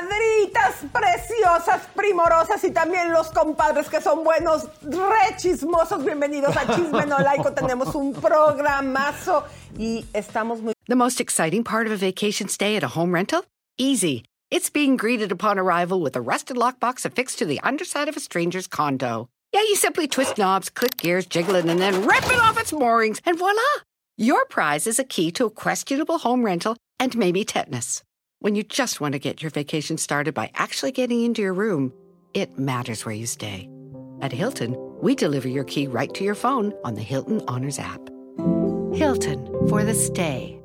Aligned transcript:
Comadritas 0.00 0.76
preciosas, 0.92 1.86
primorosas 1.94 2.64
y 2.64 2.70
también 2.70 3.12
los 3.12 3.28
compadres 3.28 3.88
que 3.88 4.00
son 4.00 4.24
buenos, 4.24 4.64
re 4.82 5.36
chismosos. 5.36 6.02
Bienvenidos 6.04 6.56
a 6.56 6.74
Chisme 6.74 7.04
No 7.04 7.18
Laico. 7.18 7.52
Tenemos 7.54 7.94
un 7.94 8.14
programazo 8.14 9.44
y 9.76 10.06
estamos 10.14 10.62
muy 10.62 10.72
The 10.86 10.96
most 10.96 11.20
exciting 11.20 11.64
part 11.64 11.86
of 11.86 11.92
a 11.92 11.96
vacation 11.96 12.48
stay 12.48 12.76
at 12.76 12.82
a 12.82 12.88
home 12.88 13.12
rental? 13.12 13.44
Easy. 13.76 14.24
It's 14.50 14.70
being 14.70 14.96
greeted 14.96 15.32
upon 15.32 15.58
arrival 15.58 16.00
with 16.00 16.16
a 16.16 16.22
rusted 16.22 16.56
lockbox 16.56 17.04
affixed 17.04 17.38
to 17.40 17.44
the 17.44 17.60
underside 17.60 18.08
of 18.08 18.16
a 18.16 18.20
stranger's 18.20 18.66
condo. 18.66 19.28
Yeah, 19.52 19.62
you 19.62 19.76
simply 19.76 20.08
twist 20.08 20.38
knobs, 20.38 20.70
click 20.70 20.96
gears, 20.96 21.26
jiggle 21.26 21.56
it, 21.56 21.66
and 21.66 21.78
then 21.78 22.06
rip 22.06 22.24
it 22.24 22.40
off 22.40 22.58
its 22.58 22.72
moorings, 22.72 23.20
and 23.26 23.38
voila! 23.38 23.60
Your 24.16 24.46
prize 24.46 24.86
is 24.86 24.98
a 24.98 25.04
key 25.04 25.30
to 25.32 25.46
a 25.46 25.50
questionable 25.50 26.18
home 26.18 26.42
rental 26.42 26.76
and 26.98 27.16
maybe 27.16 27.44
tetanus. 27.44 28.02
When 28.42 28.54
you 28.54 28.62
just 28.62 29.02
want 29.02 29.12
to 29.12 29.18
get 29.18 29.42
your 29.42 29.50
vacation 29.50 29.98
started 29.98 30.32
by 30.32 30.50
actually 30.54 30.92
getting 30.92 31.22
into 31.22 31.42
your 31.42 31.52
room, 31.52 31.92
it 32.32 32.58
matters 32.58 33.04
where 33.04 33.14
you 33.14 33.26
stay. 33.26 33.68
At 34.22 34.32
Hilton, 34.32 34.74
we 35.02 35.14
deliver 35.14 35.46
your 35.46 35.64
key 35.64 35.86
right 35.86 36.08
to 36.14 36.24
your 36.24 36.34
phone 36.34 36.72
on 36.82 36.94
the 36.94 37.02
Hilton 37.02 37.42
Honors 37.48 37.78
app. 37.78 38.00
Hilton 38.94 39.46
for 39.68 39.84
the 39.84 39.92
stay. 39.94 40.56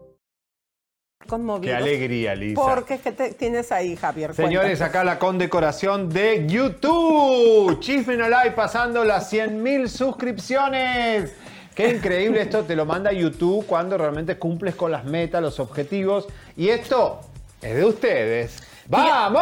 Qué 1.27 1.73
alegría, 1.75 2.33
Lisa. 2.37 2.61
Porque 2.61 2.97
¿qué 2.99 3.11
te- 3.11 3.33
tienes 3.33 3.69
ahí, 3.73 3.97
Javier? 3.97 4.33
Señores, 4.35 4.77
Cuéntanos. 4.77 4.81
acá 4.81 5.03
la 5.03 5.19
condecoración 5.19 6.07
de 6.07 6.45
YouTube. 6.47 7.77
Chisme 7.81 8.15
No 8.15 8.29
Live 8.29 8.51
pasando 8.51 9.03
las 9.03 9.33
100.000 9.33 9.87
suscripciones. 9.89 11.33
Qué 11.75 11.89
increíble 11.89 12.41
esto, 12.41 12.63
te 12.63 12.73
lo 12.75 12.85
manda 12.85 13.11
YouTube 13.11 13.65
cuando 13.65 13.97
realmente 13.97 14.37
cumples 14.37 14.75
con 14.75 14.91
las 14.91 15.03
metas, 15.03 15.41
los 15.41 15.59
objetivos. 15.59 16.27
Y 16.55 16.69
esto 16.69 17.19
es 17.65 17.75
de 17.75 17.85
ustedes. 17.85 18.63
¡Vamos! 18.87 19.41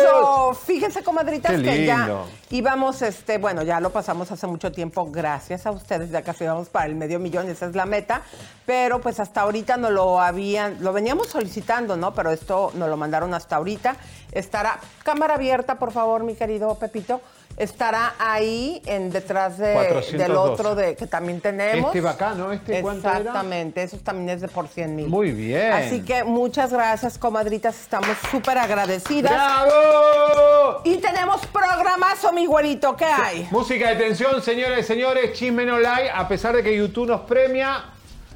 Eso, 0.00 0.54
fíjense, 0.54 1.02
comadritas, 1.02 1.52
Qué 1.52 1.62
que 1.62 1.84
ya 1.84 1.98
lindo. 1.98 2.26
íbamos, 2.50 3.02
este, 3.02 3.36
bueno, 3.36 3.62
ya 3.62 3.78
lo 3.78 3.90
pasamos 3.90 4.32
hace 4.32 4.46
mucho 4.46 4.72
tiempo, 4.72 5.10
gracias 5.10 5.66
a 5.66 5.70
ustedes, 5.70 6.10
ya 6.10 6.22
casi 6.22 6.46
vamos 6.46 6.70
para 6.70 6.86
el 6.86 6.94
medio 6.94 7.18
millón, 7.18 7.46
esa 7.50 7.66
es 7.66 7.74
la 7.74 7.84
meta, 7.84 8.22
pero 8.64 9.02
pues 9.02 9.20
hasta 9.20 9.42
ahorita 9.42 9.76
no 9.76 9.90
lo 9.90 10.18
habían, 10.18 10.82
lo 10.82 10.94
veníamos 10.94 11.26
solicitando, 11.28 11.98
¿no? 11.98 12.14
Pero 12.14 12.30
esto 12.30 12.72
nos 12.74 12.88
lo 12.88 12.96
mandaron 12.96 13.34
hasta 13.34 13.56
ahorita. 13.56 13.96
Estará, 14.32 14.78
cámara 15.02 15.34
abierta, 15.34 15.74
por 15.78 15.92
favor, 15.92 16.24
mi 16.24 16.34
querido 16.34 16.74
Pepito, 16.76 17.20
estará 17.56 18.14
ahí 18.18 18.82
en 18.86 19.10
detrás 19.10 19.58
de- 19.58 19.72
412. 19.74 20.16
del 20.18 20.36
otro 20.36 20.74
de, 20.74 20.96
que 20.96 21.06
también 21.06 21.40
tenemos. 21.40 21.86
Este 21.86 22.00
va 22.00 22.10
acá, 22.12 22.34
¿no? 22.34 22.52
¿Este 22.52 22.80
cuánto 22.82 23.08
era? 23.08 23.18
Exactamente, 23.18 23.82
eso 23.82 23.96
también 23.98 24.30
es 24.30 24.40
de 24.40 24.48
por 24.48 24.68
100 24.68 24.96
mil. 24.96 25.06
Muy 25.08 25.32
bien. 25.32 25.72
Así 25.72 26.02
que 26.02 26.24
muchas 26.24 26.72
gracias, 26.72 27.18
comadritas, 27.18 27.80
estamos 27.80 28.16
súper 28.30 28.58
agradecidas. 28.58 29.32
¡Bravo! 29.32 30.80
Y 30.84 30.96
tenemos 30.96 31.44
programazo, 31.46 32.32
mi 32.32 32.46
güerito, 32.46 32.96
¿qué 32.96 33.04
hay? 33.04 33.48
Música 33.50 33.88
de 33.90 33.96
tensión, 33.96 34.42
señoras 34.42 34.80
y 34.80 34.82
señores, 34.82 35.32
Chisme 35.32 35.64
No 35.64 35.78
Live, 35.78 36.10
a 36.14 36.26
pesar 36.28 36.54
de 36.56 36.62
que 36.62 36.76
YouTube 36.76 37.08
nos 37.08 37.20
premia, 37.22 37.84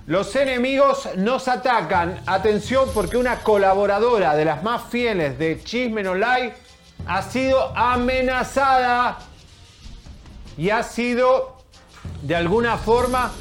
los 0.07 0.35
enemigos 0.37 1.09
nos 1.17 1.49
atacan. 1.49 2.21
Atención, 2.27 2.89
porque 2.95 3.17
una 3.17 3.41
colaboradora 3.41 4.35
de 4.35 4.45
las 4.45 4.63
más 4.63 4.83
fieles 4.91 5.39
de 5.39 5.63
Chisme 5.63 6.03
No 6.03 6.15
Live 6.15 6.55
ha 7.07 7.23
sido 7.23 7.77
amenazada 7.77 9.19
y 10.57 10.71
ha 10.71 10.83
sido, 10.83 11.57
de 12.23 12.37
alguna 12.37 12.77
forma, 12.77 13.33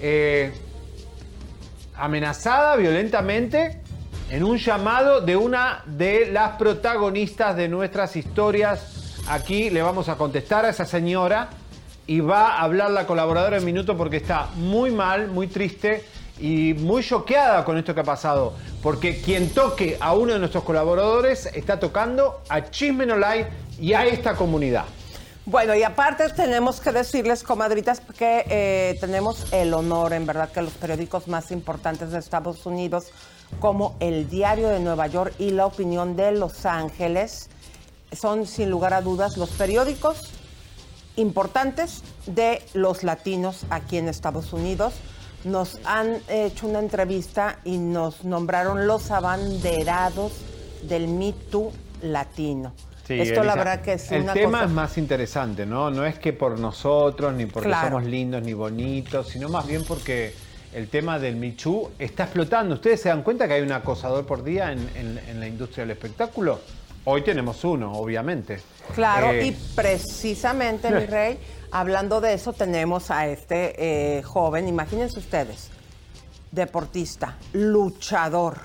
eh, 0.00 0.52
amenazada 1.96 2.76
violentamente 2.76 3.82
en 4.30 4.44
un 4.44 4.58
llamado 4.58 5.20
de 5.20 5.36
una 5.36 5.82
de 5.86 6.30
las 6.30 6.56
protagonistas 6.56 7.56
de 7.56 7.68
nuestras 7.68 8.14
historias. 8.16 9.16
Aquí 9.28 9.70
le 9.70 9.82
vamos 9.82 10.08
a 10.08 10.16
contestar 10.16 10.64
a 10.64 10.70
esa 10.70 10.84
señora 10.84 11.48
y 12.06 12.20
va 12.20 12.56
a 12.56 12.62
hablar 12.62 12.90
la 12.90 13.06
colaboradora 13.06 13.58
en 13.58 13.64
minuto 13.64 13.96
porque 13.96 14.18
está 14.18 14.48
muy 14.56 14.90
mal, 14.90 15.28
muy 15.28 15.46
triste 15.46 16.04
y 16.38 16.74
muy 16.74 17.02
choqueada 17.02 17.64
con 17.64 17.78
esto 17.78 17.94
que 17.94 18.00
ha 18.00 18.04
pasado. 18.04 18.54
Porque 18.82 19.20
quien 19.20 19.50
toque 19.50 19.96
a 20.00 20.14
uno 20.14 20.34
de 20.34 20.38
nuestros 20.38 20.64
colaboradores 20.64 21.46
está 21.46 21.78
tocando 21.80 22.42
a 22.48 22.70
Chisme 22.70 23.06
No 23.06 23.16
Live 23.16 23.48
y 23.78 23.92
a 23.92 24.06
esta 24.06 24.34
comunidad. 24.34 24.84
Bueno, 25.50 25.74
y 25.74 25.82
aparte 25.82 26.28
tenemos 26.28 26.78
que 26.78 26.92
decirles, 26.92 27.42
comadritas, 27.42 28.00
que 28.00 28.44
eh, 28.50 28.98
tenemos 29.00 29.50
el 29.50 29.72
honor, 29.72 30.12
en 30.12 30.26
verdad, 30.26 30.52
que 30.52 30.60
los 30.60 30.74
periódicos 30.74 31.26
más 31.26 31.50
importantes 31.50 32.10
de 32.10 32.18
Estados 32.18 32.66
Unidos, 32.66 33.06
como 33.58 33.96
el 33.98 34.28
Diario 34.28 34.68
de 34.68 34.78
Nueva 34.78 35.06
York 35.06 35.32
y 35.38 35.52
La 35.52 35.64
Opinión 35.64 36.16
de 36.16 36.32
Los 36.32 36.66
Ángeles, 36.66 37.48
son 38.12 38.46
sin 38.46 38.68
lugar 38.68 38.92
a 38.92 39.00
dudas 39.00 39.38
los 39.38 39.48
periódicos 39.48 40.30
importantes 41.16 42.02
de 42.26 42.62
los 42.74 43.02
latinos 43.02 43.64
aquí 43.70 43.96
en 43.96 44.08
Estados 44.08 44.52
Unidos. 44.52 44.92
Nos 45.48 45.78
han 45.84 46.18
hecho 46.28 46.66
una 46.66 46.78
entrevista 46.78 47.58
y 47.64 47.78
nos 47.78 48.22
nombraron 48.24 48.86
los 48.86 49.10
abanderados 49.10 50.32
del 50.82 51.08
Me 51.08 51.32
Too 51.50 51.72
latino. 52.02 52.72
Sí, 53.06 53.18
Esto 53.18 53.42
la 53.42 53.54
verdad 53.54 53.80
que 53.80 53.94
es 53.94 54.12
El 54.12 54.24
una 54.24 54.34
tema 54.34 54.58
cosa... 54.58 54.64
es 54.64 54.70
más 54.70 54.98
interesante, 54.98 55.64
¿no? 55.64 55.90
No 55.90 56.04
es 56.04 56.18
que 56.18 56.34
por 56.34 56.58
nosotros, 56.58 57.32
ni 57.32 57.46
porque 57.46 57.68
Claro. 57.70 57.88
somos 57.88 58.04
lindos, 58.04 58.42
ni 58.42 58.52
bonitos, 58.52 59.28
sino 59.28 59.48
más 59.48 59.66
bien 59.66 59.82
porque 59.88 60.34
el 60.74 60.88
tema 60.88 61.18
del 61.18 61.36
Michu 61.36 61.88
está 61.98 62.24
explotando. 62.24 62.74
¿Ustedes 62.74 63.00
se 63.00 63.08
dan 63.08 63.22
cuenta 63.22 63.48
que 63.48 63.54
hay 63.54 63.62
un 63.62 63.72
acosador 63.72 64.26
por 64.26 64.44
día 64.44 64.70
en, 64.72 64.80
en- 64.94 65.18
en 65.26 65.40
la 65.40 65.46
industria 65.48 65.84
del 65.84 65.92
espectáculo? 65.92 66.60
Hoy 67.06 67.22
tenemos 67.22 67.64
uno, 67.64 67.92
obviamente. 67.94 68.60
Claro, 68.94 69.30
Eh, 69.32 69.46
y 69.46 69.52
precisamente, 69.74 70.90
mi 70.90 71.06
rey, 71.06 71.38
hablando 71.70 72.20
de 72.20 72.34
eso, 72.34 72.52
tenemos 72.52 73.10
a 73.10 73.26
este 73.26 74.18
eh, 74.18 74.22
joven, 74.22 74.68
imagínense 74.68 75.18
ustedes, 75.18 75.70
deportista, 76.50 77.36
luchador, 77.52 78.58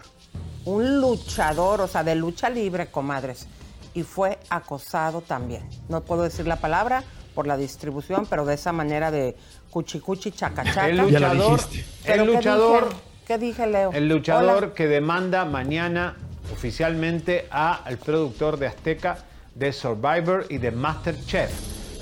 un 0.65 1.01
luchador, 1.01 1.81
o 1.81 1.87
sea, 1.87 2.03
de 2.03 2.15
lucha 2.15 2.49
libre, 2.49 2.87
comadres, 2.87 3.47
y 3.93 4.03
fue 4.03 4.39
acosado 4.49 5.21
también. 5.21 5.67
No 5.89 6.01
puedo 6.01 6.23
decir 6.23 6.47
la 6.47 6.55
palabra 6.57 7.03
por 7.35 7.47
la 7.47 7.57
distribución, 7.57 8.25
pero 8.29 8.45
de 8.45 8.53
esa 8.55 8.71
manera 8.71 9.11
de 9.11 9.35
cuchicuchi, 9.69 10.31
chacachaca. 10.31 10.87
El 10.89 10.97
luchador, 10.97 11.59
¿Pero 12.05 12.23
el 12.23 12.33
luchador? 12.33 12.89
¿Qué 13.25 13.37
dije, 13.37 13.65
Leo? 13.67 13.91
el 13.93 14.07
luchador 14.09 14.63
Hola. 14.65 14.73
que 14.73 14.87
demanda 14.87 15.45
mañana 15.45 16.15
oficialmente 16.53 17.47
a- 17.51 17.75
al 17.83 17.97
productor 17.97 18.57
de 18.57 18.67
Azteca 18.67 19.17
de 19.55 19.71
Survivor 19.71 20.45
y 20.49 20.57
de 20.57 20.71
Masterchef. 20.71 21.51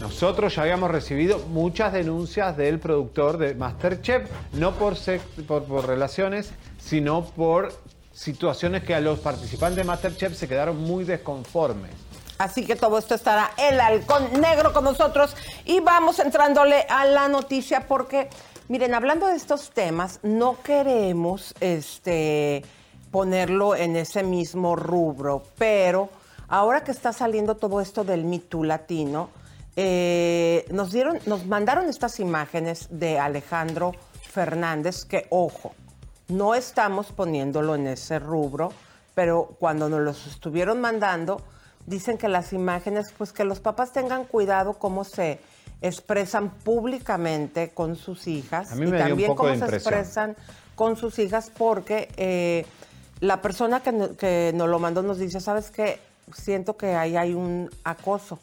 Nosotros 0.02 0.56
ya 0.56 0.64
habíamos 0.64 0.90
recibido 0.90 1.38
muchas 1.50 1.94
denuncias 1.94 2.58
del 2.58 2.80
productor 2.80 3.38
de 3.38 3.54
Masterchef, 3.54 4.28
no 4.54 4.74
por, 4.74 4.96
por 5.46 5.88
relaciones, 5.88 6.50
sino 6.80 7.24
por 7.24 7.72
situaciones 8.12 8.84
que 8.84 8.96
a 8.96 9.00
los 9.00 9.20
participantes 9.20 9.78
de 9.78 9.84
Masterchef 9.84 10.36
se 10.36 10.48
quedaron 10.48 10.82
muy 10.82 11.04
desconformes. 11.04 11.92
Así 12.40 12.66
que 12.66 12.76
todo 12.76 12.98
esto 12.98 13.14
estará 13.14 13.52
el 13.60 13.80
halcón 13.80 14.42
negro 14.42 14.74
con 14.74 14.86
nosotros 14.86 15.36
y 15.66 15.82
vamos 15.82 16.18
entrándole 16.18 16.88
a 16.90 17.06
la 17.06 17.28
noticia 17.28 17.88
porque, 17.88 18.28
miren, 18.70 18.96
hablando 18.96 19.28
de 19.28 19.36
estos 19.36 19.70
temas, 19.70 20.20
no 20.24 20.58
queremos 20.64 21.54
este, 21.60 22.64
ponerlo 23.12 23.76
en 23.76 23.96
ese 23.96 24.24
mismo 24.24 24.76
rubro, 24.76 25.44
pero 25.60 26.10
ahora 26.48 26.84
que 26.84 26.90
está 26.90 27.14
saliendo 27.14 27.54
todo 27.54 27.80
esto 27.80 28.04
del 28.04 28.26
Me 28.26 28.40
Too 28.40 28.64
latino, 28.64 29.30
eh, 29.76 30.66
nos 30.72 30.92
dieron, 30.92 31.20
nos 31.26 31.46
mandaron 31.46 31.88
estas 31.90 32.20
imágenes 32.20 32.88
de 32.92 33.20
Alejandro 33.20 33.94
Fernández, 34.32 35.06
que 35.06 35.28
ojo, 35.30 35.74
no 36.28 36.56
estamos 36.56 37.12
poniéndolo 37.12 37.76
en 37.76 37.88
ese 37.88 38.20
rubro, 38.20 38.72
pero 39.16 39.56
cuando 39.60 39.90
nos 39.90 40.02
los 40.02 40.28
estuvieron 40.28 40.80
mandando, 40.82 41.42
dicen 41.86 42.18
que 42.18 42.28
las 42.28 42.54
imágenes, 42.54 43.14
pues 43.18 43.34
que 43.34 43.44
los 43.44 43.60
papás 43.60 43.92
tengan 43.92 44.26
cuidado 44.26 44.74
cómo 44.74 45.04
se 45.04 45.40
expresan 45.82 46.50
públicamente 46.52 47.72
con 47.72 47.96
sus 47.96 48.28
hijas 48.28 48.72
A 48.72 48.76
mí 48.76 48.84
y 48.88 48.92
un 48.92 48.98
también 48.98 49.28
poco 49.30 49.44
cómo 49.44 49.50
de 49.50 49.58
se 49.60 49.66
impresión. 49.66 49.94
expresan 49.94 50.36
con 50.76 50.96
sus 50.96 51.18
hijas 51.20 51.52
porque 51.58 52.10
eh, 52.18 52.66
la 53.20 53.42
persona 53.42 53.82
que, 53.82 53.92
no- 53.92 54.16
que 54.16 54.52
nos 54.56 54.70
lo 54.70 54.80
mandó 54.80 55.02
nos 55.02 55.18
dice, 55.18 55.40
¿sabes 55.42 55.72
qué? 55.72 56.00
Siento 56.34 56.78
que 56.78 56.96
ahí 56.96 57.18
hay 57.18 57.34
un 57.34 57.70
acoso. 57.84 58.40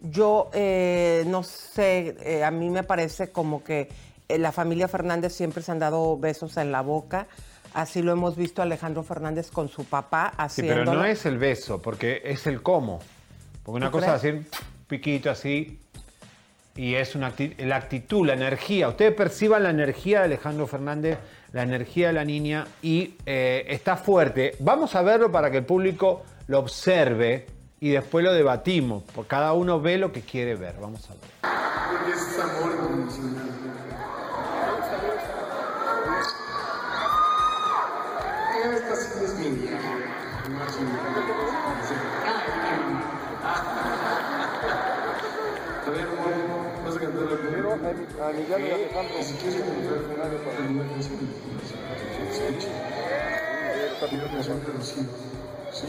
Yo 0.00 0.50
eh, 0.54 1.24
no 1.26 1.42
sé, 1.42 2.16
eh, 2.22 2.42
a 2.44 2.50
mí 2.50 2.70
me 2.70 2.82
parece 2.82 3.30
como 3.30 3.62
que 3.62 3.88
eh, 4.28 4.38
la 4.38 4.50
familia 4.52 4.88
Fernández 4.88 5.32
siempre 5.34 5.62
se 5.62 5.72
han 5.72 5.78
dado 5.78 6.18
besos 6.18 6.56
en 6.56 6.72
la 6.72 6.80
boca. 6.80 7.26
Así 7.74 8.02
lo 8.02 8.10
hemos 8.12 8.34
visto 8.36 8.62
Alejandro 8.62 9.02
Fernández 9.04 9.50
con 9.50 9.68
su 9.68 9.84
papá 9.84 10.30
Sí, 10.30 10.36
haciéndolo. 10.38 10.84
pero 10.90 10.94
no 10.98 11.04
es 11.04 11.24
el 11.26 11.38
beso, 11.38 11.80
porque 11.80 12.22
es 12.24 12.46
el 12.46 12.62
cómo. 12.62 12.98
Porque 13.62 13.76
una 13.76 13.90
¿Tú 13.90 13.98
cosa 13.98 14.16
es 14.16 14.22
decir 14.22 14.46
piquito 14.88 15.30
así 15.30 15.78
y 16.74 16.94
es 16.94 17.14
una 17.14 17.32
acti- 17.36 17.56
la 17.58 17.76
actitud, 17.76 18.26
la 18.26 18.32
energía. 18.32 18.88
Ustedes 18.88 19.14
perciban 19.14 19.62
la 19.62 19.70
energía 19.70 20.20
de 20.20 20.24
Alejandro 20.24 20.66
Fernández, 20.66 21.18
la 21.52 21.62
energía 21.62 22.08
de 22.08 22.12
la 22.14 22.24
niña 22.24 22.66
y 22.82 23.14
eh, 23.26 23.66
está 23.68 23.96
fuerte. 23.96 24.56
Vamos 24.60 24.94
a 24.96 25.02
verlo 25.02 25.30
para 25.30 25.50
que 25.50 25.58
el 25.58 25.64
público 25.64 26.22
lo 26.48 26.58
observe 26.58 27.46
y 27.80 27.90
después 27.90 28.24
lo 28.24 28.32
debatimos. 28.32 29.02
Porque 29.14 29.28
cada 29.28 29.54
uno 29.54 29.80
ve 29.80 29.96
lo 29.98 30.12
que 30.12 30.20
quiere 30.20 30.54
ver. 30.54 30.76
Vamos 30.80 31.08
a 31.10 31.14
ver. 31.14 31.22
Es 32.14 32.38
¿vas 48.94 49.18
a. 49.18 49.22
Si 49.22 49.34
quieres 49.34 49.62
conocida. 54.64 55.04
¿Sí? 55.72 55.86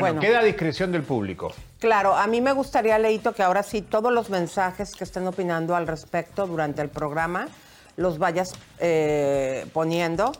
Bueno, 0.00 0.14
Bueno. 0.16 0.20
queda 0.20 0.40
a 0.40 0.44
discreción 0.44 0.92
del 0.92 1.02
público. 1.02 1.52
Claro, 1.78 2.14
a 2.16 2.26
mí 2.26 2.40
me 2.40 2.52
gustaría, 2.52 2.98
Leito, 2.98 3.32
que 3.32 3.42
ahora 3.42 3.62
sí 3.62 3.82
todos 3.82 4.12
los 4.12 4.30
mensajes 4.30 4.94
que 4.94 5.04
estén 5.04 5.26
opinando 5.26 5.74
al 5.76 5.86
respecto 5.86 6.46
durante 6.46 6.82
el 6.82 6.88
programa 6.88 7.48
los 7.96 8.18
vayas 8.18 8.52
eh, 8.78 9.66
poniendo. 9.72 10.32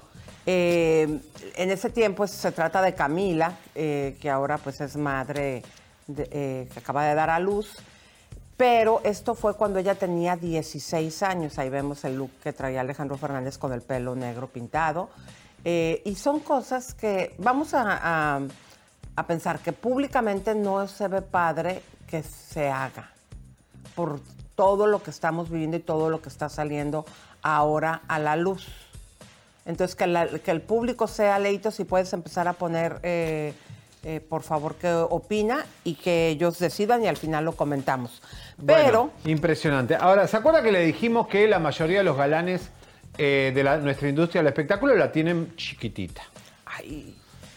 Eh, 0.44 1.20
en 1.56 1.70
ese 1.70 1.90
tiempo 1.90 2.26
se 2.26 2.52
trata 2.52 2.80
de 2.82 2.94
Camila, 2.94 3.52
eh, 3.74 4.16
que 4.20 4.30
ahora 4.30 4.58
pues 4.58 4.80
es 4.80 4.96
madre 4.96 5.62
de- 6.06 6.68
que 6.72 6.78
acaba 6.78 7.04
de 7.06 7.14
dar 7.14 7.30
a 7.30 7.38
luz. 7.38 7.76
Pero 8.56 9.00
esto 9.04 9.34
fue 9.34 9.54
cuando 9.54 9.78
ella 9.78 9.94
tenía 9.96 10.36
16 10.36 11.22
años. 11.22 11.58
Ahí 11.58 11.68
vemos 11.68 12.04
el 12.04 12.16
look 12.16 12.30
que 12.42 12.52
traía 12.52 12.80
Alejandro 12.80 13.16
Fernández 13.18 13.58
con 13.58 13.72
el 13.72 13.82
pelo 13.82 14.14
negro 14.14 14.46
pintado. 14.46 15.10
Eh, 15.64 16.00
y 16.04 16.14
son 16.14 16.40
cosas 16.40 16.94
que 16.94 17.34
vamos 17.38 17.74
a, 17.74 18.36
a- 18.36 18.40
a 19.16 19.26
pensar 19.26 19.58
que 19.60 19.72
públicamente 19.72 20.54
no 20.54 20.86
se 20.88 21.08
ve 21.08 21.22
padre 21.22 21.82
que 22.06 22.22
se 22.22 22.68
haga 22.70 23.10
por 23.94 24.20
todo 24.54 24.86
lo 24.86 25.02
que 25.02 25.10
estamos 25.10 25.50
viviendo 25.50 25.76
y 25.76 25.80
todo 25.80 26.10
lo 26.10 26.20
que 26.22 26.28
está 26.28 26.48
saliendo 26.48 27.04
ahora 27.42 28.02
a 28.08 28.18
la 28.18 28.36
luz. 28.36 28.66
Entonces, 29.64 29.96
que, 29.96 30.06
la- 30.06 30.28
que 30.28 30.50
el 30.50 30.60
público 30.62 31.06
sea 31.08 31.38
leito, 31.38 31.70
si 31.70 31.84
puedes 31.84 32.12
empezar 32.12 32.46
a 32.46 32.52
poner, 32.52 33.00
eh, 33.02 33.52
eh, 34.04 34.20
por 34.20 34.42
favor, 34.42 34.76
qué 34.76 34.92
opina 34.92 35.66
y 35.82 35.94
que 35.96 36.28
ellos 36.28 36.58
decidan 36.58 37.02
y 37.02 37.08
al 37.08 37.16
final 37.16 37.44
lo 37.44 37.52
comentamos. 37.52 38.22
Pero, 38.64 38.82
Bueno, 38.82 39.10
impresionante. 39.24 39.96
Ahora, 39.96 40.28
¿se 40.28 40.36
acuerda 40.36 40.62
que 40.62 40.70
le 40.72 40.80
dijimos 40.80 41.26
que 41.26 41.48
la 41.48 41.58
mayoría 41.58 41.98
de 41.98 42.04
los 42.04 42.16
galanes 42.16 42.70
eh, 43.18 43.50
de 43.54 43.64
la- 43.64 43.78
nuestra 43.78 44.08
industria 44.08 44.40
del 44.42 44.48
espectáculo 44.48 44.94
la 44.94 45.10
tienen 45.10 45.56
chiquitita? 45.56 46.22
ay, 46.66 47.16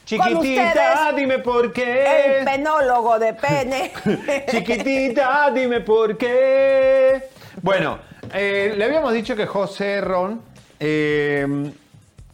Chiquitita, 0.09 1.13
dime 1.15 1.37
por 1.37 1.71
qué. 1.71 2.39
el 2.39 2.43
penólogo 2.43 3.19
de 3.19 3.35
pene. 3.35 3.91
Chiquitita, 4.49 5.51
dime 5.53 5.81
por 5.81 6.17
qué. 6.17 7.29
Bueno, 7.61 7.99
eh, 8.33 8.73
le 8.75 8.85
habíamos 8.85 9.13
dicho 9.13 9.35
que 9.35 9.45
José 9.45 10.01
Ron, 10.01 10.41
eh, 10.79 11.71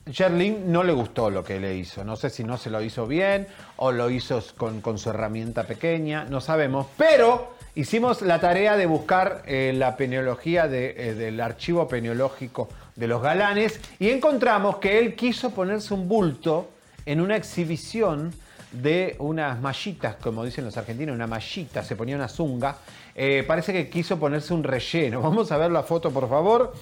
Sherlyn 0.05 0.71
no 0.71 0.85
le 0.85 0.93
gustó 0.93 1.29
lo 1.29 1.43
que 1.43 1.59
le 1.59 1.75
hizo. 1.75 2.05
No 2.05 2.15
sé 2.15 2.29
si 2.29 2.45
no 2.45 2.55
se 2.55 2.69
lo 2.69 2.81
hizo 2.81 3.07
bien 3.07 3.45
o 3.75 3.91
lo 3.91 4.09
hizo 4.09 4.41
con, 4.55 4.79
con 4.79 4.97
su 4.97 5.09
herramienta 5.09 5.63
pequeña, 5.63 6.23
no 6.29 6.39
sabemos. 6.39 6.87
Pero 6.95 7.55
hicimos 7.75 8.21
la 8.21 8.39
tarea 8.39 8.77
de 8.77 8.85
buscar 8.85 9.43
eh, 9.47 9.73
la 9.75 9.97
peneología 9.97 10.69
de, 10.69 11.09
eh, 11.09 11.13
del 11.13 11.41
archivo 11.41 11.89
peneológico 11.89 12.69
de 12.95 13.07
los 13.07 13.21
galanes 13.21 13.81
y 13.99 14.11
encontramos 14.11 14.77
que 14.77 14.97
él 14.97 15.15
quiso 15.15 15.49
ponerse 15.49 15.93
un 15.93 16.07
bulto 16.07 16.69
en 17.05 17.21
una 17.21 17.35
exhibición 17.35 18.33
de 18.71 19.15
unas 19.19 19.59
mallitas, 19.61 20.15
como 20.15 20.43
dicen 20.43 20.65
los 20.65 20.75
argentinos, 20.75 21.15
una 21.15 21.27
mallita, 21.27 21.83
se 21.83 21.95
ponía 21.95 22.15
una 22.15 22.27
zunga. 22.27 22.75
Eh, 23.13 23.43
parece 23.47 23.71
que 23.71 23.89
quiso 23.89 24.19
ponerse 24.19 24.53
un 24.53 24.63
relleno. 24.63 25.21
Vamos 25.23 25.51
a 25.51 25.57
ver 25.57 25.71
la 25.71 25.83
foto, 25.83 26.11
por 26.11 26.27
favor. 26.27 26.73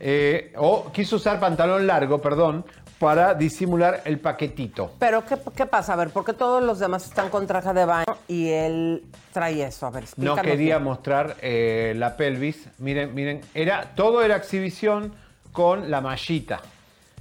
Eh, 0.00 0.52
o 0.56 0.90
quiso 0.92 1.16
usar 1.16 1.38
pantalón 1.40 1.86
largo, 1.86 2.20
perdón, 2.20 2.64
para 2.98 3.34
disimular 3.34 4.02
el 4.04 4.18
paquetito. 4.18 4.92
Pero, 4.98 5.24
¿qué, 5.24 5.36
qué 5.56 5.66
pasa? 5.66 5.94
A 5.94 5.96
ver, 5.96 6.10
¿por 6.10 6.24
qué 6.24 6.32
todos 6.32 6.62
los 6.62 6.78
demás 6.78 7.06
están 7.06 7.30
con 7.30 7.46
traje 7.46 7.72
de 7.72 7.84
baño 7.84 8.16
y 8.28 8.48
él 8.50 9.04
trae 9.32 9.62
eso? 9.62 9.86
A 9.86 9.90
ver, 9.90 10.04
No 10.16 10.36
quería 10.36 10.76
bien. 10.76 10.82
mostrar 10.82 11.36
eh, 11.40 11.94
la 11.96 12.16
pelvis. 12.16 12.68
Miren, 12.78 13.14
miren, 13.14 13.40
era, 13.54 13.92
todo 13.94 14.22
era 14.22 14.36
exhibición 14.36 15.14
con 15.52 15.90
la 15.90 16.00
mallita. 16.00 16.60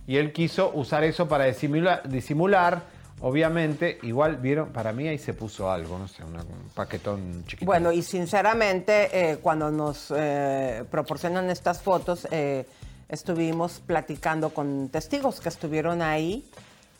Y 0.07 0.17
él 0.17 0.33
quiso 0.33 0.71
usar 0.73 1.03
eso 1.03 1.27
para 1.27 1.45
disimular, 1.45 2.07
disimular 2.09 2.81
obviamente. 3.21 3.99
Igual, 4.03 4.37
vieron, 4.37 4.69
para 4.69 4.91
mí 4.91 5.07
ahí 5.07 5.17
se 5.17 5.33
puso 5.33 5.71
algo, 5.71 5.97
no 5.97 6.07
sé, 6.07 6.23
una- 6.23 6.41
un 6.41 6.69
paquetón 6.75 7.43
chiquito. 7.47 7.65
Bueno, 7.65 7.91
y 7.91 8.01
sinceramente, 8.01 9.09
eh, 9.31 9.37
cuando 9.37 9.71
nos 9.71 10.11
eh, 10.15 10.83
proporcionan 10.91 11.49
estas 11.49 11.81
fotos, 11.81 12.27
eh, 12.31 12.65
estuvimos 13.07 13.81
platicando 13.85 14.49
con 14.49 14.89
testigos 14.89 15.39
que 15.39 15.49
estuvieron 15.49 16.01
ahí 16.01 16.45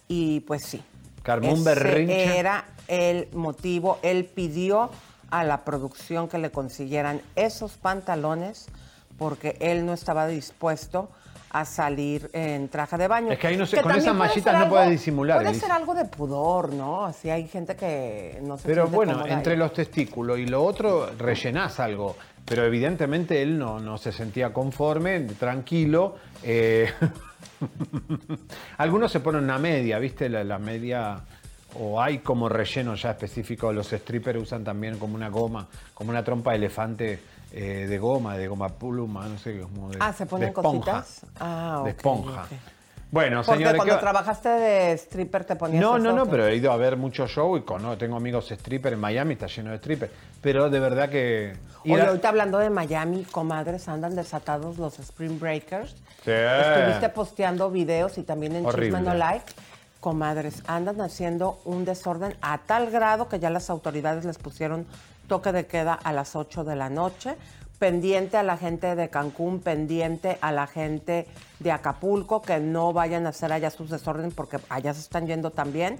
y 0.08 0.40
pues 0.42 0.64
sí. 0.64 0.82
Carmón 1.24 1.64
Berrinche. 1.64 2.38
Era 2.38 2.66
el 2.88 3.28
motivo. 3.34 4.00
Él 4.02 4.26
pidió 4.26 4.92
a 5.30 5.44
la 5.44 5.64
producción 5.66 6.28
que 6.30 6.38
le 6.38 6.52
consiguieran 6.52 7.22
esos 7.36 7.74
pantalones 7.78 8.68
porque 9.18 9.58
él 9.60 9.86
no 9.86 9.94
estaba 9.94 10.28
dispuesto 10.28 11.10
a 11.54 11.66
salir 11.66 12.30
en 12.34 12.68
traje 12.68 12.98
de 12.98 13.08
baño. 13.08 13.32
Es 13.32 13.40
que 13.40 13.48
ahí 13.48 13.56
no 13.58 13.66
se- 13.66 13.78
Que 13.78 13.84
con 13.84 13.92
esas 13.96 14.16
mallitas 14.16 14.60
no 14.60 14.70
puede 14.70 14.90
disimular, 14.90 15.42
Puede 15.42 15.54
ser 15.54 15.72
algo 15.72 15.94
de 15.94 16.06
pudor, 16.06 16.74
¿no? 16.74 17.06
Así 17.06 17.30
hay 17.30 17.48
gente 17.48 17.76
que 17.76 18.40
no 18.44 18.58
se 18.58 18.68
Pero 18.68 18.88
bueno, 18.88 19.26
entre 19.26 19.54
ahí. 19.54 19.60
los 19.60 19.72
testículos 19.72 20.40
y 20.40 20.46
lo 20.48 20.64
otro 20.64 21.10
rellenás 21.18 21.80
algo. 21.80 22.16
pero 22.46 22.66
evidentemente 22.66 23.42
él 23.42 23.58
no, 23.58 23.80
no 23.80 23.98
se 23.98 24.12
sentía 24.12 24.52
conforme, 24.52 25.22
tranquilo. 25.22 26.16
eh, 26.44 26.92
Algunos 28.78 29.12
se 29.12 29.20
ponen 29.20 29.44
una 29.44 29.58
media, 29.58 30.00
¿viste? 30.00 30.28
La, 30.30 30.44
la 30.44 30.60
media. 30.60 31.22
O 31.80 32.00
hay 32.02 32.20
como 32.20 32.50
relleno 32.50 32.94
ya 32.96 33.12
específico. 33.12 33.72
Los 33.74 33.88
strippers 33.88 34.40
usan 34.42 34.64
también 34.64 35.00
como 35.00 35.16
una 35.16 35.30
goma, 35.30 35.68
como 35.94 36.12
una 36.12 36.24
trompa 36.24 36.52
de 36.52 36.58
elefante 36.58 37.20
eh, 37.54 37.86
de 37.88 37.98
goma, 38.00 38.36
de 38.38 38.48
goma 38.48 38.70
pluma, 38.70 39.28
no 39.28 39.38
sé, 39.38 39.60
como 39.62 39.90
de, 39.90 39.98
Ah, 40.02 40.12
¿se 40.12 40.26
ponen 40.26 40.48
de 40.48 40.60
esponja. 40.60 40.92
cositas? 40.92 41.22
Ah, 41.40 41.82
de 41.86 41.92
esponja. 41.92 42.44
ok. 42.44 42.50
Bueno, 43.12 43.44
Porque 43.46 43.60
señores. 43.60 43.76
cuando 43.78 43.94
¿qué- 43.96 44.02
trabajaste 44.02 44.50
de 44.50 44.94
stripper 44.94 45.46
te 45.46 45.56
ponías 45.56 45.80
no, 45.80 46.00
no, 46.00 46.14
no, 46.14 46.26
pero 46.26 46.48
he 46.48 46.56
ido 46.56 46.72
a 46.72 46.78
ver 46.78 46.98
muchos 46.98 47.30
shows 47.30 47.60
y 47.60 47.64
con, 47.64 47.96
tengo 48.00 48.16
amigos 48.18 48.50
strippers 48.50 48.96
en 48.96 49.00
Miami, 49.00 49.34
está 49.34 49.46
lleno 49.46 49.70
de 49.70 49.78
strippers. 49.78 50.12
Pero 50.42 50.68
de 50.72 50.80
verdad 50.80 51.10
que. 51.10 51.54
Oye, 51.86 52.02
a- 52.02 52.08
ahorita 52.08 52.30
hablando 52.30 52.58
de 52.58 52.72
Miami, 52.72 53.24
comadres, 53.26 53.88
andan 53.88 54.16
desatados 54.16 54.80
los 54.80 54.98
Spring 54.98 55.40
Breakers. 55.40 55.92
Sí. 56.26 56.32
Estuviste 56.32 57.10
posteando 57.10 57.70
videos 57.70 58.18
y 58.18 58.24
también 58.24 58.56
en 58.56 58.66
Horrible. 58.66 58.98
Chisme 58.98 59.02
No 59.08 59.14
Like. 59.14 59.46
Comadres, 60.00 60.64
andan 60.68 61.00
haciendo 61.00 61.62
un 61.66 61.86
desorden 61.86 62.36
a 62.42 62.58
tal 62.58 62.90
grado 62.92 63.30
que 63.30 63.40
ya 63.40 63.50
las 63.50 63.70
autoridades 63.70 64.26
les 64.26 64.38
pusieron 64.38 64.86
toque 65.34 65.52
de 65.52 65.66
queda 65.66 65.96
a 65.96 66.14
las 66.14 66.36
8 66.36 66.64
de 66.64 66.76
la 66.76 66.92
noche. 66.92 67.36
Pendiente 67.80 68.38
a 68.38 68.44
la 68.44 68.56
gente 68.56 68.96
de 68.96 69.10
Cancún, 69.10 69.62
pendiente 69.62 70.38
a 70.42 70.52
la 70.52 70.68
gente 70.68 71.26
de 71.60 71.72
Acapulco, 71.72 72.44
que 72.44 72.60
no 72.60 72.94
vayan 72.94 73.26
a 73.26 73.30
hacer 73.30 73.52
allá 73.52 73.72
sus 73.72 73.90
desórdenes 73.90 74.36
porque 74.36 74.60
allá 74.70 74.94
se 74.94 75.00
están 75.00 75.26
yendo 75.26 75.50
también. 75.50 75.98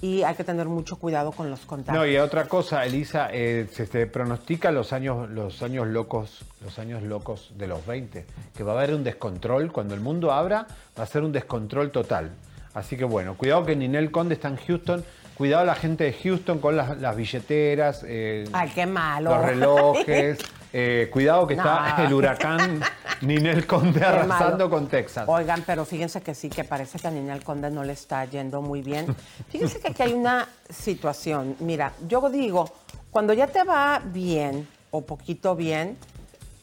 Y 0.00 0.22
hay 0.22 0.36
que 0.36 0.44
tener 0.44 0.68
mucho 0.68 1.00
cuidado 1.00 1.32
con 1.32 1.50
los 1.50 1.66
contagios. 1.66 2.00
No, 2.00 2.08
y 2.08 2.16
otra 2.18 2.44
cosa, 2.44 2.86
Elisa, 2.86 3.28
eh, 3.32 3.66
se, 3.72 3.86
se 3.86 4.06
pronostica 4.06 4.70
los 4.70 4.92
años, 4.92 5.28
los 5.30 5.64
años 5.64 5.88
locos, 5.88 6.44
los 6.62 6.78
años 6.78 7.02
locos 7.02 7.50
de 7.56 7.66
los 7.66 7.84
20, 7.86 8.24
que 8.56 8.62
va 8.62 8.74
a 8.74 8.76
haber 8.76 8.94
un 8.94 9.02
descontrol, 9.02 9.72
cuando 9.72 9.94
el 9.94 10.00
mundo 10.00 10.30
abra, 10.30 10.68
va 10.96 11.02
a 11.02 11.06
ser 11.06 11.24
un 11.24 11.32
descontrol 11.32 11.90
total. 11.90 12.30
Así 12.72 12.96
que 12.96 13.04
bueno, 13.04 13.36
cuidado 13.36 13.64
que 13.64 13.74
Ninel 13.74 14.12
Conde 14.12 14.34
está 14.34 14.46
en 14.46 14.58
Houston, 14.58 15.02
cuidado 15.36 15.64
la 15.64 15.74
gente 15.74 16.04
de 16.04 16.12
Houston 16.12 16.58
con 16.58 16.76
las, 16.76 16.98
las 16.98 17.14
billeteras, 17.16 18.04
eh, 18.06 18.44
Ay, 18.52 18.70
qué 18.74 18.86
malo. 18.86 19.30
los 19.34 19.44
relojes, 19.44 20.38
eh, 20.72 21.08
cuidado 21.12 21.46
que 21.46 21.54
está 21.54 21.96
No. 21.98 22.04
el 22.06 22.12
huracán 22.14 22.80
Ninel 23.22 23.66
Conde 23.66 24.00
Qué 24.00 24.06
arrasando 24.06 24.50
malo. 24.68 24.70
con 24.70 24.88
Texas. 24.88 25.24
Oigan, 25.28 25.62
pero 25.66 25.84
fíjense 25.84 26.20
que 26.22 26.34
sí, 26.34 26.48
que 26.48 26.64
parece 26.64 26.98
que 26.98 27.06
a 27.08 27.10
Niña 27.10 27.38
Conde 27.40 27.70
no 27.70 27.84
le 27.84 27.92
está 27.92 28.24
yendo 28.24 28.60
muy 28.62 28.82
bien. 28.82 29.06
Fíjense 29.50 29.80
que 29.80 29.88
aquí 29.88 30.02
hay 30.02 30.12
una 30.12 30.48
situación. 30.68 31.56
Mira, 31.60 31.92
yo 32.06 32.28
digo, 32.30 32.70
cuando 33.10 33.32
ya 33.32 33.46
te 33.46 33.62
va 33.64 34.00
bien 34.04 34.68
o 34.90 35.02
poquito 35.02 35.56
bien, 35.56 35.96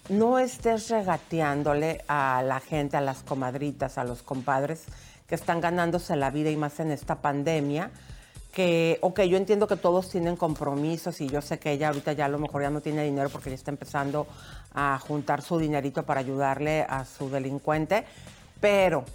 no 0.09 0.37
estés 0.37 0.89
regateándole 0.89 2.03
a 2.07 2.43
la 2.45 2.59
gente, 2.59 2.97
a 2.97 3.01
las 3.01 3.23
comadritas, 3.23 3.97
a 3.97 4.03
los 4.03 4.21
compadres 4.21 4.83
que 5.27 5.35
están 5.35 5.61
ganándose 5.61 6.15
la 6.15 6.29
vida 6.29 6.49
y 6.49 6.57
más 6.57 6.79
en 6.79 6.91
esta 6.91 7.15
pandemia. 7.15 7.89
Que, 8.53 8.99
ok, 9.01 9.21
yo 9.21 9.37
entiendo 9.37 9.65
que 9.65 9.77
todos 9.77 10.09
tienen 10.09 10.35
compromisos 10.35 11.19
y 11.21 11.27
yo 11.27 11.41
sé 11.41 11.57
que 11.57 11.71
ella 11.71 11.87
ahorita 11.87 12.13
ya 12.13 12.25
a 12.25 12.29
lo 12.29 12.37
mejor 12.37 12.61
ya 12.61 12.69
no 12.69 12.81
tiene 12.81 13.03
dinero 13.03 13.29
porque 13.29 13.49
ya 13.49 13.55
está 13.55 13.71
empezando 13.71 14.27
a 14.75 14.99
juntar 14.99 15.41
su 15.41 15.57
dinerito 15.57 16.03
para 16.03 16.19
ayudarle 16.19 16.85
a 16.87 17.03
su 17.03 17.31
delincuente, 17.31 18.05
pero 18.61 19.05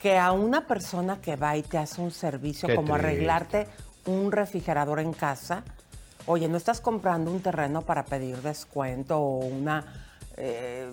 que 0.00 0.18
a 0.18 0.32
una 0.32 0.66
persona 0.66 1.20
que 1.20 1.36
va 1.36 1.56
y 1.58 1.62
te 1.62 1.76
hace 1.76 2.00
un 2.00 2.10
servicio 2.10 2.68
Qué 2.68 2.74
como 2.74 2.94
triste. 2.94 3.06
arreglarte 3.06 3.66
un 4.06 4.32
refrigerador 4.32 5.00
en 5.00 5.12
casa, 5.12 5.62
oye, 6.24 6.48
no 6.48 6.56
estás 6.56 6.80
comprando 6.80 7.30
un 7.30 7.40
terreno 7.40 7.82
para 7.82 8.02
pedir 8.04 8.38
descuento 8.38 9.18
o 9.18 9.44
una 9.44 9.84
eh, 10.38 10.88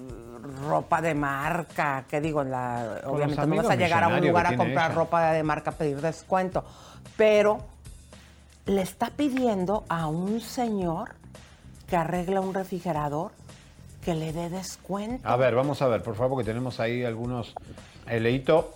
ropa 0.67 1.01
de 1.01 1.13
marca, 1.13 2.05
que 2.09 2.19
digo, 2.19 2.41
en 2.41 2.51
la, 2.51 2.99
Con 3.03 3.15
obviamente 3.15 3.47
no 3.47 3.55
vas 3.57 3.69
a 3.69 3.75
llegar 3.75 4.03
a 4.03 4.09
un 4.09 4.19
lugar 4.19 4.47
a 4.47 4.57
comprar 4.57 4.91
ella. 4.91 4.95
ropa 4.95 5.31
de 5.31 5.43
marca 5.43 5.71
pedir 5.71 6.01
descuento, 6.01 6.65
pero 7.15 7.72
le 8.65 8.81
está 8.81 9.09
pidiendo 9.09 9.83
a 9.89 10.07
un 10.07 10.39
señor 10.39 11.15
que 11.89 11.95
arregla 11.95 12.41
un 12.41 12.53
refrigerador 12.53 13.31
que 14.03 14.15
le 14.15 14.33
dé 14.33 14.49
descuento. 14.49 15.27
A 15.27 15.35
ver, 15.35 15.55
vamos 15.55 15.81
a 15.81 15.87
ver, 15.87 16.01
por 16.01 16.15
favor, 16.15 16.37
que 16.39 16.45
tenemos 16.45 16.79
ahí 16.79 17.03
algunos. 17.03 17.53
El 18.07 18.23
leíto. 18.23 18.73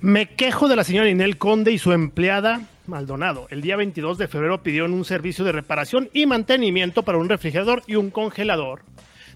Me 0.00 0.34
quejo 0.34 0.68
de 0.68 0.76
la 0.76 0.84
señora 0.84 1.08
Inel 1.08 1.38
Conde 1.38 1.72
y 1.72 1.78
su 1.78 1.92
empleada 1.92 2.62
Maldonado. 2.86 3.46
El 3.50 3.62
día 3.62 3.76
22 3.76 4.18
de 4.18 4.28
febrero 4.28 4.62
pidieron 4.62 4.92
un 4.92 5.04
servicio 5.04 5.44
de 5.44 5.52
reparación 5.52 6.08
y 6.12 6.26
mantenimiento 6.26 7.02
para 7.02 7.18
un 7.18 7.28
refrigerador 7.28 7.82
y 7.86 7.96
un 7.96 8.10
congelador. 8.10 8.82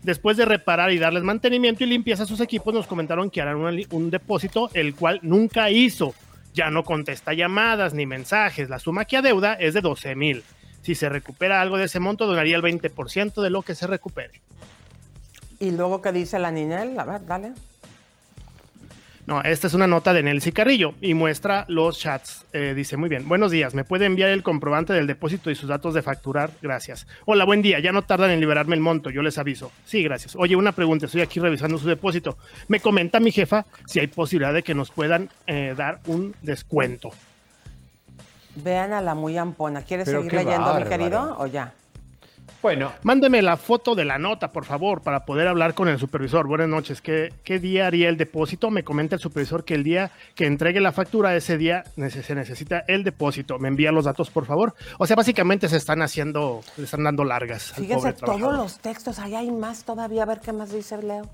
Después 0.02 0.36
de 0.36 0.44
reparar 0.44 0.92
y 0.92 0.98
darles 0.98 1.24
mantenimiento 1.24 1.82
y 1.82 1.88
limpieza 1.88 2.22
a 2.22 2.26
sus 2.26 2.40
equipos, 2.40 2.72
nos 2.72 2.86
comentaron 2.86 3.30
que 3.30 3.40
harán 3.40 3.56
un 3.90 4.10
depósito, 4.10 4.70
el 4.74 4.94
cual 4.94 5.18
nunca 5.22 5.70
hizo. 5.70 6.14
Ya 6.56 6.70
no 6.70 6.84
contesta 6.84 7.34
llamadas 7.34 7.92
ni 7.92 8.06
mensajes. 8.06 8.70
La 8.70 8.78
suma 8.78 9.04
que 9.04 9.18
adeuda 9.18 9.52
es 9.52 9.74
de 9.74 9.82
12 9.82 10.14
mil. 10.14 10.42
Si 10.80 10.94
se 10.94 11.10
recupera 11.10 11.60
algo 11.60 11.76
de 11.76 11.84
ese 11.84 12.00
monto, 12.00 12.26
donaría 12.26 12.56
el 12.56 12.62
20% 12.62 13.42
de 13.42 13.50
lo 13.50 13.60
que 13.60 13.74
se 13.74 13.86
recupere. 13.86 14.40
Y 15.60 15.72
luego 15.72 16.00
que 16.00 16.12
dice 16.12 16.38
la 16.38 16.50
Ninel, 16.50 16.98
a 16.98 17.04
ver, 17.04 17.26
dale. 17.26 17.52
No, 19.26 19.42
esta 19.42 19.66
es 19.66 19.74
una 19.74 19.88
nota 19.88 20.12
de 20.12 20.22
Nelcy 20.22 20.52
Carrillo 20.52 20.94
y 21.00 21.14
muestra 21.14 21.64
los 21.66 21.98
chats. 21.98 22.46
Eh, 22.52 22.74
dice, 22.76 22.96
muy 22.96 23.08
bien, 23.08 23.28
buenos 23.28 23.50
días, 23.50 23.74
¿me 23.74 23.82
puede 23.82 24.06
enviar 24.06 24.30
el 24.30 24.44
comprobante 24.44 24.92
del 24.92 25.08
depósito 25.08 25.50
y 25.50 25.56
sus 25.56 25.68
datos 25.68 25.94
de 25.94 26.02
facturar? 26.02 26.50
Gracias. 26.62 27.08
Hola, 27.24 27.44
buen 27.44 27.60
día, 27.60 27.80
ya 27.80 27.90
no 27.90 28.02
tardan 28.02 28.30
en 28.30 28.38
liberarme 28.38 28.76
el 28.76 28.80
monto, 28.80 29.10
yo 29.10 29.22
les 29.22 29.36
aviso. 29.36 29.72
Sí, 29.84 30.04
gracias. 30.04 30.36
Oye, 30.36 30.54
una 30.54 30.70
pregunta, 30.70 31.06
estoy 31.06 31.22
aquí 31.22 31.40
revisando 31.40 31.76
su 31.76 31.88
depósito. 31.88 32.38
Me 32.68 32.78
comenta 32.78 33.18
mi 33.18 33.32
jefa 33.32 33.66
si 33.86 33.98
hay 33.98 34.06
posibilidad 34.06 34.54
de 34.54 34.62
que 34.62 34.76
nos 34.76 34.92
puedan 34.92 35.28
eh, 35.48 35.74
dar 35.76 35.98
un 36.06 36.36
descuento. 36.42 37.10
Vean 38.54 38.92
a 38.92 39.00
la 39.00 39.16
muy 39.16 39.36
ampona. 39.36 39.82
¿Quieres 39.82 40.06
Pero 40.06 40.22
seguir 40.22 40.34
leyendo, 40.34 40.72
mi 40.72 40.84
querido? 40.84 41.36
¿O 41.40 41.48
ya? 41.48 41.74
Bueno, 42.62 42.92
Mándeme 43.02 43.42
la 43.42 43.56
foto 43.56 43.94
de 43.94 44.04
la 44.04 44.18
nota, 44.18 44.52
por 44.52 44.64
favor, 44.64 45.02
para 45.02 45.24
poder 45.24 45.48
hablar 45.48 45.74
con 45.74 45.88
el 45.88 45.98
supervisor. 45.98 46.46
Buenas 46.46 46.68
noches. 46.68 47.00
¿Qué, 47.00 47.32
qué 47.44 47.58
día 47.58 47.86
haría 47.86 48.08
el 48.08 48.16
depósito? 48.16 48.70
Me 48.70 48.82
comenta 48.84 49.14
el 49.16 49.20
supervisor 49.20 49.64
que 49.64 49.74
el 49.74 49.84
día 49.84 50.10
que 50.34 50.46
entregue 50.46 50.80
la 50.80 50.92
factura, 50.92 51.36
ese 51.36 51.58
día 51.58 51.84
se 51.96 52.34
necesita 52.34 52.84
el 52.88 53.04
depósito. 53.04 53.58
¿Me 53.58 53.68
envía 53.68 53.92
los 53.92 54.04
datos, 54.04 54.30
por 54.30 54.46
favor? 54.46 54.74
O 54.98 55.06
sea, 55.06 55.16
básicamente 55.16 55.68
se 55.68 55.76
están 55.76 56.02
haciendo, 56.02 56.60
le 56.76 56.84
están 56.84 57.04
dando 57.04 57.24
largas. 57.24 57.72
al 57.76 57.84
Fíjense 57.84 58.12
pobre 58.12 58.38
todos 58.38 58.54
los 58.56 58.78
textos. 58.78 59.18
Ahí 59.18 59.34
hay 59.34 59.50
más 59.50 59.84
todavía. 59.84 60.22
A 60.22 60.26
ver 60.26 60.40
qué 60.40 60.52
más 60.52 60.72
dice 60.72 61.00
Leo. 61.02 61.28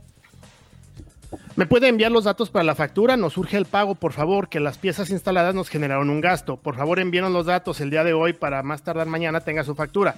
¿Me 1.57 1.67
puede 1.67 1.89
enviar 1.89 2.11
los 2.13 2.25
datos 2.25 2.51
para 2.51 2.63
la 2.65 2.75
factura? 2.75 3.17
Nos 3.17 3.37
urge 3.37 3.57
el 3.57 3.67
pago, 3.67 3.95
por 3.95 4.13
favor, 4.13 4.49
que 4.49 4.61
las 4.61 4.79
piezas 4.79 5.11
instaladas 5.11 5.55
nos 5.55 5.69
generaron 5.69 6.09
un 6.11 6.21
gasto. 6.21 6.57
Por 6.57 6.77
favor, 6.77 6.99
envíenos 6.99 7.31
los 7.33 7.47
datos 7.47 7.81
el 7.81 7.91
día 7.91 8.05
de 8.05 8.13
hoy 8.13 8.33
para 8.33 8.63
más 8.63 8.83
tardar 8.83 9.07
mañana 9.07 9.41
tenga 9.41 9.65
su 9.65 9.75
factura. 9.75 10.15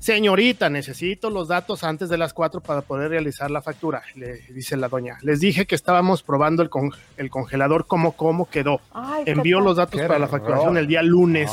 Señorita, 0.00 0.70
necesito 0.70 1.30
los 1.30 1.48
datos 1.48 1.84
antes 1.84 2.08
de 2.08 2.16
las 2.18 2.32
4 2.32 2.60
para 2.60 2.82
poder 2.82 3.10
realizar 3.10 3.50
la 3.50 3.62
factura, 3.62 4.02
le 4.14 4.38
dice 4.50 4.76
la 4.76 4.88
doña. 4.88 5.18
Les 5.22 5.40
dije 5.40 5.66
que 5.66 5.74
estábamos 5.74 6.22
probando 6.22 6.62
el, 6.62 6.70
con- 6.70 6.92
el 7.16 7.30
congelador, 7.30 7.86
cómo, 7.86 8.12
cómo 8.12 8.48
quedó. 8.48 8.80
Ay, 8.92 9.24
qué 9.24 9.32
Envío 9.32 9.58
tal. 9.58 9.64
los 9.64 9.76
datos 9.76 10.00
para 10.02 10.18
la 10.18 10.28
facturación 10.28 10.76
el 10.76 10.86
día 10.86 11.02
lunes. 11.02 11.50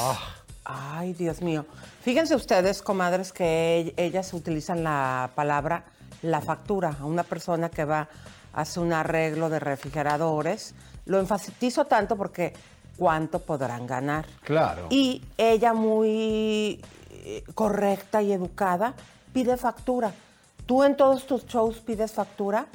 Ay, 0.63 1.13
Dios 1.13 1.41
mío. 1.41 1.65
Fíjense 2.01 2.35
ustedes, 2.35 2.81
comadres, 2.81 3.31
que 3.33 3.81
ell- 3.87 3.93
ellas 3.97 4.33
utilizan 4.33 4.83
la 4.83 5.29
palabra 5.35 5.85
la 6.21 6.41
factura 6.41 6.95
a 6.99 7.05
una 7.05 7.23
persona 7.23 7.69
que 7.69 7.85
va 7.85 8.07
a 8.55 8.61
hacer 8.61 8.81
un 8.81 8.93
arreglo 8.93 9.49
de 9.49 9.59
refrigeradores. 9.59 10.73
Lo 11.05 11.19
enfatizo 11.19 11.85
tanto 11.85 12.15
porque 12.15 12.53
cuánto 12.97 13.39
podrán 13.39 13.85
ganar. 13.85 14.25
Claro. 14.43 14.87
Y 14.89 15.21
ella 15.37 15.73
muy 15.73 16.81
eh, 17.11 17.43
correcta 17.53 18.21
y 18.21 18.31
educada 18.31 18.93
pide 19.33 19.57
factura. 19.57 20.11
Tú 20.65 20.83
en 20.83 20.95
todos 20.95 21.27
tus 21.27 21.45
shows 21.45 21.79
pides 21.79 22.13
factura. 22.13 22.65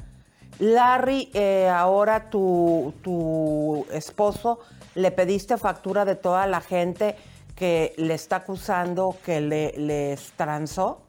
Larry, 0.59 1.31
eh, 1.33 1.67
ahora 1.67 2.29
tu, 2.29 2.93
tu 3.01 3.85
esposo, 3.91 4.59
le 4.93 5.09
pediste 5.11 5.57
factura 5.57 6.05
de 6.05 6.15
toda 6.15 6.45
la 6.45 6.61
gente 6.61 7.15
que 7.55 7.93
le 7.97 8.13
está 8.13 8.37
acusando 8.37 9.15
que 9.25 9.41
le, 9.41 9.73
les 9.77 10.31
transó. 10.33 11.01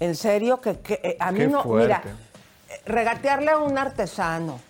En 0.00 0.16
serio, 0.16 0.60
que, 0.60 0.80
que, 0.80 1.00
eh, 1.02 1.16
a 1.20 1.30
mí 1.30 1.40
Qué 1.40 1.48
no, 1.48 1.62
fuerte. 1.62 1.86
mira, 1.86 2.02
regatearle 2.86 3.50
a 3.50 3.58
un 3.58 3.76
artesano, 3.78 4.60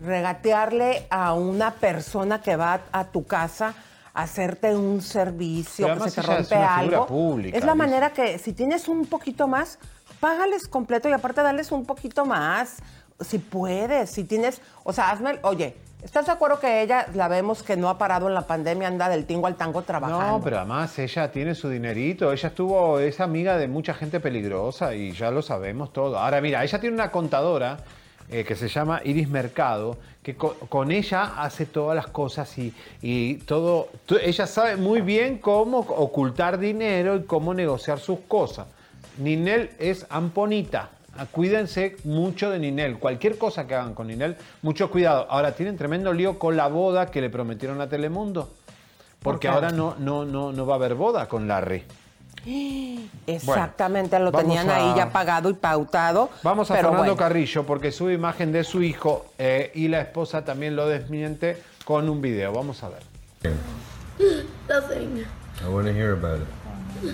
regatearle 0.00 1.06
a 1.10 1.34
una 1.34 1.72
persona 1.74 2.40
que 2.40 2.56
va 2.56 2.80
a, 2.92 3.00
a 3.00 3.04
tu 3.04 3.26
casa 3.26 3.74
a 4.12 4.22
hacerte 4.22 4.74
un 4.74 5.00
servicio, 5.02 5.86
Pero 5.86 6.04
que 6.04 6.10
se 6.10 6.20
te 6.20 6.26
rompe 6.26 6.54
algo. 6.56 7.06
pública, 7.06 7.56
es 7.56 7.64
la 7.64 7.74
manera 7.74 8.10
que 8.12 8.38
si 8.38 8.52
tienes 8.52 8.88
un 8.88 9.06
poquito 9.06 9.46
más, 9.46 9.78
págales 10.18 10.66
completo 10.68 11.08
y 11.08 11.12
aparte 11.12 11.42
dales 11.42 11.70
un 11.72 11.84
poquito 11.86 12.24
más. 12.26 12.76
Si 13.20 13.38
puedes, 13.38 14.10
si 14.10 14.24
tienes, 14.24 14.60
o 14.82 14.92
sea, 14.92 15.10
hazme, 15.10 15.32
el- 15.32 15.40
oye, 15.42 15.76
¿Estás 16.02 16.26
de 16.26 16.32
acuerdo 16.32 16.58
que 16.60 16.82
ella, 16.82 17.06
la 17.14 17.28
vemos 17.28 17.62
que 17.62 17.76
no 17.76 17.88
ha 17.88 17.98
parado 17.98 18.26
en 18.28 18.34
la 18.34 18.46
pandemia, 18.46 18.88
anda 18.88 19.08
del 19.08 19.26
tingo 19.26 19.46
al 19.46 19.56
tango 19.56 19.82
trabajando? 19.82 20.38
No, 20.38 20.40
pero 20.42 20.58
además 20.58 20.98
ella 20.98 21.30
tiene 21.30 21.54
su 21.54 21.68
dinerito. 21.68 22.32
Ella 22.32 22.48
estuvo, 22.48 22.98
es 22.98 23.20
amiga 23.20 23.56
de 23.58 23.68
mucha 23.68 23.92
gente 23.94 24.18
peligrosa 24.18 24.94
y 24.94 25.12
ya 25.12 25.30
lo 25.30 25.42
sabemos 25.42 25.92
todo. 25.92 26.18
Ahora, 26.18 26.40
mira, 26.40 26.64
ella 26.64 26.80
tiene 26.80 26.94
una 26.94 27.10
contadora 27.10 27.76
eh, 28.30 28.44
que 28.44 28.56
se 28.56 28.68
llama 28.68 29.02
Iris 29.04 29.28
Mercado, 29.28 29.98
que 30.22 30.36
co- 30.36 30.54
con, 30.68 30.90
ella 30.90 31.34
hace 31.36 31.66
todas 31.66 31.94
las 31.96 32.06
cosas 32.06 32.56
y, 32.58 32.72
y 33.02 33.34
todo. 33.38 33.88
ella 34.22 34.46
sabe 34.46 34.76
muy 34.76 35.02
bien 35.02 35.38
cómo 35.38 35.80
ocultar 35.80 36.58
dinero 36.58 37.16
y 37.16 37.24
cómo 37.24 37.52
negociar 37.52 37.98
sus 37.98 38.20
cosas. 38.20 38.66
Ninel 39.18 39.70
es 39.78 40.06
amponita. 40.08 40.88
Ah, 41.20 41.26
Cuídense 41.30 41.96
mucho 42.04 42.50
de 42.50 42.58
Ninel. 42.58 42.98
Cualquier 42.98 43.36
cosa 43.36 43.66
que 43.66 43.74
hagan 43.74 43.92
con 43.92 44.06
Ninel, 44.06 44.36
mucho 44.62 44.90
cuidado. 44.90 45.26
Ahora 45.28 45.52
tienen 45.52 45.76
tremendo 45.76 46.14
lío 46.14 46.38
con 46.38 46.56
la 46.56 46.66
boda 46.68 47.10
que 47.10 47.20
le 47.20 47.28
prometieron 47.28 47.78
a 47.82 47.90
Telemundo. 47.90 48.48
Porque 49.22 49.46
ahora 49.48 49.70
no, 49.70 49.96
no, 49.98 50.24
no, 50.24 50.50
no 50.50 50.64
va 50.64 50.74
a 50.74 50.76
haber 50.76 50.94
boda 50.94 51.28
con 51.28 51.46
Larry. 51.46 51.84
Exactamente, 53.26 54.18
lo 54.18 54.32
tenían 54.32 54.70
a- 54.70 54.76
ahí 54.76 54.96
ya 54.96 55.10
pagado 55.12 55.50
y 55.50 55.52
pautado. 55.54 56.30
Vamos 56.42 56.70
a 56.70 56.74
pero 56.74 56.88
Fernando 56.88 57.12
bueno. 57.12 57.16
Carrillo 57.18 57.66
porque 57.66 57.92
sube 57.92 58.14
imagen 58.14 58.50
de 58.50 58.64
su 58.64 58.82
hijo 58.82 59.26
eh, 59.38 59.70
y 59.74 59.88
la 59.88 60.00
esposa 60.00 60.42
también 60.42 60.74
lo 60.74 60.88
desmiente 60.88 61.62
con 61.84 62.08
un 62.08 62.22
video. 62.22 62.50
Vamos 62.54 62.82
a 62.82 62.88
ver. 62.88 63.02
Nothing. 64.70 65.26
I 65.62 65.68
want 65.68 65.86
to 65.86 65.92
hear 65.92 66.12
about 66.14 66.40
it. 66.40 67.12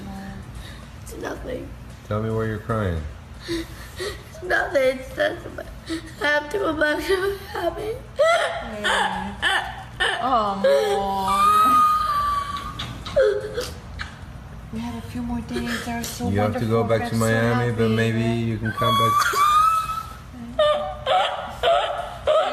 It's 1.02 1.16
nothing. 1.20 1.66
Tell 2.06 2.20
me 2.22 2.30
why 2.30 2.46
you're 2.46 2.62
crying. 2.64 3.00
It's 4.30 4.42
nothing. 4.42 4.98
It's 4.98 5.16
nothing. 5.16 5.66
I 6.20 6.26
have 6.26 6.50
to 6.50 6.58
go 6.58 6.72
back 6.74 7.04
to 7.06 7.16
my 7.16 7.34
family. 7.52 7.96
Oh, 10.20 10.60
we 14.72 14.78
have 14.80 14.96
a 14.96 15.00
few 15.08 15.22
more 15.22 15.40
days. 15.42 15.84
They're 15.86 16.04
so 16.04 16.28
You 16.28 16.40
have 16.40 16.58
to 16.58 16.66
go 16.66 16.84
back 16.84 17.08
to 17.10 17.16
We're 17.16 17.20
so 17.20 17.54
Miami, 17.54 17.72
but 17.72 17.90
maybe 17.90 18.20
you 18.20 18.58
can 18.58 18.72
come 18.72 18.94
back. 18.98 19.12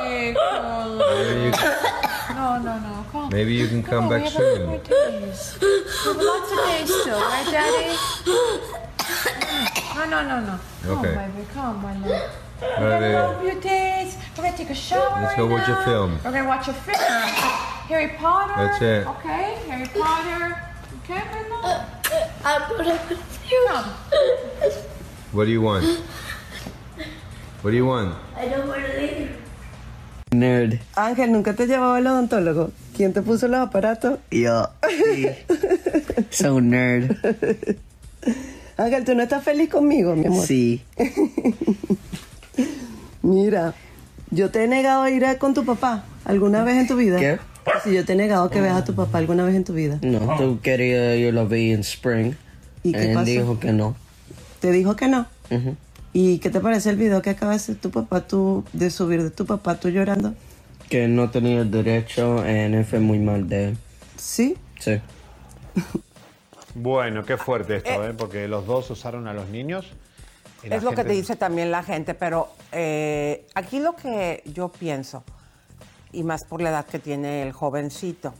Hey, 0.03 0.33
Carla. 0.33 1.15
Maybe 1.15 1.39
you, 1.43 1.51
No, 2.35 2.59
no, 2.59 2.79
no. 2.79 3.05
Come. 3.11 3.29
maybe 3.29 3.53
you 3.53 3.67
can 3.67 3.83
come 3.83 4.05
on, 4.05 4.09
back 4.09 4.23
we 4.23 4.29
have 4.29 4.41
a 4.41 4.55
few 4.55 4.65
more 4.65 5.33
soon. 5.33 5.69
We 5.69 5.77
have 6.05 6.17
lots 6.17 6.51
of 6.51 6.57
days 6.57 7.01
still, 7.01 7.19
right, 7.19 7.47
Daddy? 7.51 8.79
No, 9.95 10.05
no, 10.05 10.21
no, 10.27 10.39
no. 10.41 10.59
Come, 10.83 10.97
Okay. 10.99 11.15
baby. 11.15 11.47
Come, 11.53 11.81
my 11.81 11.93
love. 11.97 12.29
All 12.61 12.69
We're 12.79 12.89
gonna 12.89 13.11
have 13.11 13.29
a 13.29 13.43
baby. 13.43 13.61
few. 13.61 14.19
We're 14.37 14.43
gonna 14.43 14.57
take 14.57 14.69
a 14.69 14.75
shower. 14.75 15.09
Let's 15.21 15.27
right 15.27 15.37
go 15.37 15.47
watch 15.47 15.67
a 15.69 15.75
film. 15.85 16.19
We're 16.23 16.31
gonna 16.31 16.47
watch 16.47 16.67
a 16.67 16.73
film. 16.73 16.97
Harry 17.89 18.09
Potter. 18.17 18.53
That's 18.57 18.81
it. 18.81 19.07
Okay, 19.07 19.57
Harry 19.69 19.87
Potter. 19.93 20.57
Okay, 21.03 21.21
my 21.31 21.41
love. 21.49 21.81
I'm 22.45 22.61
gonna 22.77 22.99
put 23.07 23.17
you. 23.49 23.67
Come. 23.69 23.89
What 25.31 25.45
do 25.45 25.51
you 25.51 25.61
want? 25.61 25.85
What 27.61 27.71
do 27.71 27.77
you 27.77 27.85
want? 27.85 28.15
I 28.37 28.47
don't 28.47 28.67
want 28.67 28.85
to 28.85 28.93
leave. 28.99 29.29
Nerd. 30.31 30.79
Ángel, 30.95 31.31
¿nunca 31.31 31.53
te 31.53 31.67
llevaba 31.67 31.97
al 31.97 32.07
odontólogo? 32.07 32.71
¿Quién 32.95 33.13
te 33.13 33.21
puso 33.21 33.47
los 33.47 33.59
aparatos? 33.67 34.19
Yo. 34.31 34.67
Sí. 34.89 35.27
So 36.31 36.59
nerd. 36.61 37.17
Ángel, 38.77 39.05
¿tú 39.05 39.15
no 39.15 39.23
estás 39.23 39.43
feliz 39.43 39.69
conmigo, 39.69 40.15
mi 40.15 40.25
amor? 40.27 40.45
Sí. 40.45 40.81
Mira, 43.21 43.73
yo 44.31 44.49
te 44.51 44.63
he 44.63 44.67
negado 44.67 45.03
a 45.03 45.11
ir 45.11 45.25
a- 45.25 45.37
con 45.37 45.53
tu 45.53 45.65
papá 45.65 46.03
alguna 46.25 46.63
vez 46.63 46.77
en 46.77 46.87
tu 46.87 46.95
vida. 46.95 47.19
¿Qué? 47.19 47.39
Si 47.83 47.93
yo 47.93 48.03
te 48.03 48.13
he 48.13 48.15
negado 48.15 48.49
que 48.49 48.59
veas 48.59 48.75
a 48.75 48.83
tu 48.83 48.93
papá 48.93 49.19
alguna 49.19 49.45
vez 49.45 49.55
en 49.55 49.63
tu 49.63 49.73
vida. 49.73 49.99
No, 50.01 50.35
tú 50.37 50.59
querías, 50.61 51.17
yo 51.17 51.31
lo 51.31 51.47
vi 51.47 51.71
en 51.71 51.79
Spring. 51.81 52.33
¿Y 52.83 52.91
qué 52.91 53.09
Él 53.11 53.13
pasó? 53.13 53.25
dijo 53.25 53.59
que 53.59 53.71
no. 53.71 53.95
Te 54.59 54.71
dijo 54.71 54.95
que 54.95 55.07
no. 55.07 55.27
¿Y 56.11 56.39
qué 56.39 56.49
te 56.49 56.59
parece 56.59 56.89
el 56.89 56.97
video 56.97 57.21
que 57.21 57.29
acaba 57.29 57.51
de 57.51 57.57
hacer 57.57 57.75
tu 57.75 57.89
papá, 57.89 58.21
tú, 58.27 58.65
de 58.73 58.89
subir 58.89 59.23
de 59.23 59.29
tu 59.29 59.45
papá, 59.45 59.75
tú 59.79 59.89
llorando? 59.89 60.33
Que 60.89 61.07
no 61.07 61.29
tenía 61.29 61.63
derecho 61.63 62.43
él 62.45 62.83
fue 62.85 62.99
muy 62.99 63.19
mal 63.19 63.47
de 63.47 63.69
él. 63.69 63.77
Sí. 64.17 64.55
Sí. 64.79 64.99
Bueno, 66.75 67.23
qué 67.23 67.37
fuerte 67.37 67.77
esto, 67.77 68.07
¿eh? 68.07 68.13
porque 68.13 68.47
los 68.47 68.65
dos 68.65 68.89
usaron 68.89 69.27
a 69.27 69.33
los 69.33 69.49
niños. 69.49 69.91
Es 70.63 70.83
lo 70.83 70.91
que 70.91 71.03
te 71.03 71.11
dice 71.11 71.35
también 71.35 71.71
la 71.71 71.83
gente, 71.83 72.13
pero 72.13 72.49
eh, 72.71 73.45
aquí 73.53 73.79
lo 73.79 73.95
que 73.95 74.41
yo 74.45 74.69
pienso, 74.69 75.23
y 76.11 76.23
más 76.23 76.45
por 76.45 76.61
la 76.61 76.69
edad 76.69 76.85
que 76.85 76.99
tiene 76.99 77.43
el 77.43 77.51
jovencito, 77.51 78.33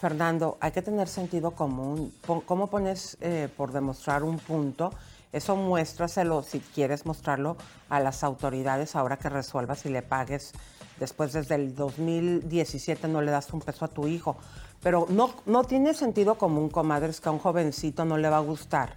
Fernando, 0.00 0.58
hay 0.60 0.72
que 0.72 0.82
tener 0.82 1.08
sentido 1.08 1.52
común. 1.52 2.12
¿Cómo 2.46 2.66
pones 2.68 3.18
eh, 3.20 3.48
por 3.56 3.70
demostrar 3.70 4.24
un 4.24 4.38
punto? 4.38 4.92
Eso 5.32 5.54
muéstraselo, 5.56 6.42
si 6.42 6.58
quieres 6.60 7.06
mostrarlo, 7.06 7.56
a 7.88 8.00
las 8.00 8.24
autoridades 8.24 8.96
ahora 8.96 9.16
que 9.16 9.28
resuelvas 9.28 9.86
y 9.86 9.90
le 9.90 10.02
pagues. 10.02 10.52
Después, 10.98 11.32
desde 11.32 11.54
el 11.54 11.74
2017 11.74 13.08
no 13.08 13.22
le 13.22 13.30
das 13.30 13.52
un 13.52 13.60
peso 13.60 13.84
a 13.84 13.88
tu 13.88 14.08
hijo. 14.08 14.36
Pero 14.82 15.06
no, 15.10 15.30
no 15.46 15.64
tiene 15.64 15.92
sentido 15.94 16.36
común, 16.36 16.68
comadres, 16.70 17.20
que 17.20 17.28
a 17.28 17.32
un 17.32 17.38
jovencito 17.38 18.04
no 18.04 18.16
le 18.16 18.28
va 18.30 18.38
a 18.38 18.40
gustar 18.40 18.94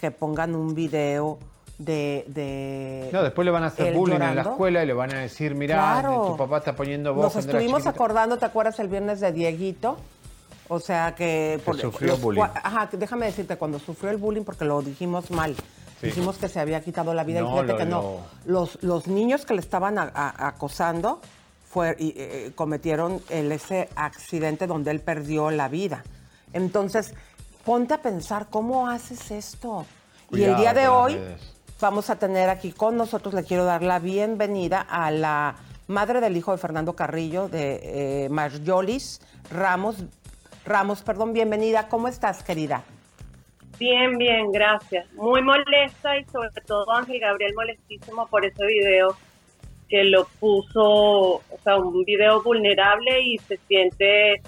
que 0.00 0.10
pongan 0.10 0.54
un 0.56 0.74
video 0.74 1.38
de... 1.78 2.24
de 2.26 3.08
No, 3.12 3.22
después 3.22 3.44
le 3.44 3.52
van 3.52 3.62
a 3.62 3.66
hacer 3.68 3.94
bullying 3.94 4.16
en 4.20 4.34
la 4.34 4.42
escuela 4.42 4.82
y 4.82 4.86
le 4.86 4.92
van 4.94 5.14
a 5.14 5.20
decir, 5.20 5.54
mira, 5.54 5.76
Claro. 5.76 6.26
tu 6.32 6.36
papá 6.36 6.58
está 6.58 6.74
poniendo 6.74 7.14
voz 7.14 7.24
Nos 7.24 7.36
estuvimos 7.36 7.82
chiquito". 7.82 7.90
acordando, 7.90 8.36
¿te 8.36 8.44
acuerdas 8.46 8.80
el 8.80 8.88
viernes 8.88 9.20
de 9.20 9.30
Dieguito? 9.32 9.96
O 10.68 10.80
sea 10.80 11.14
que... 11.14 11.60
sufrió 11.80 12.12
los 12.12 12.20
bullying. 12.20 12.42
Ajá, 12.42 12.88
déjame 12.92 13.26
decirte, 13.26 13.56
cuando 13.56 13.78
sufrió 13.78 14.10
el 14.10 14.16
bullying, 14.16 14.42
porque 14.42 14.64
lo 14.64 14.82
dijimos 14.82 15.30
mal, 15.30 15.54
Sí. 16.00 16.06
dijimos 16.08 16.36
que 16.36 16.48
se 16.48 16.58
había 16.58 16.80
quitado 16.80 17.14
la 17.14 17.22
vida 17.22 17.42
y 17.42 17.44
fíjate 17.44 17.66
lo- 17.72 17.76
que 17.78 17.84
no. 17.84 18.02
lo- 18.02 18.20
Los, 18.44 18.82
los 18.82 19.06
niños 19.06 19.46
que 19.46 19.54
le 19.54 19.60
estaban 19.60 19.98
a- 19.98 20.10
a- 20.12 20.48
acosando 20.48 21.20
fue, 21.72 21.96
y, 21.98 22.12
eh, 22.16 22.52
cometieron 22.54 23.22
el, 23.30 23.50
ese 23.50 23.88
accidente 23.96 24.66
donde 24.66 24.90
él 24.90 25.00
perdió 25.00 25.50
la 25.50 25.68
vida. 25.68 26.02
Entonces, 26.52 27.14
ponte 27.64 27.94
a 27.94 28.02
pensar, 28.02 28.48
¿cómo 28.50 28.88
haces 28.88 29.30
esto? 29.30 29.86
y 30.30 30.42
el 30.44 30.56
día 30.56 30.72
de 30.72 30.88
hoy 30.88 31.14
redes. 31.14 31.54
vamos 31.80 32.08
a 32.10 32.16
tener 32.16 32.48
aquí 32.48 32.72
con 32.72 32.96
nosotros, 32.96 33.34
le 33.34 33.44
quiero 33.44 33.64
dar 33.64 33.82
la 33.82 33.98
bienvenida 33.98 34.80
a 34.80 35.10
la 35.10 35.56
madre 35.88 36.20
del 36.20 36.36
hijo 36.36 36.52
de 36.52 36.58
Fernando 36.58 36.94
Carrillo, 36.94 37.48
de 37.48 38.24
eh, 38.24 38.28
Marjolis 38.28 39.20
Ramos. 39.50 40.04
Ramos, 40.64 41.02
perdón, 41.02 41.32
bienvenida. 41.32 41.88
¿Cómo 41.88 42.06
estás, 42.06 42.42
querida? 42.42 42.84
Bien, 43.78 44.16
bien, 44.16 44.52
gracias. 44.52 45.10
Muy 45.14 45.42
molesta 45.42 46.18
y 46.18 46.24
sobre 46.26 46.50
todo 46.66 46.90
Ángel 46.92 47.18
Gabriel 47.18 47.52
molestísimo 47.54 48.26
por 48.28 48.44
ese 48.44 48.64
video 48.64 49.16
que 49.92 50.04
lo 50.04 50.24
puso, 50.40 50.80
o 50.80 51.58
sea, 51.62 51.76
un 51.76 52.02
video 52.06 52.42
vulnerable 52.42 53.20
y 53.20 53.36
se 53.36 53.58
siente, 53.68 54.40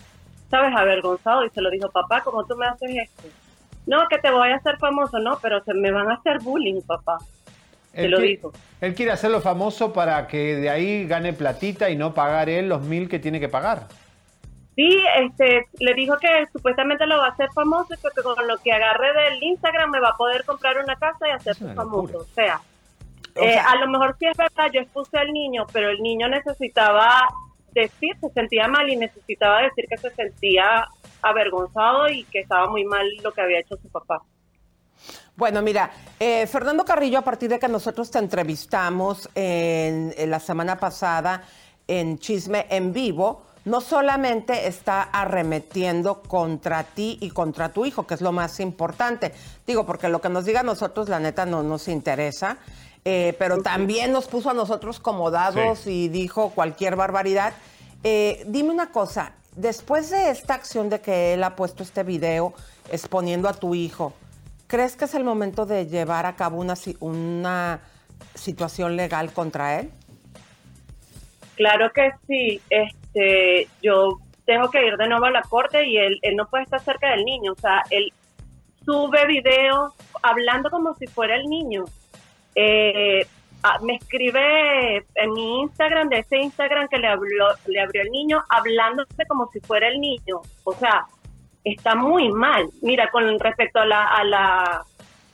sabes, 0.49 0.75
avergonzado 0.75 1.45
y 1.45 1.51
se 1.51 1.61
lo 1.61 1.69
dijo, 1.69 1.91
papá, 1.91 2.23
¿cómo 2.23 2.47
tú 2.47 2.57
me 2.57 2.65
haces 2.65 2.91
esto? 2.97 3.29
No, 3.87 4.09
que 4.09 4.17
te 4.17 4.31
voy 4.31 4.49
a 4.49 4.57
hacer 4.57 4.79
famoso, 4.79 5.19
no, 5.19 5.39
pero 5.43 5.63
se 5.63 5.75
me 5.75 5.93
van 5.93 6.11
a 6.11 6.15
hacer 6.15 6.39
bullying, 6.41 6.81
papá. 6.81 7.19
Se 7.93 8.07
Él 8.07 8.13
lo 8.13 8.21
dijo. 8.21 8.53
Él 8.81 8.95
quiere 8.95 9.13
hacerlo 9.13 9.43
famoso 9.43 9.93
para 9.93 10.27
que 10.29 10.57
de 10.57 10.71
ahí 10.71 11.07
gane 11.07 11.35
platita 11.35 11.91
y 11.91 11.97
no 11.97 12.15
pagar 12.15 12.49
él 12.49 12.71
los 12.71 12.81
mil 12.81 13.07
que 13.07 13.19
tiene 13.19 13.39
que 13.39 13.51
pagar. 13.51 13.89
Sí, 14.77 15.05
este, 15.21 15.67
le 15.79 15.93
dijo 15.93 16.17
que 16.17 16.47
supuestamente 16.55 17.07
lo 17.07 17.19
va 17.19 17.27
a 17.27 17.33
hacer 17.33 17.51
famoso 17.53 17.93
y 17.93 17.99
que 17.99 18.23
con 18.23 18.49
lo 18.49 18.57
que 18.57 18.73
agarre 18.73 19.13
del 19.13 19.43
Instagram 19.43 19.91
me 19.91 20.01
va 20.01 20.09
a 20.09 20.17
poder 20.17 20.43
comprar 20.47 20.79
una 20.83 20.97
casa 20.97 21.29
y 21.29 21.33
hacerse 21.33 21.75
famoso. 21.75 22.17
O 22.17 22.35
sea, 22.35 22.63
eh, 23.37 23.55
sea- 23.55 23.71
a 23.71 23.77
lo 23.77 23.89
mejor 23.89 24.17
sí 24.19 24.27
es 24.27 24.37
verdad, 24.37 24.71
yo 24.73 24.81
expuse 24.81 25.17
al 25.19 25.33
niño, 25.33 25.67
pero 25.73 25.91
el 25.91 26.01
niño 26.03 26.29
necesitaba 26.29 27.29
decir, 27.73 28.13
se 28.21 28.31
sentía 28.31 28.69
mal 28.69 28.89
y 28.89 28.97
necesitaba 28.97 29.63
decir 29.63 29.87
que 29.89 29.97
se 29.97 30.11
sentía 30.11 30.87
avergonzado 31.23 32.09
y 32.09 32.25
que 32.25 32.41
estaba 32.41 32.69
muy 32.69 32.85
mal 32.85 33.07
lo 33.23 33.33
que 33.33 33.41
había 33.41 33.61
hecho 33.61 33.77
su 33.77 33.89
papá. 33.89 34.23
Bueno, 35.37 35.63
mira, 35.63 35.91
eh, 36.21 36.47
Fernando 36.47 36.85
Carrillo, 36.85 37.19
a 37.19 37.23
partir 37.23 37.49
de 37.51 37.59
que 37.59 37.67
nosotros 37.67 38.11
te 38.11 38.19
entrevistamos 38.21 39.29
en, 39.35 40.15
en 40.17 40.31
la 40.31 40.39
semana 40.39 40.79
pasada 40.79 41.43
en 41.89 42.19
Chisme 42.19 42.67
en 42.71 42.93
Vivo, 42.93 43.43
no 43.65 43.81
solamente 43.81 44.69
está 44.69 45.03
arremetiendo 45.03 46.23
contra 46.23 46.85
ti 46.85 47.19
y 47.21 47.31
contra 47.31 47.71
tu 47.71 47.85
hijo, 47.85 48.07
que 48.07 48.15
es 48.15 48.21
lo 48.21 48.31
más 48.31 48.61
importante. 48.61 49.33
Digo, 49.67 49.85
porque 49.85 50.09
lo 50.09 50.21
que 50.21 50.29
nos 50.29 50.45
diga 50.45 50.61
a 50.61 50.65
nosotros, 50.65 51.09
la 51.09 51.19
neta, 51.19 51.47
no 51.47 51.63
nos 51.63 51.89
interesa. 51.89 52.59
Eh, 53.05 53.35
pero 53.39 53.63
también 53.63 54.13
nos 54.13 54.27
puso 54.27 54.51
a 54.51 54.55
nosotros 54.55 55.01
como 55.01 55.31
dados 55.31 55.81
Sí. 55.81 56.05
y 56.05 56.09
dijo 56.09 56.51
cualquier 56.51 56.97
barbaridad. 56.97 57.53
Eh, 58.03 58.45
dime 58.47 58.71
una 58.71 58.91
cosa, 58.91 59.33
después 59.57 60.11
de 60.11 60.31
esta 60.31 60.55
acción 60.55 60.89
de 60.91 61.01
que 61.01 61.35
él 61.35 61.45
ha 61.45 61.57
puesto 61.57 61.83
este 61.83 62.03
video 62.03 62.55
exponiendo 62.91 63.49
a 63.49 63.55
tu 63.55 63.75
hijo, 63.75 64.13
¿crees 64.67 64.97
que 64.97 65.05
es 65.07 65.15
el 65.15 65.25
momento 65.25 65.67
de 65.67 65.87
llevar 65.87 66.27
a 66.27 66.37
cabo 66.37 66.59
una, 66.61 66.75
una 67.01 67.81
situación 68.35 68.97
legal 68.97 69.33
contra 69.33 69.81
él? 69.81 69.91
Claro 71.57 71.93
que 71.93 72.11
sí. 72.27 72.61
Este, 72.69 73.05
este, 73.15 73.69
yo 73.83 74.19
tengo 74.45 74.71
que 74.71 74.87
ir 74.87 74.97
de 74.97 75.09
nuevo 75.09 75.25
a 75.25 75.31
la 75.31 75.43
corte 75.43 75.87
y 75.87 75.97
él, 75.97 76.19
él 76.23 76.37
no 76.37 76.47
puede 76.49 76.65
estar 76.65 76.81
cerca 76.81 77.11
del 77.11 77.25
niño. 77.25 77.53
O 77.53 77.61
sea, 77.61 77.83
él 77.91 78.13
sube 78.85 79.27
videos 79.27 79.93
hablando 80.23 80.71
como 80.71 80.95
si 80.95 81.07
fuera 81.07 81.37
el 81.37 81.47
niño. 81.47 81.85
Eh, 82.55 83.27
ah, 83.63 83.79
me 83.83 83.97
escribe 83.97 85.05
en 85.15 85.33
mi 85.33 85.61
Instagram, 85.63 86.09
de 86.09 86.19
ese 86.21 86.39
Instagram 86.39 86.89
que 86.89 86.99
le, 86.99 87.09
habló, 87.09 87.49
le 87.67 87.81
abrió 87.81 88.03
el 88.03 88.11
niño, 88.11 88.43
hablándose 88.49 89.27
como 89.29 89.49
si 89.53 89.61
fuera 89.61 89.89
el 89.89 90.01
niño. 90.01 90.41
O 90.65 90.73
sea, 90.75 91.07
está 91.65 91.95
muy 91.95 92.31
mal. 92.31 92.69
Mira, 92.83 93.11
con 93.11 93.39
respecto 93.39 93.81
a 93.81 93.87
la, 93.87 94.05
a 94.07 94.25
la, 94.25 94.85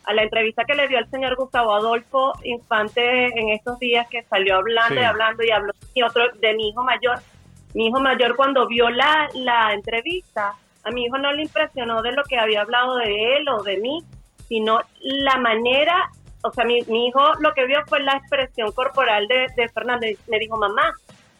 a 0.04 0.14
la 0.14 0.22
entrevista 0.22 0.64
que 0.64 0.74
le 0.74 0.88
dio 0.88 0.98
el 0.98 1.10
señor 1.10 1.36
Gustavo 1.36 1.74
Adolfo 1.74 2.32
Infante 2.44 3.26
en 3.38 3.50
estos 3.50 3.78
días, 3.78 4.06
que 4.08 4.22
salió 4.24 4.56
hablando 4.56 4.94
Sí. 4.94 5.00
y 5.00 5.04
hablando 5.04 5.42
y 5.44 5.50
habló 5.50 5.72
y 5.94 6.02
otro 6.02 6.22
de 6.40 6.54
mi 6.54 6.68
hijo 6.68 6.82
mayor. 6.84 7.18
Mi 7.74 7.86
hijo 7.86 8.00
mayor 8.00 8.34
cuando 8.36 8.66
vio 8.66 8.90
la, 8.90 9.28
la 9.34 9.72
entrevista, 9.72 10.54
a 10.82 10.90
mi 10.90 11.04
hijo 11.04 11.18
no 11.18 11.32
le 11.32 11.42
impresionó 11.42 12.02
de 12.02 12.12
lo 12.12 12.24
que 12.24 12.38
había 12.38 12.62
hablado 12.62 12.96
de 12.96 13.36
él 13.36 13.48
o 13.48 13.62
de 13.62 13.76
mí, 13.76 14.02
sino 14.48 14.80
la 15.00 15.36
manera, 15.36 16.10
o 16.42 16.52
sea, 16.52 16.64
mi, 16.64 16.80
mi 16.82 17.08
hijo 17.08 17.20
lo 17.40 17.52
que 17.54 17.66
vio 17.66 17.78
fue 17.86 18.00
la 18.02 18.12
expresión 18.16 18.72
corporal 18.72 19.26
de, 19.28 19.46
de 19.56 19.68
Fernando. 19.68 20.06
Y 20.06 20.16
Me 20.28 20.38
dijo, 20.38 20.56
mamá, 20.56 20.92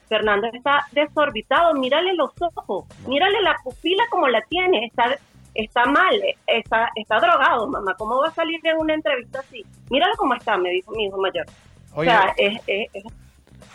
Fernando 0.09 0.49
está 0.53 0.87
desorbitado, 0.93 1.75
mírale 1.75 2.15
los 2.15 2.31
ojos, 2.41 2.85
mírale 3.07 3.41
la 3.43 3.57
pupila 3.63 4.03
como 4.11 4.27
la 4.29 4.41
tiene, 4.43 4.87
está, 4.87 5.17
está 5.55 5.85
mal, 5.87 6.21
está, 6.47 6.91
está 6.97 7.21
drogado, 7.21 7.69
mamá, 7.69 7.95
¿cómo 7.97 8.19
va 8.21 8.29
a 8.29 8.35
salir 8.35 8.61
en 8.65 8.77
una 8.79 8.95
entrevista 8.95 9.39
así? 9.41 9.65
Míralo 9.89 10.15
cómo 10.17 10.35
está, 10.35 10.57
me 10.57 10.71
dijo 10.71 10.91
mi 10.93 11.07
hijo 11.07 11.17
mayor. 11.19 11.47
Oye, 11.95 12.11
o 12.11 12.13
sea, 12.13 12.35
es, 12.37 12.61
es- 12.67 12.89
es- 12.93 13.05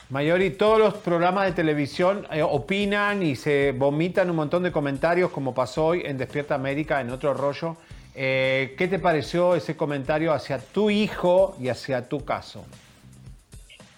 Mayori, 0.10 0.52
todos 0.52 0.78
los 0.78 0.94
programas 0.96 1.46
de 1.46 1.54
televisión 1.54 2.28
eh, 2.32 2.44
opinan 2.44 3.24
y 3.24 3.36
se 3.36 3.72
vomitan 3.72 4.30
un 4.30 4.36
montón 4.36 4.62
de 4.62 4.72
comentarios, 4.72 5.32
como 5.32 5.56
pasó 5.56 5.88
hoy 5.88 6.04
en 6.06 6.18
Despierta 6.18 6.54
América, 6.54 7.02
en 7.02 7.10
otro 7.10 7.34
rollo. 7.34 7.76
Eh, 8.16 8.76
¿Qué 8.78 8.88
te 8.88 8.98
pareció 9.00 9.56
ese 9.56 9.76
comentario 9.76 10.32
hacia 10.34 10.60
tu 10.60 10.90
hijo 10.90 11.56
y 11.60 11.70
hacia 11.70 12.08
tu 12.08 12.24
caso? 12.24 12.66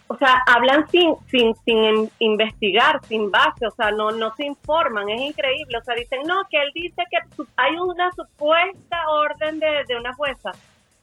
o 0.10 0.16
sea, 0.16 0.42
hablan 0.48 0.88
sin, 0.90 1.16
sin, 1.30 1.54
sin 1.66 1.84
in- 1.84 2.12
investigar, 2.20 3.02
sin 3.08 3.30
base, 3.30 3.68
o 3.68 3.72
sea, 3.72 3.92
no, 3.92 4.10
no 4.12 4.34
se 4.36 4.46
informan, 4.46 5.10
es 5.10 5.20
increíble, 5.20 5.78
o 5.78 5.84
sea, 5.84 5.96
dicen, 5.96 6.22
no, 6.26 6.44
que 6.50 6.62
él 6.62 6.72
dice 6.74 7.04
que 7.12 7.18
hay 7.58 7.76
una 7.76 8.10
supuesta 8.14 9.10
orden 9.10 9.60
de, 9.60 9.84
de 9.86 9.98
una 9.98 10.14
jueza. 10.14 10.52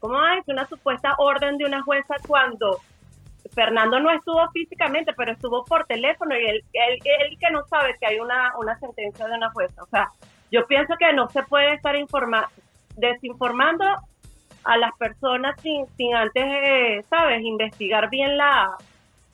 ¿Cómo 0.01 0.19
hay 0.19 0.41
una 0.47 0.67
supuesta 0.67 1.15
orden 1.19 1.59
de 1.59 1.67
una 1.67 1.83
jueza 1.83 2.15
cuando 2.27 2.81
Fernando 3.53 4.01
no 4.01 4.11
estuvo 4.11 4.41
físicamente, 4.53 5.13
pero 5.15 5.33
estuvo 5.33 5.67
por 5.67 5.85
teléfono 5.85 6.35
y 6.35 6.43
él, 6.47 6.65
él, 6.73 6.99
él 7.05 7.39
que 7.39 7.51
no 7.51 7.63
sabe 7.67 7.95
que 8.01 8.07
hay 8.07 8.19
una, 8.19 8.55
una 8.59 8.79
sentencia 8.79 9.27
de 9.27 9.35
una 9.35 9.51
jueza? 9.51 9.83
O 9.83 9.87
sea, 9.87 10.09
yo 10.51 10.67
pienso 10.67 10.95
que 10.99 11.13
no 11.13 11.29
se 11.29 11.43
puede 11.43 11.75
estar 11.75 11.95
informa 11.95 12.49
desinformando 12.97 13.85
a 14.65 14.77
las 14.79 14.93
personas 14.99 15.61
sin, 15.61 15.87
sin 15.97 16.15
antes, 16.15 16.45
eh, 16.47 17.05
¿sabes?, 17.11 17.43
investigar 17.43 18.09
bien 18.11 18.37
la, 18.37 18.77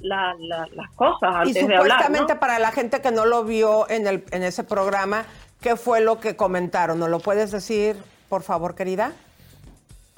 la- 0.01 0.35
la- 0.39 0.67
las 0.75 0.91
cosas 0.97 1.31
Y 1.47 1.49
antes 1.51 1.55
de 1.55 1.77
hablar. 1.77 1.83
supuestamente 1.99 2.35
¿no? 2.35 2.41
para 2.41 2.59
la 2.59 2.73
gente 2.73 3.01
que 3.01 3.11
no 3.13 3.27
lo 3.27 3.45
vio 3.45 3.89
en, 3.89 4.07
el, 4.07 4.25
en 4.33 4.43
ese 4.43 4.65
programa, 4.65 5.25
¿qué 5.61 5.77
fue 5.77 6.01
lo 6.01 6.19
que 6.21 6.35
comentaron? 6.37 6.99
¿No 6.99 7.07
lo 7.07 7.21
puedes 7.21 7.51
decir, 7.53 7.97
por 8.29 8.43
favor, 8.43 8.75
querida? 8.75 9.13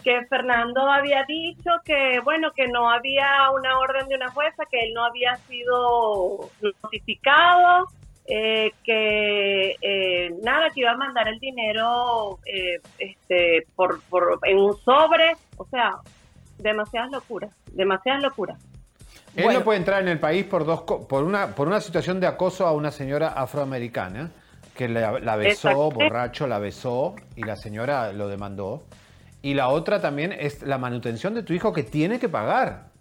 que 0.03 0.21
Fernando 0.29 0.91
había 0.91 1.23
dicho 1.29 1.71
que, 1.85 2.19
bueno, 2.25 2.51
que 2.57 2.67
no 2.67 2.91
había 2.91 3.49
una 3.55 3.79
orden 3.79 4.09
de 4.09 4.17
una 4.17 4.33
jueza, 4.33 4.65
que 4.69 4.81
él 4.81 4.95
no 4.95 5.05
había 5.05 5.37
sido 5.49 6.51
notificado, 6.83 7.87
eh, 8.27 8.71
que 8.85 9.77
eh, 9.81 10.31
nada, 10.43 10.71
que 10.71 10.81
iba 10.81 10.93
a 10.93 10.97
mandar 10.97 11.29
el 11.29 11.39
dinero 11.39 12.39
eh, 12.47 12.81
este, 12.99 13.67
por, 13.75 14.01
por, 14.05 14.39
en 14.45 14.59
un 14.59 14.77
sobre, 14.85 15.33
o 15.57 15.67
sea, 15.67 15.93
demasiadas 16.59 17.11
locuras, 17.11 17.51
demasiadas 17.73 18.23
locuras. 18.23 18.59
Él 19.35 19.45
no 19.55 19.65
puede 19.65 19.79
entrar 19.79 20.03
en 20.03 20.09
el 20.09 20.21
país 20.21 20.45
por, 20.45 20.65
dos, 20.67 20.83
co- 20.83 21.09
por, 21.09 21.25
una, 21.25 21.55
por 21.55 21.67
una 21.67 21.81
situación 21.81 22.21
de 22.21 22.27
acoso 22.27 22.67
a 22.67 22.73
una 22.73 22.91
señora 22.91 23.29
afroamericana 23.29 24.31
que 24.77 24.89
la, 24.89 25.19
la 25.21 25.37
besó, 25.37 25.91
borracho, 25.91 26.47
la 26.47 26.59
besó 26.59 27.17
y 27.35 27.43
la 27.43 27.57
señora 27.57 28.13
lo 28.13 28.29
demandó. 28.29 28.85
Y 29.41 29.55
la 29.55 29.69
otra 29.69 30.01
también 30.01 30.33
es 30.33 30.63
la 30.63 30.79
manutención 30.79 31.35
de 31.35 31.43
tu 31.43 31.53
hijo 31.53 31.73
que 31.73 31.83
tiene 31.83 32.21
que 32.21 32.29
pagar. 32.29 32.92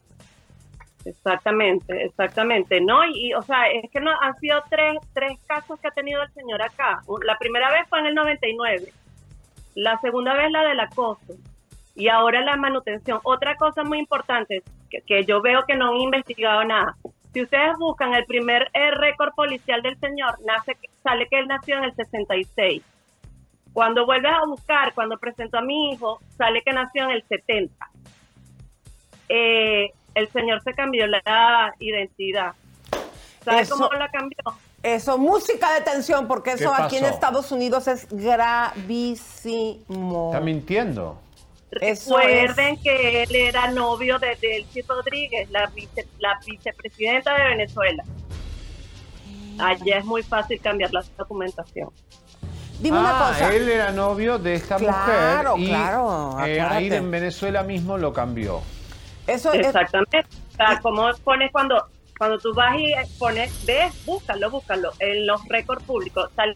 Exactamente, 1.05 2.03
exactamente. 2.05 2.79
No, 2.81 3.05
y, 3.05 3.33
o 3.33 3.41
sea, 3.41 3.69
es 3.69 3.89
que 3.91 3.99
no 3.99 4.11
han 4.21 4.35
sido 4.37 4.61
tres, 4.69 4.97
tres 5.13 5.39
casos 5.47 5.79
que 5.79 5.87
ha 5.87 5.91
tenido 5.91 6.21
el 6.21 6.31
señor 6.33 6.61
acá. 6.61 7.01
La 7.25 7.37
primera 7.37 7.71
vez 7.71 7.87
fue 7.89 7.99
en 7.99 8.07
el 8.07 8.15
99, 8.15 8.91
la 9.75 9.99
segunda 9.99 10.33
vez 10.33 10.51
la 10.51 10.63
del 10.63 10.79
acoso 10.79 11.33
y 11.95 12.07
ahora 12.07 12.41
la 12.41 12.55
manutención. 12.55 13.19
Otra 13.23 13.55
cosa 13.55 13.83
muy 13.83 13.99
importante 13.99 14.63
que, 14.89 15.01
que 15.01 15.25
yo 15.25 15.41
veo 15.41 15.63
que 15.67 15.75
no 15.75 15.89
han 15.89 15.97
investigado 15.97 16.63
nada. 16.63 16.95
Si 17.33 17.41
ustedes 17.41 17.77
buscan 17.77 18.13
el 18.13 18.25
primer 18.25 18.69
eh, 18.73 18.91
récord 18.91 19.33
policial 19.33 19.81
del 19.81 19.97
señor, 19.99 20.37
nace, 20.45 20.77
sale 21.01 21.27
que 21.27 21.39
él 21.39 21.47
nació 21.47 21.77
en 21.77 21.85
el 21.85 21.95
66. 21.95 22.83
Cuando 23.71 24.05
vuelves 24.05 24.33
a 24.33 24.45
buscar, 24.45 24.93
cuando 24.93 25.17
presentó 25.17 25.59
a 25.59 25.61
mi 25.61 25.91
hijo, 25.91 26.19
sale 26.37 26.61
que 26.61 26.73
nació 26.73 27.05
en 27.05 27.11
el 27.11 27.23
70. 27.23 27.73
Eh, 29.29 29.91
el 30.15 30.31
señor 30.31 30.61
se 30.63 30.73
cambió 30.73 31.05
la 31.07 31.73
identidad. 31.79 32.53
¿Sabe 33.43 33.61
Eso- 33.61 33.75
cómo 33.75 33.89
la 33.93 34.09
cambió? 34.09 34.37
Eso, 34.83 35.17
música 35.19 35.73
de 35.75 35.81
tensión, 35.81 36.27
porque 36.27 36.55
¿Qué 36.55 36.63
eso 36.63 36.73
aquí 36.73 36.97
en? 36.97 37.05
Estados 37.05 37.51
Unidos 37.51 37.87
es 37.87 38.07
gravísimo. 39.05 40.31
Está 40.33 40.39
mintiendo. 40.43 41.19
Eso 41.79 42.17
Recuerden 42.17 42.81
que 42.81 43.23
él 43.23 43.33
era 43.35 43.69
novio 43.71 44.17
de 44.19 44.35
Delcy 44.41 44.81
Rodríguez, 44.81 45.49
la, 45.51 45.67
vice- 45.67 46.07
la 46.19 46.37
vicepresidenta 46.45 47.33
de 47.37 47.43
Venezuela. 47.49 48.03
Allá 49.59 49.99
es 49.99 50.05
muy 50.05 50.23
fácil 50.23 50.59
cambiar 50.59 50.91
la 50.91 51.03
documentación. 51.17 51.89
Dime 52.79 52.99
una 52.99 53.11
Ah, 53.27 53.31
cosa. 53.33 53.53
Él 53.53 53.69
era 53.69 53.91
novio 53.91 54.39
de 54.39 54.55
esta 54.55 54.77
Claro, 54.77 55.55
mujer 55.55 55.67
y 55.67 55.69
claro, 55.69 56.37
eh, 56.45 56.59
ahí 56.59 56.91
en 56.91 57.11
Venezuela 57.11 57.61
mismo 57.63 57.97
lo 57.97 58.11
cambió. 58.11 58.61
Eso 59.27 59.53
Exactamente. 59.53 60.25
O 60.51 60.55
sea, 60.55 60.79
como 60.81 61.09
pones 61.23 61.51
cuando 61.51 61.85
cuando 62.17 62.37
tú 62.37 62.53
vas 62.53 62.75
y 62.77 62.93
pones, 63.17 63.65
ves, 63.65 64.05
búscalo, 64.05 64.51
búscalo. 64.51 64.91
En 64.99 65.25
los 65.25 65.43
récords 65.47 65.83
públicos 65.83 66.29
sale 66.35 66.55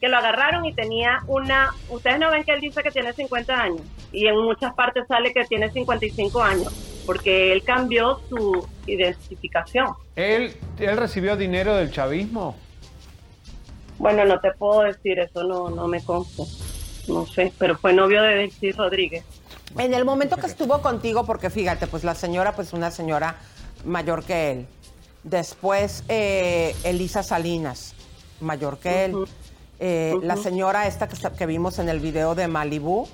que 0.00 0.08
lo 0.08 0.16
agarraron 0.16 0.64
y 0.64 0.72
tenía 0.72 1.20
una. 1.28 1.70
Ustedes 1.88 2.18
no 2.18 2.32
ven 2.32 2.42
que 2.42 2.52
él 2.52 2.60
dice 2.60 2.82
que 2.82 2.90
tiene 2.90 3.12
50 3.12 3.54
años 3.54 3.82
y 4.10 4.26
en 4.26 4.36
muchas 4.36 4.74
partes 4.74 5.06
sale 5.06 5.32
que 5.32 5.44
tiene 5.44 5.70
55 5.70 6.42
años 6.42 7.00
porque 7.06 7.52
él 7.52 7.62
cambió 7.62 8.20
su 8.28 8.66
identificación. 8.86 9.94
¿Él, 10.16 10.56
él 10.78 10.96
recibió 10.96 11.36
dinero 11.36 11.76
del 11.76 11.92
chavismo? 11.92 12.56
Bueno, 13.98 14.24
no 14.24 14.40
te 14.40 14.52
puedo 14.52 14.82
decir 14.82 15.20
eso, 15.20 15.44
no, 15.44 15.70
no 15.70 15.86
me 15.86 16.02
consta. 16.02 16.42
No 17.06 17.24
sé, 17.26 17.52
pero 17.58 17.76
fue 17.76 17.92
novio 17.92 18.22
de 18.22 18.34
Delcy 18.34 18.72
Rodríguez. 18.72 19.24
En 19.78 19.94
el 19.94 20.04
momento 20.04 20.36
que 20.36 20.46
estuvo 20.46 20.80
contigo, 20.80 21.24
porque 21.24 21.50
fíjate, 21.50 21.86
pues 21.86 22.04
la 22.04 22.14
señora, 22.14 22.54
pues 22.54 22.72
una 22.72 22.90
señora 22.90 23.36
mayor 23.84 24.24
que 24.24 24.50
él. 24.52 24.66
Después, 25.24 26.04
eh, 26.08 26.76
Elisa 26.84 27.22
Salinas, 27.22 27.94
mayor 28.40 28.78
que 28.78 29.06
él. 29.06 29.24
Eh, 29.80 30.14
La 30.22 30.36
señora 30.36 30.86
esta 30.86 31.08
que, 31.08 31.46
vimos 31.46 31.78
en 31.78 31.88
el 31.88 31.98
video 31.98 32.34
de 32.34 32.46
Malibú 32.46 33.08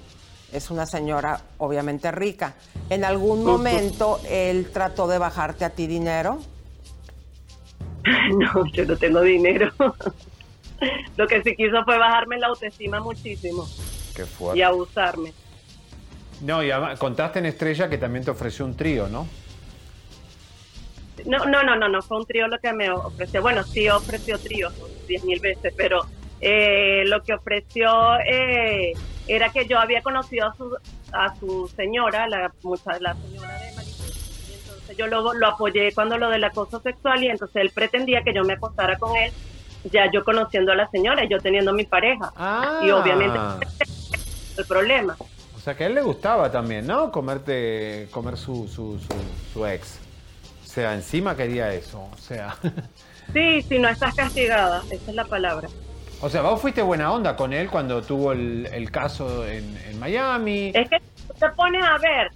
es 0.53 0.71
una 0.71 0.85
señora 0.87 1.41
obviamente 1.59 2.11
rica. 2.11 2.55
¿En 2.91 3.05
algún 3.05 3.45
momento 3.45 4.21
él 4.29 4.71
trató 4.73 5.09
de 5.09 5.19
bajarte 5.19 5.65
a 5.65 5.71
ti 5.71 5.87
dinero? 5.87 6.41
No, 8.35 8.65
yo 8.73 8.87
no 8.87 8.97
tengo 8.97 9.21
dinero. 9.21 9.71
Lo 11.17 11.27
que 11.27 11.43
sí 11.43 11.55
quiso 11.55 11.85
fue 11.85 11.99
bajarme 11.99 12.39
la 12.39 12.47
autoestima 12.47 12.99
muchísimo 12.99 13.69
Qué 14.15 14.25
fuerte. 14.25 14.59
y 14.59 14.63
abusarme. 14.63 15.35
No, 16.43 16.63
y 16.63 16.71
además, 16.71 16.99
contaste 16.99 17.39
en 17.39 17.47
Estrella 17.47 17.89
que 17.89 17.99
también 17.99 18.25
te 18.25 18.31
ofreció 18.31 18.65
un 18.65 18.77
trío, 18.77 19.09
¿no? 19.09 19.27
No, 21.27 21.45
no, 21.45 21.63
no, 21.63 21.77
no, 21.77 21.89
no 21.89 22.01
fue 22.01 22.17
un 22.17 22.25
trío 22.25 22.49
lo 22.49 22.59
que 22.59 22.73
me 22.73 22.91
ofreció. 22.91 23.43
Bueno, 23.43 23.63
sí 23.63 23.89
ofreció 23.91 24.39
tríos 24.39 24.73
diez 25.07 25.23
mil 25.25 25.39
veces, 25.41 25.75
pero 25.77 26.07
eh, 26.41 27.05
lo 27.07 27.23
que 27.23 27.35
ofreció 27.35 28.19
eh, 28.21 28.95
era 29.27 29.51
que 29.51 29.67
yo 29.67 29.79
había 29.79 30.01
conocido 30.01 30.49
a 30.49 30.55
su, 30.55 30.77
a 31.13 31.35
su 31.39 31.69
señora, 31.77 32.27
la, 32.27 32.51
mucha, 32.63 32.99
la 33.01 33.15
señora 33.15 33.55
de 33.59 33.73
Maricruz, 33.77 34.49
y 34.49 34.55
entonces 34.55 34.97
yo 34.97 35.07
lo, 35.09 35.35
lo 35.35 35.47
apoyé 35.47 35.93
cuando 35.93 36.17
lo 36.17 36.31
del 36.31 36.43
acoso 36.45 36.81
sexual 36.81 37.23
y 37.23 37.29
entonces 37.29 37.57
él 37.57 37.71
pretendía 37.75 38.23
que 38.23 38.33
yo 38.33 38.43
me 38.45 38.55
acostara 38.55 38.97
con 38.97 39.15
él, 39.15 39.31
ya 39.93 40.11
yo 40.11 40.25
conociendo 40.25 40.73
a 40.73 40.75
la 40.75 40.89
señora 40.89 41.23
y 41.23 41.29
yo 41.29 41.39
teniendo 41.39 41.75
mi 41.75 41.85
pareja. 41.85 42.33
Y 42.83 42.91
obviamente 42.91 43.39
el 44.57 44.65
problema. 44.65 45.17
O 45.61 45.63
sea, 45.63 45.77
que 45.77 45.85
a 45.85 45.89
él 45.89 45.95
le 45.95 46.01
gustaba 46.01 46.51
también, 46.51 46.87
¿no? 46.87 47.13
Comerte, 47.13 48.09
comer 48.11 48.39
su, 48.39 48.67
su, 48.67 48.99
su, 48.99 49.09
su 49.53 49.67
ex. 49.67 49.99
O 50.65 50.67
sea, 50.67 50.95
encima 50.95 51.37
quería 51.37 51.71
eso. 51.75 52.01
O 52.01 52.17
sea, 52.17 52.57
Sí, 53.35 53.61
si 53.61 53.79
no 53.79 53.91
estás 53.91 54.15
castigada, 54.15 54.83
esa 54.91 55.11
es 55.11 55.15
la 55.15 55.27
palabra. 55.27 55.69
O 56.23 56.31
sea, 56.31 56.41
vos 56.41 56.63
fuiste 56.63 56.81
buena 56.81 57.13
onda 57.13 57.37
con 57.37 57.53
él 57.53 57.69
cuando 57.69 58.01
tuvo 58.01 58.33
el, 58.33 58.71
el 58.73 58.91
caso 58.91 59.47
en, 59.47 59.77
en 59.87 59.99
Miami. 59.99 60.73
Es 60.75 60.89
que 60.89 60.97
te 61.39 61.49
pones 61.51 61.85
a 61.85 61.99
ver, 61.99 62.31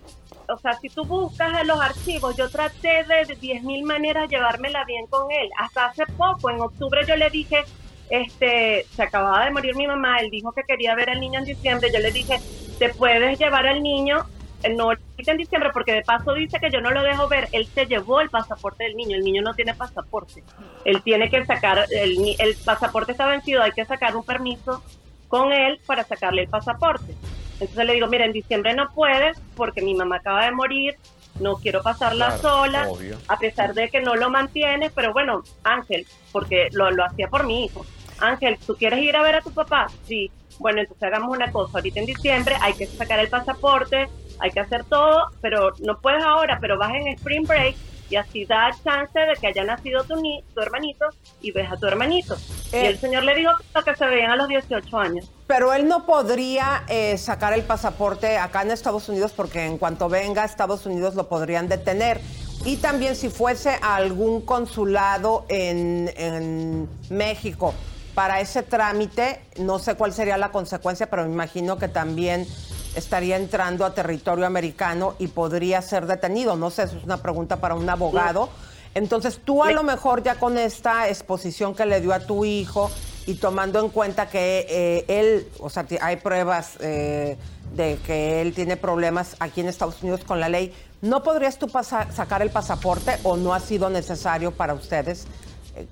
o 0.47 0.59
sea, 0.59 0.75
si 0.75 0.91
tú 0.91 1.07
buscas 1.07 1.59
en 1.63 1.67
los 1.67 1.81
archivos, 1.81 2.37
yo 2.37 2.51
traté 2.51 3.05
de 3.05 3.27
10.000 3.41 3.85
maneras 3.85 4.29
llevármela 4.29 4.85
bien 4.85 5.07
con 5.07 5.33
él. 5.33 5.49
Hasta 5.59 5.87
hace 5.87 6.05
poco, 6.19 6.51
en 6.51 6.61
octubre, 6.61 7.07
yo 7.09 7.17
le 7.17 7.31
dije, 7.31 7.65
este, 8.11 8.87
se 8.95 9.03
acababa 9.03 9.45
de 9.47 9.51
morir 9.51 9.75
mi 9.77 9.87
mamá, 9.87 10.19
él 10.21 10.31
dijo 10.31 10.53
que 10.53 10.63
quería 10.63 10.95
ver 10.95 11.09
al 11.11 11.21
niño 11.21 11.39
en 11.41 11.47
diciembre, 11.47 11.91
yo 11.93 12.01
le 12.01 12.13
dije, 12.13 12.39
te 12.79 12.89
puedes 12.91 13.39
llevar 13.39 13.67
al 13.67 13.83
niño, 13.83 14.25
eh, 14.63 14.71
no 14.71 14.93
en 14.93 15.37
diciembre, 15.39 15.71
porque 15.73 15.93
de 15.93 16.03
paso 16.03 16.35
dice 16.35 16.59
que 16.61 16.71
yo 16.71 16.81
no 16.81 16.91
lo 16.91 17.03
dejo 17.03 17.29
ver, 17.29 17.49
él 17.53 17.67
se 17.75 17.87
llevó 17.87 18.21
el 18.21 18.29
pasaporte 18.31 18.85
del 18.85 18.95
niño, 18.97 19.17
el 19.17 19.25
niño 19.25 19.43
no 19.43 19.55
tiene 19.55 19.73
pasaporte, 19.75 20.43
él 20.85 21.03
tiene 21.03 21.31
que 21.31 21.45
sacar, 21.47 21.87
el, 21.91 22.37
el 22.39 22.57
pasaporte 22.65 23.13
está 23.13 23.27
vencido, 23.27 23.63
hay 23.63 23.73
que 23.73 23.85
sacar 23.87 24.15
un 24.17 24.25
permiso 24.25 24.83
con 25.29 25.53
él 25.53 25.81
para 25.87 26.05
sacarle 26.05 26.43
el 26.43 26.49
pasaporte. 26.49 27.15
Entonces 27.61 27.87
le 27.87 27.95
digo, 27.95 28.09
mira, 28.09 28.25
en 28.27 28.33
diciembre 28.33 28.75
no 28.75 28.91
puedes 28.95 29.39
porque 29.57 29.81
mi 29.81 29.95
mamá 29.95 30.17
acaba 30.17 30.45
de 30.45 30.53
morir, 30.53 30.95
no 31.41 31.57
quiero 31.57 31.83
pasarla 31.83 32.27
Claro, 32.27 32.43
sola, 32.43 32.89
obvio. 32.91 33.17
a 33.29 33.39
pesar 33.39 33.73
de 33.75 33.89
que 33.89 34.01
no 34.01 34.15
lo 34.17 34.29
mantienes, 34.29 34.93
pero 34.95 35.13
bueno, 35.13 35.43
Ángel, 35.63 36.07
porque 36.33 36.69
lo, 36.73 36.91
lo 36.91 37.05
hacía 37.05 37.29
por 37.29 37.45
mi 37.47 37.65
hijo. 37.65 37.87
Ángel, 38.21 38.59
¿tú 38.67 38.75
quieres 38.77 39.01
ir 39.01 39.17
a 39.17 39.23
ver 39.23 39.37
a 39.37 39.41
tu 39.41 39.51
papá? 39.53 39.87
Sí. 40.07 40.31
Bueno, 40.59 40.81
entonces 40.81 41.03
hagamos 41.03 41.37
una 41.37 41.51
cosa, 41.51 41.79
ahorita 41.79 42.01
en 42.01 42.07
diciembre 42.07 42.57
hay 42.61 42.75
que 42.75 42.87
sacar 42.87 43.19
el 43.21 43.29
pasaporte, 43.29 44.09
hay 44.39 44.51
que 44.51 44.61
hacer 44.61 44.85
todo, 44.85 45.29
pero 45.41 45.73
no 45.81 45.99
puedes 46.01 46.23
ahora, 46.25 46.59
pero 46.61 46.79
vas 46.79 46.93
en 46.95 47.09
Spring 47.09 47.47
Break 47.47 47.77
y 48.11 48.17
así 48.17 48.45
da 48.45 48.71
chance 48.85 49.19
de 49.19 49.35
que 49.41 49.47
haya 49.47 49.65
nacido 49.65 50.05
tu, 50.05 50.17
ni 50.17 50.45
tu 50.55 50.61
hermanito 50.61 51.07
y 51.41 51.51
ves 51.53 51.71
a 51.73 51.77
tu 51.77 51.87
hermanito. 51.87 52.37
y 52.73 52.77
Eh. 52.77 52.87
el 52.89 52.99
señor 52.99 53.25
le 53.25 53.35
dijo 53.35 53.51
que 53.85 53.97
se 53.97 54.07
veían 54.07 54.31
a 54.31 54.37
los 54.37 54.47
18 54.49 54.99
años. 54.99 55.31
Pero 55.47 55.73
él 55.73 55.89
no 55.89 56.05
podría 56.05 56.85
eh, 56.89 57.17
sacar 57.19 57.53
el 57.55 57.63
pasaporte 57.63 58.37
acá 58.37 58.63
en 58.63 58.71
Estados 58.73 59.09
Unidos 59.09 59.33
porque 59.33 59.65
en 59.65 59.79
cuanto 59.79 60.09
venga 60.09 60.43
a 60.43 60.45
Estados 60.45 60.85
Unidos 60.87 61.15
lo 61.15 61.29
podrían 61.29 61.67
detener. 61.69 62.21
Y 62.67 62.77
también 62.77 63.17
si 63.17 63.29
fuese 63.31 63.79
a 63.83 63.97
algún 63.97 64.43
consulado 64.43 65.45
en, 65.49 66.11
en 66.17 66.89
México 67.11 67.75
para 68.15 68.41
ese 68.41 68.63
trámite, 68.63 69.41
no 69.59 69.79
sé 69.79 69.97
cuál 69.97 70.13
sería 70.13 70.39
la 70.39 70.53
consecuencia, 70.53 71.11
pero 71.11 71.25
me 71.25 71.33
imagino 71.33 71.79
que 71.79 71.89
también 71.89 72.47
estaría 72.95 73.37
entrando 73.37 73.85
a 73.85 73.93
territorio 73.93 74.47
americano 74.47 75.15
y 75.19 75.29
podría 75.29 75.83
ser 75.83 76.07
detenido. 76.07 76.57
No 76.57 76.71
sé, 76.71 76.85
eso 76.85 76.97
es 76.97 77.05
una 77.05 77.19
pregunta 77.19 77.57
para 77.57 77.75
un 77.75 77.89
abogado. 77.89 78.49
Entonces 78.95 79.41
tú 79.45 79.65
a 79.65 79.73
lo 79.73 79.83
mejor 79.83 80.23
ya 80.23 80.37
con 80.37 80.57
esta 80.57 81.09
exposición 81.09 81.75
que 81.75 81.85
le 81.85 82.01
dio 82.01 82.13
a 82.15 82.21
tu 82.21 82.45
hijo 82.45 82.91
y 83.27 83.35
tomando 83.35 83.81
en 83.81 83.89
cuenta 83.89 84.29
que 84.29 84.67
eh, 84.69 85.05
él, 85.09 85.49
o 85.59 85.69
sea, 85.69 85.85
hay 86.01 86.17
pruebas 86.19 86.77
eh, 86.79 87.37
de 87.75 87.99
que 88.07 88.41
él 88.41 88.55
tiene 88.55 88.77
problemas 88.77 89.35
aquí 89.41 89.63
en 89.63 89.69
Estados 89.69 90.01
Unidos 90.03 90.21
con 90.25 90.39
la 90.39 90.49
ley, 90.49 90.73
¿no 91.03 91.25
podrías 91.25 91.59
tú 91.59 91.69
sacar 91.69 92.43
el 92.43 92.51
pasaporte 92.51 93.19
o 93.25 93.37
no 93.37 93.53
ha 93.53 93.59
sido 93.59 93.91
necesario 93.91 94.53
para 94.53 94.75
ustedes 94.75 95.27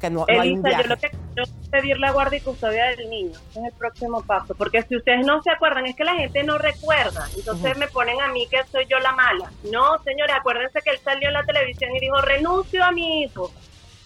que 0.00 0.10
no, 0.10 0.20
no 0.20 0.40
hay 0.40 0.52
un 0.52 0.66
Elisa, 0.66 0.68
viaje? 0.68 0.82
yo 0.82 0.88
lo 0.88 0.96
que 0.96 1.10
quiero 1.10 1.42
es 1.42 1.68
pedir 1.70 1.98
la 1.98 2.12
guardia 2.12 2.38
y 2.38 2.42
custodia 2.42 2.84
del 2.96 3.10
niño. 3.10 3.38
Ese 3.50 3.60
es 3.60 3.66
el 3.66 3.72
próximo 3.72 4.22
paso. 4.22 4.54
Porque 4.54 4.82
si 4.82 4.96
ustedes 4.96 5.26
no 5.26 5.42
se 5.42 5.50
acuerdan, 5.50 5.86
es 5.86 5.96
que 5.96 6.04
la 6.04 6.14
gente 6.14 6.42
no 6.44 6.58
recuerda. 6.58 7.26
Entonces 7.36 7.76
me 7.78 7.88
ponen 7.88 8.20
a 8.20 8.28
mí 8.28 8.46
que 8.48 8.62
soy 8.70 8.86
yo 8.88 8.98
la 9.00 9.12
mala. 9.12 9.50
No, 9.70 9.98
señores, 10.04 10.36
acuérdense 10.36 10.80
que 10.82 10.90
él 10.90 10.98
salió 11.02 11.28
en 11.28 11.34
la 11.34 11.44
televisión 11.44 11.94
y 11.96 12.00
dijo, 12.00 12.20
renuncio 12.20 12.84
a 12.84 12.92
mi 12.92 13.22
hijo. 13.22 13.50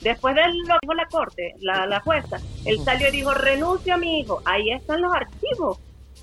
Después 0.00 0.34
de 0.34 0.42
lo 0.42 0.52
que 0.52 0.78
dijo 0.82 0.94
la 0.94 1.06
corte, 1.06 1.54
la, 1.60 1.86
la 1.86 2.00
jueza, 2.00 2.38
él 2.64 2.78
salió 2.84 3.08
y 3.08 3.12
dijo, 3.12 3.34
renuncio 3.34 3.94
a 3.94 3.96
mi 3.96 4.20
hijo. 4.20 4.42
Ahí 4.44 4.70
están 4.70 5.00
los 5.00 5.12
archivos. 5.12 5.78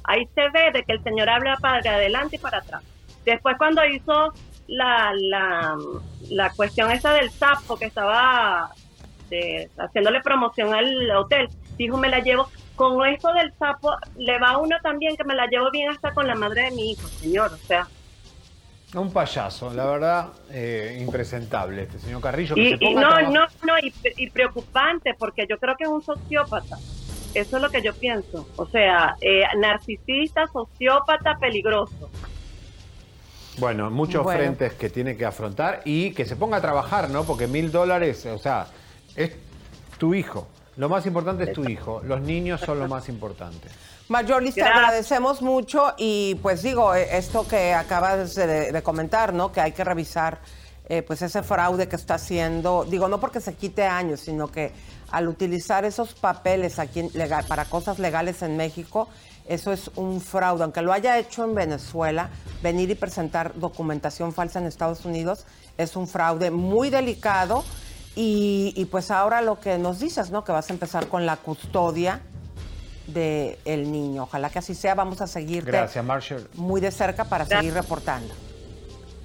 Ahí 0.06 0.28
se 0.36 0.50
ve 0.50 0.72
de 0.74 0.84
que 0.84 0.94
el 0.94 1.04
señor 1.04 1.30
habla 1.30 1.58
para 1.62 1.78
adelante 1.78 2.36
y 2.36 2.40
para 2.40 2.60
atrás. 2.60 2.84
Después 3.26 3.56
cuando 3.58 3.86
hizo 3.86 4.34
la, 4.68 5.14
la, 5.16 5.78
la 6.30 6.50
cuestión 6.52 6.92
esa 6.92 7.14
del 7.14 7.32
sapo 7.32 7.78
que 7.78 7.86
estaba 7.86 8.72
de- 9.30 9.70
haciéndole 9.78 10.22
promoción 10.22 10.74
al 10.74 11.10
hotel, 11.12 11.48
dijo 11.78 11.98
me 11.98 12.10
la 12.10 12.20
llevo, 12.20 12.50
con 12.76 13.06
esto 13.08 13.32
del 13.34 13.54
sapo 13.54 13.96
le 14.18 14.40
va 14.40 14.52
a 14.52 14.58
uno 14.58 14.76
también 14.82 15.16
que 15.16 15.24
me 15.24 15.36
la 15.36 15.48
llevo 15.48 15.70
bien 15.72 15.90
hasta 15.90 16.12
con 16.12 16.28
la 16.28 16.36
madre 16.36 16.64
de 16.64 16.72
mi 16.72 16.92
hijo, 16.92 17.08
señor, 17.08 17.52
o 17.54 17.58
sea, 17.58 17.88
Un 18.96 19.12
payaso, 19.12 19.74
la 19.74 19.86
verdad, 19.86 20.28
eh, 20.52 20.98
impresentable 21.02 21.84
este 21.84 21.98
señor 22.00 22.22
Carrillo. 22.22 22.54
Que 22.56 22.62
y, 22.62 22.70
se 22.72 22.78
ponga 22.78 23.22
no, 23.24 23.32
no, 23.32 23.48
no, 23.64 23.80
y, 23.82 23.94
y 24.18 24.30
preocupante 24.30 25.14
porque 25.18 25.48
yo 25.50 25.58
creo 25.58 25.76
que 25.76 25.84
es 25.86 25.90
un 25.90 26.04
sociópata, 26.04 26.78
eso 27.34 27.56
es 27.58 27.62
lo 27.62 27.70
que 27.72 27.82
yo 27.82 27.94
pienso, 27.96 28.48
o 28.56 28.66
sea, 28.68 29.16
eh, 29.22 29.44
narcisista, 29.58 30.46
sociópata, 30.48 31.38
peligroso. 31.40 32.10
Bueno, 33.60 33.90
muchos 33.92 34.24
Bueno. 34.24 34.40
frentes 34.40 34.74
que 34.74 34.90
tiene 34.90 35.16
que 35.16 35.26
afrontar 35.26 35.82
y 35.86 36.12
que 36.14 36.26
se 36.26 36.36
ponga 36.36 36.58
a 36.58 36.62
trabajar, 36.62 37.10
¿no? 37.12 37.24
Porque 37.24 37.46
mil 37.48 37.72
dólares, 37.72 38.26
o 38.26 38.38
sea, 38.40 38.66
es 39.16 39.32
tu 39.98 40.14
hijo. 40.14 40.48
Lo 40.78 40.90
más 40.90 41.06
importante 41.06 41.44
es 41.44 41.54
tu 41.54 41.64
hijo. 41.70 42.02
Los 42.04 42.22
niños 42.22 42.62
son 42.62 42.80
lo 42.80 42.88
más 42.88 43.08
importante. 43.10 43.68
Mayolis, 44.10 44.56
te 44.56 44.62
Gracias. 44.62 44.78
agradecemos 44.84 45.42
mucho 45.42 45.94
y 45.98 46.36
pues 46.42 46.62
digo, 46.62 46.94
eh, 46.96 47.16
esto 47.18 47.48
que 47.48 47.74
acabas 47.74 48.36
de, 48.36 48.72
de 48.72 48.82
comentar, 48.84 49.34
¿no? 49.34 49.52
Que 49.52 49.62
hay 49.62 49.72
que 49.72 49.84
revisar 49.84 50.40
eh, 50.90 51.02
pues 51.04 51.22
ese 51.22 51.42
fraude 51.44 51.88
que 51.88 51.96
está 51.96 52.16
haciendo, 52.16 52.86
digo, 52.90 53.08
no 53.08 53.20
porque 53.22 53.40
se 53.40 53.54
quite 53.54 53.86
años, 53.86 54.20
sino 54.20 54.50
que 54.50 54.74
al 55.12 55.28
utilizar 55.30 55.86
esos 55.86 56.14
papeles 56.16 56.80
aquí 56.80 57.00
en- 57.02 57.12
legal- 57.14 57.46
para 57.48 57.66
cosas 57.66 58.00
legales 58.00 58.42
en 58.42 58.58
México, 58.58 59.08
eso 59.48 59.72
es 59.72 59.90
un 59.96 60.20
fraude. 60.20 60.64
Aunque 60.64 60.82
lo 60.82 60.92
haya 60.92 61.18
hecho 61.20 61.46
en 61.46 61.56
Venezuela, 61.56 62.30
venir 62.62 62.90
y 62.90 62.96
presentar 62.96 63.54
documentación 63.56 64.34
falsa 64.34 64.60
en 64.60 64.66
Estados 64.66 65.06
Unidos 65.06 65.46
es 65.78 65.96
un 65.96 66.08
fraude 66.08 66.52
muy 66.52 66.90
delicado. 66.90 67.64
Y, 68.16 68.74
y 68.76 68.86
pues 68.86 69.10
ahora 69.12 69.42
lo 69.42 69.60
que 69.60 69.78
nos 69.78 70.00
dices, 70.00 70.30
¿no? 70.32 70.44
Que 70.44 70.52
vas 70.52 70.70
a 70.70 70.74
empezar 70.74 71.08
con 71.08 71.26
la 71.26 71.38
custodia 71.38 72.22
del 73.08 73.92
niño. 73.92 74.24
Ojalá 74.24 74.50
que 74.50 74.60
así 74.60 74.76
sea. 74.76 74.96
Vamos 74.96 75.22
a 75.22 75.28
seguirte 75.28 75.72
Gracias, 75.72 76.04
Marshall. 76.06 76.48
muy 76.56 76.80
de 76.80 76.92
cerca 76.92 77.26
para 77.26 77.46
Gracias. 77.46 77.60
seguir 77.62 77.74
reportando. 77.74 78.34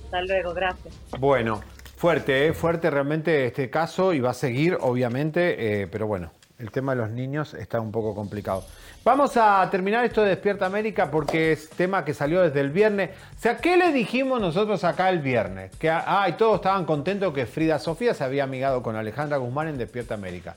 Hasta 0.04 0.22
luego, 0.22 0.54
gracias. 0.54 0.94
Bueno, 1.18 1.60
fuerte, 1.96 2.46
¿eh? 2.48 2.52
fuerte 2.54 2.90
realmente 2.90 3.46
este 3.46 3.68
caso 3.68 4.14
y 4.14 4.20
va 4.20 4.30
a 4.30 4.34
seguir, 4.34 4.78
obviamente, 4.80 5.82
eh, 5.82 5.86
pero 5.86 6.06
bueno, 6.06 6.30
el 6.58 6.72
tema 6.72 6.94
de 6.94 7.02
los 7.02 7.10
niños 7.10 7.54
está 7.54 7.80
un 7.80 7.92
poco 7.92 8.14
complicado. 8.14 8.64
Vamos 9.04 9.36
a 9.36 9.66
terminar 9.70 10.04
esto 10.04 10.22
de 10.22 10.30
Despierta 10.30 10.66
América 10.66 11.10
porque 11.10 11.52
es 11.52 11.70
tema 11.70 12.04
que 12.04 12.12
salió 12.12 12.42
desde 12.42 12.60
el 12.60 12.70
viernes. 12.70 13.10
O 13.36 13.40
sea, 13.40 13.58
¿qué 13.58 13.76
le 13.76 13.92
dijimos 13.92 14.40
nosotros 14.40 14.82
acá 14.82 15.08
el 15.08 15.20
viernes? 15.20 15.70
Que, 15.76 15.88
ah, 15.88 16.26
todos 16.36 16.56
estaban 16.56 16.84
contentos 16.84 17.32
que 17.32 17.46
Frida 17.46 17.78
Sofía 17.78 18.12
se 18.12 18.24
había 18.24 18.44
amigado 18.44 18.82
con 18.82 18.96
Alejandra 18.96 19.36
Guzmán 19.36 19.68
en 19.68 19.78
Despierta 19.78 20.14
América. 20.14 20.56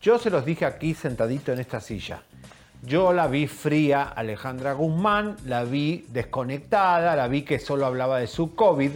Yo 0.00 0.18
se 0.18 0.30
los 0.30 0.44
dije 0.46 0.64
aquí 0.64 0.94
sentadito 0.94 1.52
en 1.52 1.60
esta 1.60 1.80
silla. 1.80 2.22
Yo 2.84 3.12
la 3.12 3.28
vi 3.28 3.46
fría, 3.46 4.02
Alejandra 4.02 4.72
Guzmán, 4.72 5.36
la 5.44 5.62
vi 5.64 6.06
desconectada, 6.08 7.14
la 7.14 7.28
vi 7.28 7.42
que 7.42 7.60
solo 7.60 7.86
hablaba 7.86 8.18
de 8.18 8.26
su 8.26 8.56
COVID, 8.56 8.90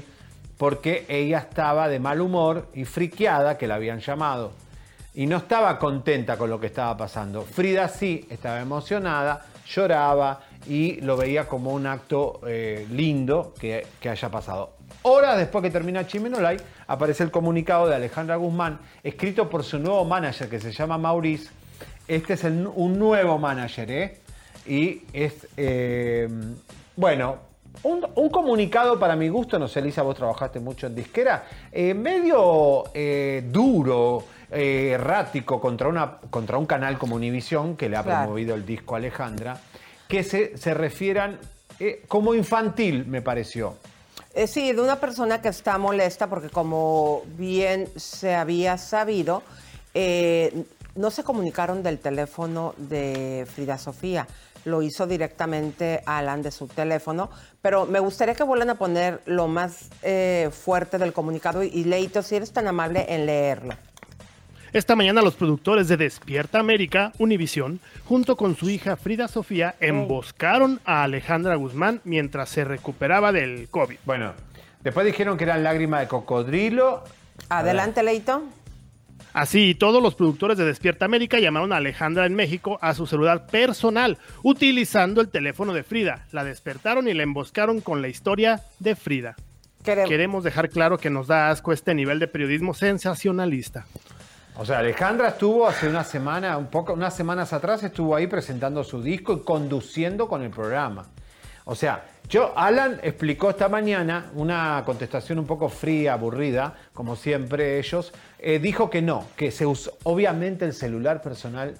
porque 0.56 1.04
ella 1.08 1.38
estaba 1.38 1.86
de 1.88 2.00
mal 2.00 2.20
humor 2.20 2.66
y 2.74 2.84
friqueada, 2.86 3.58
que 3.58 3.68
la 3.68 3.76
habían 3.76 4.00
llamado. 4.00 4.65
Y 5.16 5.26
no 5.26 5.38
estaba 5.38 5.78
contenta 5.78 6.36
con 6.36 6.50
lo 6.50 6.60
que 6.60 6.66
estaba 6.66 6.94
pasando. 6.94 7.40
Frida 7.40 7.88
sí 7.88 8.26
estaba 8.30 8.60
emocionada, 8.60 9.46
lloraba 9.66 10.40
y 10.68 11.00
lo 11.00 11.16
veía 11.16 11.48
como 11.48 11.72
un 11.72 11.86
acto 11.86 12.40
eh, 12.46 12.86
lindo 12.90 13.54
que, 13.58 13.86
haya 14.08 14.28
pasado. 14.28 14.74
Horas 15.02 15.38
después 15.38 15.62
que 15.62 15.70
termina 15.70 16.06
Chimenolay, 16.06 16.58
aparece 16.86 17.22
el 17.22 17.30
comunicado 17.30 17.88
de 17.88 17.94
Alejandra 17.94 18.36
Guzmán, 18.36 18.78
escrito 19.02 19.48
por 19.48 19.64
su 19.64 19.78
nuevo 19.78 20.04
manager 20.04 20.50
que 20.50 20.60
se 20.60 20.70
llama 20.70 20.98
Maurice. 20.98 21.50
Este 22.06 22.34
es 22.34 22.44
un 22.44 22.98
nuevo 22.98 23.38
manager, 23.38 23.90
¿eh? 23.90 24.20
Y 24.66 25.02
es, 25.14 25.46
eh, 25.56 26.28
bueno, 26.94 27.36
un, 27.84 28.06
un 28.14 28.28
comunicado 28.28 28.98
para 28.98 29.16
mi 29.16 29.28
gusto, 29.28 29.58
no 29.58 29.66
sé, 29.66 29.80
Elisa, 29.80 30.02
vos 30.02 30.14
trabajaste 30.14 30.60
mucho 30.60 30.86
en 30.88 30.94
disquera, 30.94 31.46
eh, 31.72 31.94
medio 31.94 32.84
duro, 33.50 34.24
eh, 34.50 34.90
errático 34.94 35.60
contra, 35.60 35.88
una, 35.88 36.18
contra 36.30 36.58
un 36.58 36.66
canal 36.66 36.98
como 36.98 37.16
Univisión, 37.16 37.76
que 37.76 37.88
le 37.88 37.96
ha 37.96 38.02
Claro. 38.02 38.20
promovido 38.22 38.54
el 38.54 38.64
disco 38.66 38.96
Alejandra, 38.96 39.58
que 40.08 40.22
se, 40.22 40.56
se 40.56 40.74
refieran 40.74 41.38
eh, 41.80 42.04
como 42.08 42.34
infantil, 42.34 43.06
me 43.06 43.22
pareció. 43.22 43.74
Eh, 44.34 44.46
sí, 44.46 44.72
de 44.72 44.80
una 44.80 44.96
persona 45.00 45.40
que 45.42 45.48
está 45.48 45.78
molesta 45.78 46.26
porque 46.28 46.48
como 46.50 47.22
bien 47.38 47.88
se 47.96 48.34
había 48.34 48.76
sabido, 48.78 49.42
no 50.94 51.10
se 51.10 51.24
comunicaron 51.24 51.82
del 51.82 51.98
teléfono 51.98 52.74
de 52.76 53.46
Frida 53.54 53.78
Sofía. 53.78 54.26
Lo 54.64 54.82
hizo 54.82 55.06
directamente 55.06 56.02
Alan 56.06 56.42
de 56.42 56.50
su 56.50 56.66
teléfono, 56.66 57.30
pero 57.62 57.86
me 57.86 58.00
gustaría 58.00 58.34
que 58.34 58.42
vuelvan 58.42 58.70
a 58.70 58.74
poner 58.74 59.20
lo 59.26 59.46
más 59.46 59.88
eh, 60.02 60.50
fuerte 60.52 60.98
del 60.98 61.12
comunicado 61.12 61.62
y 61.62 61.84
Leito, 61.84 62.20
si 62.22 62.34
eres 62.36 62.52
tan 62.52 62.66
amable 62.66 63.06
en 63.08 63.26
leerlo. 63.26 63.74
Esta 64.76 64.94
mañana 64.94 65.22
los 65.22 65.36
productores 65.36 65.88
de 65.88 65.96
Despierta 65.96 66.58
América, 66.58 67.10
Univisión, 67.16 67.80
junto 68.04 68.36
con 68.36 68.56
su 68.56 68.68
hija 68.68 68.96
Frida 68.96 69.26
Sofía, 69.26 69.74
emboscaron 69.80 70.80
a 70.84 71.02
Alejandra 71.02 71.54
Guzmán 71.54 72.02
mientras 72.04 72.50
se 72.50 72.62
recuperaba 72.62 73.32
del 73.32 73.68
COVID. 73.70 73.96
Bueno, 74.04 74.34
después 74.84 75.06
dijeron 75.06 75.38
que 75.38 75.44
eran 75.44 75.64
lágrimas 75.64 76.00
de 76.00 76.08
cocodrilo. 76.08 77.04
Adelante, 77.48 78.02
Leito. 78.02 78.42
Así, 79.32 79.74
todos 79.74 80.02
los 80.02 80.14
productores 80.14 80.58
de 80.58 80.66
Despierta 80.66 81.06
América 81.06 81.38
llamaron 81.40 81.72
a 81.72 81.78
Alejandra 81.78 82.26
en 82.26 82.34
México 82.34 82.78
a 82.82 82.92
su 82.92 83.06
celular 83.06 83.46
personal, 83.46 84.18
utilizando 84.42 85.22
el 85.22 85.30
teléfono 85.30 85.72
de 85.72 85.84
Frida. 85.84 86.26
La 86.32 86.44
despertaron 86.44 87.08
y 87.08 87.14
la 87.14 87.22
emboscaron 87.22 87.80
con 87.80 88.02
la 88.02 88.08
historia 88.08 88.60
de 88.78 88.94
Frida. 88.94 89.36
Queremos, 89.82 90.10
Queremos 90.10 90.44
dejar 90.44 90.68
claro 90.68 90.98
que 90.98 91.08
nos 91.08 91.28
da 91.28 91.48
asco 91.48 91.72
este 91.72 91.94
nivel 91.94 92.18
de 92.18 92.28
periodismo 92.28 92.74
sensacionalista. 92.74 93.86
O 94.58 94.64
sea, 94.64 94.78
Alejandra 94.78 95.28
estuvo 95.28 95.66
hace 95.66 95.86
una 95.86 96.02
semana, 96.02 96.56
un 96.56 96.68
poco, 96.68 96.94
unas 96.94 97.14
semanas 97.14 97.52
atrás, 97.52 97.82
estuvo 97.82 98.16
ahí 98.16 98.26
presentando 98.26 98.82
su 98.84 99.02
disco 99.02 99.34
y 99.34 99.40
conduciendo 99.40 100.28
con 100.28 100.42
el 100.42 100.50
programa. 100.50 101.08
O 101.66 101.74
sea, 101.74 102.06
yo, 102.26 102.56
Alan 102.56 102.98
explicó 103.02 103.50
esta 103.50 103.68
mañana 103.68 104.30
una 104.34 104.82
contestación 104.86 105.38
un 105.38 105.46
poco 105.46 105.68
fría, 105.68 106.14
aburrida, 106.14 106.74
como 106.94 107.16
siempre 107.16 107.78
ellos. 107.78 108.14
eh, 108.38 108.58
dijo 108.58 108.88
que 108.88 109.02
no, 109.02 109.26
que 109.36 109.50
se 109.50 109.66
usó, 109.66 109.92
obviamente 110.04 110.64
el 110.64 110.72
celular 110.72 111.20
personal 111.20 111.74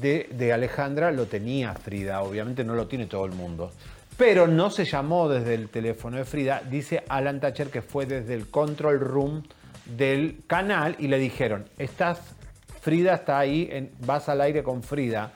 de, 0.00 0.30
de 0.32 0.52
Alejandra 0.52 1.10
lo 1.10 1.26
tenía 1.26 1.74
Frida, 1.74 2.22
obviamente 2.22 2.64
no 2.64 2.74
lo 2.74 2.86
tiene 2.86 3.06
todo 3.06 3.26
el 3.26 3.32
mundo. 3.32 3.70
Pero 4.16 4.46
no 4.46 4.70
se 4.70 4.86
llamó 4.86 5.28
desde 5.28 5.54
el 5.54 5.68
teléfono 5.68 6.16
de 6.16 6.24
Frida, 6.24 6.62
dice 6.70 7.04
Alan 7.08 7.40
Thatcher 7.40 7.68
que 7.68 7.82
fue 7.82 8.06
desde 8.06 8.32
el 8.32 8.48
control 8.48 9.00
room 9.00 9.42
del 9.86 10.42
canal 10.46 10.96
y 10.98 11.08
le 11.08 11.18
dijeron, 11.18 11.68
estás, 11.78 12.18
Frida 12.80 13.14
está 13.14 13.38
ahí, 13.38 13.68
en- 13.70 13.90
vas 14.00 14.28
al 14.28 14.40
aire 14.40 14.62
con 14.62 14.82
Frida 14.82 15.32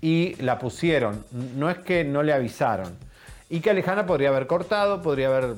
y 0.00 0.34
la 0.42 0.58
pusieron, 0.58 1.24
no 1.56 1.70
es 1.70 1.78
que 1.78 2.04
no 2.04 2.22
le 2.22 2.32
avisaron. 2.32 2.96
Y 3.48 3.60
que 3.60 3.70
Alejandra 3.70 4.06
podría 4.06 4.28
haber 4.28 4.46
cortado, 4.46 5.02
podría 5.02 5.28
haber 5.28 5.56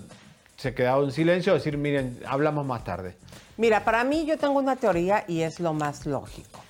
se 0.57 0.75
quedado 0.75 1.03
en 1.05 1.11
silencio, 1.13 1.55
decir, 1.55 1.77
miren, 1.77 2.21
hablamos 2.27 2.65
más 2.65 2.85
tarde. 2.85 3.17
Mira, 3.57 3.85
para 3.85 4.05
mí 4.05 4.25
yo 4.27 4.39
tengo 4.39 4.59
una 4.61 4.77
teoría 4.77 5.25
y 5.27 5.43
es 5.43 5.59
lo 5.61 5.73
más 5.73 6.07
lógico. 6.07 6.61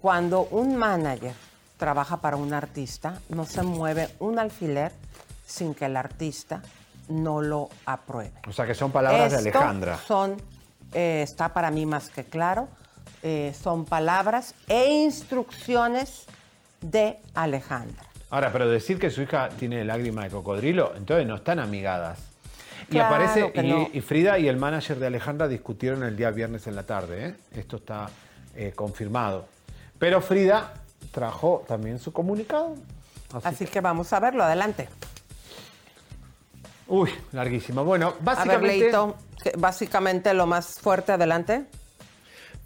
Cuando 0.00 0.42
un 0.50 0.76
manager 0.76 1.32
trabaja 1.76 2.16
para 2.20 2.36
un 2.36 2.52
artista, 2.52 3.20
no 3.28 3.44
se 3.44 3.62
mueve 3.62 4.08
un 4.18 4.38
alfiler 4.38 4.92
sin 5.46 5.74
que 5.74 5.84
el 5.86 5.96
artista 5.96 6.62
no 7.08 7.40
lo 7.40 7.68
apruebe. 7.86 8.32
O 8.48 8.52
sea 8.52 8.66
que 8.66 8.74
son 8.74 8.90
palabras 8.90 9.30
de 9.32 9.38
Alejandra. 9.38 9.98
Son, 9.98 10.36
eh, 10.92 11.22
está 11.22 11.52
para 11.52 11.70
mí 11.70 11.86
más 11.86 12.08
que 12.08 12.24
claro, 12.24 12.68
eh, 13.22 13.54
son 13.60 13.84
palabras 13.84 14.54
e 14.68 14.92
instrucciones 14.92 16.26
de 16.80 17.18
Alejandra. 17.34 18.04
Ahora, 18.30 18.50
pero 18.50 18.68
decir 18.68 18.98
que 18.98 19.10
su 19.10 19.22
hija 19.22 19.50
tiene 19.50 19.84
lágrima 19.84 20.24
de 20.24 20.30
cocodrilo, 20.30 20.92
entonces 20.96 21.26
no 21.26 21.36
están 21.36 21.58
amigadas. 21.58 22.18
Y 22.90 22.98
aparece, 22.98 23.52
y, 23.54 23.62
no. 23.62 23.88
y 23.92 24.00
Frida 24.00 24.38
y 24.38 24.48
el 24.48 24.56
manager 24.56 24.98
de 24.98 25.06
Alejandra 25.06 25.48
discutieron 25.48 26.02
el 26.02 26.16
día 26.16 26.30
viernes 26.30 26.66
en 26.66 26.74
la 26.74 26.82
tarde. 26.82 27.26
¿eh? 27.26 27.34
Esto 27.54 27.76
está 27.76 28.08
eh, 28.56 28.72
confirmado. 28.74 29.46
Pero 29.98 30.20
Frida 30.20 30.74
trajo 31.12 31.64
también 31.68 31.98
su 31.98 32.12
comunicado. 32.12 32.74
Así, 33.32 33.48
Así 33.48 33.66
que 33.66 33.80
vamos 33.80 34.12
a 34.12 34.20
verlo, 34.20 34.42
adelante. 34.42 34.88
Uy, 36.92 37.08
larguísimo. 37.32 37.84
Bueno, 37.86 38.08
A 38.08 38.10
ver, 38.10 38.22
básicamente. 38.22 38.78
Leito, 38.80 39.16
que- 39.42 39.52
básicamente 39.56 40.34
lo 40.34 40.46
más 40.46 40.78
fuerte, 40.78 41.12
adelante. 41.12 41.64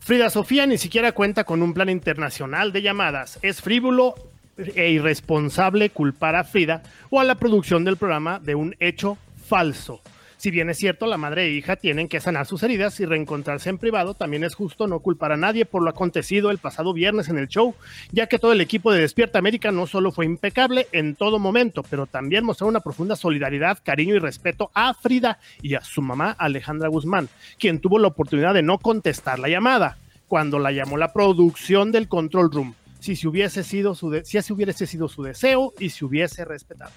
Frida 0.00 0.30
Sofía 0.30 0.66
ni 0.66 0.78
siquiera 0.78 1.12
cuenta 1.12 1.44
con 1.44 1.62
un 1.62 1.72
plan 1.72 1.88
internacional 1.88 2.72
de 2.72 2.82
llamadas. 2.82 3.38
Es 3.42 3.60
frívolo 3.62 4.16
e 4.58 4.90
irresponsable 4.90 5.90
culpar 5.90 6.34
a 6.34 6.42
Frida 6.42 6.82
o 7.08 7.20
a 7.20 7.24
la 7.24 7.36
producción 7.36 7.84
del 7.84 7.96
programa 7.98 8.40
de 8.40 8.56
un 8.56 8.74
hecho 8.80 9.16
falso. 9.46 10.00
Si 10.38 10.50
bien 10.50 10.68
es 10.68 10.76
cierto, 10.76 11.06
la 11.06 11.16
madre 11.16 11.46
e 11.46 11.50
hija 11.50 11.76
tienen 11.76 12.08
que 12.08 12.20
sanar 12.20 12.44
sus 12.44 12.62
heridas 12.62 13.00
y 13.00 13.06
reencontrarse 13.06 13.70
en 13.70 13.78
privado, 13.78 14.12
también 14.12 14.44
es 14.44 14.54
justo 14.54 14.86
no 14.86 15.00
culpar 15.00 15.32
a 15.32 15.38
nadie 15.38 15.64
por 15.64 15.82
lo 15.82 15.88
acontecido 15.88 16.50
el 16.50 16.58
pasado 16.58 16.92
viernes 16.92 17.30
en 17.30 17.38
el 17.38 17.48
show, 17.48 17.74
ya 18.12 18.26
que 18.26 18.38
todo 18.38 18.52
el 18.52 18.60
equipo 18.60 18.92
de 18.92 19.00
Despierta 19.00 19.38
América 19.38 19.72
no 19.72 19.86
solo 19.86 20.12
fue 20.12 20.26
impecable 20.26 20.88
en 20.92 21.14
todo 21.14 21.38
momento, 21.38 21.82
pero 21.88 22.06
también 22.06 22.44
mostró 22.44 22.66
una 22.66 22.80
profunda 22.80 23.16
solidaridad, 23.16 23.78
cariño 23.82 24.14
y 24.14 24.18
respeto 24.18 24.70
a 24.74 24.92
Frida 24.92 25.38
y 25.62 25.74
a 25.74 25.80
su 25.80 26.02
mamá 26.02 26.36
Alejandra 26.38 26.88
Guzmán, 26.88 27.30
quien 27.58 27.80
tuvo 27.80 27.98
la 27.98 28.08
oportunidad 28.08 28.52
de 28.52 28.62
no 28.62 28.78
contestar 28.78 29.38
la 29.38 29.48
llamada 29.48 29.96
cuando 30.28 30.58
la 30.58 30.70
llamó 30.70 30.98
la 30.98 31.14
producción 31.14 31.92
del 31.92 32.08
control 32.08 32.50
room. 32.52 32.74
Si, 33.00 33.16
se 33.16 33.26
hubiese 33.26 33.62
sido 33.62 33.94
su 33.94 34.20
si 34.24 34.36
ese 34.36 34.52
hubiese 34.52 34.86
sido 34.86 35.08
su 35.08 35.22
deseo 35.22 35.72
y 35.78 35.90
se 35.90 36.04
hubiese 36.04 36.44
respetado. 36.44 36.90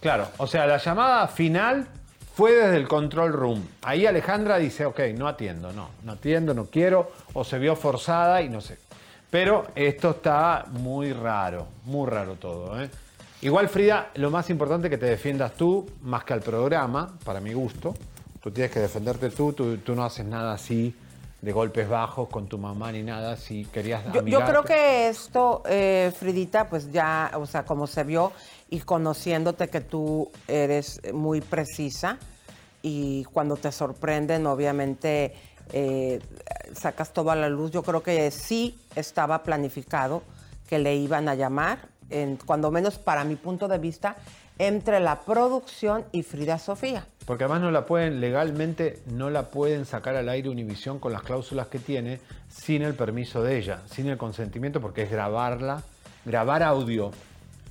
Claro, 0.00 0.30
o 0.36 0.46
sea, 0.46 0.66
la 0.66 0.78
llamada 0.78 1.26
final 1.26 1.88
fue 2.38 2.52
desde 2.52 2.76
el 2.76 2.86
control 2.86 3.32
room. 3.32 3.66
Ahí 3.82 4.06
Alejandra 4.06 4.58
dice, 4.58 4.86
ok, 4.86 5.00
no 5.16 5.26
atiendo, 5.26 5.72
no, 5.72 5.88
no 6.04 6.12
atiendo, 6.12 6.54
no 6.54 6.66
quiero, 6.66 7.10
o 7.32 7.42
se 7.42 7.58
vio 7.58 7.74
forzada 7.74 8.40
y 8.42 8.48
no 8.48 8.60
sé. 8.60 8.78
Pero 9.28 9.66
esto 9.74 10.10
está 10.10 10.64
muy 10.70 11.12
raro, 11.12 11.66
muy 11.86 12.08
raro 12.08 12.36
todo. 12.36 12.80
¿eh? 12.80 12.88
Igual, 13.40 13.68
Frida, 13.68 14.10
lo 14.14 14.30
más 14.30 14.50
importante 14.50 14.86
es 14.86 14.92
que 14.92 14.98
te 14.98 15.06
defiendas 15.06 15.54
tú, 15.54 15.84
más 16.02 16.22
que 16.22 16.32
al 16.32 16.40
programa, 16.40 17.12
para 17.24 17.40
mi 17.40 17.52
gusto. 17.54 17.96
Tú 18.40 18.52
tienes 18.52 18.70
que 18.70 18.78
defenderte 18.78 19.30
tú, 19.30 19.52
tú, 19.52 19.78
tú 19.78 19.96
no 19.96 20.04
haces 20.04 20.24
nada 20.24 20.52
así 20.52 20.94
de 21.40 21.52
golpes 21.52 21.88
bajos 21.88 22.28
con 22.28 22.48
tu 22.48 22.58
mamá 22.58 22.90
ni 22.90 23.02
nada, 23.02 23.36
si 23.36 23.64
querías 23.66 24.02
Yo, 24.12 24.24
yo 24.24 24.44
creo 24.44 24.64
que 24.64 25.08
esto, 25.08 25.62
eh, 25.66 26.12
Fridita, 26.18 26.68
pues 26.68 26.90
ya, 26.90 27.30
o 27.34 27.46
sea, 27.46 27.64
como 27.64 27.86
se 27.86 28.02
vio 28.02 28.32
y 28.68 28.80
conociéndote 28.80 29.68
que 29.68 29.80
tú 29.80 30.30
eres 30.48 31.00
muy 31.12 31.40
precisa 31.40 32.18
y 32.82 33.24
cuando 33.24 33.56
te 33.56 33.70
sorprenden, 33.70 34.46
obviamente 34.46 35.34
eh, 35.72 36.20
sacas 36.74 37.12
todo 37.12 37.30
a 37.30 37.36
la 37.36 37.48
luz. 37.48 37.70
Yo 37.70 37.82
creo 37.82 38.02
que 38.02 38.30
sí 38.30 38.78
estaba 38.94 39.42
planificado 39.42 40.22
que 40.68 40.78
le 40.78 40.96
iban 40.96 41.28
a 41.28 41.34
llamar, 41.34 41.88
en, 42.10 42.36
cuando 42.36 42.70
menos 42.70 42.98
para 42.98 43.24
mi 43.24 43.36
punto 43.36 43.68
de 43.68 43.78
vista, 43.78 44.16
entre 44.58 45.00
la 45.00 45.20
producción 45.20 46.04
y 46.12 46.22
Frida 46.22 46.58
Sofía. 46.58 47.06
Porque 47.24 47.44
además 47.44 47.60
no 47.62 47.70
la 47.70 47.86
pueden, 47.86 48.20
legalmente 48.20 49.00
no 49.06 49.30
la 49.30 49.48
pueden 49.50 49.84
sacar 49.84 50.16
al 50.16 50.28
aire 50.28 50.48
Univisión 50.48 50.98
con 50.98 51.12
las 51.12 51.22
cláusulas 51.22 51.68
que 51.68 51.78
tiene 51.78 52.20
sin 52.48 52.82
el 52.82 52.94
permiso 52.94 53.42
de 53.42 53.58
ella, 53.58 53.82
sin 53.90 54.08
el 54.08 54.16
consentimiento, 54.16 54.80
porque 54.80 55.02
es 55.02 55.10
grabarla, 55.10 55.82
grabar 56.24 56.62
audio 56.62 57.10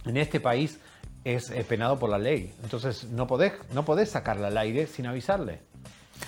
en 0.06 0.17
este 0.17 0.39
país 0.39 0.80
es 1.23 1.52
penado 1.67 2.00
por 2.00 2.10
la 2.10 2.17
ley. 2.17 2.54
Entonces 2.63 3.06
no 3.06 3.28
podés, 3.28 3.54
no 3.73 3.84
podés 3.84 4.10
sacarla 4.12 4.47
al 4.47 4.58
aire 4.58 4.88
sin 4.88 5.08
avisarle. 5.08 5.60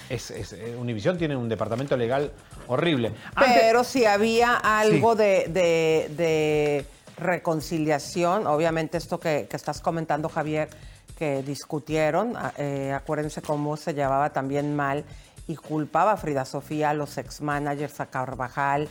Es, 0.10 0.30
es- 0.32 0.54
eh, 0.54 0.76
Univisión 0.78 1.17
tiene 1.17 1.36
un 1.38 1.48
departamento 1.48 1.95
legal 1.95 2.32
horrible. 2.67 3.12
Antes- 3.34 3.58
Pero 3.62 3.84
si 3.84 4.06
había 4.06 4.56
algo 4.56 5.13
Sí. 5.13 5.19
de, 5.19 5.48
de- 5.48 6.12
de 6.17 6.86
reconciliación, 7.20 8.48
obviamente 8.48 8.98
esto 8.98 9.20
que, 9.20 9.48
que 9.50 9.56
estás 9.58 9.82
comentando, 9.82 10.30
Javier, 10.30 10.70
que 11.18 11.44
discutieron, 11.44 12.36
a- 12.38 12.54
eh, 12.58 12.94
acuérdense 12.94 13.42
cómo 13.42 13.76
se 13.78 13.94
llevaba 13.94 14.30
también 14.32 14.76
mal 14.76 15.04
y 15.48 15.56
culpaba 15.56 16.14
a 16.14 16.18
Frida 16.18 16.46
Sofía, 16.46 16.92
a 16.92 16.94
los 16.94 17.18
ex-managers, 17.18 18.00
a 18.00 18.06
Carvajal 18.08 18.88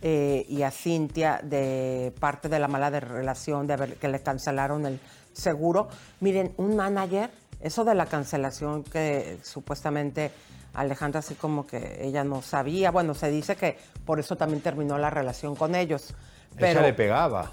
eh, 0.00 0.44
y 0.48 0.62
a 0.62 0.70
Cintia 0.70 1.40
de 1.42 2.12
parte 2.20 2.48
de 2.48 2.58
la 2.58 2.68
mala 2.68 2.90
de 2.90 3.00
relación, 3.00 3.66
de 3.66 3.74
haber, 3.74 3.96
que 3.96 4.08
le 4.08 4.20
cancelaron 4.20 4.86
el 4.86 5.00
seguro. 5.32 5.88
Miren, 6.20 6.52
un 6.58 6.76
manager, 6.76 7.30
eso 7.60 7.84
de 7.84 7.94
la 7.94 8.06
cancelación 8.06 8.84
que 8.84 9.38
supuestamente 9.42 10.30
Alejandra 10.74 11.20
así 11.20 11.34
como 11.34 11.66
que 11.66 11.98
ella 12.00 12.24
no 12.24 12.42
sabía, 12.42 12.90
bueno, 12.90 13.14
se 13.14 13.30
dice 13.30 13.56
que 13.56 13.76
por 14.06 14.18
eso 14.20 14.36
también 14.36 14.60
terminó 14.62 14.98
la 14.98 15.10
relación 15.10 15.54
con 15.54 15.74
ellos. 15.74 16.14
Pero, 16.58 16.80
ella 16.80 16.88
le 16.88 16.92
pegaba. 16.94 17.50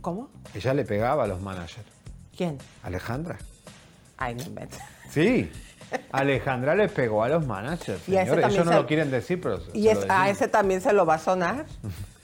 ¿Cómo? 0.00 0.30
Ella 0.54 0.74
le 0.74 0.84
pegaba 0.84 1.24
a 1.24 1.26
los 1.26 1.40
managers. 1.40 1.84
¿Quién? 2.36 2.58
Alejandra. 2.82 3.38
Ay, 4.16 4.34
no 4.34 4.42
inventes. 4.42 4.80
Sí. 5.10 5.50
Alejandra 6.12 6.74
le 6.74 6.88
pegó 6.88 7.22
a 7.24 7.28
los 7.28 7.46
managers. 7.46 8.08
Y 8.08 8.16
Eso 8.16 8.36
no 8.36 8.50
se- 8.50 8.64
lo 8.64 8.86
quieren 8.86 9.10
decir, 9.10 9.40
pero 9.40 9.60
Y 9.72 9.88
es, 9.88 9.98
a 10.08 10.28
ese 10.30 10.48
también 10.48 10.80
se 10.80 10.92
lo 10.92 11.04
va 11.04 11.14
a 11.14 11.18
sonar. 11.18 11.66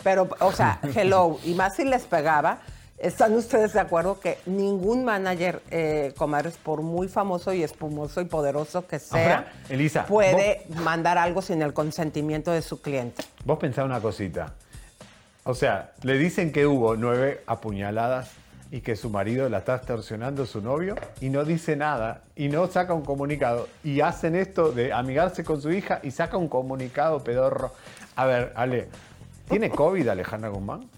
Pero, 0.03 0.29
o 0.41 0.53
sea, 0.53 0.81
hello, 0.95 1.39
y 1.45 1.55
más 1.55 1.75
si 1.75 1.85
les 1.85 2.05
pegaba, 2.05 2.61
¿están 2.99 3.35
ustedes 3.35 3.73
de 3.73 3.81
acuerdo 3.81 4.21
que 4.21 4.39
ningún 4.47 5.05
manager, 5.05 5.63
eh, 5.71 6.15
comadres, 6.17 6.57
por 6.59 6.83
muy 6.83 7.09
famoso 7.09 7.53
y 7.53 7.63
espumoso 7.65 8.21
y 8.21 8.27
poderoso 8.27 8.87
que 8.87 9.01
sea, 9.01 9.23
Ahora, 9.39 9.53
Elisa, 9.69 10.07
puede 10.07 10.65
mandar 10.83 11.19
algo 11.19 11.43
sin 11.43 11.61
el 11.61 11.73
consentimiento 11.73 12.53
de 12.53 12.63
su 12.63 12.81
cliente? 12.81 13.25
Vos 13.45 13.59
pensá 13.59 13.83
una 13.85 14.01
cosita. 14.01 14.55
O 15.47 15.55
sea, 15.55 15.93
le 16.03 16.19
dicen 16.19 16.53
que 16.53 16.67
hubo 16.67 16.97
nueve 16.97 17.43
apuñaladas 17.47 18.33
y 18.71 18.81
que 18.81 18.97
su 18.97 19.11
marido 19.11 19.49
la 19.49 19.59
está 19.59 19.77
extorsionando 19.77 20.45
su 20.45 20.61
novio 20.61 20.97
y 21.21 21.29
no 21.29 21.45
dice 21.45 21.77
nada 21.77 22.23
y 22.35 22.49
no 22.49 22.67
saca 22.67 22.93
un 22.95 23.05
comunicado 23.05 23.69
y 23.85 24.01
hacen 24.01 24.35
esto 24.35 24.73
de 24.73 24.93
amigarse 24.93 25.45
con 25.45 25.63
su 25.63 25.71
hija 25.71 26.01
y 26.03 26.11
saca 26.11 26.37
un 26.37 26.49
comunicado 26.49 27.23
pedorro. 27.23 27.73
A 28.17 28.27
ver, 28.27 28.53
Ale, 28.57 28.89
¿Tiene 29.49 29.71
COVID 29.71 30.09
Alejandra 30.09 30.51
Guzmán? 30.51 30.89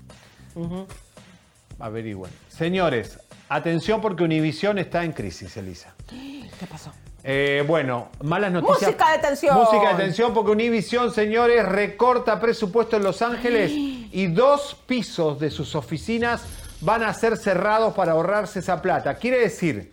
Averigüen. 1.79 2.33
Señores, 2.49 3.21
atención 3.49 4.01
porque 4.01 4.25
Univisión 4.25 4.79
está 4.79 5.05
en 5.05 5.13
crisis, 5.13 5.57
Elisa. 5.57 5.95
¿Qué 6.09 6.67
pasó? 6.67 6.93
Eh, 7.23 7.63
bueno, 7.67 8.09
malas 8.23 8.53
noticias. 8.53 8.91
Música 8.91 9.13
de 9.13 9.19
tensión. 9.19 9.55
Música 9.55 9.95
de 9.95 10.05
tensión 10.05 10.33
porque 10.33 10.51
Univisión, 10.53 11.13
señores, 11.13 11.69
recorta 11.69 12.41
presupuesto 12.41 12.97
en 12.97 13.05
Los 13.05 13.21
Ángeles 13.21 13.71
y 14.13 14.27
dos 14.29 14.77
pisos 14.87 15.39
de 15.39 15.51
sus 15.51 15.75
oficinas 15.75 16.43
van 16.81 17.03
a 17.03 17.13
ser 17.15 17.37
cerrados 17.37 17.95
para 17.95 18.13
ahorrarse 18.13 18.61
esa 18.61 18.81
plata. 18.83 19.15
Quiere 19.17 19.41
decir 19.41 19.93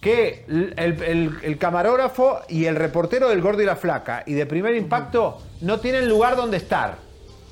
que 0.00 0.44
el, 0.48 0.74
el- 1.02 1.38
el 1.42 1.58
camarógrafo 1.58 2.40
y 2.48 2.66
el 2.66 2.76
reportero 2.76 3.28
del 3.28 3.40
Gordo 3.40 3.62
y 3.62 3.66
la 3.66 3.76
Flaca 3.76 4.22
y 4.26 4.34
de 4.34 4.46
Primer 4.46 4.74
Impacto 4.74 5.38
no 5.60 5.80
tienen 5.80 6.08
lugar 6.08 6.36
donde 6.36 6.58
estar. 6.58 6.96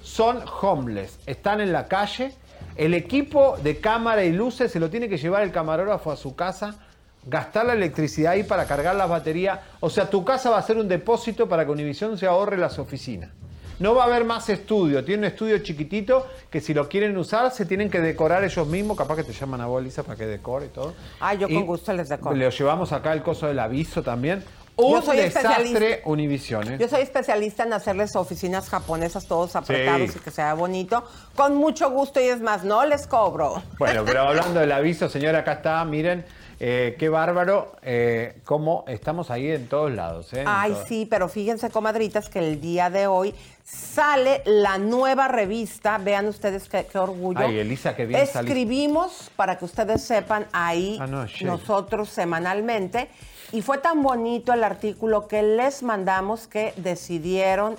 Son 0.02 0.40
homeless, 0.60 1.18
están 1.26 1.60
en 1.60 1.72
la 1.72 1.86
calle. 1.88 2.32
El 2.76 2.94
equipo 2.94 3.56
de 3.62 3.78
cámara 3.78 4.24
y 4.24 4.32
luces 4.32 4.70
se 4.72 4.80
lo 4.80 4.90
tiene 4.90 5.08
que 5.08 5.16
llevar 5.18 5.42
el 5.42 5.52
camarógrafo 5.52 6.10
a 6.12 6.16
su 6.16 6.34
casa, 6.34 6.74
gastar 7.24 7.66
la 7.66 7.74
electricidad 7.74 8.32
ahí 8.32 8.42
para 8.42 8.66
cargar 8.66 8.96
las 8.96 9.08
baterías. 9.08 9.60
O 9.80 9.88
sea, 9.90 10.08
tu 10.10 10.24
casa 10.24 10.50
va 10.50 10.58
a 10.58 10.62
ser 10.62 10.76
un 10.78 10.88
depósito 10.88 11.48
para 11.48 11.64
que 11.64 11.70
Univision 11.70 12.18
se 12.18 12.26
ahorre 12.26 12.56
las 12.58 12.78
oficinas. 12.78 13.30
No 13.78 13.94
va 13.94 14.04
a 14.04 14.06
haber 14.06 14.24
más 14.24 14.48
estudio, 14.48 15.04
tiene 15.04 15.26
un 15.26 15.32
estudio 15.32 15.58
chiquitito 15.58 16.26
que 16.50 16.60
si 16.60 16.72
lo 16.74 16.88
quieren 16.88 17.16
usar 17.16 17.50
se 17.50 17.66
tienen 17.66 17.90
que 17.90 18.00
decorar 18.00 18.44
ellos 18.44 18.66
mismos, 18.66 18.96
capaz 18.96 19.16
que 19.16 19.24
te 19.24 19.32
llaman 19.32 19.60
a 19.60 19.66
vos, 19.66 19.80
Elisa, 19.80 20.02
para 20.02 20.16
que 20.16 20.26
decore 20.26 20.66
y 20.66 20.68
todo. 20.68 20.94
Ah, 21.20 21.34
yo 21.34 21.48
Y 21.48 21.54
con 21.54 21.66
gusto 21.66 21.92
les 21.92 22.08
decoro. 22.08 22.34
Le 22.36 22.50
llevamos 22.50 22.92
acá 22.92 23.12
el 23.12 23.22
coso 23.22 23.46
del 23.46 23.58
aviso 23.58 24.02
también. 24.02 24.44
Yo 24.78 24.86
Un 24.86 25.02
soy 25.02 25.18
desastre. 25.18 26.00
Univision, 26.06 26.72
¿eh? 26.72 26.76
Yo 26.80 26.88
soy 26.88 27.02
especialista 27.02 27.62
en 27.64 27.74
hacerles 27.74 28.16
oficinas 28.16 28.70
japonesas 28.70 29.26
todos 29.26 29.54
apretados 29.54 30.10
Sí. 30.10 30.18
y 30.18 30.20
que 30.22 30.30
sea 30.30 30.54
bonito. 30.54 31.04
Con 31.36 31.56
mucho 31.56 31.90
gusto 31.90 32.20
y 32.20 32.24
es 32.24 32.40
más, 32.40 32.64
no 32.64 32.84
les 32.86 33.06
cobro. 33.06 33.62
Bueno, 33.78 34.02
pero 34.06 34.22
hablando 34.22 34.60
del 34.60 34.72
aviso, 34.72 35.08
señora, 35.10 35.40
acá 35.40 35.52
está, 35.54 35.84
miren, 35.84 36.24
eh, 36.64 36.94
qué 36.96 37.08
bárbaro, 37.08 37.72
eh, 37.82 38.36
cómo 38.44 38.84
estamos 38.86 39.32
ahí 39.32 39.50
en 39.50 39.66
todos 39.66 39.90
lados. 39.90 40.32
¿eh? 40.32 40.44
Ay, 40.46 40.76
sí, 40.86 41.08
pero 41.10 41.28
fíjense, 41.28 41.70
comadritas, 41.70 42.28
que 42.28 42.38
el 42.38 42.60
día 42.60 42.88
de 42.88 43.08
hoy 43.08 43.34
sale 43.64 44.42
la 44.44 44.78
nueva 44.78 45.26
revista. 45.26 45.98
Vean 45.98 46.28
ustedes 46.28 46.68
qué, 46.68 46.86
qué 46.86 46.98
orgullo. 46.98 47.40
Ay, 47.40 47.58
Elisa, 47.58 47.96
qué 47.96 48.06
bien 48.06 48.24
saliste. 48.28 48.38
Escribimos, 48.38 49.28
para 49.34 49.58
que 49.58 49.64
ustedes 49.64 50.02
sepan, 50.04 50.46
ahí 50.52 50.98
Ah, 51.00 51.08
no, 51.08 51.26
nosotros 51.40 52.08
semanalmente. 52.08 53.08
Y 53.50 53.62
fue 53.62 53.78
tan 53.78 54.00
bonito 54.00 54.52
el 54.52 54.62
artículo 54.62 55.26
que 55.26 55.42
les 55.42 55.82
mandamos 55.82 56.46
que 56.46 56.74
decidieron 56.76 57.74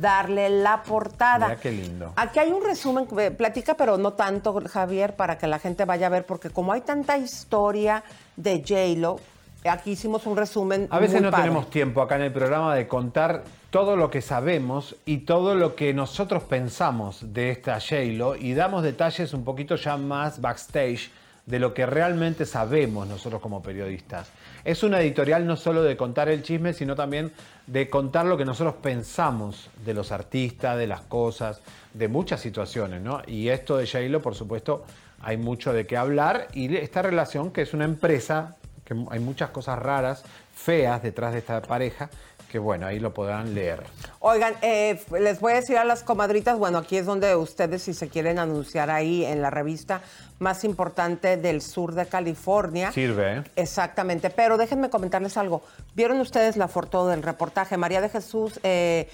darle 0.00 0.48
la 0.48 0.82
portada. 0.82 1.48
Mira 1.48 1.60
qué 1.60 1.72
lindo. 1.72 2.12
Aquí 2.16 2.38
hay 2.38 2.50
un 2.50 2.64
resumen, 2.64 3.06
eh, 3.18 3.30
platica, 3.30 3.74
pero 3.74 3.98
no 3.98 4.12
tanto, 4.12 4.60
Javier, 4.68 5.16
para 5.16 5.38
que 5.38 5.46
la 5.46 5.58
gente 5.58 5.84
vaya 5.84 6.06
a 6.06 6.10
ver, 6.10 6.26
porque 6.26 6.50
como 6.50 6.72
hay 6.72 6.82
tanta 6.82 7.16
historia 7.18 8.02
de 8.36 8.64
J-Lo, 8.66 9.20
aquí 9.64 9.92
hicimos 9.92 10.26
un 10.26 10.36
resumen. 10.36 10.88
A 10.90 10.98
veces 10.98 11.16
muy 11.16 11.24
no 11.24 11.30
padre. 11.30 11.44
tenemos 11.44 11.70
tiempo 11.70 12.02
acá 12.02 12.16
en 12.16 12.22
el 12.22 12.32
programa 12.32 12.74
de 12.74 12.86
contar 12.86 13.44
todo 13.70 13.96
lo 13.96 14.10
que 14.10 14.22
sabemos 14.22 14.96
y 15.04 15.18
todo 15.18 15.54
lo 15.54 15.74
que 15.74 15.92
nosotros 15.92 16.42
pensamos 16.44 17.34
de 17.34 17.50
esta 17.50 17.78
J-Lo 17.80 18.36
y 18.36 18.54
damos 18.54 18.82
detalles 18.82 19.32
un 19.34 19.44
poquito 19.44 19.76
ya 19.76 19.96
más 19.96 20.40
backstage 20.40 21.10
de 21.44 21.58
lo 21.58 21.72
que 21.72 21.86
realmente 21.86 22.44
sabemos 22.44 23.06
nosotros 23.06 23.40
como 23.40 23.62
periodistas. 23.62 24.30
Es 24.64 24.82
una 24.82 25.00
editorial 25.00 25.46
no 25.46 25.56
solo 25.56 25.82
de 25.82 25.96
contar 25.96 26.28
el 26.28 26.42
chisme, 26.42 26.72
sino 26.72 26.94
también 26.94 27.32
de 27.66 27.88
contar 27.88 28.26
lo 28.26 28.36
que 28.36 28.44
nosotros 28.44 28.76
pensamos 28.82 29.70
de 29.84 29.94
los 29.94 30.12
artistas, 30.12 30.78
de 30.78 30.86
las 30.86 31.02
cosas, 31.02 31.60
de 31.94 32.08
muchas 32.08 32.40
situaciones, 32.40 33.00
¿no? 33.02 33.22
Y 33.26 33.48
esto 33.48 33.76
de 33.76 33.86
J-Lo, 33.86 34.22
por 34.22 34.34
supuesto, 34.34 34.84
hay 35.20 35.36
mucho 35.36 35.72
de 35.72 35.86
qué 35.86 35.96
hablar 35.96 36.48
y 36.52 36.76
esta 36.76 37.02
relación 37.02 37.50
que 37.50 37.62
es 37.62 37.74
una 37.74 37.84
empresa 37.84 38.56
que 38.84 38.94
hay 39.10 39.20
muchas 39.20 39.50
cosas 39.50 39.78
raras, 39.78 40.24
feas 40.54 41.02
detrás 41.02 41.34
de 41.34 41.40
esta 41.40 41.60
pareja, 41.60 42.08
que 42.50 42.58
bueno, 42.58 42.86
ahí 42.86 42.98
lo 42.98 43.12
podrán 43.12 43.54
leer. 43.54 43.84
Oigan, 44.20 44.54
eh, 44.62 45.00
les 45.20 45.40
voy 45.40 45.52
a 45.52 45.56
decir 45.56 45.76
a 45.76 45.84
las 45.84 46.02
comadritas, 46.02 46.58
bueno, 46.58 46.78
aquí 46.78 46.96
es 46.96 47.06
donde 47.06 47.36
ustedes 47.36 47.82
si 47.82 47.94
se 47.94 48.08
quieren 48.08 48.38
anunciar 48.38 48.90
ahí 48.90 49.24
en 49.24 49.42
la 49.42 49.50
revista 49.50 50.00
más 50.38 50.64
importante 50.64 51.36
del 51.36 51.60
sur 51.60 51.94
de 51.94 52.06
California. 52.06 52.92
Sirve, 52.92 53.38
¿eh? 53.38 53.44
Exactamente, 53.56 54.30
pero 54.30 54.56
déjenme 54.56 54.88
comentarles 54.88 55.36
algo. 55.36 55.62
¿Vieron 55.94 56.20
ustedes 56.20 56.56
la 56.56 56.68
foto 56.68 57.06
del 57.08 57.22
reportaje? 57.22 57.76
María 57.76 58.00
de 58.00 58.08
Jesús, 58.08 58.58
eh, 58.62 59.08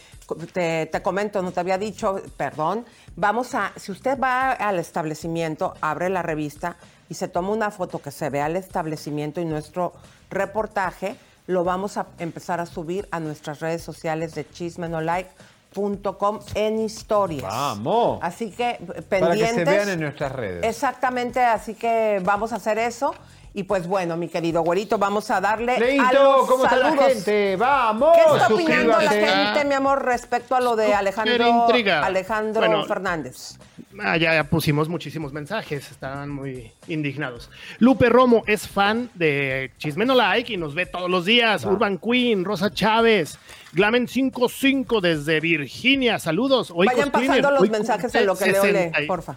te, 0.53 0.87
te 0.87 1.03
comento, 1.03 1.43
no 1.43 1.51
te 1.51 1.61
había 1.61 1.79
dicho, 1.79 2.23
perdón. 2.37 2.85
Vamos 3.17 3.55
a, 3.55 3.73
si 3.77 3.91
usted 3.91 4.19
va 4.19 4.53
al 4.53 4.79
establecimiento, 4.79 5.75
abre 5.81 6.09
la 6.09 6.23
revista 6.23 6.77
y 7.09 7.15
se 7.15 7.29
toma 7.29 7.51
una 7.51 7.71
foto 7.71 8.01
que 8.01 8.11
se 8.11 8.31
vea 8.31 8.47
el 8.47 8.57
establecimiento 8.57 9.41
y 9.41 9.45
nuestro 9.45 9.93
reportaje, 10.31 11.17
lo 11.47 11.65
vamos 11.65 11.97
a 11.97 12.07
empezar 12.19 12.61
a 12.61 12.67
subir 12.67 13.07
a 13.11 13.21
nuestras 13.21 13.61
redes 13.61 13.83
sociales 13.83 14.35
de 14.35 14.49
chismenolike.com 14.49 16.39
en 16.55 16.81
historias. 16.81 17.43
¡Vamos! 17.43 18.19
Así 18.23 18.51
que 18.51 18.79
Para 18.87 18.95
que 18.95 19.03
pendientes. 19.03 19.55
se 19.55 19.65
vean 19.65 19.89
en 19.89 20.01
nuestras 20.01 20.33
redes. 20.33 20.65
Exactamente, 20.65 21.41
así 21.45 21.75
que 21.75 22.21
vamos 22.25 22.53
a 22.53 22.57
hacer 22.57 22.79
eso. 22.79 23.15
Y 23.57 23.63
pues 23.63 23.87
bueno, 23.87 24.17
mi 24.17 24.27
querido 24.27 24.63
güerito, 24.63 24.99
vamos 24.99 25.31
a 25.31 25.41
darle 25.41 25.77
a 25.77 25.79
Leito, 25.79 26.05
los 26.13 26.49
¿cómo 26.49 26.65
está 26.65 26.77
la 26.77 26.89
saludos. 26.91 27.07
gente? 27.13 27.55
¡Vamos! 27.57 28.17
¿Qué 28.17 28.33
está 28.37 28.53
opinando 28.53 29.01
la 29.01 29.11
gente, 29.11 29.65
mi 29.65 29.75
amor, 29.75 30.05
respecto 30.05 30.57
a 30.57 30.61
lo 30.61 30.75
de 30.75 30.93
Alejandro. 30.93 31.69
Alejandro 32.03 32.61
Bueno, 32.67 32.85
Fernández? 32.85 33.57
Ah, 34.03 34.17
ya 34.17 34.43
pusimos 34.43 34.89
muchísimos 34.89 35.33
mensajes, 35.33 35.89
estaban 35.93 36.31
muy 36.31 36.73
indignados. 36.89 37.49
Lupe 37.79 38.09
Romo 38.09 38.43
es 38.49 38.67
fan 38.67 39.09
de 39.15 39.71
Chisme 39.79 40.05
No 40.05 40.17
Like 40.17 40.53
y 40.53 40.57
nos 40.57 40.75
ve 40.75 40.87
todos 40.87 41.09
los 41.09 41.25
días. 41.25 41.65
Urban 41.65 41.99
Queen, 41.99 42.45
Rosa 42.45 42.73
Chávez, 42.75 43.39
Glamen55 43.73 45.01
desde 45.01 45.39
Virginia, 45.39 46.19
saludos. 46.19 46.73
Vayan 46.75 47.13
pasando 47.13 47.53
los 47.53 47.61
hoy 47.61 47.71
mensajes 47.71 48.13
en 48.17 48.27
lo 48.27 48.37
que 48.37 48.47
leo, 48.51 48.65
lee, 48.65 48.73
60 48.73 49.03
y- 49.03 49.07
porfa. 49.07 49.37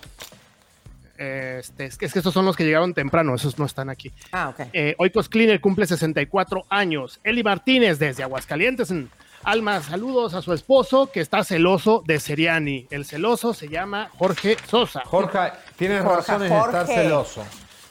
Este, 1.17 1.85
es, 1.85 1.97
que, 1.97 2.05
es 2.05 2.13
que 2.13 2.19
estos 2.19 2.33
son 2.33 2.45
los 2.45 2.55
que 2.55 2.63
llegaron 2.63 2.93
temprano, 2.93 3.33
esos 3.35 3.57
no 3.57 3.65
están 3.65 3.89
aquí. 3.89 4.11
Ah, 4.31 4.49
ok. 4.49 4.67
Eh, 4.73 4.95
Oikos 4.99 5.29
Cleaner 5.29 5.59
cumple 5.59 5.85
64 5.85 6.65
años. 6.69 7.19
Eli 7.23 7.43
Martínez 7.43 7.99
desde 7.99 8.23
Aguascalientes. 8.23 8.91
en 8.91 9.09
Alma, 9.43 9.81
saludos 9.81 10.33
a 10.33 10.41
su 10.41 10.51
esposo 10.53 11.09
que 11.11 11.21
está 11.21 11.43
celoso 11.43 12.03
de 12.05 12.19
Seriani. 12.19 12.87
El 12.89 13.05
celoso 13.05 13.53
se 13.53 13.69
llama 13.69 14.09
Jorge 14.17 14.57
Sosa. 14.67 15.03
Jorge, 15.05 15.53
tienes 15.77 16.03
Jorge, 16.03 16.17
razón 16.17 16.43
en 16.45 16.53
estar 16.53 16.87
celoso. 16.87 17.45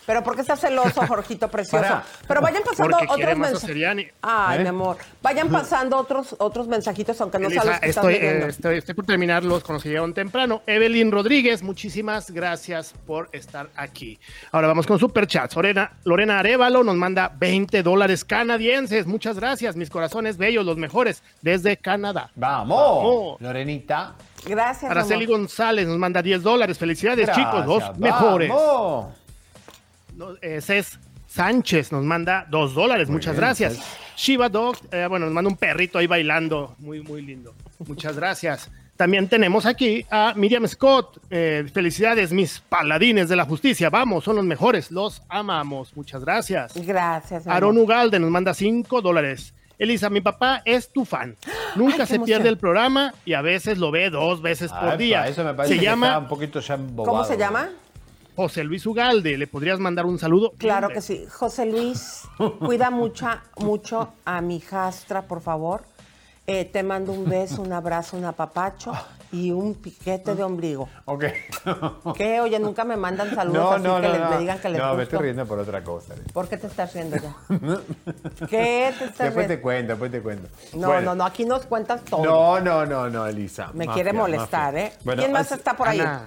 Pero 0.06 0.22
¿por 0.22 0.36
qué 0.36 0.42
está 0.42 0.56
celoso, 0.56 1.06
Jorgito 1.06 1.48
precioso? 1.48 2.00
Pero 2.26 2.40
vayan 2.40 2.62
pasando 2.62 2.96
otros 3.08 3.38
mensajes. 3.38 4.12
Ay, 4.22 4.58
¿Eh? 4.58 4.62
mi 4.62 4.68
amor. 4.68 4.96
Vayan 5.20 5.48
pasando 5.48 5.98
otros, 5.98 6.36
otros 6.38 6.68
mensajitos, 6.68 7.20
aunque 7.20 7.38
no 7.38 7.50
sabes 7.50 7.80
que 7.80 7.88
estás 7.88 8.04
estoy, 8.04 8.14
eh, 8.14 8.46
estoy, 8.48 8.78
estoy 8.78 8.94
por 8.94 9.04
terminarlos 9.04 9.64
con 9.64 9.74
los 9.74 9.82
que 9.82 9.88
llegaron 9.88 10.14
temprano. 10.14 10.62
Evelyn 10.66 11.10
Rodríguez, 11.10 11.62
muchísimas 11.62 12.30
gracias 12.30 12.94
por 13.06 13.28
estar 13.32 13.68
aquí. 13.76 14.18
Ahora 14.52 14.68
vamos 14.68 14.86
con 14.86 14.98
superchats. 14.98 15.56
Lorena, 15.56 15.92
Lorena 16.04 16.38
Arevalo 16.38 16.84
nos 16.84 16.94
manda 16.94 17.32
20 17.36 17.82
dólares 17.82 18.24
canadienses. 18.24 19.06
Muchas 19.06 19.36
gracias, 19.36 19.76
mis 19.76 19.90
corazones 19.90 20.36
bellos, 20.36 20.64
los 20.64 20.76
mejores, 20.76 21.22
desde 21.42 21.76
Canadá. 21.76 22.30
¡Vamos! 22.34 22.76
Vamos. 22.76 23.40
Lorenita. 23.40 24.14
Gracias, 24.44 24.90
Araceli 24.90 25.24
amor. 25.24 25.38
González 25.38 25.86
nos 25.86 25.98
manda 25.98 26.22
10 26.22 26.42
dólares. 26.42 26.78
Felicidades, 26.78 27.26
Gracias, 27.26 27.46
chicos, 27.46 27.66
los 27.66 27.80
vamos. 27.80 27.98
mejores. 27.98 28.52
No, 30.16 30.30
eh, 30.40 30.60
Cés 30.60 30.98
Sánchez 31.26 31.92
nos 31.92 32.02
manda 32.04 32.46
2 32.50 32.74
dólares. 32.74 33.08
Muchas 33.10 33.34
bien, 33.34 33.40
gracias. 33.44 33.74
Cés. 33.74 33.84
Shiva 34.16 34.48
Dog, 34.48 34.76
eh, 34.90 35.06
bueno, 35.08 35.26
nos 35.26 35.34
manda 35.34 35.50
un 35.50 35.56
perrito 35.56 35.98
ahí 35.98 36.06
bailando. 36.06 36.74
Muy, 36.78 37.02
muy 37.02 37.20
lindo. 37.22 37.54
Muchas 37.86 38.16
gracias. 38.16 38.70
También 38.96 39.28
tenemos 39.28 39.66
aquí 39.66 40.06
a 40.10 40.32
Miriam 40.34 40.66
Scott. 40.66 41.18
Eh, 41.28 41.66
felicidades, 41.72 42.32
mis 42.32 42.60
paladines 42.60 43.28
de 43.28 43.36
la 43.36 43.44
justicia. 43.44 43.90
Vamos, 43.90 44.24
son 44.24 44.36
los 44.36 44.44
mejores. 44.46 44.90
Los 44.90 45.22
amamos. 45.28 45.94
Muchas 45.94 46.24
gracias. 46.24 46.72
Gracias. 46.74 47.46
Aaron. 47.46 47.76
Ugalde 47.76 48.18
nos 48.18 48.30
manda 48.30 48.54
5 48.54 49.02
dólares. 49.02 49.52
Elisa, 49.78 50.08
mi 50.08 50.22
papá 50.22 50.62
es 50.64 50.90
tu 50.90 51.04
fan. 51.04 51.36
Nunca 51.76 52.04
Ay, 52.04 52.06
se 52.06 52.14
emoción. 52.14 52.38
pierde 52.38 52.48
el 52.48 52.56
programa 52.56 53.12
y 53.26 53.34
a 53.34 53.42
veces 53.42 53.76
lo 53.76 53.90
ve 53.90 54.08
dos 54.08 54.40
veces 54.40 54.72
por 54.72 54.96
día. 54.96 55.28
Eso 55.28 55.44
me 55.44 55.52
parece 55.52 55.74
se 55.74 55.80
que 55.80 55.84
está 55.84 55.92
llama 55.92 56.18
un 56.18 56.28
poquito 56.28 56.60
ya 56.60 56.74
embobado. 56.74 57.12
¿Cómo 57.12 57.24
se 57.24 57.36
llama? 57.36 57.68
José 58.36 58.64
Luis 58.64 58.84
Ugalde. 58.86 59.36
¿Le 59.38 59.46
podrías 59.46 59.78
mandar 59.80 60.06
un 60.06 60.18
saludo? 60.18 60.52
Claro 60.58 60.88
que 60.90 61.00
sí. 61.00 61.26
José 61.30 61.66
Luis, 61.66 62.22
cuida 62.60 62.90
mucha, 62.90 63.42
mucho 63.58 64.12
a 64.24 64.40
mi 64.40 64.56
hijastra, 64.56 65.22
por 65.22 65.40
favor. 65.40 65.84
Eh, 66.48 66.64
te 66.64 66.84
mando 66.84 67.10
un 67.12 67.28
beso, 67.28 67.60
un 67.62 67.72
abrazo, 67.72 68.16
un 68.16 68.24
apapacho. 68.24 68.92
y 69.32 69.50
un 69.50 69.74
piquete 69.74 70.36
de 70.36 70.44
ombligo. 70.44 70.88
Ok. 71.06 71.24
¿Qué? 72.16 72.40
Oye, 72.40 72.60
nunca 72.60 72.84
me 72.84 72.96
mandan 72.96 73.34
saludos 73.34 73.58
No, 73.58 73.70
así 73.72 73.82
no, 73.82 73.96
que 74.00 74.06
no, 74.06 74.12
les, 74.18 74.30
me 74.30 74.38
digan 74.38 74.58
que 74.60 74.68
les 74.68 74.80
No, 74.80 74.94
me 74.94 75.02
estoy 75.02 75.18
riendo 75.18 75.44
por 75.44 75.58
otra 75.58 75.82
cosa. 75.82 76.14
¿Por 76.32 76.48
qué 76.48 76.56
te 76.56 76.68
estás 76.68 76.94
riendo 76.94 77.16
ya? 77.16 77.34
¿Qué 78.48 78.94
te 78.96 79.04
estás 79.06 79.18
Después 79.18 79.34
riendo? 79.34 79.48
te 79.48 79.60
cuento, 79.60 79.88
después 79.94 80.12
te 80.12 80.20
cuento. 80.22 80.48
No, 80.74 80.86
Bueno. 80.86 81.00
no, 81.06 81.14
no, 81.16 81.24
aquí 81.24 81.44
nos 81.44 81.66
cuentas 81.66 82.02
todo. 82.04 82.22
No, 82.24 82.60
no, 82.60 82.86
no, 82.86 83.10
no, 83.10 83.26
Elisa. 83.26 83.70
Me 83.74 83.84
Mafia, 83.86 83.94
quiere 83.94 84.12
molestar, 84.16 84.72
mafia. 84.74 84.86
¿eh? 84.86 84.92
Bueno, 85.04 85.22
¿Quién 85.22 85.32
más 85.32 85.50
está 85.50 85.76
por 85.76 85.88
ahí? 85.88 85.98
Ana, 85.98 86.22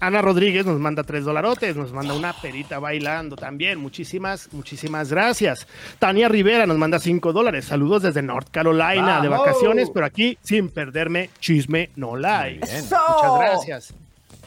Ana 0.00 0.22
Rodríguez 0.22 0.66
nos 0.66 0.78
manda 0.80 1.02
tres 1.02 1.24
dolarotes, 1.24 1.76
nos 1.76 1.92
manda 1.92 2.14
una 2.14 2.32
perita 2.32 2.78
bailando 2.78 3.36
también. 3.36 3.78
Muchísimas, 3.78 4.52
muchísimas 4.52 5.10
gracias. 5.10 5.66
Tania 5.98 6.28
Rivera 6.28 6.66
nos 6.66 6.78
manda 6.78 6.98
cinco 6.98 7.32
dólares. 7.32 7.66
Saludos 7.66 8.02
desde 8.02 8.22
North 8.22 8.48
Carolina 8.50 9.20
de 9.20 9.28
vacaciones, 9.28 9.90
pero 9.90 10.06
aquí 10.06 10.38
sin 10.42 10.68
perderme 10.68 11.30
chisme 11.40 11.90
no. 11.96 12.14
¡Eso! 12.16 12.96
Muchas 13.08 13.38
gracias. 13.38 13.94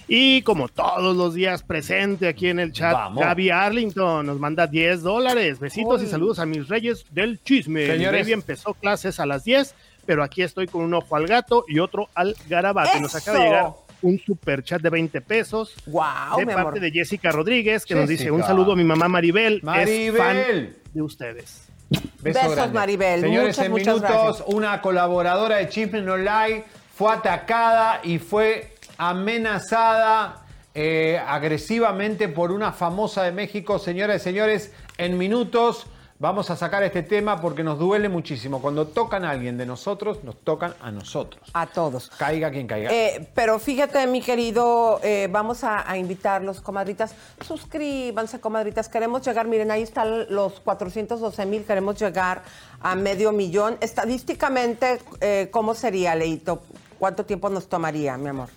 Y 0.07 0.41
como 0.43 0.69
todos 0.69 1.15
los 1.17 1.33
días 1.33 1.63
presente 1.63 2.29
aquí 2.29 2.47
en 2.47 2.59
el 2.59 2.71
chat, 2.71 2.93
Vamos. 2.93 3.21
Gaby 3.21 3.49
Arlington 3.49 4.25
nos 4.25 4.39
manda 4.39 4.65
10 4.65 5.01
dólares. 5.01 5.59
Besitos 5.59 6.01
y 6.01 6.07
saludos 6.07 6.39
a 6.39 6.45
mis 6.45 6.69
reyes 6.69 7.05
del 7.11 7.43
chisme. 7.43 7.87
Señores. 7.87 8.21
baby 8.21 8.33
empezó 8.33 8.73
clases 8.73 9.19
a 9.19 9.25
las 9.25 9.43
10, 9.43 9.75
pero 10.05 10.23
aquí 10.23 10.43
estoy 10.43 10.67
con 10.67 10.83
un 10.83 10.93
ojo 10.93 11.15
al 11.17 11.27
gato 11.27 11.65
y 11.67 11.79
otro 11.79 12.07
al 12.15 12.35
garabato. 12.47 12.97
Nos 13.01 13.15
acaba 13.15 13.39
de 13.39 13.43
llegar 13.45 13.86
un 14.01 14.19
super 14.19 14.63
chat 14.63 14.81
de 14.81 14.89
20 14.89 15.21
pesos 15.21 15.75
Guau, 15.85 16.37
de 16.37 16.45
mi 16.45 16.53
parte 16.53 16.67
amor. 16.69 16.79
de 16.79 16.91
Jessica 16.91 17.31
Rodríguez, 17.31 17.85
que 17.85 17.95
nos 17.95 18.07
dice 18.07 18.29
un 18.31 18.43
saludo 18.43 18.73
a 18.73 18.75
mi 18.75 18.83
mamá 18.83 19.07
Maribel. 19.07 19.55
Es 19.57 19.63
Maribel. 19.63 20.15
fan 20.17 20.75
de 20.93 21.01
ustedes. 21.01 21.63
Beso 21.89 22.39
Besos, 22.39 22.55
grande. 22.55 22.73
Maribel. 22.73 23.21
Señores, 23.21 23.57
Muchas, 23.57 23.65
en 23.65 23.71
muchas 23.71 23.95
minutos, 23.95 24.11
gracias. 24.25 24.43
una 24.47 24.81
colaboradora 24.81 25.57
de 25.57 25.69
Chisme 25.69 26.01
No 26.01 26.17
Like 26.17 26.65
fue 26.93 27.13
atacada 27.13 28.01
y 28.03 28.19
fue 28.19 28.73
amenazada 28.97 30.43
eh, 30.75 31.19
agresivamente 31.25 32.27
por 32.27 32.51
una 32.51 32.71
famosa 32.73 33.23
de 33.23 33.31
México. 33.31 33.79
Señoras 33.79 34.21
y 34.21 34.23
señores, 34.23 34.73
en 34.97 35.17
minutos 35.17 35.87
vamos 36.19 36.49
a 36.49 36.55
sacar 36.55 36.83
este 36.83 37.03
tema 37.03 37.39
porque 37.39 37.63
nos 37.63 37.77
duele 37.79 38.09
muchísimo. 38.09 38.61
Cuando 38.61 38.87
tocan 38.87 39.25
a 39.25 39.31
alguien 39.31 39.57
de 39.57 39.65
nosotros, 39.65 40.23
nos 40.23 40.37
tocan 40.41 40.73
a 40.81 40.91
nosotros. 40.91 41.49
A 41.53 41.67
todos. 41.67 42.09
Caiga 42.17 42.51
quien 42.51 42.67
caiga. 42.67 42.91
Eh, 42.91 43.29
pero 43.33 43.59
fíjate, 43.59 44.05
mi 44.07 44.21
querido, 44.21 44.99
eh, 45.03 45.27
vamos 45.31 45.63
a, 45.63 45.89
a 45.89 45.97
invitarlos, 45.97 46.61
comadritas. 46.61 47.15
Suscríbanse, 47.45 48.39
comadritas. 48.39 48.89
Queremos 48.89 49.25
llegar, 49.25 49.47
miren, 49.47 49.71
ahí 49.71 49.83
están 49.83 50.27
los 50.33 50.59
412 50.59 51.45
mil. 51.45 51.63
Queremos 51.63 51.99
llegar 51.99 52.43
a 52.81 52.95
medio 52.95 53.31
millón. 53.31 53.77
Estadísticamente, 53.81 54.99
eh, 55.21 55.49
¿cómo 55.51 55.75
sería, 55.75 56.15
Leito? 56.15 56.61
¿Cuánto 56.99 57.25
tiempo 57.25 57.49
nos 57.49 57.67
tomaría, 57.67 58.17
mi 58.17 58.29
amor? 58.29 58.49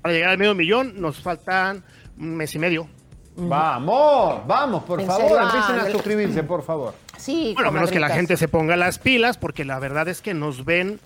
Para 0.00 0.14
llegar 0.14 0.30
al 0.30 0.38
medio 0.38 0.54
millón 0.54 1.00
nos 1.00 1.20
faltan 1.20 1.82
un 2.18 2.36
mes 2.36 2.54
y 2.54 2.58
medio. 2.58 2.88
Vamos, 3.36 4.46
vamos, 4.46 4.84
por 4.84 5.02
favor, 5.04 5.42
empiecen 5.42 5.76
a 5.76 5.80
Ángel. 5.80 5.92
suscribirse, 5.92 6.42
por 6.44 6.62
favor. 6.62 6.94
Sí, 7.16 7.52
Bueno, 7.54 7.70
a 7.70 7.72
menos 7.72 7.90
que 7.90 7.98
la 8.00 8.10
gente 8.10 8.36
se 8.36 8.48
ponga 8.48 8.76
las 8.76 8.98
pilas, 8.98 9.38
porque 9.38 9.64
la 9.64 9.78
verdad 9.78 10.08
es 10.08 10.20
que 10.20 10.34
nos 10.34 10.64
ven 10.64 11.00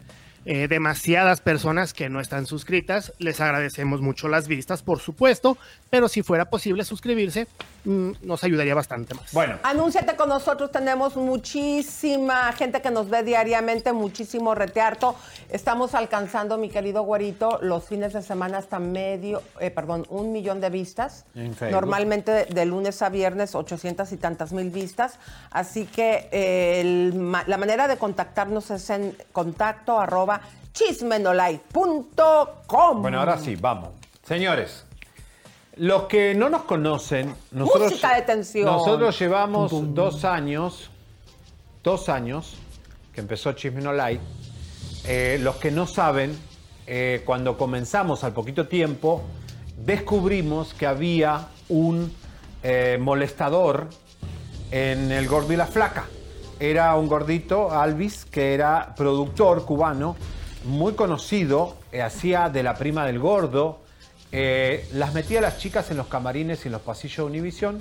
eh, 0.45 0.69
demasiadas 0.69 1.41
personas 1.41 1.93
que 1.93 2.09
no 2.09 2.21
están 2.21 2.47
suscritas. 2.47 3.13
Les 3.19 3.41
agradecemos 3.41 4.01
mucho 4.01 4.29
las 4.29 4.49
vistas, 4.49 4.83
por 4.83 5.01
supuesto, 5.01 5.59
pero 5.91 6.09
si 6.09 6.23
fuera 6.23 6.47
posible 6.47 6.85
suscribirse, 6.85 7.47
mm, 7.85 8.11
nos 8.23 8.45
ayudaría 8.45 8.75
bastante 8.75 9.15
más. 9.15 9.33
Bueno, 9.33 9.57
Anúnciate 9.63 10.17
con 10.17 10.29
nosotros, 10.29 10.71
tenemos 10.73 11.17
muchísima 11.17 12.53
gente 12.53 12.81
que 12.81 12.91
nos 12.91 13.09
ve 13.11 13.23
diariamente, 13.23 13.93
muchísimo 13.93 14.55
retearto. 14.55 15.17
Estamos 15.51 15.95
alcanzando, 15.95 16.57
mi 16.59 16.69
querido 16.71 17.03
güerito, 17.03 17.59
los 17.63 17.85
fines 17.85 18.13
de 18.13 18.23
semana 18.23 18.59
hasta 18.59 18.79
medio, 18.79 19.43
eh, 19.61 19.71
perdón, 19.71 20.07
un 20.11 20.33
millón 20.33 20.61
de 20.61 20.71
vistas. 20.71 21.25
Normalmente 21.71 22.31
de, 22.31 22.45
de 22.47 22.65
lunes 22.67 23.01
a 23.03 23.09
viernes, 23.09 23.55
800 23.55 24.11
y 24.13 24.17
tantas 24.17 24.53
mil 24.53 24.71
vistas. 24.71 25.19
Así 25.51 25.85
que 25.87 26.29
eh, 26.33 26.81
el 26.81 27.15
ma- 27.15 27.45
la 27.47 27.57
manera 27.59 27.89
de 27.89 27.97
contactarnos 27.97 28.71
es 28.71 28.89
en 28.91 29.17
contacto 29.33 29.99
arroba 30.01 30.28
chismenolay.com. 30.73 33.03
Bueno, 33.03 33.21
ahora 33.21 33.39
sí, 33.39 33.57
vamos. 33.57 33.91
Señores, 34.23 34.85
los 35.77 36.05
que 36.05 36.35
no 36.35 36.51
nos 36.51 36.63
conocen, 36.63 37.35
nosotros, 37.53 37.93
Música 37.93 38.17
de 38.17 38.23
tensión. 38.23 38.67
nosotros 38.67 39.19
llevamos 39.19 39.95
dos 39.95 40.25
años, 40.25 40.91
dos 41.83 42.09
años, 42.09 42.57
que 43.13 43.21
empezó 43.21 43.53
Chisme 43.53 43.81
No 43.81 43.93
Light. 43.93 44.21
Eh, 45.07 45.39
los 45.41 45.57
que 45.57 45.71
no 45.71 45.87
saben, 45.87 46.37
eh, 46.87 47.23
cuando 47.25 47.57
comenzamos 47.57 48.25
al 48.25 48.33
poquito 48.33 48.67
tiempo, 48.67 49.23
descubrimos 49.77 50.75
que 50.75 50.87
había 50.87 51.49
un 51.69 52.13
eh, 52.63 52.99
molestador 53.01 53.89
en 54.71 55.13
el 55.13 55.29
Gordo 55.29 55.53
y 55.53 55.57
la 55.57 55.67
Flaca. 55.67 56.07
Era 56.61 56.97
un 56.97 57.07
gordito, 57.07 57.71
Alvis, 57.71 58.25
que 58.25 58.53
era 58.53 58.95
productor 58.97 59.65
cubano, 59.65 60.17
muy 60.65 60.95
conocido, 60.95 61.77
eh, 61.93 62.03
hacía 62.03 62.49
de 62.49 62.65
la 62.65 62.75
prima 62.75 63.07
del 63.07 63.21
gordo, 63.21 63.81
eh, 64.33 64.89
las 64.93 65.15
metía 65.15 65.39
a 65.39 65.43
las 65.43 65.59
chicas 65.59 65.91
en 65.91 65.97
los 65.97 66.09
camarines 66.09 66.65
y 66.65 66.69
en 66.69 66.73
los 66.73 66.83
pasillos 66.83 67.19
de 67.19 67.23
Univisión 67.25 67.79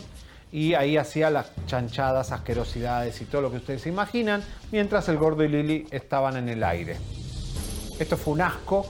y 0.51 0.75
ahí 0.75 0.95
hacía 0.95 1.29
las 1.29 1.51
chanchadas, 1.65 2.31
asquerosidades 2.31 3.19
y 3.21 3.25
todo 3.25 3.41
lo 3.41 3.51
que 3.51 3.57
ustedes 3.57 3.81
se 3.81 3.89
imaginan, 3.89 4.43
mientras 4.71 5.09
el 5.09 5.17
gordo 5.17 5.43
y 5.43 5.49
Lili 5.49 5.87
estaban 5.91 6.37
en 6.37 6.47
el 6.47 6.63
aire. 6.63 6.97
Esto 7.99 8.15
fue 8.15 8.35
un 8.35 8.41
asco. 8.41 8.85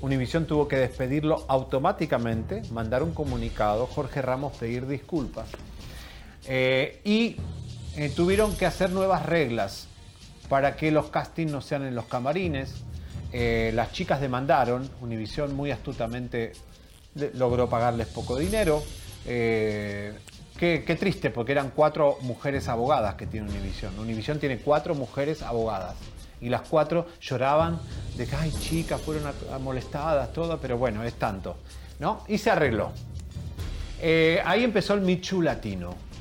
Univisión 0.00 0.46
tuvo 0.46 0.66
que 0.66 0.76
despedirlo 0.76 1.44
automáticamente, 1.48 2.62
mandar 2.70 3.02
un 3.02 3.12
comunicado, 3.12 3.86
Jorge 3.86 4.22
Ramos 4.22 4.56
pedir 4.56 4.86
disculpas. 4.86 5.48
Eh, 6.46 7.00
y 7.04 7.36
eh, 7.96 8.10
tuvieron 8.14 8.56
que 8.56 8.64
hacer 8.64 8.90
nuevas 8.90 9.26
reglas 9.26 9.86
para 10.48 10.76
que 10.76 10.90
los 10.90 11.10
castings 11.10 11.52
no 11.52 11.60
sean 11.60 11.84
en 11.84 11.94
los 11.94 12.06
camarines. 12.06 12.74
Eh, 13.32 13.70
las 13.74 13.92
chicas 13.92 14.20
demandaron, 14.20 14.88
Univisión 15.00 15.54
muy 15.54 15.70
astutamente 15.70 16.52
logró 17.34 17.68
pagarles 17.68 18.06
poco 18.08 18.38
dinero. 18.38 18.82
Eh, 19.26 20.14
qué, 20.58 20.96
triste, 20.98 21.30
porque 21.30 21.52
eran 21.52 21.72
cuatro 21.74 22.18
mujeres 22.22 22.68
abogadas 22.68 23.14
que 23.16 23.26
tiene 23.26 23.50
Univisión. 23.50 23.98
Univisión 23.98 24.38
tiene 24.38 24.58
cuatro 24.58 24.94
mujeres 24.94 25.42
abogadas. 25.42 25.96
Y 26.40 26.48
las 26.48 26.62
cuatro 26.62 27.06
lloraban 27.20 27.78
de 28.16 28.26
que, 28.26 28.34
ay, 28.34 28.52
chicas, 28.58 29.00
fueron 29.00 29.32
molestadas, 29.62 30.32
todo, 30.32 30.58
pero 30.58 30.76
bueno, 30.76 31.04
es 31.04 31.14
tanto. 31.14 31.56
¿No? 32.00 32.24
Y 32.26 32.38
se 32.38 32.50
arregló. 32.50 32.90
Ahí 34.44 34.64
empezó 34.64 34.94
el 34.94 35.02
Michu 35.02 35.40
Latino. 35.42 36.11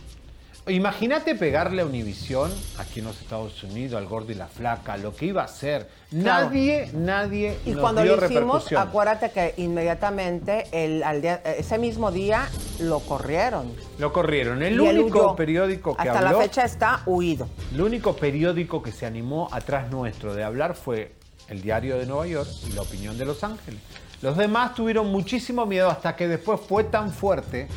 Imagínate 0.68 1.34
pegarle 1.36 1.82
a 1.82 1.86
Univisión, 1.86 2.51
aquí 2.78 2.99
en 2.99 3.05
los 3.05 3.20
Estados 3.20 3.64
Unidos, 3.64 3.97
al 3.97 4.05
gordo 4.07 4.32
y 4.32 4.36
la 4.36 4.45
flaca, 4.47 4.95
lo 4.95 5.16
que 5.16 5.26
iba 5.26 5.41
a 5.41 5.45
hacer. 5.45 5.89
Claro. 6.12 6.45
Nadie, 6.45 6.89
nadie 6.93 7.57
Y 7.66 7.72
nos 7.72 7.82
cuando 7.82 8.03
dio 8.03 8.16
lo 8.16 8.26
hicimos, 8.26 8.72
acuérdate 8.72 9.32
que 9.32 9.55
inmediatamente, 9.57 10.68
el, 10.72 11.01
al 11.03 11.22
día- 11.22 11.41
ese 11.57 11.80
mismo 11.80 12.12
día, 12.12 12.47
lo 12.80 12.99
corrieron. 12.99 13.74
Lo 13.97 14.14
corrieron. 14.14 14.62
El 14.62 14.76
Y 14.76 14.80
único 14.80 15.36
periódico 15.36 15.95
que 15.95 16.07
Hasta 16.07 16.20
habló, 16.20 16.38
la 16.38 16.43
fecha 16.43 16.64
está 16.64 17.01
huido. 17.07 17.47
el 17.74 17.82
único 17.82 18.16
periódico 18.16 18.84
que 18.84 18.91
se 18.91 19.07
animó 19.07 19.49
atrás 19.51 19.89
nuestro 19.89 20.36
de 20.36 20.43
hablar 20.43 20.76
fue 20.76 21.14
el 21.47 21.62
Diario 21.64 21.97
de 21.97 22.05
Nueva 22.05 22.28
York 22.28 22.49
y 22.70 22.74
La 22.74 22.84
Opinión 22.84 23.18
de 23.18 23.26
Los 23.26 23.43
Ángeles. 23.43 23.80
Los 24.22 24.38
demás 24.38 24.76
tuvieron 24.76 25.12
muchísimo 25.12 25.66
miedo 25.66 25.89
hasta 25.89 26.16
que 26.16 26.28
después 26.28 26.62
fue 26.62 26.84
tan 26.84 27.12
fuerte 27.12 27.68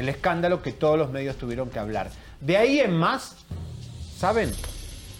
el 0.00 0.08
escándalo 0.08 0.62
que 0.62 0.72
todos 0.72 0.98
los 0.98 1.10
medios 1.10 1.36
tuvieron 1.36 1.68
que 1.68 1.78
hablar. 1.78 2.10
De 2.40 2.56
ahí 2.56 2.80
en 2.80 2.96
más, 2.96 3.36
¿saben? 4.18 4.50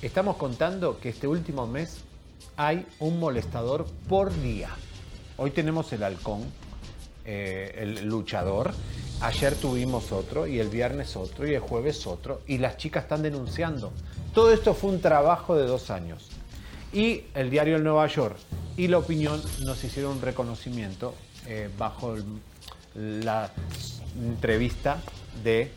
Estamos 0.00 0.36
contando 0.38 0.98
que 0.98 1.10
este 1.10 1.26
último 1.26 1.66
mes 1.66 1.98
hay 2.56 2.86
un 2.98 3.20
molestador 3.20 3.86
por 4.08 4.32
día. 4.40 4.70
Hoy 5.36 5.50
tenemos 5.50 5.92
el 5.92 6.02
halcón, 6.02 6.44
eh, 7.26 7.74
el 7.76 8.06
luchador. 8.06 8.72
Ayer 9.20 9.54
tuvimos 9.54 10.12
otro 10.12 10.46
y 10.46 10.58
el 10.60 10.70
viernes 10.70 11.14
otro 11.14 11.46
y 11.46 11.52
el 11.52 11.60
jueves 11.60 12.06
otro. 12.06 12.40
Y 12.46 12.56
las 12.56 12.78
chicas 12.78 13.02
están 13.02 13.22
denunciando. 13.22 13.92
Todo 14.32 14.50
esto 14.50 14.72
fue 14.72 14.90
un 14.92 15.02
trabajo 15.02 15.56
de 15.56 15.66
dos 15.66 15.90
años. 15.90 16.30
Y 16.90 17.24
el 17.34 17.50
diario 17.50 17.76
El 17.76 17.84
Nueva 17.84 18.06
York 18.06 18.36
y 18.78 18.88
La 18.88 18.96
Opinión 18.96 19.42
nos 19.62 19.84
hicieron 19.84 20.12
un 20.12 20.22
reconocimiento 20.22 21.14
eh, 21.46 21.68
bajo 21.78 22.14
el- 22.14 22.24
la 22.94 23.50
entrevista 24.18 24.98
de 25.42 25.72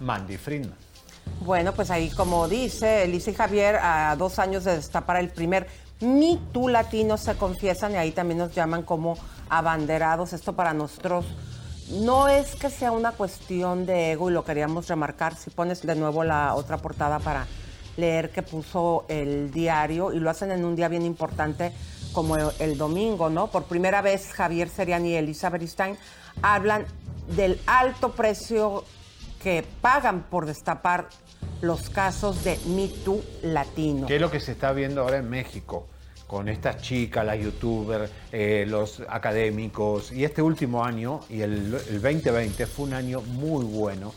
Mandy 0.00 0.36
Friedman. 0.36 0.76
Bueno, 1.40 1.72
pues 1.72 1.90
ahí, 1.90 2.10
como 2.10 2.48
dice 2.48 3.04
Elisa 3.04 3.30
y 3.30 3.34
Javier, 3.34 3.76
a 3.76 4.14
dos 4.16 4.38
años 4.38 4.64
de 4.64 4.76
destapar 4.76 5.16
el 5.16 5.30
primer 5.30 5.66
Me 6.00 6.38
Too 6.52 6.68
latino 6.68 7.16
se 7.16 7.34
confiesan 7.34 7.92
y 7.92 7.96
ahí 7.96 8.12
también 8.12 8.38
nos 8.38 8.54
llaman 8.54 8.82
como 8.82 9.16
abanderados. 9.48 10.32
Esto 10.32 10.54
para 10.54 10.74
nosotros 10.74 11.26
no 11.90 12.28
es 12.28 12.56
que 12.56 12.70
sea 12.70 12.92
una 12.92 13.12
cuestión 13.12 13.86
de 13.86 14.12
ego 14.12 14.30
y 14.30 14.32
lo 14.32 14.44
queríamos 14.44 14.88
remarcar. 14.88 15.36
Si 15.36 15.50
pones 15.50 15.82
de 15.82 15.94
nuevo 15.94 16.24
la 16.24 16.54
otra 16.54 16.78
portada 16.78 17.18
para 17.18 17.46
leer 17.96 18.30
que 18.30 18.42
puso 18.42 19.04
el 19.08 19.50
diario 19.50 20.12
y 20.12 20.18
lo 20.18 20.30
hacen 20.30 20.50
en 20.50 20.64
un 20.64 20.74
día 20.76 20.88
bien 20.88 21.04
importante 21.04 21.72
como 22.14 22.36
el 22.36 22.78
domingo, 22.78 23.28
¿no? 23.28 23.48
Por 23.48 23.64
primera 23.64 24.00
vez 24.00 24.32
Javier 24.32 24.70
Seriani 24.70 25.10
y 25.10 25.16
Elizabeth 25.16 25.62
Stein 25.62 25.98
hablan 26.40 26.86
del 27.36 27.60
alto 27.66 28.12
precio 28.12 28.84
que 29.42 29.64
pagan 29.82 30.22
por 30.22 30.46
destapar 30.46 31.08
los 31.60 31.90
casos 31.90 32.44
de 32.44 32.58
Me 32.68 32.88
Too 32.88 33.22
latino. 33.42 34.06
¿Qué 34.06 34.16
es 34.16 34.20
lo 34.20 34.30
que 34.30 34.40
se 34.40 34.52
está 34.52 34.72
viendo 34.72 35.02
ahora 35.02 35.18
en 35.18 35.28
México? 35.28 35.88
Con 36.26 36.48
estas 36.48 36.80
chicas, 36.80 37.26
las 37.26 37.38
youtubers, 37.38 38.10
eh, 38.32 38.64
los 38.66 39.02
académicos. 39.08 40.10
Y 40.12 40.24
este 40.24 40.40
último 40.40 40.84
año, 40.84 41.20
y 41.28 41.42
el, 41.42 41.74
el 41.74 42.00
2020, 42.00 42.66
fue 42.66 42.86
un 42.86 42.94
año 42.94 43.20
muy 43.20 43.64
bueno. 43.64 44.14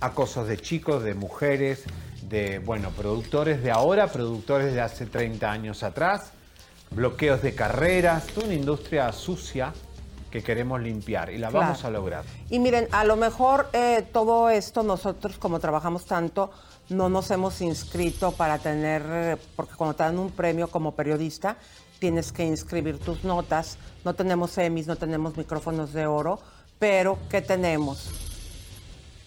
Acosos 0.00 0.48
de 0.48 0.56
chicos, 0.56 1.02
de 1.02 1.14
mujeres, 1.14 1.84
de, 2.22 2.58
bueno, 2.58 2.90
productores 2.90 3.62
de 3.62 3.70
ahora, 3.70 4.08
productores 4.08 4.72
de 4.72 4.80
hace 4.80 5.06
30 5.06 5.50
años 5.50 5.82
atrás, 5.82 6.32
bloqueos 6.94 7.42
de 7.42 7.54
carreras, 7.54 8.26
toda 8.28 8.46
una 8.46 8.54
industria 8.54 9.10
sucia 9.12 9.72
que 10.30 10.42
queremos 10.42 10.80
limpiar 10.80 11.30
y 11.30 11.38
la 11.38 11.50
Claro. 11.50 11.66
vamos 11.66 11.84
a 11.84 11.90
lograr. 11.90 12.24
Y 12.48 12.58
miren, 12.58 12.88
a 12.92 13.04
lo 13.04 13.16
mejor 13.16 13.68
eh, 13.72 14.06
todo 14.12 14.48
esto 14.48 14.82
nosotros 14.82 15.36
como 15.38 15.60
trabajamos 15.60 16.06
tanto, 16.06 16.50
no 16.88 17.08
nos 17.08 17.30
hemos 17.30 17.60
inscrito 17.60 18.32
para 18.32 18.58
tener, 18.58 19.38
porque 19.56 19.74
cuando 19.74 19.94
te 19.94 20.02
dan 20.04 20.18
un 20.18 20.30
premio 20.30 20.68
como 20.68 20.92
periodista, 20.94 21.56
tienes 21.98 22.32
que 22.32 22.44
inscribir 22.44 22.98
tus 22.98 23.24
notas. 23.24 23.76
No 24.04 24.14
tenemos 24.14 24.56
emis, 24.58 24.86
no 24.86 24.96
tenemos 24.96 25.36
micrófonos 25.36 25.92
de 25.92 26.06
oro, 26.06 26.40
pero 26.78 27.18
¿qué 27.30 27.42
tenemos? 27.42 28.10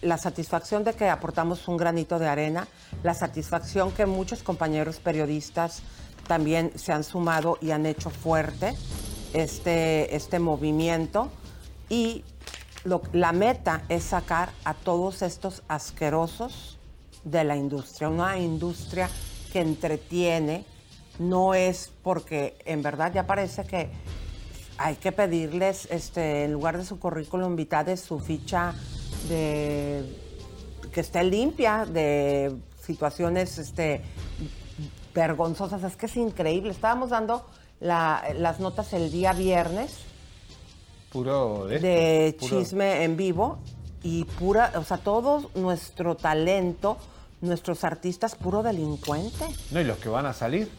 La 0.02 0.18
satisfacción 0.18 0.84
de 0.84 0.92
que 0.92 1.08
aportamos 1.08 1.66
un 1.68 1.76
granito 1.76 2.18
de 2.18 2.28
arena, 2.28 2.68
la 3.02 3.14
satisfacción 3.14 3.92
que 3.92 4.06
muchos 4.06 4.42
compañeros 4.42 4.96
periodistas 4.98 5.82
también 6.26 6.72
se 6.76 6.92
han 6.92 7.04
sumado 7.04 7.58
y 7.60 7.70
han 7.70 7.86
hecho 7.86 8.10
fuerte 8.10 8.74
este, 9.32 10.14
este 10.14 10.38
movimiento. 10.38 11.30
Y 11.88 12.24
lo- 12.84 13.02
la 13.12 13.32
meta 13.32 13.82
es 13.88 14.04
sacar 14.04 14.50
a 14.64 14.74
todos 14.74 15.22
estos 15.22 15.62
asquerosos 15.68 16.78
de 17.24 17.44
la 17.44 17.56
industria, 17.56 18.08
una 18.08 18.38
industria 18.38 19.08
que 19.52 19.60
entretiene, 19.60 20.64
no 21.18 21.54
es 21.54 21.90
porque 22.02 22.56
en 22.64 22.82
verdad 22.82 23.12
ya 23.12 23.26
parece 23.26 23.64
que 23.64 23.90
hay 24.78 24.96
que 24.96 25.10
pedirles, 25.12 25.88
este, 25.90 26.44
en 26.44 26.52
lugar 26.52 26.76
de 26.76 26.84
su 26.84 26.98
currículum 26.98 27.56
vitae, 27.56 27.96
su 27.96 28.20
ficha 28.20 28.74
de 29.28 30.04
que 30.92 31.00
esté 31.00 31.24
limpia 31.24 31.84
de 31.86 32.54
situaciones 32.84 33.58
este, 33.58 34.02
vergonzosas. 35.16 35.82
Es 35.82 35.96
que 35.96 36.06
es 36.06 36.16
increíble. 36.16 36.70
Estábamos 36.70 37.10
dando 37.10 37.44
la- 37.80 38.22
las 38.36 38.60
notas 38.60 38.92
el 38.92 39.10
día 39.10 39.32
viernes 39.32 39.98
Puro 41.10 41.66
de, 41.66 41.78
de 41.80 42.28
esto, 42.28 42.46
puro- 42.46 42.60
chisme 42.60 43.02
en 43.04 43.16
vivo 43.16 43.58
y 44.02 44.24
pura, 44.24 44.72
o 44.76 44.84
sea, 44.84 44.98
todo 44.98 45.50
nuestro 45.54 46.14
talento, 46.14 46.98
nuestros 47.40 47.82
artistas, 47.84 48.34
puro 48.34 48.62
delincuente. 48.62 49.46
No, 49.70 49.80
y 49.80 49.84
los 49.84 49.96
que 49.98 50.08
van 50.08 50.26
a 50.26 50.32
salir. 50.32 50.70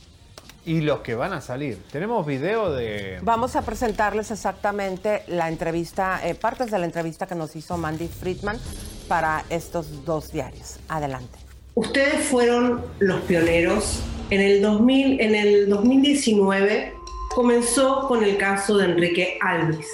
Y 0.65 0.81
los 0.81 0.99
que 0.99 1.15
van 1.15 1.31
a 1.33 1.39
salir. 1.39 1.81
Tenemos 1.91 2.25
video 2.25 2.71
de... 2.71 3.19
Vamos 3.23 3.55
a 3.55 3.61
presentarles 3.61 4.31
exactamente 4.31 5.23
la 5.27 5.47
entrevista, 5.47 6.19
eh, 6.27 6.35
partes 6.35 6.69
de 6.71 6.77
la 6.77 6.85
entrevista 6.85 7.25
que 7.25 7.35
nos 7.35 7.55
hizo 7.55 7.77
Mandy 7.77 8.07
Friedman 8.09 8.59
para 9.07 9.45
estos 9.49 10.03
dos 10.05 10.29
diarios. 10.31 10.77
Adelante. 10.89 11.39
Ustedes 11.77 12.25
fueron 12.25 12.81
los 12.97 13.21
pioneros. 13.21 14.01
En 14.31 14.41
el, 14.41 14.63
2000, 14.63 15.21
en 15.21 15.35
el 15.35 15.69
2019 15.69 16.91
comenzó 17.35 18.07
con 18.07 18.23
el 18.23 18.37
caso 18.37 18.77
de 18.77 18.85
Enrique 18.85 19.37
Alvis. 19.41 19.87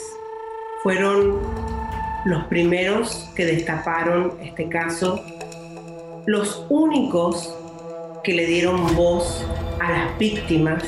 Fueron 0.82 1.42
los 2.24 2.46
primeros 2.46 3.30
que 3.36 3.46
destaparon 3.46 4.32
este 4.42 4.70
caso, 4.70 5.26
los 6.26 6.66
únicos 6.70 7.54
que 8.24 8.32
le 8.32 8.46
dieron 8.46 8.96
voz 8.96 9.46
a 9.82 9.92
las 9.92 10.18
víctimas. 10.18 10.86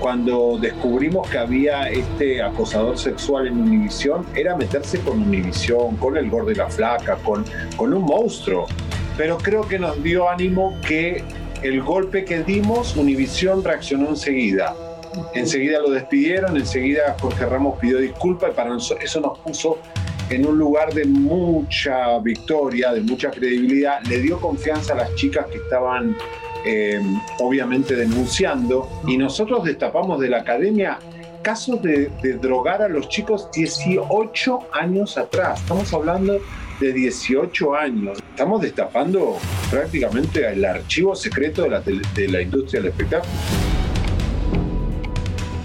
Cuando 0.00 0.58
descubrimos 0.60 1.30
que 1.30 1.38
había 1.38 1.88
este 1.90 2.42
acosador 2.42 2.98
sexual 2.98 3.46
en 3.46 3.62
Univisión, 3.62 4.26
era 4.34 4.56
meterse 4.56 4.98
con 4.98 5.22
Univisión, 5.22 5.94
con 5.98 6.16
el 6.16 6.28
gordo 6.28 6.50
y 6.50 6.56
la 6.56 6.68
flaca, 6.68 7.18
con 7.22 7.44
un 7.78 8.02
monstruo. 8.02 8.66
Pero 9.16 9.38
creo 9.38 9.66
que 9.68 9.78
nos 9.78 10.02
dio 10.02 10.28
ánimo 10.28 10.78
que 10.86 11.22
el 11.62 11.82
golpe 11.82 12.24
que 12.24 12.42
dimos, 12.42 12.96
Univisión 12.96 13.62
reaccionó 13.62 14.08
enseguida. 14.08 14.74
Enseguida 15.34 15.80
lo 15.80 15.90
despidieron, 15.90 16.56
enseguida 16.56 17.16
Jorge 17.20 17.46
Ramos 17.46 17.78
pidió 17.78 17.98
disculpas 17.98 18.50
y 18.50 18.54
para 18.54 18.70
nosotros 18.70 19.04
eso 19.04 19.20
nos 19.20 19.38
puso 19.38 19.78
en 20.30 20.46
un 20.46 20.58
lugar 20.58 20.92
de 20.92 21.04
mucha 21.04 22.18
victoria, 22.18 22.92
de 22.92 23.00
mucha 23.02 23.30
credibilidad. 23.30 24.02
Le 24.08 24.18
dio 24.18 24.40
confianza 24.40 24.94
a 24.94 24.96
las 24.96 25.14
chicas 25.14 25.46
que 25.46 25.58
estaban 25.58 26.16
eh, 26.66 27.00
obviamente 27.40 27.94
denunciando 27.94 28.88
y 29.06 29.16
nosotros 29.16 29.64
destapamos 29.64 30.20
de 30.20 30.30
la 30.30 30.38
academia 30.38 30.98
casos 31.42 31.80
de, 31.82 32.10
de 32.22 32.34
drogar 32.34 32.82
a 32.82 32.88
los 32.88 33.08
chicos 33.08 33.50
18 33.52 34.58
años 34.72 35.18
atrás. 35.18 35.60
Estamos 35.60 35.92
hablando 35.92 36.40
de 36.80 36.92
18 36.92 37.74
años. 37.74 38.18
Estamos 38.30 38.60
destapando 38.62 39.38
prácticamente 39.70 40.46
el 40.46 40.64
archivo 40.64 41.14
secreto 41.14 41.62
de 41.62 41.70
la, 41.70 41.80
de 41.80 42.28
la 42.28 42.40
industria 42.42 42.80
del 42.80 42.90
espectáculo. 42.90 43.32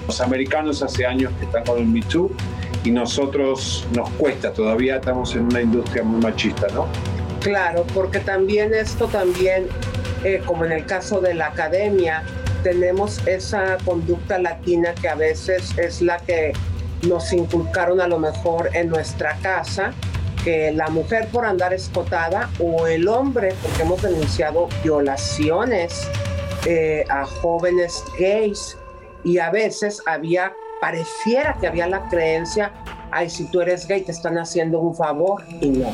Los 0.08 0.22
americanos 0.22 0.82
hace 0.82 1.06
años 1.06 1.32
que 1.40 1.46
están 1.46 1.64
con 1.66 1.80
el 1.80 1.86
Me 1.86 2.02
Too 2.02 2.32
y 2.84 2.92
nosotros 2.92 3.88
nos 3.96 4.10
cuesta, 4.12 4.54
todavía 4.54 4.96
estamos 4.96 5.36
en 5.36 5.44
una 5.44 5.62
industria 5.62 6.04
muy 6.04 6.22
machista, 6.22 6.68
¿no? 6.74 6.88
Claro, 7.42 7.86
porque 7.94 8.20
también 8.20 8.74
esto 8.74 9.08
también, 9.08 9.68
eh, 10.24 10.42
como 10.46 10.66
en 10.66 10.72
el 10.72 10.86
caso 10.86 11.22
de 11.22 11.34
la 11.34 11.48
academia, 11.48 12.24
tenemos 12.64 13.26
esa 13.28 13.78
conducta 13.86 14.40
latina 14.40 14.94
que 15.00 15.08
a 15.08 15.16
veces 15.16 15.78
es 15.78 16.02
la 16.02 16.18
que 16.18 16.54
nos 17.08 17.32
inculcaron 17.32 18.02
a 18.02 18.08
lo 18.08 18.20
mejor 18.20 18.70
en 18.74 18.90
nuestra 18.90 19.38
casa, 19.38 19.94
que 20.44 20.72
la 20.72 20.88
mujer 20.88 21.28
por 21.32 21.46
andar 21.46 21.74
escotada 21.74 22.50
o 22.60 22.88
el 22.88 23.08
hombre, 23.08 23.54
porque 23.62 23.82
hemos 23.82 24.02
denunciado 24.02 24.70
violaciones 24.84 26.08
eh, 26.66 27.06
a 27.10 27.26
jóvenes 27.26 28.04
gays 28.20 28.78
y 29.24 29.38
a 29.38 29.50
veces 29.50 30.02
había, 30.06 30.54
pareciera 30.82 31.58
que 31.60 31.68
había 31.68 31.88
la 31.88 32.08
creencia, 32.10 32.72
ay, 33.12 33.30
si 33.30 33.50
tú 33.50 33.62
eres 33.62 33.88
gay 33.88 34.02
te 34.02 34.12
están 34.12 34.38
haciendo 34.38 34.80
un 34.80 34.96
favor 34.96 35.44
y 35.62 35.70
no. 35.70 35.92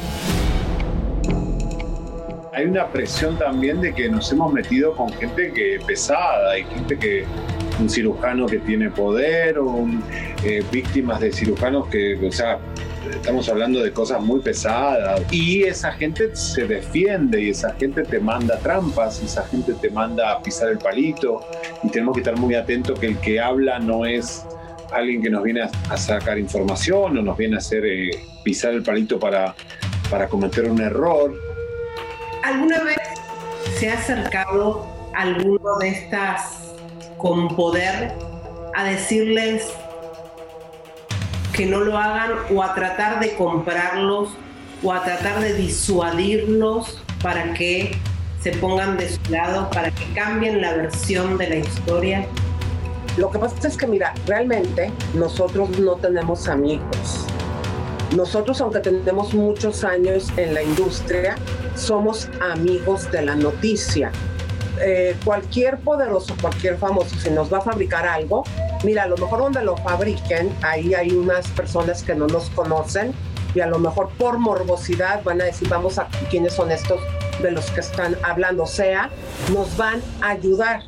Hay 2.53 2.65
una 2.65 2.87
presión 2.87 3.37
también 3.37 3.81
de 3.81 3.93
que 3.93 4.07
nos 4.07 4.31
hemos 4.31 4.53
metido 4.53 4.95
con 4.95 5.11
gente 5.13 5.51
que 5.51 5.77
pesada 5.85 6.57
y 6.57 6.63
gente 6.63 6.97
que 6.97 7.25
un 7.79 7.89
cirujano 7.89 8.45
que 8.45 8.59
tiene 8.59 8.89
poder 8.89 9.59
o 9.59 9.85
eh, 10.43 10.63
víctimas 10.71 11.19
de 11.19 11.33
cirujanos 11.33 11.87
que, 11.87 12.15
o 12.25 12.31
sea, 12.31 12.59
estamos 13.15 13.47
hablando 13.49 13.81
de 13.81 13.91
cosas 13.91 14.21
muy 14.21 14.39
pesadas 14.39 15.21
y 15.31 15.63
esa 15.63 15.91
gente 15.93 16.35
se 16.35 16.67
defiende 16.67 17.41
y 17.41 17.49
esa 17.49 17.73
gente 17.73 18.03
te 18.03 18.19
manda 18.19 18.57
trampas 18.59 19.21
y 19.21 19.25
esa 19.25 19.43
gente 19.47 19.73
te 19.73 19.89
manda 19.89 20.31
a 20.31 20.41
pisar 20.41 20.69
el 20.69 20.77
palito 20.77 21.45
y 21.83 21.89
tenemos 21.89 22.15
que 22.15 22.21
estar 22.21 22.37
muy 22.37 22.55
atentos 22.55 22.99
que 22.99 23.07
el 23.07 23.17
que 23.19 23.39
habla 23.39 23.79
no 23.79 24.05
es 24.05 24.45
alguien 24.91 25.21
que 25.21 25.29
nos 25.29 25.43
viene 25.43 25.61
a, 25.61 25.97
sacar 25.97 26.37
información 26.37 27.17
o 27.17 27.21
nos 27.21 27.37
viene 27.37 27.55
a 27.55 27.59
hacer 27.59 27.85
eh, 27.85 28.11
pisar 28.43 28.73
el 28.73 28.83
palito 28.83 29.19
para, 29.19 29.55
para 30.09 30.27
cometer 30.27 30.69
un 30.69 30.81
error. 30.81 31.33
¿Alguna 32.43 32.83
vez 32.83 32.97
se 33.79 33.89
ha 33.89 33.95
acercado 33.95 34.85
alguno 35.13 35.77
de 35.79 35.89
estas 35.89 36.73
con 37.17 37.55
poder 37.55 38.13
a 38.75 38.83
decirles 38.83 39.73
que 41.55 41.65
no 41.65 41.79
lo 41.79 41.97
hagan 41.97 42.31
o 42.53 42.61
a 42.61 42.73
tratar 42.73 43.21
de 43.21 43.33
comprarlos 43.35 44.29
o 44.83 44.91
a 44.91 45.03
tratar 45.03 45.39
de 45.39 45.53
disuadirlos 45.53 47.01
para 47.23 47.53
que 47.53 47.97
se 48.41 48.51
pongan 48.51 48.97
de 48.97 49.09
su 49.09 49.31
lado, 49.31 49.69
para 49.69 49.89
que 49.89 50.03
cambien 50.13 50.61
la 50.61 50.73
versión 50.73 51.37
de 51.37 51.49
la 51.49 51.55
historia? 51.55 52.27
Lo 53.17 53.31
que 53.31 53.39
pasa 53.39 53.69
es 53.69 53.77
que, 53.77 53.87
mira, 53.87 54.13
realmente 54.27 54.91
nosotros 55.13 55.79
no 55.79 55.95
tenemos 55.95 56.49
amigos. 56.49 57.25
Nosotros, 58.15 58.59
aunque 58.59 58.81
tenemos 58.81 59.33
muchos 59.33 59.85
años 59.85 60.31
en 60.35 60.53
la 60.53 60.61
industria, 60.61 61.35
somos 61.75 62.29
amigos 62.41 63.09
de 63.11 63.21
la 63.21 63.35
noticia. 63.35 64.11
Eh, 64.81 65.15
cualquier 65.23 65.79
poderoso, 65.79 66.35
cualquier 66.41 66.77
famoso, 66.77 67.15
si 67.17 67.29
nos 67.29 67.51
va 67.51 67.59
a 67.59 67.61
fabricar 67.61 68.05
algo, 68.05 68.43
mira, 68.83 69.03
a 69.03 69.07
lo 69.07 69.15
mejor 69.17 69.39
donde 69.39 69.63
lo 69.63 69.77
fabriquen, 69.77 70.53
ahí 70.61 70.93
hay 70.93 71.11
unas 71.11 71.47
personas 71.49 72.03
que 72.03 72.13
no 72.13 72.27
nos 72.27 72.49
conocen 72.49 73.13
y 73.53 73.61
a 73.61 73.67
lo 73.67 73.79
mejor 73.79 74.09
por 74.17 74.37
morbosidad 74.37 75.23
van 75.23 75.41
a 75.41 75.45
decir, 75.45 75.69
vamos 75.69 75.97
a 75.97 76.07
quiénes 76.29 76.53
son 76.53 76.71
estos 76.71 76.99
de 77.41 77.51
los 77.51 77.71
que 77.71 77.79
están 77.79 78.17
hablando, 78.23 78.63
o 78.63 78.67
sea, 78.67 79.09
nos 79.53 79.77
van 79.77 80.01
a 80.21 80.31
ayudar. 80.31 80.81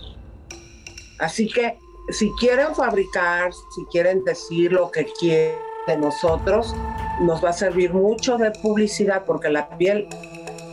Así 1.19 1.47
que 1.47 1.77
si 2.09 2.29
quieren 2.39 2.75
fabricar, 2.75 3.51
si 3.75 3.85
quieren 3.85 4.23
decir 4.25 4.73
lo 4.73 4.91
que 4.91 5.05
quieren 5.19 5.55
de 5.87 5.97
nosotros, 5.97 6.75
nos 7.21 7.43
va 7.43 7.49
a 7.49 7.53
servir 7.53 7.93
mucho 7.93 8.37
de 8.37 8.51
publicidad 8.51 9.23
porque 9.25 9.49
la 9.49 9.69
piel 9.77 10.07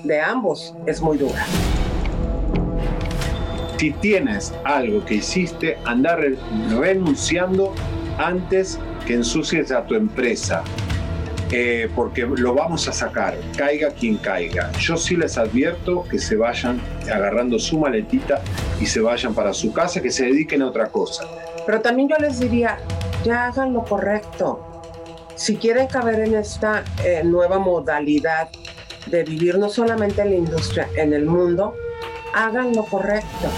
de 0.03 0.21
ambos 0.21 0.75
es 0.87 1.01
muy 1.01 1.17
dura. 1.17 1.47
Si 3.79 3.91
tienes 3.91 4.53
algo 4.65 5.05
que 5.05 5.15
hiciste, 5.17 5.77
andar 5.85 6.21
re- 6.21 6.37
renunciando 6.79 7.75
antes 8.19 8.79
que 9.07 9.15
ensucies 9.15 9.71
a 9.73 9.85
tu 9.85 9.95
empresa. 9.95 10.63
Eh, 11.53 11.89
porque 11.95 12.23
lo 12.23 12.55
vamos 12.55 12.89
a 12.89 12.93
sacar, 12.93 13.37
caiga 13.57 13.91
quien 13.91 14.17
caiga. 14.17 14.73
Yo 14.81 14.97
sí 14.97 15.15
les 15.17 15.37
advierto 15.39 16.03
que 16.11 16.19
se 16.19 16.37
vayan 16.37 16.81
agarrando 17.05 17.59
su 17.59 17.79
maletita 17.79 18.41
y 18.81 18.87
se 18.87 19.01
vayan 19.01 19.35
para 19.35 19.53
su 19.53 19.73
casa, 19.73 20.01
que 20.01 20.11
se 20.11 20.25
dediquen 20.25 20.63
a 20.63 20.67
otra 20.69 20.87
cosa. 20.87 21.25
Pero 21.67 21.81
también 21.81 22.09
yo 22.09 22.17
les 22.19 22.41
diría, 22.41 22.79
ya 23.25 23.47
hagan 23.47 23.73
lo 23.73 23.85
correcto. 23.85 24.83
Si 25.37 25.57
quieren 25.57 25.87
caber 25.87 26.21
en 26.21 26.35
esta 26.35 26.83
eh, 27.05 27.23
nueva 27.25 27.59
modalidad 27.59 28.49
de 29.07 29.23
vivir 29.23 29.59
no 29.59 29.69
solamente 29.69 30.23
en 30.23 30.31
la 30.31 30.37
industria, 30.37 30.89
en 30.97 31.13
el 31.13 31.27
mundo, 31.27 31.75
hagan 32.35 32.75
lo 32.75 32.85
correcto. 32.85 33.49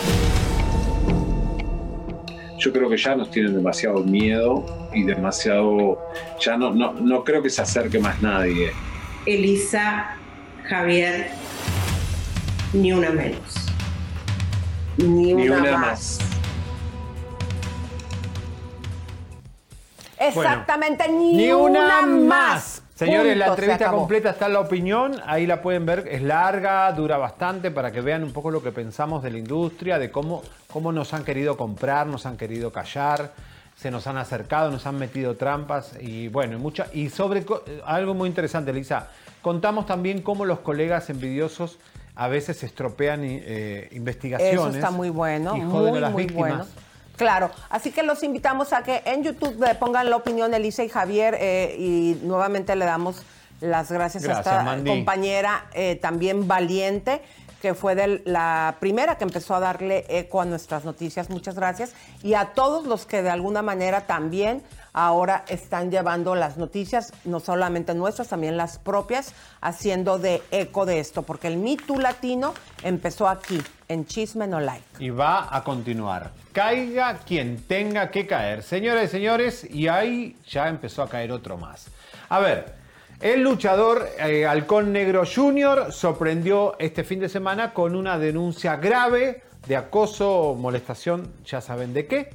Yo 2.59 2.73
creo 2.73 2.89
que 2.89 2.97
ya 2.97 3.15
nos 3.15 3.31
tienen 3.31 3.55
demasiado 3.55 3.99
miedo 4.01 4.89
y 4.93 5.03
demasiado... 5.05 5.99
Ya 6.41 6.57
no, 6.57 6.73
no, 6.73 6.93
no 6.93 7.25
creo 7.25 7.43
que 7.43 7.51
se 7.51 7.63
acerque 7.63 7.99
más 7.99 8.21
nadie. 8.23 8.73
Elisa, 9.25 10.17
Javier, 10.65 11.29
ni 12.73 12.93
una 12.93 13.11
menos. 13.11 13.67
Ni 14.99 15.35
Ni 15.35 15.49
una, 15.49 15.59
una 15.59 15.79
más. 15.79 16.19
Exactamente, 20.19 21.09
ni, 21.09 21.35
Ni 21.35 21.53
una 21.53 22.03
más. 22.03 22.76
Señores, 22.97 23.37
la 23.37 23.49
entrevista 23.49 23.91
completa 23.91 24.31
está 24.31 24.47
en 24.47 24.55
la 24.55 24.61
opinión, 24.61 25.21
ahí 25.27 25.47
la 25.47 25.61
pueden 25.61 25.85
ver, 25.85 26.09
es 26.11 26.23
larga, 26.23 26.91
dura 26.93 27.19
bastante 27.19 27.71
para 27.71 27.93
que 27.93 28.01
vean 28.01 28.25
un 28.25 28.33
poco 28.33 28.51
lo 28.51 28.63
que 28.63 28.73
pensamos 28.73 29.23
de 29.23 29.31
la 29.31 29.37
industria, 29.37 29.99
de 29.99 30.11
cómo, 30.11 30.43
cómo 30.73 30.93
nos 30.93 31.13
han 31.13 31.23
querido 31.23 31.59
comprar, 31.59 32.07
nos 32.07 32.25
han 32.25 32.39
querido 32.39 32.73
callar, 32.73 33.33
se 33.77 33.91
nos 33.91 34.07
han 34.07 34.17
acercado, 34.17 34.71
nos 34.71 34.87
han 34.87 34.97
metido 34.97 35.37
trampas 35.37 35.93
y 36.01 36.29
bueno, 36.29 36.57
y 36.57 36.59
mucha, 36.59 36.87
y 36.95 37.11
sobre 37.11 37.45
algo 37.85 38.15
muy 38.15 38.31
interesante, 38.31 38.73
Lisa, 38.73 39.11
contamos 39.43 39.85
también 39.85 40.23
cómo 40.23 40.47
los 40.47 40.61
colegas 40.61 41.11
envidiosos 41.11 41.79
a 42.15 42.29
veces 42.29 42.63
estropean 42.63 43.21
eh, 43.25 43.91
investigaciones. 43.93 44.55
Eso 44.55 44.71
está 44.71 44.91
muy 44.91 45.11
bueno, 45.11 45.55
y 45.55 45.61
joden 45.61 45.91
muy, 45.91 45.99
a 45.99 46.01
las 46.01 46.13
muy 46.13 46.23
víctimas. 46.23 46.51
bueno. 46.51 46.86
Claro, 47.17 47.51
así 47.71 47.91
que 47.93 48.03
los 48.03 48.23
invitamos 48.23 48.73
a 48.73 48.83
que 48.83 49.03
en 49.07 49.23
YouTube 49.23 49.59
le 49.61 49.75
pongan 49.75 50.11
la 50.11 50.17
opinión 50.17 50.51
de 50.51 50.59
Elisa 50.59 50.85
y 50.85 50.89
Javier 50.89 51.37
eh, 51.41 51.75
y 51.79 52.19
nuevamente 52.23 52.77
le 52.77 52.85
damos 52.85 53.23
las 53.61 53.91
gracias, 53.91 54.23
Gracias, 54.23 54.47
a 54.47 54.51
esta 54.51 54.63
Mandy. 54.63 54.91
compañera 54.91 55.67
eh, 55.73 55.97
también 55.97 56.47
valiente 56.47 57.23
que 57.63 57.75
fue 57.75 57.95
de 57.95 58.23
la 58.27 58.77
primera 58.81 59.17
que 59.17 59.25
empezó 59.25 59.55
a 59.55 59.61
darle 59.61 60.05
eco 60.09 60.43
a 60.43 60.45
nuestras 60.45 60.85
noticias. 60.85 61.31
Muchas 61.31 61.55
gracias. 61.55 61.95
Y 62.23 62.35
a 62.35 62.53
todos 62.53 62.87
los 62.87 63.07
que 63.07 63.23
de 63.23 63.31
alguna 63.31 63.63
manera 63.63 64.03
también 64.03 64.63
ahora 64.93 65.45
están 65.49 65.91
llevando 65.91 66.35
las 66.35 66.59
noticias, 66.59 67.13
no 67.25 67.41
solamente 67.41 67.95
nuestras, 67.95 68.29
también 68.29 68.57
las 68.57 68.79
propias, 68.79 69.33
haciendo 69.61 70.19
de 70.19 70.43
eco 70.51 70.87
de 70.87 71.01
esto, 71.01 71.23
porque 71.23 71.49
el 71.49 71.57
Me 71.57 71.77
Too 71.77 71.99
latino 71.99 72.55
empezó 72.83 73.29
aquí, 73.29 73.63
en 73.89 74.07
Chisme 74.07 74.47
No 74.47 74.61
Like. 74.61 74.85
Y 74.99 75.11
va 75.11 75.55
a 75.55 75.63
continuar. 75.63 76.31
Caiga 76.53 77.19
quien 77.19 77.63
tenga 77.63 78.11
que 78.11 78.27
caer. 78.27 78.63
Señoras 78.63 79.05
y 79.05 79.09
señores, 79.09 79.67
y 79.71 79.89
ahí 79.89 80.37
ya 80.49 80.69
empezó 80.69 81.03
a 81.03 81.09
caer 81.09 81.33
otro 81.33 81.57
más. 81.57 81.89
A 82.29 82.41
ver, 82.41 82.75
el 83.21 83.43
luchador 83.43 84.09
eh, 84.19 84.47
Halcón 84.47 84.93
Negro 84.93 85.25
Jr. 85.25 85.93
sorprendió 85.93 86.77
este 86.79 87.05
fin 87.05 87.21
de 87.21 87.29
semana 87.29 87.73
con 87.73 87.97
una 87.97 88.19
denuncia 88.19 88.77
grave 88.77 89.43
de 89.67 89.77
acoso 89.77 90.31
o 90.31 90.55
molestación, 90.55 91.33
ya 91.45 91.61
saben 91.61 91.93
de 91.93 92.07
qué, 92.07 92.31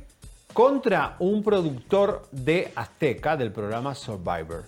contra 0.54 1.16
un 1.20 1.43
productor 1.43 2.28
de 2.32 2.72
Azteca 2.76 3.38
del 3.38 3.52
programa 3.52 3.95
Survivor. 3.95 4.66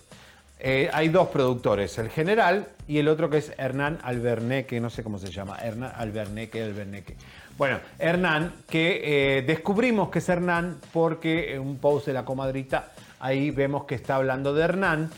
Eh, 0.66 0.88
hay 0.94 1.10
dos 1.10 1.28
productores, 1.28 1.98
el 1.98 2.08
general 2.08 2.68
y 2.88 2.96
el 2.96 3.08
otro 3.08 3.28
que 3.28 3.36
es 3.36 3.52
Hernán 3.58 3.98
Alberneque, 4.02 4.80
no 4.80 4.88
sé 4.88 5.02
cómo 5.02 5.18
se 5.18 5.30
llama, 5.30 5.58
Hernán 5.58 5.92
Alberneque, 5.94 6.62
Alberneque. 6.62 7.16
Bueno, 7.58 7.80
Hernán, 7.98 8.54
que 8.66 9.02
eh, 9.36 9.42
descubrimos 9.42 10.08
que 10.08 10.20
es 10.20 10.28
Hernán 10.30 10.78
porque 10.90 11.52
en 11.52 11.60
un 11.60 11.76
post 11.76 12.06
de 12.06 12.14
la 12.14 12.24
comadrita, 12.24 12.92
ahí 13.20 13.50
vemos 13.50 13.84
que 13.84 13.96
está 13.96 14.16
hablando 14.16 14.54
de 14.54 14.64
Hernán. 14.64 15.10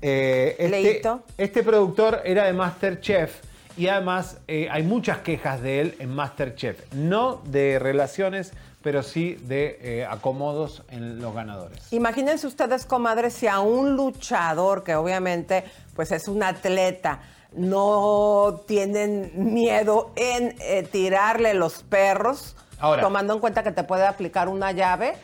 Eh, 0.00 0.54
este, 0.60 1.02
este 1.38 1.64
productor 1.64 2.20
era 2.24 2.44
de 2.44 2.52
Masterchef 2.52 3.40
y 3.76 3.88
además 3.88 4.38
eh, 4.48 4.68
hay 4.70 4.82
muchas 4.82 5.18
quejas 5.18 5.60
de 5.60 5.80
él 5.80 5.94
en 5.98 6.14
Masterchef, 6.14 6.92
no 6.92 7.42
de 7.44 7.78
relaciones, 7.78 8.52
pero 8.82 9.02
sí 9.02 9.34
de 9.34 9.78
eh, 9.80 10.06
acomodos 10.06 10.82
en 10.90 11.20
los 11.20 11.34
ganadores. 11.34 11.92
Imagínense 11.92 12.46
ustedes, 12.46 12.84
comadres, 12.84 13.32
si 13.32 13.46
a 13.46 13.60
un 13.60 13.96
luchador, 13.96 14.84
que 14.84 14.94
obviamente 14.94 15.64
pues 15.94 16.12
es 16.12 16.28
un 16.28 16.42
atleta, 16.42 17.20
no 17.52 18.60
tienen 18.66 19.32
miedo 19.34 20.12
en 20.16 20.54
eh, 20.60 20.82
tirarle 20.90 21.54
los 21.54 21.82
perros, 21.82 22.56
Ahora. 22.78 23.02
tomando 23.02 23.32
en 23.32 23.40
cuenta 23.40 23.62
que 23.62 23.72
te 23.72 23.84
puede 23.84 24.06
aplicar 24.06 24.48
una 24.48 24.72
llave. 24.72 25.14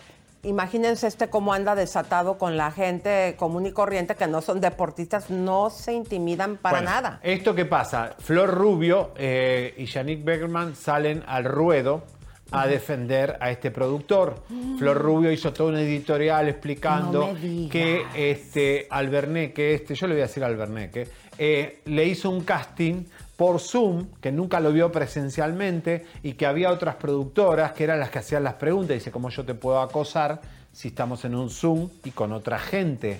Imagínense 0.43 1.07
este 1.07 1.28
cómo 1.28 1.53
anda 1.53 1.74
desatado 1.74 2.38
con 2.38 2.57
la 2.57 2.70
gente 2.70 3.34
común 3.38 3.66
y 3.66 3.72
corriente 3.72 4.14
que 4.14 4.26
no 4.26 4.41
son 4.41 4.61
deportistas, 4.61 5.28
no 5.28 5.68
se 5.68 5.93
intimidan 5.93 6.57
para 6.57 6.78
Bueno, 6.78 6.91
nada. 6.91 7.20
Esto 7.22 7.55
que 7.55 7.66
pasa, 7.66 8.16
Flor 8.18 8.51
Rubio 8.51 9.12
eh, 9.16 9.74
y 9.76 9.84
Yannick 9.84 10.24
Beckerman 10.24 10.74
salen 10.74 11.22
al 11.26 11.45
ruedo 11.45 12.05
a 12.53 12.66
defender 12.66 13.36
a 13.41 13.51
este 13.51 13.70
productor. 13.70 14.43
Flor 14.78 14.99
Rubio 14.99 15.30
hizo 15.30 15.53
todo 15.53 15.68
un 15.68 15.76
editorial 15.76 16.49
explicando 16.49 17.32
No 17.32 17.70
que 17.70 18.05
este 18.14 18.86
Alberneque, 18.91 19.74
este, 19.74 19.95
yo 19.95 20.07
le 20.07 20.14
voy 20.14 20.22
a 20.22 20.26
decir 20.26 20.43
Alberneque, 20.43 21.09
eh, 21.38 21.80
le 21.84 22.05
hizo 22.07 22.30
un 22.30 22.43
casting 22.43 23.05
por 23.41 23.59
Zoom, 23.59 24.09
que 24.20 24.30
nunca 24.30 24.61
lo 24.61 24.70
vio 24.70 24.93
presencialmente, 24.93 26.05
y 26.22 26.34
que 26.34 26.45
había 26.45 26.70
otras 26.70 26.97
productoras 26.97 27.72
que 27.72 27.84
eran 27.84 27.99
las 27.99 28.11
que 28.11 28.18
hacían 28.18 28.45
las 28.45 28.53
preguntas. 28.53 28.93
Dice, 28.97 29.11
¿cómo 29.11 29.30
yo 29.30 29.47
te 29.47 29.55
puedo 29.55 29.80
acosar 29.80 30.43
si 30.74 30.88
estamos 30.88 31.24
en 31.24 31.34
un 31.34 31.49
Zoom 31.49 31.88
y 32.05 32.11
con 32.11 32.32
otra 32.32 32.59
gente? 32.59 33.18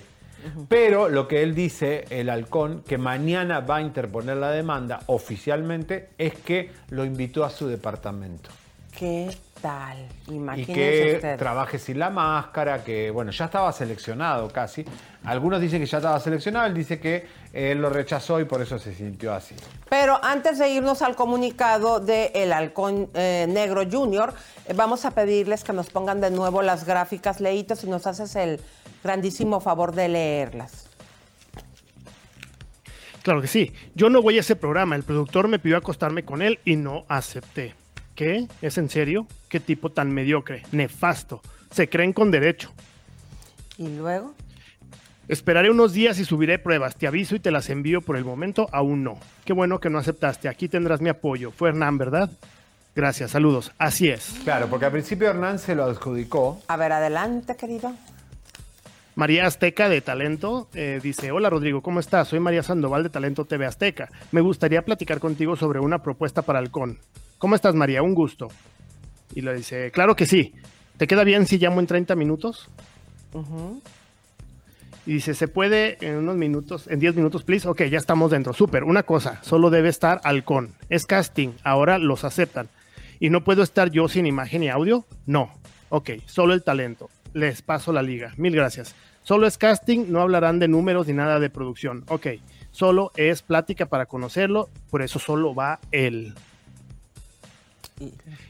Pero 0.69 1.09
lo 1.09 1.27
que 1.27 1.41
él 1.41 1.55
dice, 1.55 2.05
el 2.11 2.29
halcón, 2.29 2.83
que 2.87 2.99
mañana 2.99 3.61
va 3.61 3.77
a 3.77 3.81
interponer 3.81 4.37
la 4.37 4.51
demanda 4.51 4.99
oficialmente, 5.07 6.09
es 6.19 6.35
que 6.35 6.69
lo 6.91 7.03
invitó 7.03 7.43
a 7.43 7.49
su 7.49 7.65
departamento. 7.65 8.51
¿Qué 8.95 9.27
tal? 9.61 9.97
Y 10.27 10.35
Imagínense 10.35 10.73
que 10.73 11.15
ustedes. 11.15 11.37
trabaje 11.39 11.79
sin 11.79 11.99
la 11.99 12.09
máscara, 12.09 12.83
que 12.83 13.11
bueno, 13.11 13.31
ya 13.31 13.45
estaba 13.45 13.71
seleccionado 13.71 14.49
casi. 14.49 14.83
Algunos 15.23 15.61
dicen 15.61 15.79
que 15.79 15.85
ya 15.85 15.97
estaba 15.97 16.19
seleccionado, 16.19 16.65
él 16.67 16.73
dice 16.73 16.99
que 16.99 17.27
él 17.53 17.81
lo 17.81 17.89
rechazó 17.89 18.39
y 18.39 18.45
por 18.45 18.61
eso 18.61 18.79
se 18.79 18.93
sintió 18.93 19.33
así. 19.33 19.55
Pero 19.89 20.19
antes 20.23 20.57
de 20.57 20.69
irnos 20.69 21.01
al 21.01 21.15
comunicado 21.15 21.99
de 21.99 22.31
El 22.33 22.53
Halcón 22.53 23.09
eh, 23.13 23.45
Negro 23.49 23.83
Junior, 23.89 24.33
eh, 24.65 24.73
vamos 24.73 25.05
a 25.05 25.11
pedirles 25.11 25.63
que 25.63 25.73
nos 25.73 25.89
pongan 25.89 26.21
de 26.21 26.31
nuevo 26.31 26.61
las 26.61 26.85
gráficas 26.85 27.39
leitos 27.39 27.83
y 27.83 27.87
nos 27.87 28.07
haces 28.07 28.35
el 28.35 28.59
grandísimo 29.03 29.59
favor 29.59 29.93
de 29.93 30.07
leerlas. 30.07 30.87
Claro 33.23 33.41
que 33.41 33.47
sí. 33.47 33.71
Yo 33.93 34.09
no 34.09 34.21
voy 34.21 34.37
a 34.37 34.39
ese 34.39 34.55
programa. 34.55 34.95
El 34.95 35.03
productor 35.03 35.47
me 35.47 35.59
pidió 35.59 35.77
acostarme 35.77 36.23
con 36.25 36.41
él 36.41 36.59
y 36.65 36.75
no 36.75 37.05
acepté. 37.07 37.75
¿Qué? 38.21 38.47
¿Es 38.61 38.77
en 38.77 38.87
serio? 38.87 39.25
¿Qué 39.49 39.59
tipo 39.59 39.89
tan 39.89 40.13
mediocre? 40.13 40.61
Nefasto. 40.71 41.41
Se 41.71 41.89
creen 41.89 42.13
con 42.13 42.29
derecho. 42.29 42.71
¿Y 43.79 43.87
luego? 43.97 44.35
Esperaré 45.27 45.71
unos 45.71 45.93
días 45.93 46.19
y 46.19 46.25
subiré 46.25 46.59
pruebas. 46.59 46.95
Te 46.95 47.07
aviso 47.07 47.33
y 47.33 47.39
te 47.39 47.49
las 47.49 47.71
envío 47.71 47.99
por 48.01 48.17
el 48.17 48.23
momento. 48.23 48.69
Aún 48.73 49.03
no. 49.03 49.17
Qué 49.43 49.53
bueno 49.53 49.79
que 49.79 49.89
no 49.89 49.97
aceptaste. 49.97 50.49
Aquí 50.49 50.69
tendrás 50.69 51.01
mi 51.01 51.09
apoyo. 51.09 51.49
Fue 51.49 51.69
Hernán, 51.69 51.97
¿verdad? 51.97 52.29
Gracias, 52.95 53.31
saludos. 53.31 53.71
Así 53.79 54.09
es. 54.09 54.35
Claro, 54.43 54.67
porque 54.67 54.85
al 54.85 54.91
principio 54.91 55.27
Hernán 55.27 55.57
se 55.57 55.73
lo 55.73 55.85
adjudicó. 55.85 56.61
A 56.67 56.77
ver, 56.77 56.91
adelante, 56.91 57.55
querido. 57.55 57.91
María 59.15 59.45
Azteca 59.45 59.89
de 59.89 60.01
Talento 60.01 60.69
eh, 60.73 60.99
dice, 61.03 61.31
hola 61.31 61.49
Rodrigo, 61.49 61.81
¿cómo 61.81 61.99
estás? 61.99 62.29
Soy 62.29 62.39
María 62.39 62.63
Sandoval 62.63 63.03
de 63.03 63.09
Talento 63.09 63.45
TV 63.45 63.65
Azteca. 63.65 64.09
Me 64.31 64.41
gustaría 64.41 64.83
platicar 64.83 65.19
contigo 65.19 65.55
sobre 65.55 65.79
una 65.79 66.01
propuesta 66.01 66.41
para 66.43 66.59
Halcón. 66.59 66.97
¿Cómo 67.37 67.55
estás 67.55 67.75
María? 67.75 68.03
Un 68.03 68.13
gusto. 68.13 68.47
Y 69.35 69.41
le 69.41 69.53
dice, 69.55 69.91
claro 69.91 70.15
que 70.15 70.25
sí. 70.25 70.53
¿Te 70.97 71.07
queda 71.07 71.23
bien 71.23 71.45
si 71.45 71.57
llamo 71.57 71.79
en 71.79 71.87
30 71.87 72.15
minutos? 72.15 72.69
Y 75.05 75.13
dice, 75.13 75.33
¿se 75.33 75.47
puede 75.47 75.97
en 76.01 76.17
unos 76.17 76.37
minutos, 76.37 76.87
en 76.87 76.99
10 76.99 77.15
minutos, 77.15 77.43
please? 77.43 77.67
Ok, 77.67 77.83
ya 77.83 77.97
estamos 77.97 78.31
dentro. 78.31 78.53
Súper. 78.53 78.83
Una 78.83 79.03
cosa, 79.03 79.39
solo 79.43 79.69
debe 79.69 79.89
estar 79.89 80.21
Halcón. 80.23 80.75
Es 80.89 81.05
casting. 81.05 81.49
Ahora 81.63 81.97
los 81.97 82.23
aceptan. 82.23 82.69
¿Y 83.19 83.29
no 83.29 83.43
puedo 83.43 83.61
estar 83.61 83.91
yo 83.91 84.07
sin 84.07 84.25
imagen 84.25 84.63
y 84.63 84.69
audio? 84.69 85.05
No. 85.25 85.51
Ok, 85.89 86.11
solo 86.27 86.53
el 86.53 86.63
talento. 86.63 87.09
Les 87.33 87.61
paso 87.61 87.93
la 87.93 88.01
liga. 88.01 88.33
Mil 88.37 88.55
gracias. 88.55 88.95
Solo 89.23 89.47
es 89.47 89.57
casting, 89.57 90.05
no 90.09 90.21
hablarán 90.21 90.59
de 90.59 90.67
números 90.67 91.07
ni 91.07 91.13
nada 91.13 91.39
de 91.39 91.49
producción. 91.49 92.03
Ok, 92.07 92.27
solo 92.71 93.11
es 93.15 93.41
plática 93.41 93.85
para 93.85 94.07
conocerlo, 94.07 94.69
por 94.89 95.01
eso 95.01 95.19
solo 95.19 95.53
va 95.53 95.79
él. 95.91 96.33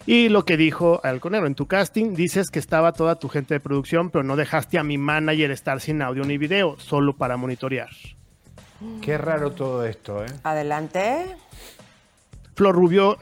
Y 0.06 0.30
lo 0.30 0.46
que 0.46 0.56
dijo 0.56 1.02
Alconero, 1.04 1.46
en 1.46 1.56
tu 1.56 1.68
casting 1.68 2.16
dices 2.16 2.50
que 2.50 2.60
estaba 2.60 2.94
toda 2.94 3.20
tu 3.20 3.28
gente 3.28 3.54
de 3.56 3.60
producción, 3.60 4.10
pero 4.10 4.24
no 4.24 4.38
dejaste 4.38 4.80
a 4.80 4.84
mi 4.84 4.98
manager 4.98 5.52
estar 5.52 5.82
sin 5.82 6.02
audio 6.02 6.24
ni 6.24 6.38
video, 6.38 6.80
solo 6.80 7.14
para 7.18 7.36
monitorear. 7.36 7.90
Qué 9.02 9.18
raro 9.18 9.52
todo 9.52 9.86
esto, 9.86 10.24
¿eh? 10.24 10.30
Adelante. 10.44 11.26
Flor 12.54 12.76
Rubio 12.76 13.18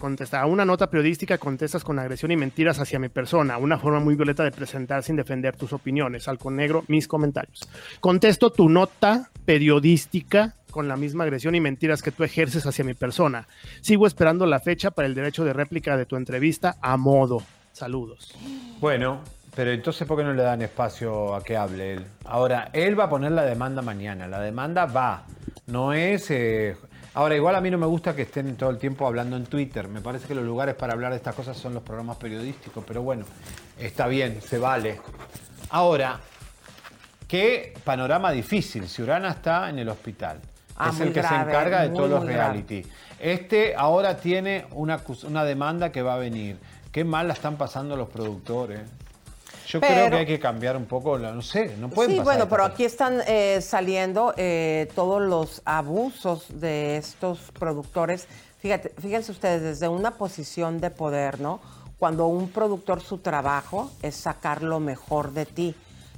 contesta, 0.00 0.40
a 0.40 0.46
una 0.46 0.64
nota 0.64 0.90
periodística 0.90 1.38
contestas 1.38 1.84
con 1.84 1.98
agresión 1.98 2.30
y 2.32 2.36
mentiras 2.36 2.80
hacia 2.80 2.98
mi 2.98 3.08
persona, 3.08 3.56
una 3.58 3.78
forma 3.78 4.00
muy 4.00 4.16
violenta 4.16 4.42
de 4.44 4.50
presentar 4.50 5.02
sin 5.02 5.16
defender 5.16 5.56
tus 5.56 5.72
opiniones. 5.72 6.26
Halcón 6.28 6.56
Negro, 6.56 6.84
mis 6.88 7.06
comentarios. 7.06 7.60
Contesto 8.00 8.50
tu 8.50 8.68
nota 8.68 9.30
periodística 9.44 10.54
con 10.70 10.88
la 10.88 10.96
misma 10.96 11.24
agresión 11.24 11.54
y 11.54 11.60
mentiras 11.60 12.02
que 12.02 12.12
tú 12.12 12.24
ejerces 12.24 12.66
hacia 12.66 12.84
mi 12.84 12.94
persona. 12.94 13.46
Sigo 13.82 14.06
esperando 14.06 14.46
la 14.46 14.58
fecha 14.58 14.90
para 14.90 15.06
el 15.06 15.14
derecho 15.14 15.44
de 15.44 15.52
réplica 15.52 15.96
de 15.96 16.06
tu 16.06 16.16
entrevista 16.16 16.76
a 16.80 16.96
modo. 16.96 17.42
Saludos. 17.72 18.34
Bueno, 18.80 19.20
pero 19.54 19.70
entonces, 19.70 20.06
¿por 20.08 20.16
qué 20.18 20.24
no 20.24 20.32
le 20.32 20.42
dan 20.42 20.62
espacio 20.62 21.34
a 21.34 21.44
que 21.44 21.56
hable 21.56 21.94
él? 21.94 22.04
Ahora, 22.24 22.70
él 22.72 22.98
va 22.98 23.04
a 23.04 23.10
poner 23.10 23.32
la 23.32 23.44
demanda 23.44 23.82
mañana. 23.82 24.26
La 24.26 24.40
demanda 24.40 24.86
va. 24.86 25.24
No 25.66 25.92
es. 25.92 26.30
eh, 26.30 26.74
Ahora, 27.14 27.36
igual 27.36 27.54
a 27.54 27.60
mí 27.60 27.70
no 27.70 27.76
me 27.76 27.86
gusta 27.86 28.16
que 28.16 28.22
estén 28.22 28.56
todo 28.56 28.70
el 28.70 28.78
tiempo 28.78 29.06
hablando 29.06 29.36
en 29.36 29.44
Twitter. 29.44 29.86
Me 29.86 30.00
parece 30.00 30.26
que 30.26 30.34
los 30.34 30.44
lugares 30.44 30.74
para 30.74 30.94
hablar 30.94 31.10
de 31.10 31.18
estas 31.18 31.34
cosas 31.34 31.56
son 31.56 31.74
los 31.74 31.82
programas 31.82 32.16
periodísticos. 32.16 32.82
Pero 32.86 33.02
bueno, 33.02 33.26
está 33.78 34.06
bien, 34.06 34.40
se 34.40 34.58
vale. 34.58 34.98
Ahora, 35.68 36.20
qué 37.28 37.74
panorama 37.84 38.30
difícil. 38.30 38.88
Si 38.88 39.02
Urana 39.02 39.30
está 39.30 39.68
en 39.68 39.78
el 39.78 39.90
hospital. 39.90 40.40
Ah, 40.76 40.88
es 40.88 41.00
el 41.00 41.12
que 41.12 41.22
se 41.22 41.34
encarga 41.34 41.82
de 41.82 41.88
muy, 41.88 41.98
todos 41.98 42.10
los 42.10 42.24
grave. 42.24 42.38
reality. 42.38 42.82
Este 43.20 43.74
ahora 43.76 44.16
tiene 44.16 44.64
una, 44.70 45.00
una 45.24 45.44
demanda 45.44 45.92
que 45.92 46.00
va 46.00 46.14
a 46.14 46.18
venir. 46.18 46.56
Qué 46.90 47.04
mal 47.04 47.28
la 47.28 47.34
están 47.34 47.56
pasando 47.56 47.94
los 47.94 48.08
productores. 48.08 48.80
Yo 49.66 49.80
creo 49.80 50.10
que 50.10 50.16
hay 50.16 50.26
que 50.26 50.38
cambiar 50.40 50.76
un 50.76 50.86
poco, 50.86 51.16
la- 51.18 51.32
no 51.32 51.42
sé, 51.42 51.76
no 51.78 51.88
pueden 51.88 52.10
Sí, 52.12 52.16
pasar 52.18 52.24
bueno, 52.34 52.48
pero 52.48 52.62
cosas. 52.64 52.74
aquí 52.74 52.84
están 52.84 53.20
eh, 53.26 53.60
saliendo 53.62 54.34
eh, 54.36 54.88
todos 54.94 55.22
los 55.22 55.62
abusos 55.64 56.46
de 56.60 56.96
estos 56.96 57.38
productores. 57.58 58.26
Fíjate, 58.58 58.92
fíjense 59.00 59.32
ustedes, 59.32 59.62
desde 59.62 59.88
una 59.88 60.12
posición 60.12 60.80
de 60.80 60.90
poder, 60.90 61.40
¿no? 61.40 61.60
Cuando 61.98 62.26
un 62.26 62.48
productor 62.50 63.00
su 63.00 63.18
trabajo 63.18 63.90
es 64.02 64.16
sacar 64.16 64.62
lo 64.62 64.80
mejor 64.80 65.32
de 65.32 65.46
ti, 65.46 65.74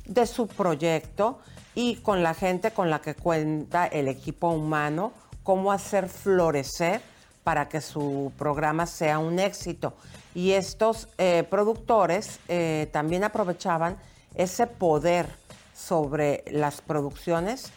de 0.06 0.26
su 0.26 0.46
proyecto 0.46 1.38
y 1.74 1.96
con 1.96 2.22
la 2.22 2.34
gente 2.34 2.70
con 2.70 2.88
la 2.90 3.00
que 3.00 3.14
cuenta 3.14 3.86
el 3.86 4.08
equipo 4.08 4.48
humano, 4.50 5.12
cómo 5.42 5.72
hacer 5.72 6.08
florecer 6.08 7.00
para 7.44 7.68
que 7.68 7.80
su 7.80 8.32
programa 8.38 8.86
sea 8.86 9.18
un 9.18 9.38
éxito. 9.38 9.94
Y 10.34 10.52
estos 10.52 11.08
eh, 11.18 11.44
productores 11.48 12.40
eh, 12.48 12.88
también 12.90 13.22
aprovechaban 13.22 13.96
ese 14.34 14.66
poder 14.66 15.26
sobre 15.74 16.42
las 16.50 16.80
producciones 16.80 17.70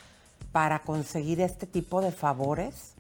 para 0.52 0.80
conseguir 0.80 1.42
este 1.42 1.68
tipo 1.68 2.02
de 2.02 2.12
favores. 2.12 2.96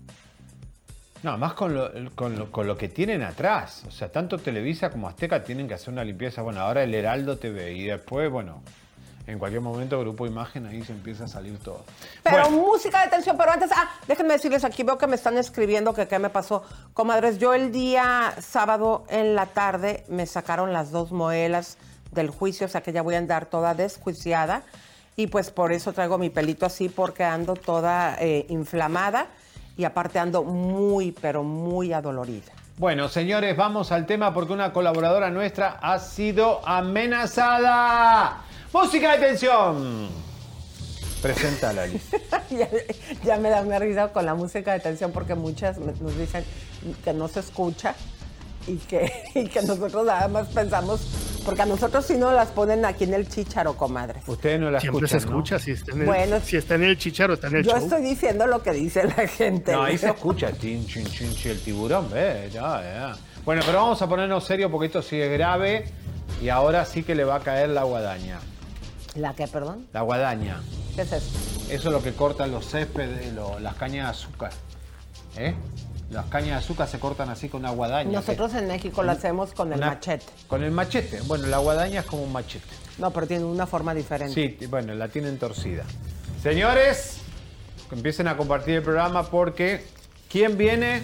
No, 1.24 1.38
más 1.38 1.54
con 1.54 1.74
lo, 1.74 1.90
con, 2.14 2.38
lo, 2.38 2.52
con 2.52 2.68
lo 2.68 2.78
que 2.78 2.90
tienen 2.90 3.24
atrás. 3.24 3.84
O 3.88 3.92
sea, 3.92 4.12
tanto 4.12 4.38
Televisa 4.38 4.92
como 4.92 5.08
Azteca 5.08 5.44
tienen 5.44 5.68
que 5.68 5.74
hacer 5.74 5.92
una 5.92 6.04
limpieza. 6.04 6.42
Bueno, 6.42 6.62
ahora 6.62 6.84
el 6.84 6.94
Heraldo 6.94 7.38
TV 7.38 7.74
y 7.74 7.86
después, 7.86 8.30
bueno, 8.30 8.62
en 9.28 9.38
cualquier 9.38 9.62
momento 9.62 10.00
Grupo 10.00 10.26
Imagen 10.26 10.66
ahí 10.66 10.84
se 10.84 10.94
empieza 10.94 11.26
a 11.26 11.28
salir 11.28 11.60
todo. 11.60 11.84
Pero 12.24 12.50
música 12.50 13.04
de 13.04 13.10
tensión, 13.10 13.38
pero 13.38 13.52
antes, 13.52 13.70
ah, 13.76 13.90
déjenme 14.08 14.34
decirles, 14.34 14.64
aquí 14.64 14.84
veo 14.84 14.98
que 14.98 15.06
me 15.06 15.16
están 15.16 15.38
escribiendo 15.38 15.94
que 15.94 16.08
qué 16.08 16.18
me 16.18 16.30
pasó. 16.30 16.64
Comadres, 16.94 17.38
yo 17.38 17.54
el 17.54 17.72
día 17.72 18.34
sábado 18.40 19.06
en 19.10 19.36
la 19.36 19.48
tarde 19.48 20.06
me 20.08 20.26
sacaron 20.26 20.72
las 20.72 20.92
dos 20.92 21.12
moelas 21.12 21.78
del 22.12 22.30
juicio, 22.30 22.66
o 22.66 22.70
sea 22.70 22.82
que 22.82 22.94
ya 22.94 23.02
voy 23.02 23.16
a 23.16 23.18
andar 23.18 23.46
toda 23.48 23.74
desjuiciada. 23.74 24.64
Y 25.18 25.28
pues 25.28 25.52
por 25.52 25.74
eso 25.74 25.94
traigo 25.94 26.18
mi 26.18 26.30
pelito 26.30 26.66
así, 26.66 26.90
porque 26.90 27.24
ando 27.24 27.56
toda 27.56 28.16
eh, 28.20 28.46
inflamada 28.50 29.28
y 29.76 29.84
aparte 29.84 30.20
ando 30.20 30.44
muy, 30.44 31.12
pero 31.12 31.44
muy 31.44 31.92
adolorida. 31.92 32.54
Bueno, 32.78 33.10
señores, 33.10 33.58
vamos 33.58 33.92
al 33.92 34.06
tema 34.06 34.34
porque 34.34 34.54
una 34.54 34.72
colaboradora 34.72 35.32
nuestra 35.32 35.80
ha 35.82 35.98
sido 35.98 36.62
amenazada. 36.68 38.44
Música 38.74 39.14
de 39.18 39.28
tensión. 39.28 40.10
Preséntala, 41.22 41.84
Alice. 41.84 42.22
ya, 42.52 42.70
ya 43.24 43.38
me 43.38 43.50
da 43.50 43.62
una 43.62 43.80
risa 43.80 44.10
con 44.10 44.26
la 44.26 44.36
música 44.36 44.74
de 44.74 44.80
tensión 44.80 45.12
porque 45.12 45.34
muchas 45.36 45.78
nos 45.80 46.18
dicen 46.18 46.44
que 47.04 47.14
no 47.14 47.28
se 47.28 47.40
escucha 47.40 47.96
y 48.68 48.76
que, 48.76 49.12
y 49.36 49.48
que 49.48 49.62
nosotros 49.64 50.06
nada 50.06 50.28
más 50.28 50.48
pensamos, 50.50 51.02
porque 51.44 51.64
a 51.64 51.66
nosotros 51.66 52.06
sí 52.06 52.18
nos 52.18 52.34
las 52.34 52.50
ponen 52.50 52.86
aquí 52.86 53.06
en 53.06 53.14
el 53.16 53.28
chícharo, 53.28 53.76
comadres. 53.76 54.24
Ustedes 54.28 54.60
no 54.60 54.70
la 54.70 54.80
Siempre 54.80 55.06
escuchan, 55.06 55.20
se 55.22 55.26
¿no? 55.26 55.32
escucha 55.32 55.60
si 55.60 55.72
está 55.72 55.92
en 55.94 56.02
el, 56.02 56.06
Bueno. 56.06 56.40
si 56.44 56.58
está 56.58 56.76
en 56.76 56.84
el 56.84 56.98
chicharo, 57.00 57.34
está 57.34 57.48
en 57.48 57.56
el 57.56 57.64
Yo 57.64 57.72
show. 57.72 57.80
estoy 57.80 58.02
diciendo 58.04 58.46
lo 58.46 58.62
que 58.62 58.72
dice 58.74 59.04
la 59.06 59.28
gente. 59.28 59.72
No, 59.72 59.84
ahí 59.84 59.98
se 59.98 60.08
escucha 60.12 60.52
tin, 60.52 60.86
chin, 60.86 61.06
chin, 61.08 61.34
chin, 61.34 61.52
el 61.52 61.62
tiburón, 61.62 62.12
ve, 62.12 62.50
ya, 62.54 62.82
ya. 62.84 63.16
Bueno, 63.44 63.64
pero 63.66 63.80
vamos 63.82 64.02
a 64.02 64.08
ponernos 64.08 64.44
serio 64.46 64.70
porque 64.70 64.88
esto 64.88 65.02
sí 65.02 65.20
es 65.20 65.32
grave 65.32 65.86
y 66.44 66.50
ahora 66.50 66.86
sí 66.86 67.02
que 67.04 67.16
le 67.16 67.24
va 67.24 67.38
a 67.38 67.40
caer 67.40 67.70
la 67.70 67.84
guadaña. 67.84 68.38
¿La 69.18 69.34
qué, 69.34 69.48
perdón? 69.48 69.88
La 69.94 70.02
guadaña. 70.02 70.62
¿Qué 70.96 71.02
es 71.02 71.12
eso? 71.12 71.28
Eso 71.70 71.90
es 71.90 71.94
lo 71.94 72.02
que 72.04 72.14
cortan 72.14 72.52
los 72.52 72.68
céspedes, 72.70 73.34
lo- 73.34 73.60
las 73.60 73.76
cañas 73.76 74.06
de 74.06 74.12
azúcar. 74.12 74.52
¿Eh? 75.36 75.56
Las 76.12 76.26
cañas 76.28 76.50
de 76.50 76.56
azúcar 76.66 76.88
se 76.88 77.00
cortan 77.00 77.30
así 77.30 77.50
con 77.50 77.62
una 77.62 77.72
guadaña. 77.72 78.12
Nosotros 78.12 78.54
en 78.54 78.68
México 78.68 79.02
lo 79.04 79.12
hacemos 79.12 79.54
con 79.54 79.74
el 79.74 79.80
Una- 79.80 79.88
machete. 79.88 80.26
Con 80.48 80.64
el 80.64 80.72
machete. 80.72 81.20
Bueno, 81.22 81.48
la 81.48 81.58
guadaña 81.58 82.02
es 82.02 82.06
como 82.06 82.24
un 82.24 82.32
machete. 82.32 82.66
No, 83.00 83.12
pero 83.12 83.28
tiene 83.28 83.44
una 83.44 83.66
forma 83.66 83.94
diferente. 83.94 84.34
Sí, 84.60 84.66
bueno, 84.68 84.94
la 84.94 85.08
tienen 85.08 85.38
torcida. 85.40 85.84
Señores, 86.42 87.18
empiecen 87.92 88.28
a 88.28 88.38
compartir 88.38 88.76
el 88.76 88.84
programa 88.84 89.24
porque 89.30 89.86
¿quién 90.30 90.58
viene? 90.58 91.02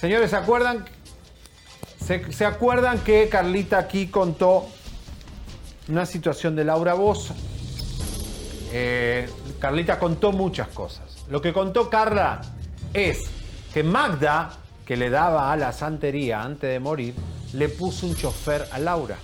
Señores, 0.00 0.30
¿se 0.30 0.36
acuerdan? 0.36 0.84
¿Se, 2.04 2.32
se 2.32 2.44
acuerdan 2.46 3.00
que 3.00 3.28
Carlita 3.28 3.78
aquí 3.78 4.06
contó 4.06 4.66
una 5.90 6.06
situación 6.06 6.54
de 6.56 6.64
Laura 6.64 6.94
Bozo? 6.94 7.34
Eh, 8.72 9.28
Carlita 9.58 9.98
contó 9.98 10.32
muchas 10.32 10.68
cosas. 10.68 11.24
Lo 11.28 11.42
que 11.42 11.52
contó 11.52 11.90
Carla 11.90 12.40
es 12.94 13.24
que 13.74 13.82
Magda, 13.82 14.52
que 14.86 14.96
le 14.96 15.10
daba 15.10 15.52
a 15.52 15.56
la 15.56 15.72
santería 15.72 16.42
antes 16.42 16.70
de 16.70 16.80
morir, 16.80 17.14
le 17.52 17.68
puso 17.68 18.06
un 18.06 18.14
chofer 18.14 18.66
a 18.72 18.78
Laura. 18.78 19.16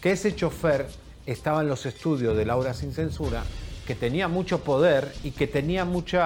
Que 0.00 0.12
ese 0.12 0.34
chofer 0.34 0.86
estaba 1.26 1.60
en 1.60 1.68
los 1.68 1.84
estudios 1.86 2.36
de 2.36 2.44
Laura 2.44 2.72
sin 2.74 2.92
censura, 2.92 3.42
que 3.86 3.94
tenía 3.94 4.28
mucho 4.28 4.60
poder 4.60 5.12
y 5.24 5.32
que 5.32 5.46
tenía 5.48 5.84
mucho 5.84 6.20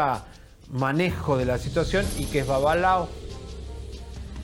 manejo 0.70 1.36
de 1.36 1.46
la 1.46 1.58
situación 1.58 2.04
y 2.18 2.26
que 2.26 2.40
es 2.40 2.46
babalao. 2.46 3.08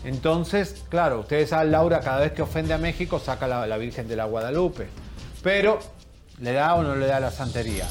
Entonces, 0.04 0.84
claro, 0.88 1.20
ustedes 1.20 1.50
saben, 1.50 1.72
Laura 1.72 2.00
cada 2.00 2.20
vez 2.20 2.32
que 2.32 2.40
ofende 2.40 2.72
a 2.72 2.78
México 2.78 3.18
saca 3.18 3.46
la 3.46 3.76
Virgen 3.76 4.08
de 4.08 4.16
la 4.16 4.24
Guadalupe. 4.24 4.88
Pero, 5.42 5.78
¿le 6.40 6.52
da 6.52 6.74
o 6.74 6.82
no 6.82 6.96
le 6.96 7.06
da 7.06 7.20
la 7.20 7.30
santería? 7.30 7.86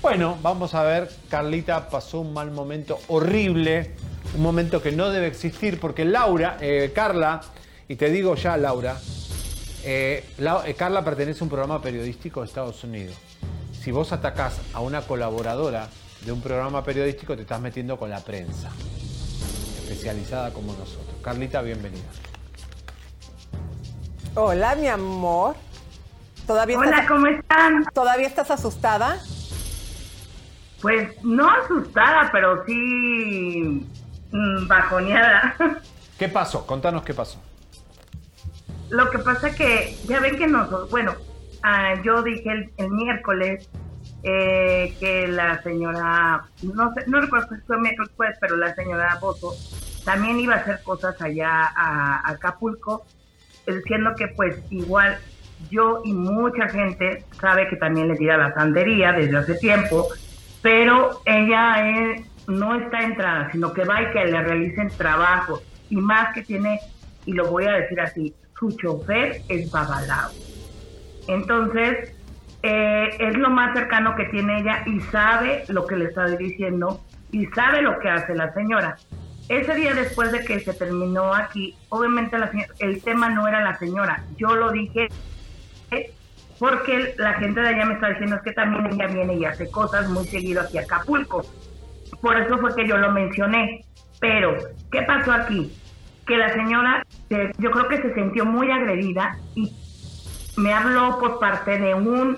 Bueno, 0.00 0.38
vamos 0.42 0.74
a 0.74 0.84
ver, 0.84 1.10
Carlita 1.28 1.88
pasó 1.88 2.20
un 2.20 2.32
mal 2.32 2.50
momento 2.50 2.98
horrible, 3.08 3.94
un 4.34 4.42
momento 4.42 4.80
que 4.80 4.92
no 4.92 5.10
debe 5.10 5.26
existir, 5.26 5.80
porque 5.80 6.04
Laura, 6.04 6.56
eh, 6.60 6.92
Carla, 6.94 7.40
y 7.88 7.96
te 7.96 8.08
digo 8.08 8.36
ya, 8.36 8.56
Laura, 8.56 8.96
eh, 9.84 10.24
eh, 10.38 10.74
Carla 10.74 11.04
pertenece 11.04 11.40
a 11.40 11.44
un 11.44 11.48
programa 11.50 11.82
periodístico 11.82 12.40
de 12.40 12.46
Estados 12.46 12.84
Unidos. 12.84 13.16
Si 13.82 13.90
vos 13.90 14.12
atacás 14.12 14.60
a 14.72 14.80
una 14.80 15.02
colaboradora 15.02 15.88
de 16.24 16.32
un 16.32 16.40
programa 16.40 16.84
periodístico, 16.84 17.34
te 17.34 17.42
estás 17.42 17.60
metiendo 17.60 17.96
con 17.96 18.10
la 18.10 18.20
prensa, 18.20 18.70
especializada 19.82 20.52
como 20.52 20.72
nosotros. 20.74 21.16
Carlita, 21.22 21.60
bienvenida. 21.60 22.08
Hola, 24.34 24.76
mi 24.76 24.86
amor. 24.86 25.56
¿Todavía 26.48 26.78
Hola, 26.78 26.90
estás, 26.90 27.08
¿cómo 27.08 27.26
están? 27.26 27.84
¿Todavía 27.92 28.26
estás 28.26 28.50
asustada? 28.50 29.18
Pues 30.80 31.22
no 31.22 31.46
asustada, 31.46 32.30
pero 32.32 32.64
sí 32.64 33.86
mm, 34.32 34.66
bajoneada. 34.66 35.54
¿Qué 36.18 36.26
pasó? 36.30 36.66
Contanos 36.66 37.02
qué 37.02 37.12
pasó. 37.12 37.38
Lo 38.88 39.10
que 39.10 39.18
pasa 39.18 39.54
que 39.54 39.94
ya 40.06 40.20
ven 40.20 40.38
que 40.38 40.46
nosotros, 40.46 40.90
bueno, 40.90 41.14
ah, 41.62 41.96
yo 42.02 42.22
dije 42.22 42.50
el, 42.50 42.72
el 42.78 42.90
miércoles 42.92 43.68
eh, 44.22 44.96
que 44.98 45.28
la 45.28 45.62
señora, 45.62 46.46
no 46.62 46.94
sé, 46.94 47.04
no 47.08 47.20
recuerdo 47.20 47.56
si 47.56 47.60
fue 47.66 47.78
miércoles, 47.78 48.10
pues, 48.16 48.38
pero 48.40 48.56
la 48.56 48.74
señora 48.74 49.18
Bozo 49.20 49.54
también 50.06 50.40
iba 50.40 50.54
a 50.54 50.60
hacer 50.60 50.82
cosas 50.82 51.20
allá 51.20 51.70
a, 51.76 52.20
a 52.26 52.30
Acapulco 52.30 53.04
diciendo 53.66 54.14
que 54.16 54.28
pues 54.28 54.56
igual 54.70 55.18
yo 55.70 56.02
y 56.04 56.12
mucha 56.12 56.68
gente 56.68 57.24
sabe 57.40 57.68
que 57.68 57.76
también 57.76 58.08
le 58.08 58.16
tira 58.16 58.36
la 58.36 58.54
santería 58.54 59.12
desde 59.12 59.36
hace 59.36 59.54
tiempo, 59.54 60.08
pero 60.62 61.20
ella 61.24 61.76
no 62.46 62.74
está 62.76 63.02
entrada, 63.02 63.50
sino 63.52 63.72
que 63.72 63.84
va 63.84 64.02
y 64.02 64.10
que 64.10 64.24
le 64.24 64.42
realicen 64.42 64.88
trabajo 64.96 65.60
y 65.90 65.96
más 65.96 66.34
que 66.34 66.42
tiene, 66.42 66.80
y 67.26 67.32
lo 67.32 67.50
voy 67.50 67.66
a 67.66 67.72
decir 67.72 68.00
así, 68.00 68.34
su 68.58 68.70
chofer 68.72 69.42
es 69.48 69.70
Babalao. 69.70 70.30
Entonces, 71.28 72.14
eh, 72.62 73.08
es 73.18 73.36
lo 73.36 73.50
más 73.50 73.74
cercano 73.74 74.16
que 74.16 74.24
tiene 74.26 74.60
ella 74.60 74.82
y 74.86 75.00
sabe 75.00 75.64
lo 75.68 75.86
que 75.86 75.96
le 75.96 76.06
está 76.06 76.26
diciendo 76.26 77.00
y 77.30 77.46
sabe 77.46 77.82
lo 77.82 77.98
que 78.00 78.08
hace 78.08 78.34
la 78.34 78.52
señora. 78.52 78.96
Ese 79.48 79.74
día 79.74 79.94
después 79.94 80.32
de 80.32 80.44
que 80.44 80.60
se 80.60 80.74
terminó 80.74 81.32
aquí, 81.34 81.76
obviamente 81.88 82.36
la 82.38 82.50
el 82.80 83.02
tema 83.02 83.30
no 83.30 83.46
era 83.46 83.62
la 83.62 83.78
señora, 83.78 84.24
yo 84.36 84.54
lo 84.54 84.70
dije 84.72 85.08
porque 86.58 87.14
la 87.18 87.34
gente 87.34 87.60
de 87.60 87.68
allá 87.68 87.84
me 87.86 87.94
está 87.94 88.08
diciendo 88.10 88.36
es 88.36 88.42
que 88.42 88.52
también 88.52 88.86
ella 88.92 89.06
viene 89.06 89.34
y 89.34 89.44
hace 89.44 89.70
cosas 89.70 90.08
muy 90.08 90.26
seguido 90.26 90.62
aquí 90.62 90.78
a 90.78 90.82
Acapulco. 90.82 91.44
Por 92.20 92.36
eso 92.36 92.58
fue 92.58 92.74
que 92.74 92.86
yo 92.88 92.96
lo 92.98 93.12
mencioné. 93.12 93.84
Pero, 94.20 94.56
¿qué 94.90 95.02
pasó 95.02 95.32
aquí? 95.32 95.72
Que 96.26 96.36
la 96.36 96.52
señora, 96.52 97.04
se- 97.28 97.52
yo 97.58 97.70
creo 97.70 97.88
que 97.88 98.02
se 98.02 98.14
sintió 98.14 98.44
muy 98.44 98.70
agredida 98.70 99.36
y 99.54 99.72
me 100.56 100.72
habló 100.72 101.18
por 101.20 101.38
parte 101.38 101.78
de 101.78 101.94
un 101.94 102.36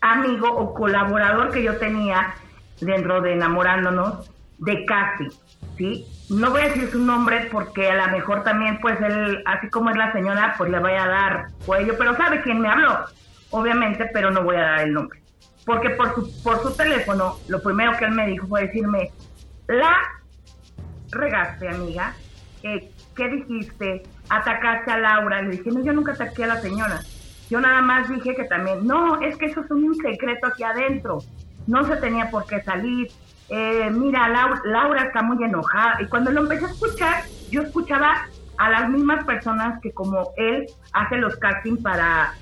amigo 0.00 0.48
o 0.50 0.74
colaborador 0.74 1.50
que 1.50 1.62
yo 1.62 1.78
tenía 1.78 2.34
dentro 2.80 3.22
de 3.22 3.32
enamorándonos 3.32 4.30
de 4.58 4.84
Casi, 4.84 5.28
¿sí? 5.78 6.06
No 6.28 6.50
voy 6.50 6.62
a 6.62 6.68
decir 6.68 6.90
su 6.90 6.98
nombre 6.98 7.48
porque 7.52 7.90
a 7.90 8.06
lo 8.06 8.12
mejor 8.12 8.42
también, 8.42 8.78
pues 8.80 9.00
él, 9.00 9.42
así 9.46 9.68
como 9.68 9.90
es 9.90 9.96
la 9.96 10.12
señora, 10.12 10.54
pues 10.58 10.70
le 10.70 10.80
vaya 10.80 11.04
a 11.04 11.08
dar 11.08 11.46
cuello, 11.64 11.94
pero 11.96 12.16
sabe 12.16 12.42
quién 12.42 12.60
me 12.60 12.68
habló, 12.68 13.04
obviamente, 13.50 14.10
pero 14.12 14.30
no 14.30 14.42
voy 14.42 14.56
a 14.56 14.62
dar 14.62 14.80
el 14.80 14.92
nombre. 14.92 15.20
Porque 15.64 15.90
por 15.90 16.14
su, 16.14 16.42
por 16.42 16.62
su 16.62 16.76
teléfono, 16.76 17.36
lo 17.48 17.62
primero 17.62 17.96
que 17.96 18.06
él 18.06 18.12
me 18.12 18.26
dijo 18.26 18.46
fue 18.46 18.66
decirme, 18.66 19.10
la 19.68 19.96
regaste, 21.10 21.68
amiga, 21.68 22.14
eh, 22.62 22.90
¿qué 23.14 23.28
dijiste? 23.28 24.02
Atacaste 24.28 24.90
a 24.90 24.98
Laura. 24.98 25.42
Le 25.42 25.56
dije, 25.56 25.70
no, 25.70 25.82
yo 25.82 25.92
nunca 25.92 26.12
ataqué 26.12 26.44
a 26.44 26.48
la 26.48 26.60
señora. 26.60 27.00
Yo 27.50 27.60
nada 27.60 27.80
más 27.80 28.08
dije 28.08 28.34
que 28.34 28.44
también, 28.44 28.86
no, 28.86 29.20
es 29.20 29.36
que 29.36 29.46
eso 29.46 29.60
es 29.60 29.70
un 29.70 29.94
secreto 29.96 30.48
aquí 30.48 30.64
adentro. 30.64 31.18
No 31.66 31.84
se 31.84 31.96
tenía 31.96 32.30
por 32.30 32.46
qué 32.46 32.60
salir. 32.62 33.08
Eh, 33.48 33.90
mira, 33.90 34.28
Laura, 34.28 34.60
Laura 34.64 35.02
está 35.04 35.22
muy 35.22 35.42
enojada. 35.42 36.00
Y 36.00 36.06
cuando 36.06 36.30
lo 36.30 36.42
empecé 36.42 36.66
a 36.66 36.70
escuchar, 36.70 37.24
yo 37.50 37.62
escuchaba 37.62 38.26
a 38.58 38.70
las 38.70 38.88
mismas 38.88 39.24
personas 39.24 39.80
que 39.82 39.92
como 39.92 40.30
él 40.36 40.66
hace 40.92 41.16
los 41.16 41.36
castings 41.36 41.82
para, 41.82 42.34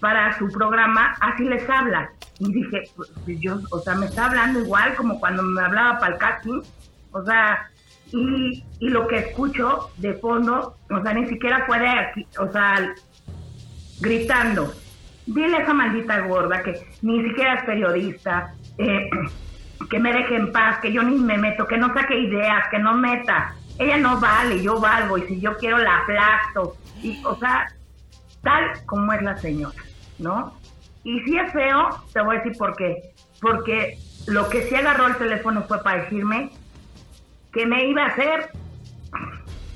para 0.00 0.36
su 0.38 0.48
programa, 0.48 1.14
así 1.20 1.44
les 1.44 1.68
habla. 1.68 2.10
Y 2.38 2.52
dije, 2.52 2.82
pues, 2.96 3.10
pues, 3.24 3.40
yo, 3.40 3.60
o 3.70 3.78
sea, 3.80 3.94
me 3.94 4.06
está 4.06 4.26
hablando 4.26 4.60
igual 4.60 4.94
como 4.94 5.18
cuando 5.20 5.42
me 5.42 5.62
hablaba 5.62 5.98
para 5.98 6.14
el 6.14 6.18
casting. 6.18 6.62
O 7.12 7.24
sea, 7.24 7.68
y, 8.12 8.64
lo 8.80 9.06
que 9.06 9.16
escucho 9.18 9.90
de 9.96 10.14
fondo, 10.14 10.76
o 10.90 11.02
sea, 11.02 11.12
ni 11.12 11.26
siquiera 11.26 11.64
fue 11.66 11.78
de 11.78 11.88
aquí, 11.88 12.26
o 12.38 12.50
sea, 12.50 12.94
gritando. 14.00 14.72
Dile 15.26 15.58
a 15.58 15.60
esa 15.60 15.74
maldita 15.74 16.20
gorda 16.20 16.62
que 16.62 16.86
ni 17.02 17.22
siquiera 17.22 17.54
es 17.54 17.64
periodista, 17.64 18.54
eh, 18.78 19.10
que 19.90 19.98
me 19.98 20.12
deje 20.12 20.36
en 20.36 20.52
paz, 20.52 20.78
que 20.80 20.92
yo 20.92 21.02
ni 21.02 21.16
me 21.16 21.38
meto, 21.38 21.66
que 21.66 21.78
no 21.78 21.92
saque 21.94 22.18
ideas, 22.18 22.68
que 22.70 22.78
no 22.78 22.94
meta. 22.94 23.54
Ella 23.78 23.96
no 23.96 24.18
vale, 24.18 24.60
yo 24.62 24.80
valgo, 24.80 25.18
y 25.18 25.22
si 25.22 25.40
yo 25.40 25.56
quiero 25.56 25.78
la 25.78 25.98
aplasto. 25.98 26.76
Y, 27.02 27.22
o 27.24 27.36
sea, 27.36 27.68
tal 28.42 28.84
como 28.86 29.12
es 29.12 29.22
la 29.22 29.36
señora, 29.36 29.82
¿no? 30.18 30.54
Y 31.04 31.20
si 31.20 31.38
es 31.38 31.52
feo, 31.52 31.88
te 32.12 32.20
voy 32.20 32.36
a 32.36 32.38
decir 32.40 32.58
por 32.58 32.76
qué. 32.76 33.14
Porque 33.40 33.98
lo 34.26 34.48
que 34.48 34.62
sí 34.62 34.74
agarró 34.74 35.06
el 35.06 35.16
teléfono 35.16 35.62
fue 35.62 35.82
para 35.82 36.02
decirme 36.02 36.50
que 37.52 37.66
me 37.66 37.86
iba 37.86 38.02
a 38.02 38.08
hacer 38.08 38.50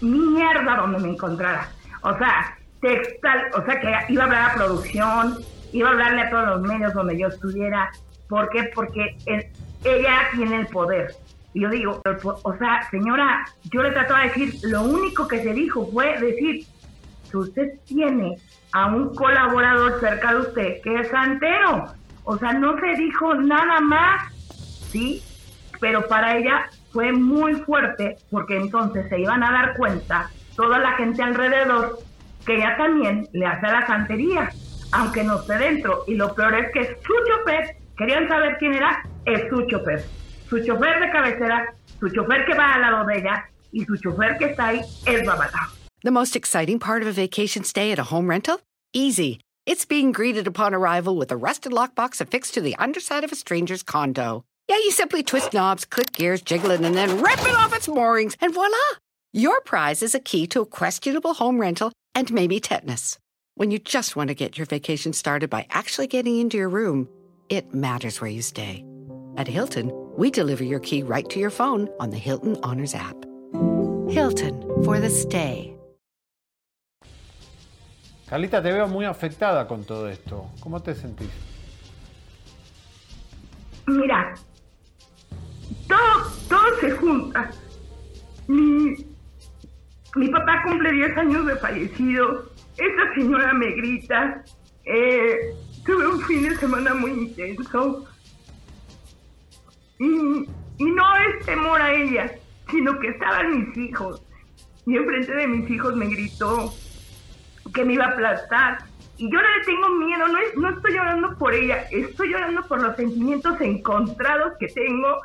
mierda 0.00 0.76
donde 0.76 0.98
me 0.98 1.11
encontrara. 1.11 1.68
O 2.03 2.16
sea, 2.18 2.59
textal, 2.80 3.50
o 3.55 3.64
sea, 3.64 3.80
que 3.80 4.12
iba 4.12 4.24
a 4.24 4.26
hablar 4.26 4.50
a 4.50 4.55
producción, 4.55 5.38
iba 5.72 5.88
a 5.88 5.92
hablarle 5.92 6.22
a 6.22 6.30
todos 6.30 6.46
los 6.48 6.62
medios 6.62 6.92
donde 6.92 7.18
yo 7.18 7.28
estuviera. 7.28 7.90
¿Por 8.28 8.50
qué? 8.50 8.70
Porque 8.74 9.16
ella 9.85 10.28
tiene 10.35 10.61
el 10.61 10.66
poder. 10.66 11.14
Y 11.55 11.62
yo 11.62 11.68
digo, 11.68 12.01
o 12.43 12.57
sea, 12.57 12.89
señora, 12.91 13.45
yo 13.70 13.83
le 13.83 13.91
trataba 13.91 14.20
de 14.20 14.28
decir, 14.28 14.55
lo 14.62 14.83
único 14.83 15.28
que 15.28 15.43
se 15.43 15.53
dijo 15.53 15.87
fue 15.93 16.18
decir 16.18 16.66
que 17.30 17.37
usted 17.37 17.72
tiene 17.87 18.39
a 18.72 18.87
un 18.87 19.14
colaborador 19.14 20.01
cerca 20.01 20.33
de 20.33 20.41
usted 20.41 20.80
que 20.83 21.01
es 21.01 21.09
santero. 21.09 21.87
O 22.24 22.39
sea, 22.39 22.53
no 22.55 22.78
se 22.78 22.95
dijo 22.97 23.35
nada 23.35 23.80
más, 23.80 24.33
¿sí? 24.91 25.22
Pero 25.80 26.07
para 26.07 26.37
ella 26.37 26.68
fue 26.93 27.12
muy 27.12 27.55
fuerte 27.55 28.16
porque 28.30 28.57
entonces 28.57 29.09
se 29.09 29.20
iban 29.20 29.43
a 29.43 29.53
dar 29.53 29.76
cuenta 29.76 30.30
toda 30.57 30.78
la 30.78 30.93
gente 30.93 31.22
alrededor 31.22 31.99
que 32.47 32.57
ella 32.57 32.76
también 32.76 33.28
le 33.33 33.47
hace 33.47 33.66
a 33.66 33.80
la 33.80 33.87
santería, 33.87 34.51
aunque 34.93 35.24
no 35.24 35.41
esté 35.41 35.59
dentro. 35.59 36.05
Y 36.07 36.14
lo 36.14 36.35
peor 36.35 36.55
es 36.55 36.72
que 36.72 36.97
su 37.03 37.12
chofer, 37.26 37.76
querían 37.97 38.28
saber 38.28 38.57
quién 38.59 38.74
era, 38.74 39.03
es 39.27 39.49
su 39.51 39.66
chofer. 39.66 40.05
Su 40.49 40.59
chofer 40.64 41.01
de 41.01 41.11
cabecera, 41.11 41.75
su 41.99 42.09
chofer 42.09 42.45
que 42.47 42.55
va 42.55 42.75
al 42.75 42.83
lado 42.83 43.07
de 43.07 43.18
ella 43.18 43.49
y 43.73 43.85
su 43.85 43.97
chofer 43.97 44.37
que 44.39 44.47
está 44.47 44.68
ahí 44.68 44.81
es 45.07 45.27
Babalao. 45.27 45.70
The 46.03 46.11
most 46.11 46.35
exciting 46.35 46.79
part 46.79 47.03
of 47.03 47.09
a 47.09 47.12
vacation 47.12 47.64
stay 47.64 47.93
at 47.93 47.99
a 47.99 48.05
home 48.05 48.29
rental? 48.29 48.61
Easy. 48.93 49.41
It's 49.66 49.85
being 49.85 50.11
greeted 50.11 50.49
upon 50.49 50.75
arrival 50.75 51.16
with 51.16 51.31
a 51.31 51.37
rusted 51.37 51.73
lockbox 51.73 52.20
affixed 52.20 52.55
to 52.55 52.61
the 52.61 52.75
underside 52.77 53.23
of 53.23 53.31
a 53.31 53.37
stranger's 53.37 53.85
condo. 53.85 54.45
Yeah, 54.68 54.79
you 54.79 54.91
simply 54.91 55.23
twist 55.23 55.53
knobs, 55.53 55.85
click 55.85 56.12
gears, 56.12 56.43
jiggle 56.43 56.73
it, 56.73 56.81
and 56.81 56.97
then 56.97 57.23
rip 57.23 57.41
it 57.41 57.55
off 57.55 57.75
its 57.75 57.87
moorings, 57.87 58.37
and 58.41 58.53
voila! 58.53 58.77
Your 59.33 59.61
prize 59.61 60.03
is 60.03 60.14
a 60.14 60.20
key 60.20 60.47
to 60.49 60.62
a 60.62 60.66
questionable 60.66 61.35
home 61.35 61.61
rental 61.61 61.93
and 62.14 62.33
maybe 62.33 62.59
tetanus. 62.59 63.18
When 63.55 63.70
you 63.70 63.79
just 63.79 64.16
want 64.16 64.29
to 64.29 64.35
get 64.35 64.59
your 64.59 64.66
vacation 64.66 65.12
started 65.12 65.49
by 65.51 65.66
actually 65.70 66.07
getting 66.07 66.39
into 66.41 66.57
your 66.57 66.68
room, 66.68 67.09
it 67.49 67.73
matters 67.73 68.20
where 68.20 68.31
you 68.31 68.43
stay. 68.43 68.85
At 69.37 69.49
Hilton, 69.49 69.91
we 70.16 70.30
deliver 70.30 70.62
your 70.62 70.80
key 70.80 71.03
right 71.03 71.28
to 71.30 71.41
your 71.41 71.51
phone 71.51 71.89
on 71.99 72.11
the 72.11 72.18
Hilton 72.18 72.57
Honors 72.62 72.95
app. 72.95 73.16
Hilton 74.09 74.61
for 74.85 75.01
the 75.01 75.09
stay. 75.09 75.74
Carlita, 78.28 78.62
te 78.62 78.72
veo 78.72 78.89
muy 78.89 79.05
afectada 79.05 79.66
con 79.66 79.85
todo 79.85 80.09
esto. 80.09 80.51
¿Cómo 80.61 80.80
te 80.80 80.95
sentís? 80.95 81.28
Mira, 83.87 84.35
todo, 85.87 86.30
todo 86.49 86.80
se 86.80 86.91
junta. 86.93 87.51
Mi, 88.49 88.95
mi 90.16 90.28
papá 90.28 90.62
cumple 90.64 90.93
10 90.93 91.16
años 91.18 91.47
de 91.47 91.57
fallecido. 91.57 92.51
Esta 92.76 93.14
señora 93.14 93.53
me 93.55 93.70
grita. 93.72 94.45
Eh, 94.85 95.55
tuve 95.85 96.07
un 96.07 96.20
fin 96.22 96.49
de 96.49 96.57
semana 96.57 96.95
muy 96.95 97.11
intenso. 97.11 98.07
Y, 99.99 100.47
y 100.78 100.84
no 100.90 101.16
es 101.16 101.45
temor 101.47 101.80
a 101.80 101.93
ella, 101.93 102.32
sino 102.70 102.99
que 102.99 103.09
estaban 103.09 103.59
mis 103.59 103.76
hijos. 103.76 104.22
Y 104.86 104.97
enfrente 104.97 105.32
de 105.34 105.47
mis 105.47 105.70
hijos 105.70 105.95
me 105.97 106.07
gritó 106.07 106.72
que 107.74 107.84
me 107.84 107.95
iba 107.95 108.07
a 108.07 108.11
aplastar. 108.11 108.78
Y 109.16 109.30
yo 109.30 109.40
no 109.40 109.49
le 109.59 109.64
tengo 109.64 109.88
miedo, 109.90 110.26
no, 110.28 110.38
es- 110.38 110.57
no 110.57 110.70
estoy 110.70 110.95
llorando 110.95 111.36
por 111.38 111.55
ella, 111.55 111.84
estoy 111.90 112.30
llorando 112.30 112.62
por 112.66 112.82
los 112.82 112.97
sentimientos 112.97 113.61
encontrados 113.61 114.55
que 114.59 114.66
tengo, 114.68 115.20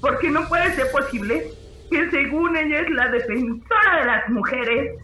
porque 0.00 0.30
no 0.30 0.48
puede 0.48 0.74
ser 0.74 0.90
posible 0.90 1.44
que 1.90 2.10
según 2.10 2.56
ella 2.56 2.80
es 2.80 2.90
la 2.90 3.08
defensora 3.08 4.00
de 4.00 4.04
las 4.06 4.28
mujeres, 4.30 4.98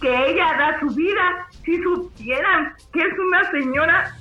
que 0.00 0.30
ella 0.30 0.56
da 0.58 0.80
su 0.80 0.86
vida, 0.94 1.46
si 1.64 1.80
supieran 1.82 2.72
que 2.92 3.00
es 3.02 3.18
una 3.18 3.50
señora 3.52 4.16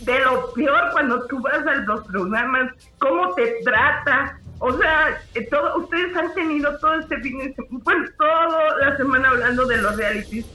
de 0.00 0.18
lo 0.20 0.52
peor 0.52 0.90
cuando 0.92 1.26
tú 1.26 1.40
vas 1.40 1.66
a 1.66 1.74
los 1.74 2.06
programas, 2.06 2.72
cómo 2.98 3.34
te 3.34 3.56
trata. 3.64 4.38
O 4.60 4.72
sea, 4.76 5.20
eh, 5.34 5.46
todo, 5.50 5.78
ustedes 5.78 6.16
han 6.16 6.34
tenido 6.34 6.76
todo 6.78 6.94
este 6.94 7.18
fin 7.20 7.54
bueno, 7.70 8.04
toda 8.18 8.76
la 8.78 8.96
semana 8.96 9.30
hablando 9.30 9.66
de 9.66 9.76
los 9.78 9.96
realities. 9.96 10.46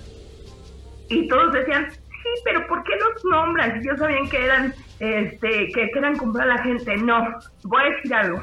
Y 1.09 1.27
todos 1.27 1.53
decían, 1.53 1.89
sí, 1.91 2.29
pero 2.43 2.65
¿por 2.67 2.83
qué 2.83 2.93
los 2.95 3.25
nombran? 3.25 3.79
Si 3.81 3.87
yo 3.87 3.95
sabían 3.97 4.29
que 4.29 4.45
eran, 4.45 4.73
este, 4.99 5.67
que 5.73 5.91
querían 5.91 6.17
comprar 6.17 6.49
a 6.49 6.55
la 6.55 6.63
gente. 6.63 6.97
No, 6.97 7.39
voy 7.63 7.83
a 7.83 7.89
decir 7.89 8.13
algo. 8.13 8.41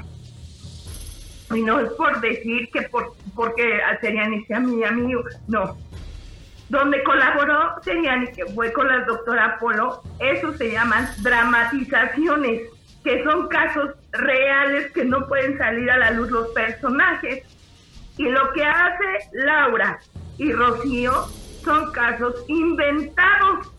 Y 1.55 1.63
no 1.63 1.81
es 1.81 1.91
por 1.93 2.21
decir 2.21 2.71
que 2.73 2.83
por, 2.83 3.13
porque 3.35 3.81
Seriani 4.01 4.45
sea 4.45 4.61
mi 4.61 4.85
amigo, 4.85 5.23
no. 5.49 5.77
Donde 6.71 7.03
colaboró 7.03 7.75
Seriani, 7.83 8.29
que 8.29 8.47
fue 8.47 8.73
con 8.73 8.87
la 8.87 9.05
doctora 9.05 9.59
Polo, 9.59 10.03
eso 10.21 10.53
se 10.55 10.71
llaman 10.71 11.09
dramatizaciones, 11.21 12.63
que 13.03 13.25
son 13.25 13.49
casos 13.49 13.91
reales 14.13 14.93
que 14.93 15.05
no 15.05 15.27
pueden 15.27 15.59
salir 15.59 15.91
a 15.91 15.99
la 15.99 16.13
luz 16.13 16.31
los 16.31 16.49
personajes. 16.51 17.45
Y 18.17 18.29
lo 18.29 18.53
que 18.53 18.65
hace 18.65 19.05
Laura 19.33 19.99
y 20.39 20.53
Rocío 20.53 21.13
son 21.65 21.91
casos 21.91 22.45
inventados. 22.47 23.73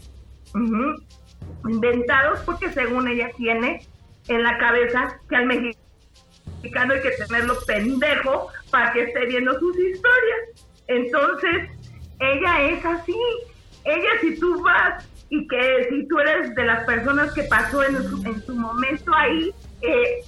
Inventados 1.64 2.39
porque 2.42 2.74
según 2.74 3.08
ella 3.08 3.30
tiene 3.38 3.88
en 4.28 4.44
la 4.44 4.58
cabeza 4.58 5.18
que 5.30 5.36
al 5.38 5.46
mexicano 5.46 6.94
hay 6.94 7.02
que 7.02 7.12
tenerlo 7.12 7.58
pendejo 7.66 8.50
para 8.70 8.92
que 8.92 9.04
esté 9.04 9.28
viendo 9.28 9.58
sus 9.60 9.78
historias. 9.78 10.68
Entonces, 10.88 11.70
ella 12.22 12.61
es 12.61 12.86
así. 12.86 13.17
Ella 13.84 14.09
si 14.22 14.39
tú 14.39 14.61
vas 14.63 15.07
y 15.30 15.47
que 15.47 15.88
si 15.89 16.07
tú 16.07 16.19
eres 16.19 16.53
de 16.55 16.65
las 16.65 16.86
personas 16.86 17.34
que 17.34 17.43
pasó 17.43 17.84
en 17.84 18.03
su, 18.03 18.24
en 18.26 18.41
su 18.43 18.55
momento 18.55 19.13
ahí, 19.15 19.51
eh, 19.82 20.24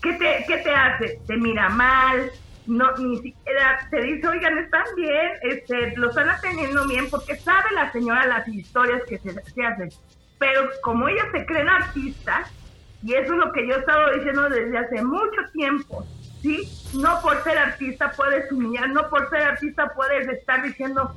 ¿qué, 0.00 0.12
te, 0.12 0.44
¿qué 0.46 0.58
te 0.58 0.70
hace? 0.70 1.18
Te 1.26 1.36
mira 1.36 1.68
mal, 1.70 2.30
no 2.66 2.96
ni 2.98 3.16
siquiera 3.16 3.86
te 3.90 4.02
dice, 4.02 4.28
oigan, 4.28 4.58
están 4.58 4.84
bien, 4.96 5.32
este, 5.42 5.96
lo 5.96 6.10
están 6.10 6.30
atendiendo 6.30 6.86
bien, 6.86 7.08
porque 7.10 7.36
sabe 7.36 7.72
la 7.74 7.90
señora 7.90 8.26
las 8.26 8.46
historias 8.48 9.02
que 9.08 9.18
se, 9.18 9.32
se 9.32 9.64
hacen. 9.64 9.90
Pero 10.38 10.68
como 10.82 11.08
ella 11.08 11.24
se 11.32 11.44
creen 11.46 11.68
artistas, 11.68 12.50
y 13.02 13.14
eso 13.14 13.32
es 13.32 13.38
lo 13.38 13.52
que 13.52 13.66
yo 13.66 13.74
he 13.74 13.78
estado 13.78 14.14
diciendo 14.14 14.48
desde 14.48 14.78
hace 14.78 15.02
mucho 15.02 15.40
tiempo, 15.52 16.06
¿sí? 16.40 16.68
No 16.94 17.20
por 17.20 17.42
ser 17.42 17.58
artista 17.58 18.12
puedes 18.12 18.50
humillar, 18.50 18.88
no 18.90 19.08
por 19.10 19.28
ser 19.30 19.42
artista 19.42 19.92
puedes 19.94 20.28
estar 20.28 20.62
diciendo, 20.62 21.14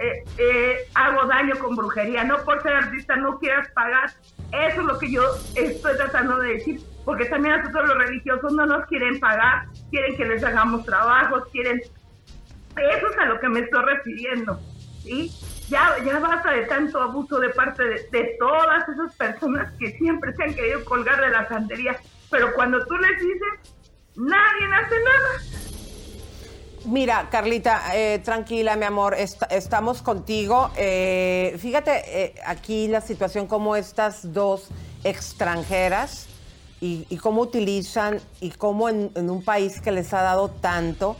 eh, 0.00 0.24
eh, 0.38 0.88
hago 0.94 1.26
daño 1.26 1.58
con 1.58 1.76
brujería, 1.76 2.24
no 2.24 2.38
por 2.44 2.62
ser 2.62 2.72
artista 2.72 3.16
no 3.16 3.38
quieras 3.38 3.68
pagar. 3.72 4.10
Eso 4.50 4.80
es 4.80 4.86
lo 4.86 4.98
que 4.98 5.12
yo 5.12 5.22
estoy 5.54 5.96
tratando 5.96 6.38
de 6.38 6.54
decir, 6.54 6.80
porque 7.04 7.26
también 7.26 7.54
a 7.54 7.58
nosotros 7.58 7.88
los 7.88 7.98
religiosos 7.98 8.52
no 8.54 8.64
nos 8.64 8.86
quieren 8.86 9.20
pagar, 9.20 9.66
quieren 9.90 10.16
que 10.16 10.24
les 10.24 10.42
hagamos 10.42 10.86
trabajos, 10.86 11.44
quieren... 11.52 11.80
Eso 11.80 13.10
es 13.10 13.18
a 13.18 13.26
lo 13.26 13.38
que 13.40 13.48
me 13.48 13.60
estoy 13.60 13.84
refiriendo, 13.84 14.58
¿sí? 15.02 15.30
Ya, 15.68 15.96
ya 16.02 16.18
basta 16.18 16.50
de 16.50 16.62
tanto 16.62 17.00
abuso 17.02 17.38
de 17.38 17.50
parte 17.50 17.84
de, 17.84 18.08
de 18.10 18.36
todas 18.38 18.88
esas 18.88 19.14
personas 19.16 19.70
que 19.78 19.92
siempre 19.98 20.32
se 20.34 20.44
han 20.44 20.54
querido 20.54 20.82
colgar 20.84 21.20
de 21.20 21.28
la 21.28 21.46
santería, 21.46 21.96
pero 22.30 22.54
cuando 22.54 22.84
tú 22.86 22.96
les 22.96 23.20
dices, 23.20 23.74
nadie 24.16 24.66
hace 24.72 24.96
nada. 25.04 25.69
Mira, 26.86 27.28
Carlita, 27.30 27.82
eh, 27.94 28.20
tranquila, 28.24 28.74
mi 28.74 28.84
amor, 28.86 29.14
est- 29.14 29.42
estamos 29.50 30.00
contigo. 30.00 30.70
Eh, 30.76 31.56
fíjate 31.58 32.02
eh, 32.06 32.34
aquí 32.46 32.88
la 32.88 33.02
situación 33.02 33.46
como 33.46 33.76
estas 33.76 34.32
dos 34.32 34.68
extranjeras 35.04 36.26
y, 36.80 37.06
y 37.10 37.18
cómo 37.18 37.42
utilizan 37.42 38.18
y 38.40 38.50
cómo 38.50 38.88
en, 38.88 39.10
en 39.14 39.28
un 39.28 39.44
país 39.44 39.80
que 39.82 39.92
les 39.92 40.14
ha 40.14 40.22
dado 40.22 40.48
tanto, 40.48 41.16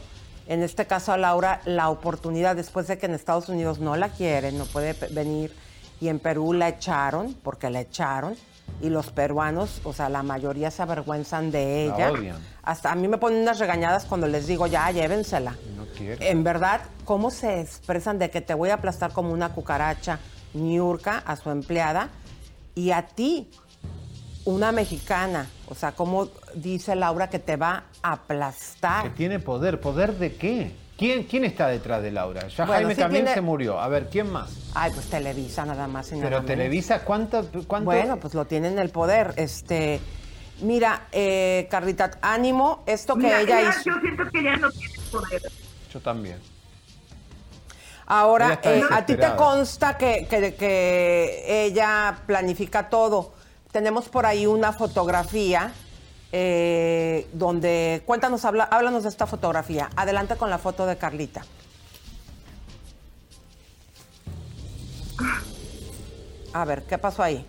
en 0.47 0.63
este 0.63 0.87
caso 0.87 1.13
a 1.13 1.17
Laura, 1.17 1.61
la 1.65 1.89
oportunidad 1.89 2.55
después 2.55 2.87
de 2.87 2.97
que 2.97 3.05
en 3.05 3.13
Estados 3.13 3.47
Unidos 3.47 3.77
no 3.79 3.95
la 3.95 4.09
quieren, 4.09 4.57
no 4.57 4.65
puede 4.65 4.93
venir 5.11 5.53
y 5.99 6.07
en 6.07 6.17
Perú 6.17 6.53
la 6.53 6.69
echaron, 6.69 7.35
porque 7.43 7.69
la 7.69 7.81
echaron, 7.81 8.35
y 8.81 8.89
los 8.89 9.11
peruanos, 9.11 9.81
o 9.83 9.93
sea, 9.93 10.09
la 10.09 10.23
mayoría 10.23 10.71
se 10.71 10.81
avergüenzan 10.81 11.51
de 11.51 11.87
La 11.89 11.95
ella. 11.95 12.11
odian. 12.11 12.37
Hasta 12.63 12.91
a 12.91 12.95
mí 12.95 13.07
me 13.07 13.17
ponen 13.17 13.41
unas 13.41 13.59
regañadas 13.59 14.05
cuando 14.05 14.27
les 14.27 14.47
digo, 14.47 14.67
ya, 14.67 14.89
llévensela. 14.91 15.55
No 15.75 15.85
quiere. 15.97 16.29
En 16.29 16.43
verdad, 16.43 16.81
¿cómo 17.05 17.31
se 17.31 17.59
expresan 17.61 18.19
de 18.19 18.29
que 18.29 18.41
te 18.41 18.53
voy 18.53 18.69
a 18.69 18.75
aplastar 18.75 19.11
como 19.13 19.31
una 19.31 19.49
cucaracha, 19.49 20.19
Niurka, 20.53 21.19
a 21.25 21.35
su 21.35 21.49
empleada, 21.49 22.09
y 22.75 22.91
a 22.91 23.03
ti, 23.07 23.49
una 24.45 24.71
mexicana? 24.71 25.47
O 25.67 25.75
sea, 25.75 25.91
¿cómo 25.93 26.29
dice 26.55 26.95
Laura 26.95 27.29
que 27.29 27.39
te 27.39 27.55
va 27.55 27.83
a 28.03 28.13
aplastar? 28.13 29.03
Que 29.03 29.09
tiene 29.11 29.39
poder. 29.39 29.79
¿Poder 29.79 30.17
de 30.17 30.35
qué? 30.35 30.75
¿Quién, 31.01 31.23
quién 31.23 31.45
está 31.45 31.67
detrás 31.67 32.03
de 32.03 32.11
Laura? 32.11 32.47
Ya 32.47 32.57
Bueno, 32.63 32.73
Jaime 32.73 32.93
sí 32.93 33.01
también 33.01 33.23
tiene- 33.25 33.33
se 33.33 33.41
murió. 33.41 33.79
A 33.79 33.87
ver, 33.87 34.07
¿quién 34.11 34.31
más? 34.31 34.51
Ay, 34.75 34.91
pues 34.93 35.07
Televisa 35.09 35.65
nada 35.65 35.87
más 35.87 36.11
y 36.11 36.15
nada 36.17 36.29
Pero. 36.29 36.45
Televisa, 36.45 37.03
¿cuánto? 37.03 37.43
cuánto? 37.65 37.85
Bueno, 37.85 38.17
pues 38.17 38.35
lo 38.35 38.45
tiene 38.45 38.67
en 38.67 38.77
el 38.77 38.91
poder. 38.91 39.33
Este, 39.35 39.99
mira, 40.61 41.07
eh, 41.11 41.67
Carlita, 41.71 42.11
ánimo, 42.21 42.83
esto 42.85 43.15
que 43.15 43.23
Mira, 43.23 43.41
ella 43.41 43.61
ella- 43.61 43.69
hizo. 43.71 43.81
Yo 43.89 43.99
siento 43.99 44.23
que 44.31 44.43
ya 44.43 44.55
no 44.57 44.69
tiene 44.69 44.93
poder. 45.11 45.41
Yo 45.91 45.99
también. 46.01 46.37
Ahora, 48.05 48.59
eh, 48.61 48.83
a 48.91 49.03
ti 49.03 49.15
te 49.15 49.35
consta 49.35 49.97
que, 49.97 50.27
que- 50.29 50.53
que 50.53 51.65
ella 51.65 52.15
planifica 52.27 52.89
todo. 52.91 53.33
Tenemos 53.71 54.07
por 54.07 54.27
ahí 54.27 54.45
una 54.45 54.71
fotografía 54.71 55.71
eh, 56.31 57.27
donde, 57.33 58.03
cuéntanos, 58.05 58.45
habla- 58.45 58.63
háblanos 58.65 59.03
de 59.03 59.09
esta 59.09 59.27
fotografía. 59.27 59.89
Adelante 59.95 60.35
con 60.35 60.49
la 60.49 60.57
foto 60.57 60.85
de 60.85 60.97
Carlita. 60.97 61.41
A 66.53 66.65
ver, 66.65 66.83
¿qué 66.83 66.97
pasó 66.97 67.23
ahí? 67.23 67.45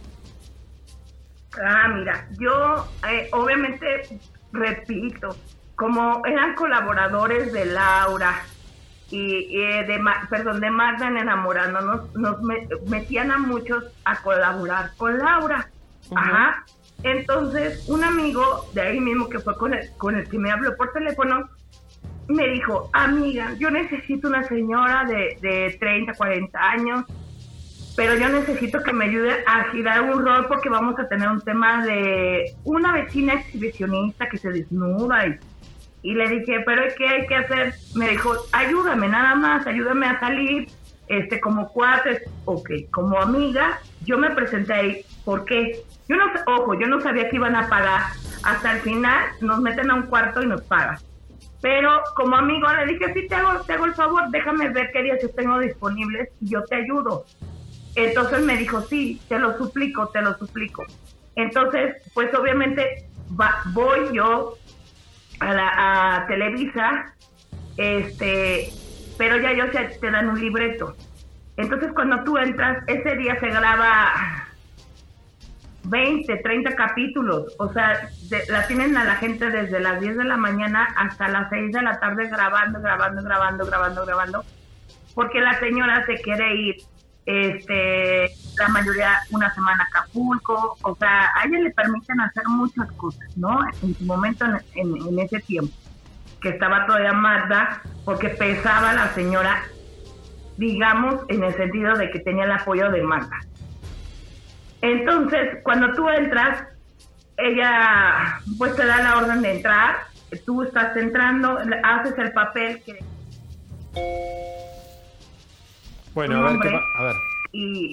Ah, 1.62 1.88
mira, 1.88 2.28
yo 2.38 2.86
eh, 3.10 3.28
obviamente 3.32 4.18
repito, 4.52 5.36
como 5.76 6.24
eran 6.24 6.54
colaboradores 6.54 7.52
de 7.52 7.66
Laura 7.66 8.42
y, 9.10 9.18
y 9.50 9.58
de, 9.84 10.00
perdón, 10.30 10.60
de 10.60 10.70
Magda 10.70 11.08
en 11.08 11.18
enamorándonos, 11.18 12.14
nos 12.14 12.40
me- 12.42 12.68
metían 12.86 13.30
a 13.32 13.38
muchos 13.38 13.84
a 14.04 14.22
colaborar 14.22 14.92
con 14.96 15.18
Laura. 15.18 15.68
Ajá. 16.14 16.64
Entonces, 17.02 17.88
un 17.88 18.04
amigo 18.04 18.66
de 18.74 18.82
ahí 18.82 19.00
mismo 19.00 19.28
que 19.28 19.38
fue 19.38 19.56
con 19.56 19.74
el, 19.74 19.90
con 19.96 20.16
el 20.16 20.28
que 20.28 20.38
me 20.38 20.50
habló 20.50 20.76
por 20.76 20.92
teléfono, 20.92 21.48
me 22.28 22.48
dijo, 22.48 22.88
amiga, 22.92 23.54
yo 23.58 23.70
necesito 23.70 24.28
una 24.28 24.44
señora 24.44 25.04
de, 25.04 25.36
de 25.40 25.76
30, 25.78 26.14
40 26.14 26.58
años 26.58 27.04
pero 27.96 28.16
yo 28.16 28.28
necesito 28.28 28.82
que 28.82 28.92
me 28.92 29.06
ayude 29.06 29.44
a 29.46 29.64
girar 29.70 30.00
un 30.02 30.24
rol 30.24 30.46
porque 30.46 30.68
vamos 30.68 30.98
a 30.98 31.08
tener 31.08 31.28
un 31.28 31.40
tema 31.40 31.84
de 31.84 32.54
una 32.64 32.92
vecina 32.92 33.34
exhibicionista 33.34 34.28
que 34.28 34.38
se 34.38 34.50
desnuda 34.50 35.26
y, 35.26 35.38
y 36.02 36.14
le 36.14 36.28
dije, 36.28 36.60
pero 36.64 36.82
¿qué 36.96 37.06
hay 37.06 37.26
que 37.26 37.34
hacer? 37.34 37.74
Me 37.94 38.08
dijo, 38.08 38.34
ayúdame 38.52 39.08
nada 39.08 39.34
más, 39.34 39.66
ayúdame 39.66 40.06
a 40.06 40.18
salir, 40.20 40.68
este, 41.08 41.40
como 41.40 41.68
cuates, 41.68 42.22
ok, 42.46 42.70
como 42.90 43.20
amiga, 43.20 43.78
yo 44.04 44.16
me 44.16 44.30
presenté 44.30 44.72
ahí, 44.72 45.04
¿por 45.24 45.44
qué? 45.44 45.82
Yo 46.12 46.18
no, 46.18 46.26
ojo, 46.46 46.74
yo 46.74 46.86
no 46.88 47.00
sabía 47.00 47.30
que 47.30 47.36
iban 47.36 47.56
a 47.56 47.68
pagar, 47.70 48.02
hasta 48.42 48.72
el 48.72 48.82
final 48.82 49.24
nos 49.40 49.60
meten 49.60 49.90
a 49.90 49.94
un 49.94 50.02
cuarto 50.08 50.42
y 50.42 50.46
nos 50.46 50.62
pagan. 50.66 50.98
Pero 51.60 52.00
como 52.16 52.36
amigo 52.36 52.68
le 52.72 52.86
dije, 52.86 53.12
sí, 53.14 53.28
te 53.28 53.36
hago, 53.36 53.64
te 53.66 53.74
hago 53.74 53.86
el 53.86 53.94
favor, 53.94 54.24
déjame 54.30 54.70
ver 54.70 54.90
qué 54.92 55.02
días 55.02 55.18
yo 55.22 55.30
tengo 55.36 55.58
disponibles 55.60 56.28
y 56.40 56.50
yo 56.52 56.64
te 56.68 56.76
ayudo. 56.76 57.28
Entonces 57.94 58.40
me 58.42 58.56
dijo, 58.58 58.86
sí, 58.90 59.24
te 59.28 59.38
lo 59.38 59.56
suplico, 59.58 60.10
te 60.12 60.22
lo 60.22 60.34
suplico. 60.38 60.84
Entonces, 61.36 61.96
pues 62.14 62.34
obviamente 62.34 62.88
va- 63.30 63.62
voy 63.74 64.16
yo 64.16 64.58
a, 65.40 65.54
la, 65.54 66.16
a 66.16 66.26
Televisa, 66.28 67.16
este, 67.76 68.78
pero 69.16 69.38
ya 69.38 69.72
sé, 69.72 69.98
te 70.00 70.10
dan 70.10 70.30
un 70.30 70.40
libreto. 70.40 70.98
Entonces 71.56 71.92
cuando 71.94 72.24
tú 72.24 72.38
entras, 72.38 72.84
ese 72.88 73.16
día 73.16 73.38
se 73.40 73.48
graba 73.48 74.12
20, 75.84 76.36
30 76.36 76.74
capítulos. 76.76 77.54
O 77.58 77.72
sea, 77.72 78.08
de- 78.28 78.44
la 78.48 78.66
tienen 78.66 78.96
a 78.96 79.04
la 79.04 79.16
gente 79.16 79.50
desde 79.50 79.80
las 79.80 80.00
10 80.00 80.16
de 80.16 80.24
la 80.24 80.36
mañana 80.36 80.88
hasta 80.96 81.28
las 81.28 81.48
6 81.50 81.72
de 81.72 81.82
la 81.82 81.98
tarde 82.00 82.28
grabando, 82.28 82.80
grabando, 82.80 83.22
grabando, 83.22 83.66
grabando, 83.66 84.06
grabando. 84.06 84.44
Porque 85.14 85.40
la 85.40 85.58
señora 85.58 86.04
se 86.06 86.14
quiere 86.22 86.54
ir, 86.56 86.76
este, 87.26 88.30
la 88.58 88.68
mayoría 88.68 89.18
una 89.30 89.52
semana 89.54 89.84
a 89.84 89.86
Acapulco. 90.00 90.76
O 90.82 90.96
sea, 90.96 91.30
a 91.36 91.44
ella 91.46 91.58
le 91.60 91.70
permiten 91.70 92.20
hacer 92.20 92.44
muchas 92.48 92.90
cosas, 92.92 93.28
¿no? 93.36 93.60
En 93.82 93.94
su 93.94 94.04
momento, 94.04 94.44
en, 94.44 94.96
en- 95.06 95.18
ese 95.18 95.40
tiempo, 95.40 95.72
que 96.40 96.48
estaba 96.50 96.86
todavía 96.86 97.12
Magda, 97.12 97.82
porque 98.04 98.28
pesaba 98.30 98.92
la 98.94 99.08
señora, 99.14 99.62
digamos, 100.56 101.22
en 101.28 101.44
el 101.44 101.54
sentido 101.54 101.94
de 101.96 102.10
que 102.10 102.20
tenía 102.20 102.44
el 102.44 102.52
apoyo 102.52 102.90
de 102.90 103.02
Magda. 103.02 103.36
Entonces, 104.82 105.58
cuando 105.62 105.92
tú 105.94 106.08
entras, 106.08 106.66
ella 107.36 108.40
pues 108.58 108.74
te 108.76 108.84
da 108.84 108.98
la 109.02 109.16
orden 109.18 109.40
de 109.42 109.56
entrar, 109.56 109.96
tú 110.44 110.62
estás 110.62 110.96
entrando, 110.96 111.58
haces 111.84 112.18
el 112.18 112.32
papel 112.32 112.82
que 112.84 112.98
Bueno, 116.14 116.46
a 116.46 116.50
ver, 116.50 116.60
¿qué 116.60 116.80
a 116.98 117.02
ver. 117.04 117.16
y 117.52 117.92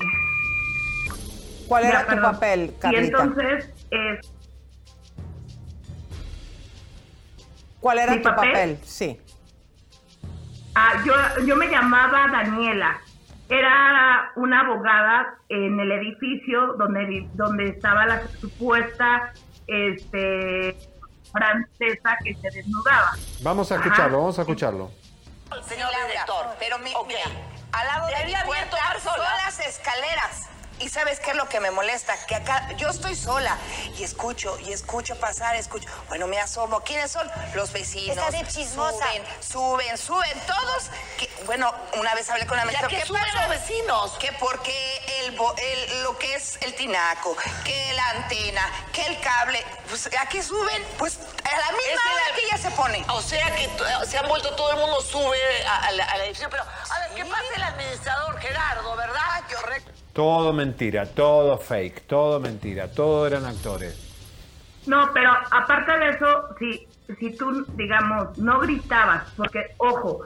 ¿Cuál 1.67 1.83
Ya, 1.83 1.89
era 1.89 1.99
tu 2.01 2.07
perdón. 2.07 2.31
papel, 2.33 2.61
y 2.65 2.79
Carlita? 2.79 3.01
entonces 3.23 3.69
eh, 3.91 4.19
¿Cuál 7.79 7.99
era 7.99 8.11
¿Mi 8.13 8.17
tu 8.17 8.23
papel? 8.23 8.49
papel? 8.51 8.79
Sí. 8.83 9.21
ah, 10.75 11.03
yo 11.05 11.13
yo 11.45 11.55
me 11.55 11.67
llamaba 11.67 12.27
Daniela, 12.31 12.99
era 13.49 14.31
una 14.35 14.61
abogada 14.61 15.35
en 15.49 15.79
el 15.79 15.91
edificio 15.91 16.73
donde 16.77 17.27
donde 17.33 17.69
estaba 17.69 18.05
la 18.05 18.27
supuesta 18.27 19.33
este 19.67 20.77
francesa 21.31 22.17
que 22.23 22.33
se 22.35 22.49
desnudaba. 22.51 23.11
Vamos 23.41 23.71
a 23.71 23.75
Ajá. 23.75 23.83
escucharlo, 23.85 24.17
vamos 24.19 24.39
a 24.39 24.41
escucharlo. 24.43 24.91
señor 25.67 25.89
director. 26.07 26.45
Pero 26.59 26.77
mi, 26.79 26.91
mira, 27.07 27.21
al 27.71 27.87
lado 27.87 28.07
de 28.07 28.25
mi 28.25 28.33
puerta 28.45 28.77
sola. 28.99 29.29
las 29.45 29.59
escaleras. 29.59 30.49
Y 30.79 30.87
sabes 30.89 31.19
qué 31.19 31.31
es 31.31 31.35
lo 31.35 31.49
que 31.49 31.59
me 31.59 31.71
molesta, 31.71 32.15
que 32.25 32.35
acá 32.35 32.69
yo 32.77 32.87
estoy 32.89 33.13
sola 33.15 33.57
y 33.97 34.03
escucho 34.03 34.57
y 34.59 34.71
escucho 34.71 35.19
pasar, 35.19 35.55
escucho. 35.55 35.89
Bueno, 36.07 36.25
me 36.27 36.39
asomo. 36.39 36.79
¿Quiénes 36.81 37.11
son? 37.11 37.29
Los 37.53 37.73
vecinos. 37.73 38.17
Está 38.17 38.31
de 38.31 38.47
chismosa. 38.47 39.05
Suben, 39.05 39.23
suben, 39.41 39.97
suben 39.97 40.39
todos. 40.47 40.89
Que, 41.17 41.29
bueno, 41.45 41.73
una 41.97 42.15
vez 42.15 42.29
hablé 42.29 42.47
con 42.47 42.55
la 42.55 42.63
maestra. 42.63 42.87
¿qué 42.87 42.97
¿Qué 42.99 43.05
suben 43.05 43.21
pasa? 43.21 43.41
los 43.47 43.49
vecinos? 43.49 44.11
Que 44.19 44.31
porque 44.33 45.25
el, 45.27 45.35
lo 46.03 46.17
que 46.17 46.35
es 46.35 46.57
el 46.61 46.73
tinaco, 46.75 47.35
que 47.65 47.93
la 47.93 48.09
antena, 48.11 48.65
que 48.93 49.05
el 49.05 49.19
cable, 49.19 49.65
pues 49.89 50.07
¿a 50.17 50.25
qué 50.27 50.41
suben? 50.41 50.81
Pues 50.97 51.17
a 51.17 51.57
la 51.57 51.71
misma 51.73 51.81
Es 51.93 51.99
que 51.99 52.09
hora 52.13 52.29
la- 52.29 52.35
que 52.35 52.45
ella 52.45 52.57
se 52.57 52.71
pone. 52.71 53.05
O 53.09 53.21
sea 53.21 53.53
que 53.53 53.67
t- 53.67 54.05
se 54.09 54.17
han 54.17 54.27
vuelto 54.29 54.55
todo 54.55 54.71
el 54.71 54.77
mundo 54.77 55.01
sube 55.01 55.65
a, 55.67 55.87
a 55.87 55.91
la, 55.91 56.05
a 56.05 56.17
la. 56.17 56.23
Pero, 56.49 56.63
a 56.63 56.99
ver, 56.99 57.09
¿qué 57.15 57.25
pasa 57.25 57.43
el 57.55 57.63
administrador 57.63 58.39
Gerardo, 58.39 58.95
verdad? 58.95 59.43
Correcto. 59.61 59.91
Todo 60.13 60.53
mentira, 60.53 61.05
todo 61.05 61.57
fake, 61.57 62.01
todo 62.07 62.39
mentira, 62.39 62.91
todo 62.91 63.27
eran 63.27 63.45
actores. 63.45 64.09
No, 64.85 65.09
pero 65.13 65.31
aparte 65.51 65.97
de 65.99 66.09
eso, 66.09 66.55
si, 66.57 66.87
si 67.19 67.37
tú, 67.37 67.65
digamos, 67.75 68.37
no 68.37 68.59
gritabas, 68.59 69.31
porque, 69.37 69.59
ojo, 69.77 70.21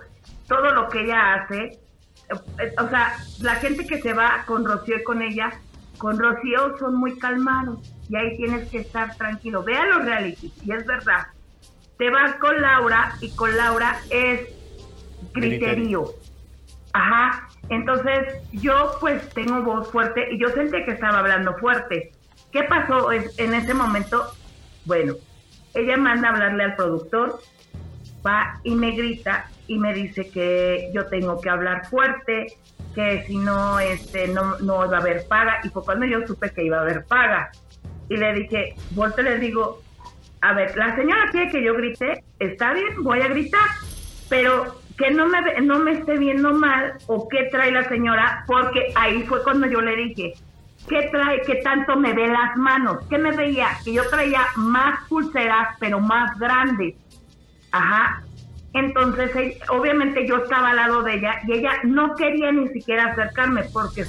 todo 0.47 0.73
lo 0.73 0.87
que 0.89 1.01
ella 1.01 1.33
hace, 1.33 1.79
eh, 2.59 2.73
o 2.79 2.87
sea, 2.87 3.17
la 3.41 3.55
gente 3.55 3.85
que 3.85 4.01
se 4.01 4.13
va 4.13 4.43
con 4.45 4.65
Rocío 4.65 4.97
y 4.97 5.03
con 5.03 5.21
ella, 5.21 5.51
con 5.97 6.17
Rocío 6.17 6.77
son 6.77 6.95
muy 6.95 7.17
calmados 7.19 7.79
y 8.09 8.15
ahí 8.15 8.37
tienes 8.37 8.69
que 8.69 8.79
estar 8.79 9.15
tranquilo. 9.15 9.63
Vean 9.63 9.89
los 9.89 10.05
reality, 10.05 10.51
y 10.63 10.71
es 10.71 10.85
verdad. 10.85 11.27
Te 11.97 12.09
vas 12.09 12.35
con 12.35 12.61
Laura 12.61 13.15
y 13.21 13.29
con 13.35 13.55
Laura 13.55 13.99
es 14.09 14.49
griterío. 15.33 16.05
Ajá. 16.93 17.47
Entonces, 17.69 18.35
yo 18.51 18.97
pues 18.99 19.27
tengo 19.29 19.61
voz 19.63 19.91
fuerte 19.91 20.27
y 20.31 20.39
yo 20.39 20.49
sentí 20.49 20.83
que 20.85 20.91
estaba 20.91 21.19
hablando 21.19 21.55
fuerte. 21.57 22.11
¿Qué 22.51 22.63
pasó 22.63 23.11
en, 23.11 23.53
ese 23.53 23.73
momento? 23.73 24.31
Bueno, 24.85 25.15
ella 25.73 25.97
manda 25.97 26.29
a 26.29 26.31
hablarle 26.33 26.63
al 26.65 26.75
productor, 26.75 27.39
va 28.25 28.59
y 28.63 28.75
me 28.75 28.91
grita 28.91 29.49
y 29.67 29.79
me 29.79 29.93
dice 29.93 30.29
que 30.29 30.91
yo 30.93 31.07
tengo 31.07 31.41
que 31.41 31.49
hablar 31.49 31.87
fuerte, 31.87 32.57
que 32.93 33.23
si 33.25 33.37
no, 33.37 33.79
este, 33.79 34.27
no, 34.27 34.59
no 34.59 34.85
iba 34.85 34.97
a 34.97 35.01
haber 35.01 35.27
paga. 35.27 35.61
Y 35.63 35.69
fue 35.69 35.83
cuando 35.83 36.05
yo 36.05 36.27
supe 36.27 36.51
que 36.51 36.63
iba 36.63 36.77
a 36.77 36.81
haber 36.81 37.05
paga. 37.05 37.51
Y 38.07 38.17
le 38.17 38.33
dije, 38.33 38.75
vuelto 38.91 39.23
le 39.23 39.39
digo, 39.39 39.81
a 40.41 40.53
ver, 40.53 40.77
la 40.77 40.95
señora 40.95 41.31
quiere 41.31 41.49
que 41.49 41.63
yo 41.63 41.73
grite, 41.73 42.23
está 42.37 42.73
bien, 42.73 43.01
voy 43.01 43.21
a 43.21 43.29
gritar, 43.29 43.67
pero 44.29 44.82
que 44.97 45.11
no 45.11 45.27
me, 45.27 45.39
no 45.61 45.79
me 45.79 45.93
esté 45.93 46.17
viendo 46.17 46.53
mal 46.53 46.93
o 47.07 47.27
qué 47.27 47.49
trae 47.51 47.71
la 47.71 47.87
señora, 47.89 48.43
porque 48.45 48.93
ahí 48.95 49.23
fue 49.23 49.43
cuando 49.43 49.67
yo 49.67 49.81
le 49.81 49.95
dije, 49.95 50.33
¿qué 50.87 51.09
trae, 51.11 51.41
qué 51.41 51.55
tanto 51.63 51.95
me 51.95 52.13
ve 52.13 52.27
las 52.27 52.55
manos? 52.57 52.97
¿Qué 53.09 53.17
me 53.17 53.31
veía? 53.31 53.69
Que 53.83 53.93
yo 53.93 54.07
traía 54.09 54.45
más 54.55 55.07
pulseras, 55.07 55.75
pero 55.79 55.99
más 55.99 56.37
grandes. 56.37 56.95
Ajá. 57.71 58.21
Entonces, 58.73 59.57
obviamente 59.69 60.27
yo 60.27 60.37
estaba 60.37 60.71
al 60.71 60.77
lado 60.77 61.03
de 61.03 61.15
ella 61.15 61.39
y 61.47 61.53
ella 61.53 61.71
no 61.83 62.15
quería 62.15 62.51
ni 62.51 62.67
siquiera 62.69 63.05
acercarme 63.05 63.63
porque, 63.71 64.05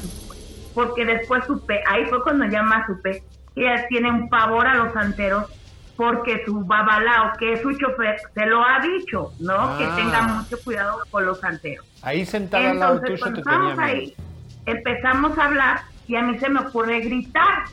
porque 0.74 1.05
después 1.05 1.44
supe, 1.44 1.82
ahí 1.86 2.06
fue 2.06 2.23
cuando 2.23 2.47
ya 2.47 2.62
más 2.62 2.86
supe, 2.86 3.23
que 3.55 3.61
ella 3.61 3.86
tiene 3.89 4.11
un 4.11 4.28
pavor 4.31 4.66
a 4.66 4.74
los 4.74 4.93
santeros 4.94 5.51
porque 5.97 6.43
su 6.45 6.61
babalao, 6.65 7.33
que 7.39 7.53
es 7.55 7.62
su 7.62 7.73
chofer, 7.79 8.16
se 8.35 8.47
lo 8.47 8.65
ha 8.65 8.81
dicho, 8.81 9.33
¿no? 9.41 9.79
Que 9.79 9.85
Ah. 9.85 9.93
tenga 9.97 10.23
mucho 10.23 10.57
cuidado 10.65 10.99
con 11.11 11.25
los 11.27 11.41
santeros. 11.41 11.87
Ahí 12.03 12.25
sentada 12.27 12.71
al 12.71 12.79
lado 12.81 12.93
Entonces, 12.97 13.21
tuyo 13.21 13.35
te 13.37 13.43
cuando 13.43 13.51
tenía 13.69 13.75
miedo. 13.77 13.81
ahí, 13.83 14.15
empezamos 14.66 15.39
a 15.39 15.45
hablar 15.45 15.81
y 16.09 16.16
a 16.16 16.23
mí 16.23 16.39
se 16.39 16.49
me 16.49 16.61
ocurre 16.61 17.01
gritar. 17.01 17.65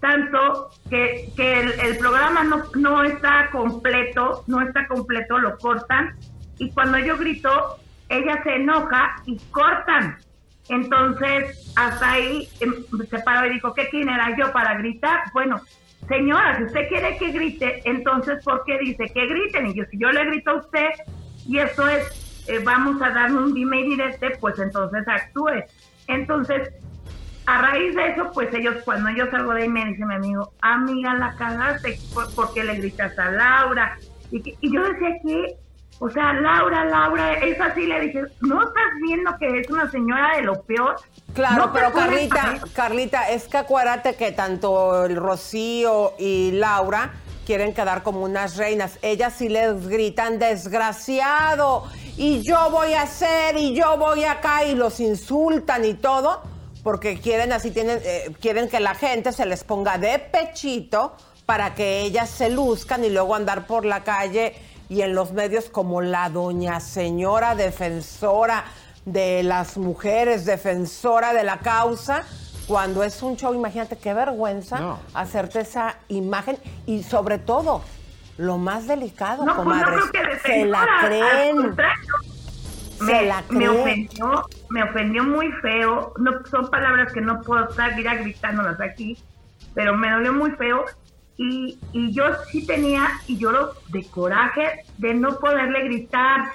Tanto 0.00 0.70
que, 0.90 1.30
que 1.36 1.60
el, 1.60 1.80
el 1.80 1.96
programa 1.98 2.44
no, 2.44 2.62
no 2.74 3.02
está 3.02 3.48
completo, 3.50 4.44
no 4.46 4.60
está 4.60 4.86
completo, 4.86 5.38
lo 5.38 5.56
cortan. 5.56 6.14
Y 6.58 6.70
cuando 6.72 6.98
yo 6.98 7.16
grito, 7.16 7.78
ella 8.10 8.42
se 8.42 8.56
enoja 8.56 9.16
y 9.24 9.38
cortan. 9.50 10.18
Entonces, 10.68 11.72
hasta 11.76 12.12
ahí 12.12 12.48
em, 12.60 12.74
se 13.08 13.18
paró 13.20 13.46
y 13.46 13.54
dijo, 13.54 13.72
¿qué 13.72 13.88
quién 13.88 14.08
era 14.10 14.36
yo 14.36 14.52
para 14.52 14.74
gritar? 14.74 15.20
Bueno, 15.32 15.60
señora, 16.08 16.56
si 16.56 16.64
usted 16.64 16.88
quiere 16.88 17.16
que 17.18 17.32
grite, 17.32 17.80
entonces, 17.84 18.42
¿por 18.44 18.64
qué 18.64 18.78
dice 18.78 19.04
que 19.12 19.26
griten? 19.26 19.68
Y 19.68 19.74
yo, 19.74 19.84
si 19.90 19.98
yo 19.98 20.10
le 20.10 20.24
grito 20.26 20.50
a 20.50 20.54
usted 20.56 20.88
y 21.46 21.58
esto 21.58 21.86
es, 21.88 22.44
eh, 22.48 22.60
vamos 22.64 23.00
a 23.02 23.10
darle 23.10 23.38
un 23.38 23.54
dime 23.54 23.80
y 23.80 23.90
direte, 23.90 24.30
pues 24.40 24.58
entonces 24.58 25.06
actúe. 25.06 25.64
Entonces, 26.06 26.70
a 27.46 27.62
raíz 27.62 27.94
de 27.94 28.08
eso, 28.08 28.30
pues 28.32 28.52
ellos, 28.54 28.76
cuando 28.84 29.10
yo 29.10 29.30
salgo 29.30 29.54
de 29.54 29.62
ahí, 29.62 29.68
me 29.68 29.84
dice 29.86 30.04
mi 30.04 30.14
amigo, 30.14 30.52
amiga, 30.60 31.14
la 31.14 31.34
cagaste, 31.36 31.98
¿por, 32.12 32.52
qué 32.52 32.64
le 32.64 32.76
gritas 32.76 33.18
a 33.18 33.30
Laura? 33.30 33.96
Y 34.30 34.72
yo 34.72 34.82
decía 34.82 35.10
que, 35.24 35.56
o 35.98 36.10
sea, 36.10 36.32
Laura, 36.34 36.84
Laura, 36.84 37.34
es 37.34 37.58
así, 37.60 37.86
le 37.86 38.00
dije, 38.00 38.22
¿no 38.40 38.62
estás 38.62 38.84
viendo 39.02 39.36
que 39.38 39.60
es 39.60 39.70
una 39.70 39.90
señora 39.90 40.36
de 40.36 40.42
lo 40.42 40.62
peor? 40.62 40.96
Claro, 41.32 41.66
No 41.66 41.72
pero 41.72 41.92
Carlita. 41.92 42.58
Carlita, 42.74 43.30
es 43.30 43.48
que 43.48 43.56
acuérdate 43.56 44.14
que 44.14 44.32
tanto 44.32 45.04
el 45.06 45.16
Rocío 45.16 46.12
y 46.18 46.52
Laura 46.52 47.12
quieren 47.46 47.72
quedar 47.72 48.02
como 48.02 48.22
unas 48.22 48.56
reinas. 48.56 48.98
Ellas 49.00 49.34
sí 49.38 49.48
les 49.48 49.88
gritan 49.88 50.38
desgraciado 50.38 51.84
y 52.16 52.42
yo 52.42 52.70
voy 52.70 52.92
a 52.92 53.02
hacer 53.02 53.56
y 53.56 53.74
yo 53.74 53.96
voy 53.96 54.24
acá 54.24 54.64
y 54.64 54.74
los 54.74 55.00
insultan 55.00 55.84
y 55.84 55.94
todo 55.94 56.42
porque 56.82 57.18
quieren 57.18 57.52
así 57.52 57.70
tienen 57.70 58.00
eh, 58.04 58.32
quieren 58.40 58.68
que 58.68 58.80
la 58.80 58.94
gente 58.94 59.32
se 59.32 59.44
les 59.44 59.64
ponga 59.64 59.98
de 59.98 60.18
pechito 60.18 61.16
para 61.44 61.74
que 61.74 62.00
ellas 62.02 62.28
se 62.28 62.50
luzcan 62.50 63.04
y 63.04 63.10
luego 63.10 63.34
andar 63.34 63.66
por 63.66 63.84
la 63.84 64.02
calle 64.02 64.54
y 64.88 65.02
en 65.02 65.14
los 65.14 65.32
medios 65.32 65.66
como 65.70 66.00
la 66.00 66.28
doña 66.30 66.80
señora 66.80 67.54
defensora 67.54 68.64
de 69.04 69.42
las 69.42 69.76
mujeres, 69.78 70.44
defensora 70.44 71.32
de 71.32 71.44
la 71.44 71.58
causa, 71.58 72.24
cuando 72.66 73.04
es 73.04 73.22
un 73.22 73.36
show, 73.36 73.54
imagínate 73.54 73.96
qué 73.96 74.12
vergüenza 74.14 74.80
No. 74.80 74.98
hacerte 75.14 75.60
esa 75.60 75.96
imagen 76.08 76.58
y 76.86 77.02
sobre 77.04 77.38
todo, 77.38 77.82
lo 78.38 78.58
más 78.58 78.86
delicado, 78.88 79.44
No, 79.44 79.54
pues 79.54 79.66
no 79.66 79.72
comadres, 79.72 80.04
creo 80.10 80.30
que 80.30 80.38
se 80.40 80.64
la 80.66 80.86
creen. 81.00 81.56
contrario. 81.56 82.02
Se 82.98 83.04
me, 83.04 83.22
la 83.26 83.42
me 83.50 83.58
creen. 83.66 83.80
ofendió, 83.80 84.46
me 84.70 84.82
ofendió 84.82 85.22
muy 85.24 85.52
feo. 85.62 86.12
No 86.18 86.32
son 86.50 86.68
palabras 86.70 87.12
que 87.12 87.20
no 87.20 87.40
puedo 87.42 87.68
estar 87.68 87.94
ya 88.02 88.14
gritándolas 88.14 88.80
aquí, 88.80 89.18
pero 89.74 89.94
me 89.96 90.10
dolió 90.10 90.32
muy 90.32 90.50
feo. 90.52 90.84
Y, 91.38 91.78
y 91.92 92.12
yo 92.12 92.24
sí 92.50 92.66
tenía, 92.66 93.08
y 93.26 93.36
lloro 93.38 93.74
de 93.88 94.04
coraje 94.06 94.84
de 94.96 95.14
no 95.14 95.38
poderle 95.38 95.84
gritar. 95.84 96.52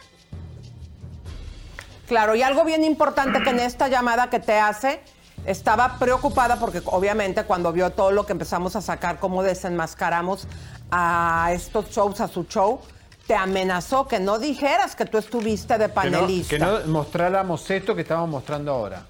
Claro, 2.07 2.35
y 2.35 2.41
algo 2.41 2.65
bien 2.65 2.83
importante 2.83 3.41
que 3.41 3.51
en 3.51 3.59
esta 3.59 3.87
llamada 3.87 4.29
que 4.29 4.39
te 4.39 4.59
hace, 4.59 5.01
estaba 5.45 5.97
preocupada 5.97 6.59
porque 6.59 6.81
obviamente 6.85 7.43
cuando 7.45 7.71
vio 7.71 7.91
todo 7.91 8.11
lo 8.11 8.25
que 8.25 8.33
empezamos 8.33 8.75
a 8.75 8.81
sacar, 8.81 9.19
cómo 9.19 9.43
desenmascaramos 9.43 10.47
a 10.91 11.49
estos 11.53 11.89
shows, 11.89 12.19
a 12.19 12.27
su 12.27 12.43
show, 12.45 12.81
te 13.27 13.35
amenazó 13.35 14.07
que 14.07 14.19
no 14.19 14.39
dijeras 14.39 14.95
que 14.95 15.05
tú 15.05 15.17
estuviste 15.17 15.77
de 15.77 15.85
Que 15.85 15.87
no, 15.87 15.93
panelista. 15.93 16.49
que 16.57 16.59
no 16.59 16.79
mostráramos 16.87 17.69
esto 17.71 17.95
que 17.95 18.01
estamos 18.01 18.29
mostrando 18.29 18.71
ahora. 18.73 19.05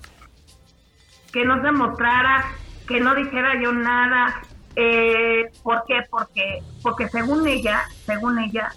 que 1.34 1.44
no 1.46 1.62
se 1.62 1.72
mostrara, 1.72 2.46
que 2.88 3.00
no 3.00 3.16
dijera 3.16 3.54
yo 3.64 3.72
nada. 3.72 4.42
Eh, 4.76 5.52
¿Por 5.64 5.84
qué? 5.88 6.02
Porque, 6.10 6.60
porque 6.82 7.10
según 7.10 7.48
ella, 7.48 7.84
según 8.06 8.40
ella, 8.40 8.72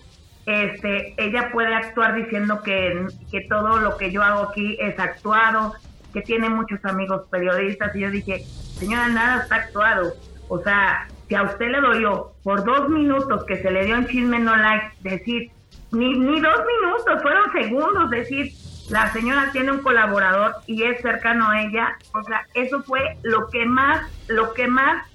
este, 0.47 1.15
ella 1.17 1.51
puede 1.53 1.75
actuar 1.75 2.15
diciendo 2.15 2.63
que, 2.63 3.07
que 3.31 3.43
todo 3.49 3.79
lo 3.79 3.97
que 3.97 4.11
yo 4.13 4.23
hago 4.23 4.51
aquí 4.51 4.77
es 4.81 4.99
actuado, 4.99 5.75
que 6.13 6.23
tiene 6.23 6.49
muchos 6.49 6.85
amigos 6.85 7.23
periodistas. 7.31 7.95
Y 7.97 8.01
yo 8.01 8.11
dije, 8.11 8.45
señora, 8.79 9.09
nada 9.09 9.43
está 9.43 9.57
actuado. 9.57 10.15
O 10.49 10.59
sea, 10.61 11.09
si 11.29 11.35
a 11.35 11.43
usted 11.43 11.71
le 11.71 11.81
dolió 11.81 12.33
por 12.43 12.65
dos 12.65 12.89
minutos 12.89 13.45
que 13.45 13.63
se 13.63 13.71
le 13.71 13.87
dio 13.87 13.97
un 13.97 14.07
chisme 14.07 14.39
no 14.39 14.57
like, 14.57 14.95
decir, 15.01 15.51
ni, 15.93 16.13
ni 16.19 16.41
dos 16.41 16.61
minutos, 16.67 17.23
fueron 17.23 17.53
segundos, 17.53 18.11
decir, 18.11 18.53
la 18.91 19.11
señora 19.13 19.51
tiene 19.53 19.73
un 19.73 19.79
colaborador 19.79 20.57
y 20.67 20.83
es 20.83 21.01
cercano 21.01 21.49
a 21.49 21.63
ella, 21.63 21.97
o 22.13 22.23
sea, 22.25 22.47
eso 22.55 22.83
fue 22.83 23.17
lo 23.23 23.49
que 23.49 23.65
más, 23.65 24.03
lo 24.29 24.53
que 24.53 24.67
más 24.67 25.07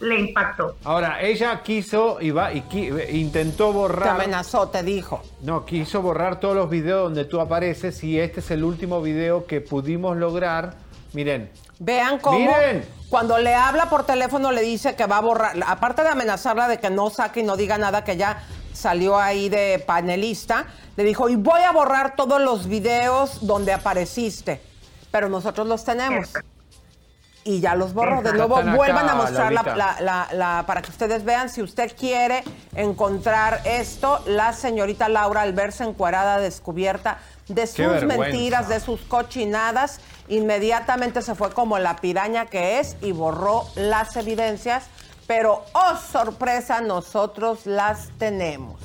le 0.00 0.18
impactó. 0.20 0.76
Ahora, 0.84 1.20
ella 1.22 1.62
quiso 1.62 2.18
y 2.20 2.30
va 2.30 2.52
y 2.52 2.62
qui- 2.62 3.10
intentó 3.12 3.72
borrar. 3.72 4.02
Te 4.16 4.22
amenazó, 4.22 4.68
te 4.68 4.82
dijo. 4.82 5.22
No, 5.42 5.64
quiso 5.66 6.02
borrar 6.02 6.40
todos 6.40 6.56
los 6.56 6.68
videos 6.70 7.04
donde 7.04 7.24
tú 7.24 7.40
apareces 7.40 8.02
y 8.02 8.18
este 8.18 8.40
es 8.40 8.50
el 8.50 8.64
último 8.64 9.00
video 9.02 9.46
que 9.46 9.60
pudimos 9.60 10.16
lograr 10.16 10.74
Miren. 11.12 11.50
Vean 11.80 12.18
cómo 12.20 12.38
Miren. 12.38 12.84
cuando 13.08 13.36
le 13.38 13.54
habla 13.54 13.90
por 13.90 14.04
teléfono 14.06 14.52
le 14.52 14.62
dice 14.62 14.94
que 14.94 15.06
va 15.06 15.16
a 15.18 15.20
borrar, 15.20 15.56
aparte 15.66 16.02
de 16.02 16.08
amenazarla 16.08 16.68
de 16.68 16.78
que 16.78 16.88
no 16.88 17.10
saque 17.10 17.40
y 17.40 17.42
no 17.42 17.56
diga 17.56 17.78
nada, 17.78 18.04
que 18.04 18.16
ya 18.16 18.44
salió 18.72 19.18
ahí 19.18 19.48
de 19.48 19.82
panelista, 19.84 20.66
le 20.96 21.02
dijo, 21.02 21.28
y 21.28 21.34
voy 21.34 21.62
a 21.62 21.72
borrar 21.72 22.14
todos 22.14 22.40
los 22.40 22.68
videos 22.68 23.44
donde 23.44 23.72
apareciste, 23.72 24.60
pero 25.10 25.28
nosotros 25.28 25.66
los 25.66 25.84
tenemos. 25.84 26.32
Y 27.42 27.60
ya 27.60 27.74
los 27.74 27.94
borró. 27.94 28.20
De 28.22 28.32
nuevo, 28.34 28.60
vuelvan 28.76 29.08
a 29.08 29.14
mostrar 29.14 29.50
la, 29.52 29.62
Laurita. 29.62 29.76
la- 29.76 29.96
la- 30.00 30.28
la- 30.34 30.64
para 30.66 30.82
que 30.82 30.90
ustedes 30.90 31.24
vean, 31.24 31.48
si 31.48 31.62
usted 31.62 31.90
quiere 31.98 32.44
encontrar 32.74 33.62
esto, 33.64 34.22
la 34.26 34.52
señorita 34.52 35.08
Laura, 35.08 35.40
al 35.42 35.52
verse 35.54 35.84
encuerada, 35.84 36.38
descubierta 36.38 37.18
de 37.48 37.66
sus 37.66 38.02
mentiras, 38.04 38.68
de 38.68 38.78
sus 38.80 39.00
cochinadas, 39.02 40.00
inmediatamente 40.28 41.22
se 41.22 41.34
fue 41.34 41.50
como 41.52 41.78
la 41.78 41.96
piraña 41.96 42.46
que 42.46 42.78
es 42.78 42.96
y 43.00 43.12
borró 43.12 43.64
las 43.74 44.16
evidencias. 44.16 44.84
Pero, 45.26 45.64
oh 45.72 45.96
sorpresa, 46.12 46.80
nosotros 46.80 47.64
las 47.64 48.08
tenemos. 48.18 48.80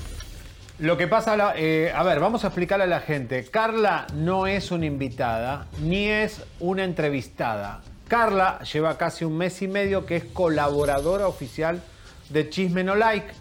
Lo 0.77 0.95
que 0.98 1.07
pasa, 1.07 1.53
eh, 1.56 1.91
a 1.95 2.03
ver, 2.03 2.19
vamos 2.19 2.44
a 2.44 2.48
explicarle 2.48 2.84
a 2.84 2.88
la 2.88 2.99
gente. 2.99 3.45
Carla 3.49 4.06
no 4.14 4.45
es 4.45 4.72
una 4.72 4.86
invitada, 4.86 5.65
ni 5.80 6.07
es 6.07 6.41
una 6.60 6.84
entrevistada. 6.84 7.82
Carla 8.07 8.60
lleva 8.72 8.98
casi 8.98 9.26
un 9.26 9.36
mes 9.36 9.64
y 9.64 9.68
medio 9.68 10.06
que 10.06 10.18
es 10.18 10.26
colaboradora 10.26 11.27
oficial 11.27 11.82
de 12.30 12.49
Chisme 12.49 12.84
No 12.84 12.95
Like. 12.95 13.34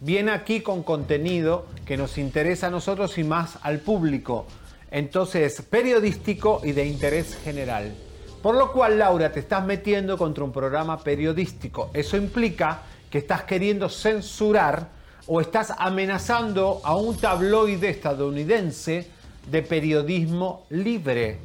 Viene 0.00 0.30
aquí 0.30 0.62
con 0.62 0.82
contenido 0.82 1.66
que 1.84 1.98
nos 1.98 2.16
interesa 2.16 2.68
a 2.68 2.70
nosotros 2.70 3.18
y 3.18 3.24
más 3.24 3.58
al 3.62 3.80
público. 3.80 4.46
Entonces, 4.90 5.60
periodístico 5.62 6.62
y 6.64 6.72
de 6.72 6.86
interés 6.86 7.36
general. 7.44 7.94
Por 8.42 8.54
lo 8.54 8.72
cual, 8.72 8.98
Laura, 8.98 9.32
te 9.32 9.40
estás 9.40 9.64
metiendo 9.66 10.16
contra 10.16 10.44
un 10.44 10.52
programa 10.52 11.02
periodístico. 11.02 11.90
Eso 11.92 12.16
implica 12.16 12.82
que 13.10 13.18
estás 13.18 13.42
queriendo 13.42 13.90
censurar 13.90 14.88
o 15.26 15.42
estás 15.42 15.74
amenazando 15.76 16.80
a 16.84 16.96
un 16.96 17.18
tabloide 17.18 17.90
estadounidense 17.90 19.10
de 19.50 19.62
periodismo 19.62 20.64
libre. 20.70 21.38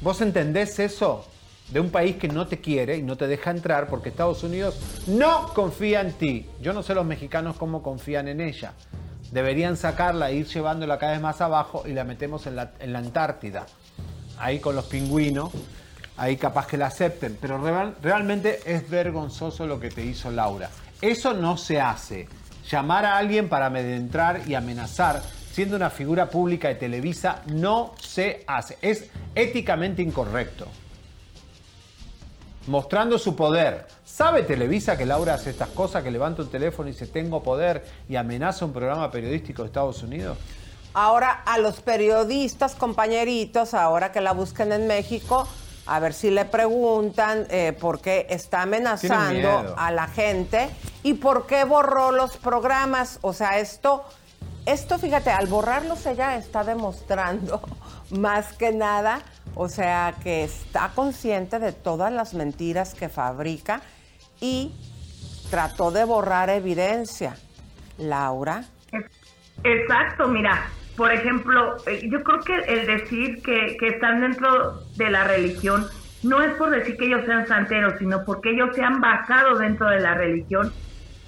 ¿Vos 0.00 0.22
entendés 0.22 0.78
eso? 0.78 1.26
De 1.70 1.80
un 1.80 1.90
país 1.90 2.16
que 2.16 2.28
no 2.28 2.46
te 2.46 2.60
quiere 2.60 2.96
y 2.96 3.02
no 3.02 3.16
te 3.16 3.26
deja 3.26 3.50
entrar 3.50 3.88
porque 3.88 4.10
Estados 4.10 4.42
Unidos 4.44 4.78
no 5.08 5.48
confía 5.52 6.00
en 6.00 6.12
ti. 6.12 6.46
Yo 6.62 6.72
no 6.72 6.82
sé 6.82 6.94
los 6.94 7.04
mexicanos 7.04 7.56
cómo 7.56 7.82
confían 7.82 8.28
en 8.28 8.40
ella. 8.40 8.72
Deberían 9.32 9.76
sacarla 9.76 10.30
e 10.30 10.36
ir 10.36 10.46
llevándola 10.46 10.98
cada 10.98 11.12
vez 11.12 11.20
más 11.20 11.40
abajo 11.40 11.82
y 11.84 11.92
la 11.92 12.04
metemos 12.04 12.46
en 12.46 12.54
la, 12.56 12.70
Antártida. 12.98 13.66
Ahí 14.38 14.60
con 14.60 14.76
los 14.76 14.84
pingüinos. 14.84 15.50
Ahí 16.16 16.36
capaz 16.36 16.66
que 16.68 16.76
la 16.78 16.86
acepten. 16.86 17.36
Pero 17.40 17.58
real- 17.58 17.96
realmente 18.00 18.60
es 18.64 18.88
vergonzoso 18.88 19.66
lo 19.66 19.80
que 19.80 19.90
te 19.90 20.04
hizo 20.04 20.30
Laura. 20.30 20.70
Eso 21.02 21.34
no 21.34 21.56
se 21.56 21.80
hace. 21.80 22.28
Llamar 22.70 23.04
a 23.04 23.16
alguien 23.18 23.48
para 23.48 23.66
amedrentar 23.66 24.42
y 24.46 24.54
amenazar 24.54 25.20
siendo 25.52 25.74
una 25.76 25.90
figura 25.90 26.30
pública 26.30 26.68
de 26.68 26.76
Televisa 26.76 27.42
no 27.46 27.94
se 28.00 28.44
hace. 28.46 28.78
Es 28.80 29.10
éticamente 29.34 30.00
incorrecto. 30.02 30.66
Mostrando 32.66 33.18
su 33.18 33.36
poder. 33.36 33.86
¿Sabe 34.04 34.42
Televisa 34.42 34.96
que 34.96 35.06
Laura 35.06 35.34
hace 35.34 35.50
estas 35.50 35.68
cosas, 35.68 36.02
que 36.02 36.10
levanta 36.10 36.42
un 36.42 36.50
teléfono 36.50 36.88
y 36.88 36.92
dice 36.92 37.06
tengo 37.06 37.42
poder 37.42 37.84
y 38.08 38.16
amenaza 38.16 38.64
un 38.64 38.72
programa 38.72 39.10
periodístico 39.10 39.62
de 39.62 39.68
Estados 39.68 40.02
Unidos? 40.02 40.36
Ahora 40.92 41.42
a 41.44 41.58
los 41.58 41.80
periodistas, 41.80 42.74
compañeritos, 42.74 43.74
ahora 43.74 44.12
que 44.12 44.20
la 44.20 44.32
busquen 44.32 44.72
en 44.72 44.86
México, 44.86 45.46
a 45.86 46.00
ver 46.00 46.12
si 46.12 46.30
le 46.30 46.44
preguntan 46.44 47.46
eh, 47.50 47.76
por 47.78 48.00
qué 48.00 48.26
está 48.30 48.62
amenazando 48.62 49.74
a 49.76 49.90
la 49.92 50.08
gente 50.08 50.68
y 51.02 51.14
por 51.14 51.46
qué 51.46 51.64
borró 51.64 52.10
los 52.10 52.36
programas. 52.36 53.20
O 53.22 53.32
sea, 53.32 53.58
esto, 53.58 54.04
esto, 54.64 54.98
fíjate, 54.98 55.30
al 55.30 55.46
borrarlos 55.46 56.04
ella 56.06 56.36
está 56.36 56.64
demostrando 56.64 57.60
más 58.10 58.52
que 58.54 58.72
nada, 58.72 59.20
o 59.56 59.68
sea, 59.68 60.14
que 60.22 60.44
está 60.44 60.92
consciente 60.94 61.58
de 61.58 61.72
todas 61.72 62.12
las 62.12 62.34
mentiras 62.34 62.94
que 62.94 63.08
fabrica 63.08 63.80
y 64.38 64.70
trató 65.50 65.90
de 65.90 66.04
borrar 66.04 66.50
evidencia. 66.50 67.36
Laura. 67.96 68.62
Exacto, 69.64 70.28
mira, 70.28 70.68
por 70.94 71.10
ejemplo, 71.10 71.76
eh, 71.86 72.06
yo 72.10 72.22
creo 72.22 72.40
que 72.40 72.54
el 72.54 72.86
decir 72.86 73.42
que, 73.42 73.76
están 73.80 74.20
dentro 74.20 74.82
de 74.96 75.10
la 75.10 75.24
religión 75.24 75.86
no 76.22 76.42
es 76.42 76.54
por 76.56 76.70
decir 76.70 76.98
que 76.98 77.06
ellos 77.06 77.24
sean 77.24 77.46
santeros, 77.46 77.94
sino 77.98 78.24
porque 78.26 78.50
ellos 78.50 78.76
se 78.76 78.82
han 78.82 79.00
basado 79.00 79.56
dentro 79.56 79.88
de 79.88 80.00
la 80.00 80.14
religión 80.14 80.70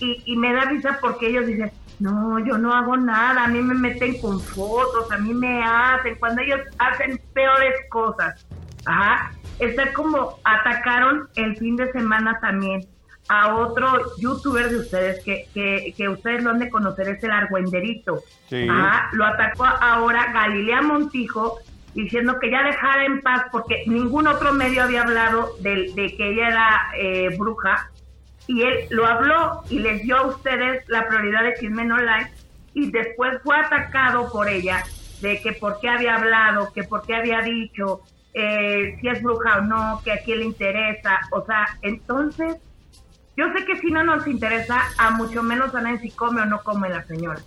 y, 0.00 0.22
y 0.26 0.36
me 0.36 0.52
da 0.52 0.66
risa 0.66 0.98
porque 1.00 1.28
ellos 1.28 1.46
dicen, 1.46 1.72
no, 2.00 2.38
yo 2.38 2.58
no 2.58 2.72
hago 2.72 2.96
nada, 2.96 3.44
a 3.44 3.48
mí 3.48 3.60
me 3.60 3.74
meten 3.74 4.20
con 4.20 4.40
fotos, 4.40 5.10
a 5.10 5.18
mí 5.18 5.34
me 5.34 5.62
hacen, 5.62 6.16
cuando 6.16 6.42
ellos 6.42 6.60
hacen 6.78 7.20
peores 7.32 7.74
cosas. 7.90 8.46
Ajá, 8.86 9.32
está 9.58 9.92
como 9.92 10.38
atacaron 10.44 11.28
el 11.34 11.56
fin 11.56 11.76
de 11.76 11.90
semana 11.92 12.38
también 12.40 12.86
a 13.28 13.56
otro 13.56 14.16
youtuber 14.18 14.70
de 14.70 14.78
ustedes 14.78 15.22
que, 15.22 15.46
que, 15.52 15.92
que 15.96 16.08
ustedes 16.08 16.42
lo 16.42 16.50
han 16.50 16.60
de 16.60 16.70
conocer, 16.70 17.08
es 17.08 17.22
el 17.22 17.30
Argüenderito. 17.30 18.22
Sí. 18.48 18.66
Ajá, 18.68 19.10
lo 19.12 19.26
atacó 19.26 19.64
ahora 19.64 20.32
Galilea 20.32 20.82
Montijo 20.82 21.58
diciendo 21.94 22.38
que 22.40 22.50
ya 22.50 22.62
dejara 22.62 23.04
en 23.04 23.20
paz 23.20 23.44
porque 23.50 23.82
ningún 23.86 24.28
otro 24.28 24.52
medio 24.52 24.84
había 24.84 25.02
hablado 25.02 25.50
de, 25.60 25.92
de 25.94 26.16
que 26.16 26.30
ella 26.30 26.48
era 26.48 26.90
eh, 26.96 27.36
bruja 27.36 27.90
y 28.48 28.62
él 28.62 28.86
lo 28.90 29.06
habló 29.06 29.62
y 29.70 29.78
les 29.78 30.02
dio 30.02 30.16
a 30.16 30.26
ustedes 30.26 30.82
la 30.88 31.06
prioridad 31.06 31.44
de 31.44 31.54
Chisme 31.54 31.84
No 31.84 31.98
Like 31.98 32.32
y 32.74 32.90
después 32.90 33.34
fue 33.44 33.56
atacado 33.56 34.32
por 34.32 34.48
ella 34.48 34.82
de 35.20 35.40
que 35.40 35.52
por 35.52 35.78
qué 35.80 35.88
había 35.88 36.16
hablado, 36.16 36.72
que 36.72 36.82
por 36.82 37.06
qué 37.06 37.14
había 37.14 37.42
dicho 37.42 38.00
eh, 38.32 38.96
si 39.00 39.08
es 39.08 39.22
bruja 39.22 39.58
o 39.58 39.60
no, 39.62 40.00
que 40.02 40.12
a 40.12 40.22
quién 40.22 40.38
le 40.38 40.44
interesa, 40.46 41.20
o 41.30 41.44
sea, 41.44 41.66
entonces 41.82 42.56
yo 43.36 43.46
sé 43.52 43.64
que 43.66 43.76
si 43.78 43.90
no 43.90 44.02
nos 44.02 44.26
interesa, 44.26 44.80
a 44.96 45.10
mucho 45.10 45.42
menos 45.42 45.74
a 45.74 45.80
nadie 45.80 45.98
si 45.98 46.10
come 46.10 46.40
o 46.40 46.46
no 46.46 46.62
come 46.62 46.88
la 46.88 47.04
señora. 47.04 47.40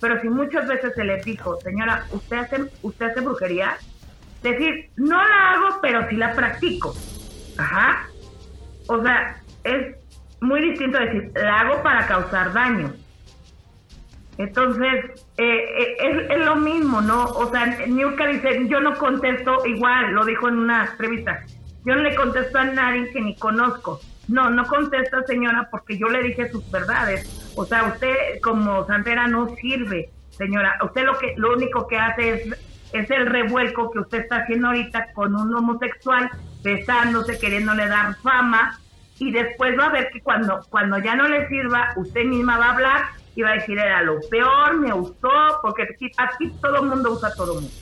Pero 0.00 0.20
si 0.20 0.28
muchas 0.28 0.66
veces 0.66 0.94
se 0.94 1.04
les 1.04 1.24
dijo, 1.24 1.58
señora, 1.60 2.06
¿usted 2.10 2.36
hace, 2.38 2.64
usted 2.82 3.06
hace 3.06 3.20
brujería? 3.20 3.76
Decir, 4.42 4.90
no 4.96 5.16
la 5.16 5.52
hago, 5.52 5.78
pero 5.80 6.08
sí 6.08 6.16
la 6.16 6.34
practico. 6.34 6.94
Ajá. 7.56 8.06
O 8.86 9.02
sea, 9.02 9.40
es 9.64 9.99
muy 10.40 10.60
distinto 10.60 10.98
decir, 10.98 11.32
la 11.34 11.60
hago 11.60 11.82
para 11.82 12.06
causar 12.06 12.52
daño. 12.52 12.92
Entonces, 14.38 15.04
eh, 15.36 15.44
eh, 15.44 15.96
es, 16.00 16.30
es 16.30 16.46
lo 16.46 16.56
mismo, 16.56 17.02
¿no? 17.02 17.24
O 17.24 17.50
sea, 17.50 17.66
Niurka 17.86 18.26
dice, 18.26 18.66
yo 18.68 18.80
no 18.80 18.96
contesto 18.96 19.66
igual, 19.66 20.12
lo 20.12 20.24
dijo 20.24 20.48
en 20.48 20.58
una 20.58 20.86
entrevista, 20.86 21.44
yo 21.84 21.94
no 21.94 22.02
le 22.02 22.14
contesto 22.14 22.58
a 22.58 22.64
nadie 22.64 23.10
que 23.10 23.20
ni 23.20 23.36
conozco. 23.36 24.00
No, 24.28 24.48
no 24.48 24.64
contesta, 24.64 25.22
señora, 25.24 25.68
porque 25.70 25.98
yo 25.98 26.08
le 26.08 26.22
dije 26.22 26.48
sus 26.50 26.70
verdades. 26.70 27.52
O 27.56 27.64
sea, 27.64 27.84
usted 27.84 28.40
como 28.42 28.86
santera 28.86 29.26
no 29.26 29.48
sirve, 29.56 30.10
señora. 30.30 30.78
Usted 30.82 31.04
lo 31.04 31.18
que 31.18 31.34
lo 31.36 31.52
único 31.52 31.88
que 31.88 31.98
hace 31.98 32.34
es, 32.34 32.56
es 32.92 33.10
el 33.10 33.26
revuelco 33.26 33.90
que 33.90 33.98
usted 33.98 34.20
está 34.20 34.36
haciendo 34.36 34.68
ahorita 34.68 35.12
con 35.14 35.34
un 35.34 35.52
homosexual, 35.54 36.30
besándose, 36.62 37.38
queriéndole 37.38 37.88
dar 37.88 38.14
fama, 38.22 38.78
y 39.20 39.30
después 39.30 39.78
va 39.78 39.86
a 39.86 39.92
ver 39.92 40.10
que 40.10 40.20
cuando, 40.22 40.60
cuando 40.70 40.98
ya 40.98 41.14
no 41.14 41.28
le 41.28 41.46
sirva, 41.48 41.92
usted 41.96 42.24
misma 42.24 42.56
va 42.56 42.66
a 42.66 42.72
hablar 42.72 43.02
y 43.36 43.42
va 43.42 43.50
a 43.50 43.54
decir, 43.54 43.78
era 43.78 44.02
lo 44.02 44.18
peor, 44.30 44.80
me 44.80 44.92
usó, 44.94 45.60
porque 45.60 45.82
aquí, 45.82 46.50
todo 46.60 46.76
el 46.76 46.86
mundo 46.88 47.12
usa 47.12 47.28
a 47.28 47.34
todo 47.34 47.58
el 47.58 47.60
mundo. 47.60 47.76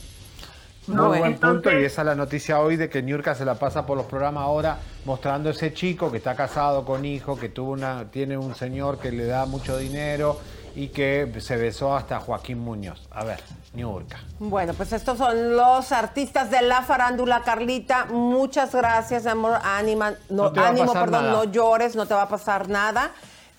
¿no? 0.89 1.09
Muy 1.11 1.19
buen 1.19 1.39
punto 1.39 1.71
y 1.71 1.85
esa 1.85 2.03
es 2.03 2.07
la 2.07 2.15
noticia 2.17 2.59
hoy 2.61 2.77
de 2.77 2.89
que 2.89 3.03
Niurka 3.03 3.35
se 3.35 3.45
la 3.45 3.55
pasa 3.55 3.87
por 3.87 3.97
los 3.97 4.07
programas 4.07 4.43
ahora 4.43 4.79
mostrando 5.05 5.51
ese 5.51 5.73
chico 5.73 6.11
que 6.11 6.17
está 6.17 6.35
casado 6.35 6.85
con 6.85 7.05
hijo, 7.05 7.39
que 7.39 7.51
tuvo 7.51 7.73
una, 7.73 8.11
tiene 8.11 8.37
un 8.37 8.55
señor 8.55 8.99
que 8.99 9.13
le 9.13 9.27
da 9.27 9.47
mucho 9.47 9.77
dinero 9.77 10.41
y 10.75 10.89
que 10.89 11.31
se 11.39 11.57
besó 11.57 11.95
hasta 11.95 12.19
Joaquín 12.19 12.59
Muñoz. 12.59 13.07
A 13.13 13.25
ver, 13.25 13.39
Niurka. 13.75 14.17
Bueno, 14.39 14.73
pues 14.75 14.93
estos 14.93 15.19
son 15.19 15.57
los 15.57 15.93
artistas 15.93 16.51
de 16.51 16.63
la 16.63 16.83
farándula, 16.83 17.43
Carlita. 17.43 18.07
Muchas 18.07 18.75
gracias, 18.75 19.27
amor. 19.27 19.59
Ánima, 19.63 20.13
no, 20.31 20.53
ánimo, 20.57 20.93
perdón, 20.93 21.25
nada. 21.25 21.33
no 21.33 21.45
llores, 21.45 21.95
no 21.95 22.07
te 22.07 22.15
va 22.15 22.23
a 22.23 22.29
pasar 22.29 22.69
nada. 22.69 23.11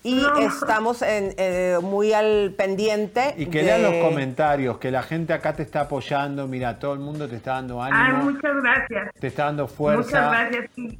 Y 0.02 0.14
No. 0.22 0.36
estamos 0.38 1.02
en, 1.02 1.34
eh, 1.36 1.78
muy 1.82 2.12
al 2.14 2.54
pendiente. 2.56 3.34
Y 3.36 3.46
que 3.46 3.58
de- 3.58 3.64
lean 3.64 3.82
los 3.82 3.94
comentarios, 4.08 4.78
que 4.78 4.90
la 4.90 5.02
gente 5.02 5.32
acá 5.34 5.52
te 5.54 5.62
está 5.62 5.82
apoyando, 5.82 6.46
mira, 6.48 6.78
todo 6.78 6.94
el 6.94 7.00
mundo 7.00 7.28
te 7.28 7.36
está 7.36 7.52
dando 7.52 7.82
Ay, 7.82 7.92
ánimo, 7.94 8.24
muchas 8.30 8.56
gracias. 8.62 9.10
te 9.20 9.26
está 9.26 9.44
dando 9.44 9.64
Muchas 9.64 9.76
fuerza. 9.76 10.20
gracias. 10.30 10.70
Y, 10.76 10.98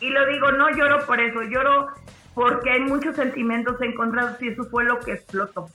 y 0.00 0.08
lo 0.10 0.26
digo, 0.26 0.50
no 0.52 0.68
lloro 0.70 1.06
por 1.06 1.20
eso, 1.20 1.42
lloro 1.42 1.88
porque 2.34 2.70
hay 2.72 2.80
muchos 2.80 3.14
sentimientos 3.16 3.80
encontrados 3.82 4.40
y 4.42 4.48
eso 4.48 4.64
fue 4.64 4.82
lo 4.84 4.98
que 4.98 5.12
explotó. 5.12 5.68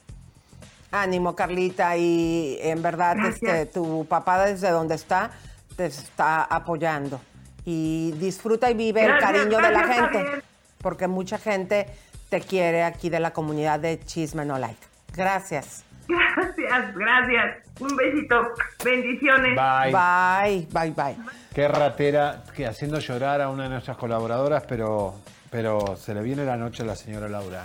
Ánimo, 0.90 1.34
Carlita. 1.34 1.96
Y 1.96 2.58
en 2.62 2.82
verdad, 2.82 3.16
este, 3.26 3.66
tu 3.66 4.06
papá 4.06 4.44
desde 4.46 4.70
donde 4.70 4.94
está, 4.94 5.30
te 5.76 5.86
está 5.86 6.44
apoyando. 6.44 7.20
Y 7.64 8.12
disfruta 8.12 8.70
y 8.70 8.74
vive 8.74 9.02
el 9.02 9.08
Gracias, 9.08 9.30
cariño 9.30 9.58
de 9.58 9.70
la 9.70 9.84
gente. 9.84 10.18
Javier. 10.18 10.44
Porque 10.78 11.08
mucha 11.08 11.38
gente 11.38 11.86
te 12.28 12.40
quiere 12.40 12.84
aquí 12.84 13.10
de 13.10 13.20
la 13.20 13.32
comunidad 13.32 13.80
de 13.80 13.98
Chisme 14.00 14.44
No 14.44 14.58
Like. 14.58 14.80
Gracias. 15.14 15.84
Gracias, 16.08 16.94
gracias. 16.94 17.56
Un 17.80 17.96
besito. 17.96 18.40
Bendiciones. 18.84 19.56
Bye. 19.56 19.92
Bye, 19.92 20.68
bye, 20.70 20.90
bye. 20.90 21.16
Qué 21.52 21.66
ratera, 21.68 22.44
que 22.54 22.66
haciendo 22.66 22.98
llorar 23.00 23.40
a 23.40 23.48
una 23.48 23.64
de 23.64 23.70
nuestras 23.70 23.96
colaboradoras, 23.96 24.64
pero, 24.68 25.14
pero 25.50 25.96
se 25.96 26.14
le 26.14 26.22
viene 26.22 26.44
la 26.44 26.56
noche 26.56 26.82
a 26.82 26.86
la 26.86 26.94
señora 26.94 27.28
Laura. 27.28 27.64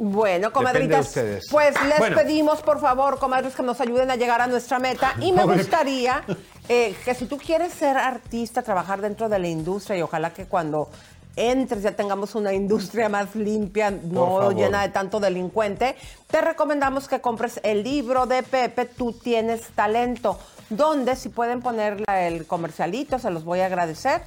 Bueno, 0.00 0.50
comadritas, 0.50 1.12
pues 1.50 1.74
les 1.84 1.98
Bueno. 1.98 2.16
pedimos, 2.16 2.62
por 2.62 2.80
favor, 2.80 3.18
comadres, 3.18 3.54
que 3.54 3.62
nos 3.62 3.82
ayuden 3.82 4.10
a 4.10 4.16
llegar 4.16 4.40
a 4.40 4.46
nuestra 4.46 4.78
meta. 4.78 5.14
Y 5.20 5.30
me 5.30 5.44
gustaría 5.44 6.24
eh, 6.70 6.94
que 7.04 7.14
si 7.14 7.26
tú 7.26 7.36
quieres 7.36 7.74
ser 7.74 7.98
artista, 7.98 8.62
trabajar 8.62 9.02
dentro 9.02 9.28
de 9.28 9.38
la 9.38 9.46
industria 9.48 9.98
y 9.98 10.02
ojalá 10.02 10.32
que 10.32 10.46
cuando 10.46 10.88
entres 11.36 11.82
ya 11.82 11.92
tengamos 11.92 12.34
una 12.34 12.54
industria 12.54 13.10
más 13.10 13.34
limpia, 13.34 13.90
no 13.90 14.50
llena 14.52 14.80
de 14.82 14.88
tanto 14.88 15.20
delincuente, 15.20 15.96
te 16.28 16.40
recomendamos 16.40 17.06
que 17.06 17.20
compres 17.20 17.60
el 17.62 17.82
libro 17.82 18.24
de 18.24 18.42
Pepe, 18.42 18.86
Tú 18.86 19.12
tienes 19.12 19.68
talento, 19.74 20.38
donde 20.70 21.14
si 21.14 21.28
pueden 21.28 21.60
poner 21.60 22.02
el 22.08 22.46
comercialito, 22.46 23.18
se 23.18 23.30
los 23.30 23.44
voy 23.44 23.60
a 23.60 23.66
agradecer. 23.66 24.22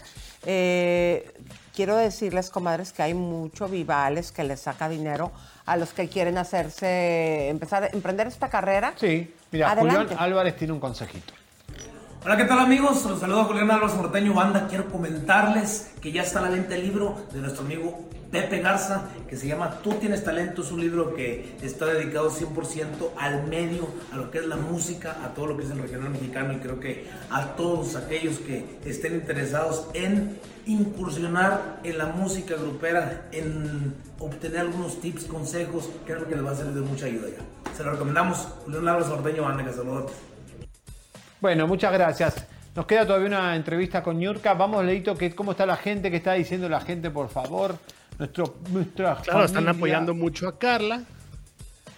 Eh, 0.45 1.33
quiero 1.75 1.95
decirles, 1.97 2.51
comadres, 2.51 2.93
que 2.93 3.01
hay 3.01 3.15
mucho 3.15 3.67
Vivales 3.67 4.31
que 4.31 4.43
les 4.43 4.59
saca 4.61 4.87
dinero 4.87 5.31
a 5.65 5.77
los 5.77 5.93
que 5.93 6.09
quieren 6.09 6.37
hacerse, 6.37 7.49
empezar 7.49 7.83
a 7.83 7.87
emprender 7.87 8.27
esta 8.27 8.49
carrera. 8.49 8.93
Sí, 8.97 9.33
mira, 9.51 9.71
Adelante. 9.71 10.01
Julián 10.15 10.23
Álvarez 10.23 10.55
tiene 10.55 10.73
un 10.73 10.79
consejito. 10.79 11.33
Hola, 12.25 12.37
¿qué 12.37 12.45
tal 12.45 12.59
amigos? 12.59 13.03
Los 13.03 13.19
saludo 13.19 13.41
a 13.41 13.43
Julián 13.43 13.69
Álvarez 13.69 13.97
Norteño 13.97 14.33
Banda. 14.33 14.67
Quiero 14.69 14.87
comentarles 14.87 15.91
que 15.99 16.13
ya 16.13 16.23
está 16.23 16.39
la 16.39 16.49
venta 16.49 16.73
el 16.73 16.83
libro 16.83 17.17
de 17.33 17.41
nuestro 17.41 17.65
amigo 17.65 18.07
Pepe 18.31 18.61
Garza, 18.61 19.09
que 19.27 19.35
se 19.35 19.45
llama 19.45 19.81
Tú 19.83 19.95
tienes 19.95 20.23
talento. 20.23 20.61
Es 20.61 20.71
un 20.71 20.79
libro 20.79 21.15
que 21.15 21.57
está 21.61 21.85
dedicado 21.87 22.31
100% 22.31 23.09
al 23.19 23.45
medio, 23.47 23.89
a 24.13 24.15
lo 24.15 24.31
que 24.31 24.37
es 24.37 24.45
la 24.45 24.55
música, 24.55 25.17
a 25.21 25.33
todo 25.33 25.47
lo 25.47 25.57
que 25.57 25.63
es 25.63 25.71
el 25.71 25.79
regional 25.79 26.11
mexicano 26.11 26.53
y 26.53 26.59
creo 26.59 26.79
que 26.79 27.09
a 27.29 27.57
todos 27.57 27.97
aquellos 27.97 28.37
que 28.37 28.79
estén 28.85 29.15
interesados 29.15 29.87
en 29.93 30.39
incursionar 30.65 31.81
en 31.83 31.97
la 31.97 32.05
música 32.05 32.55
grupera, 32.55 33.27
en 33.33 33.95
obtener 34.19 34.61
algunos 34.61 35.01
tips, 35.01 35.25
consejos, 35.25 35.89
creo 36.05 36.25
que 36.25 36.35
les 36.35 36.45
va 36.45 36.51
a 36.51 36.55
ser 36.55 36.67
de 36.67 36.79
mucha 36.79 37.07
ayuda 37.07 37.27
ya. 37.27 37.73
Se 37.75 37.83
lo 37.83 37.91
recomendamos. 37.91 38.47
Julián 38.63 38.87
Álvarez 38.87 39.09
Norteño 39.09 39.43
Banda, 39.43 39.65
que 39.65 39.73
saludos. 39.73 40.09
Bueno, 41.43 41.67
muchas 41.67 41.91
gracias. 41.91 42.47
Nos 42.73 42.85
queda 42.85 43.05
todavía 43.05 43.27
una 43.27 43.57
entrevista 43.57 44.01
con 44.01 44.17
Ñurka. 44.17 44.53
Vamos, 44.53 44.85
Leito, 44.85 45.13
que 45.17 45.35
cómo 45.35 45.51
está 45.51 45.65
la 45.65 45.75
gente, 45.75 46.09
qué 46.09 46.15
está 46.15 46.31
diciendo 46.31 46.69
la 46.69 46.79
gente, 46.79 47.11
por 47.11 47.27
favor. 47.27 47.75
Nuestro, 48.17 48.55
nuestra 48.71 49.17
Claro, 49.17 49.43
están 49.43 49.67
apoyando 49.67 50.13
mucho 50.13 50.47
a 50.47 50.57
Carla. 50.57 51.01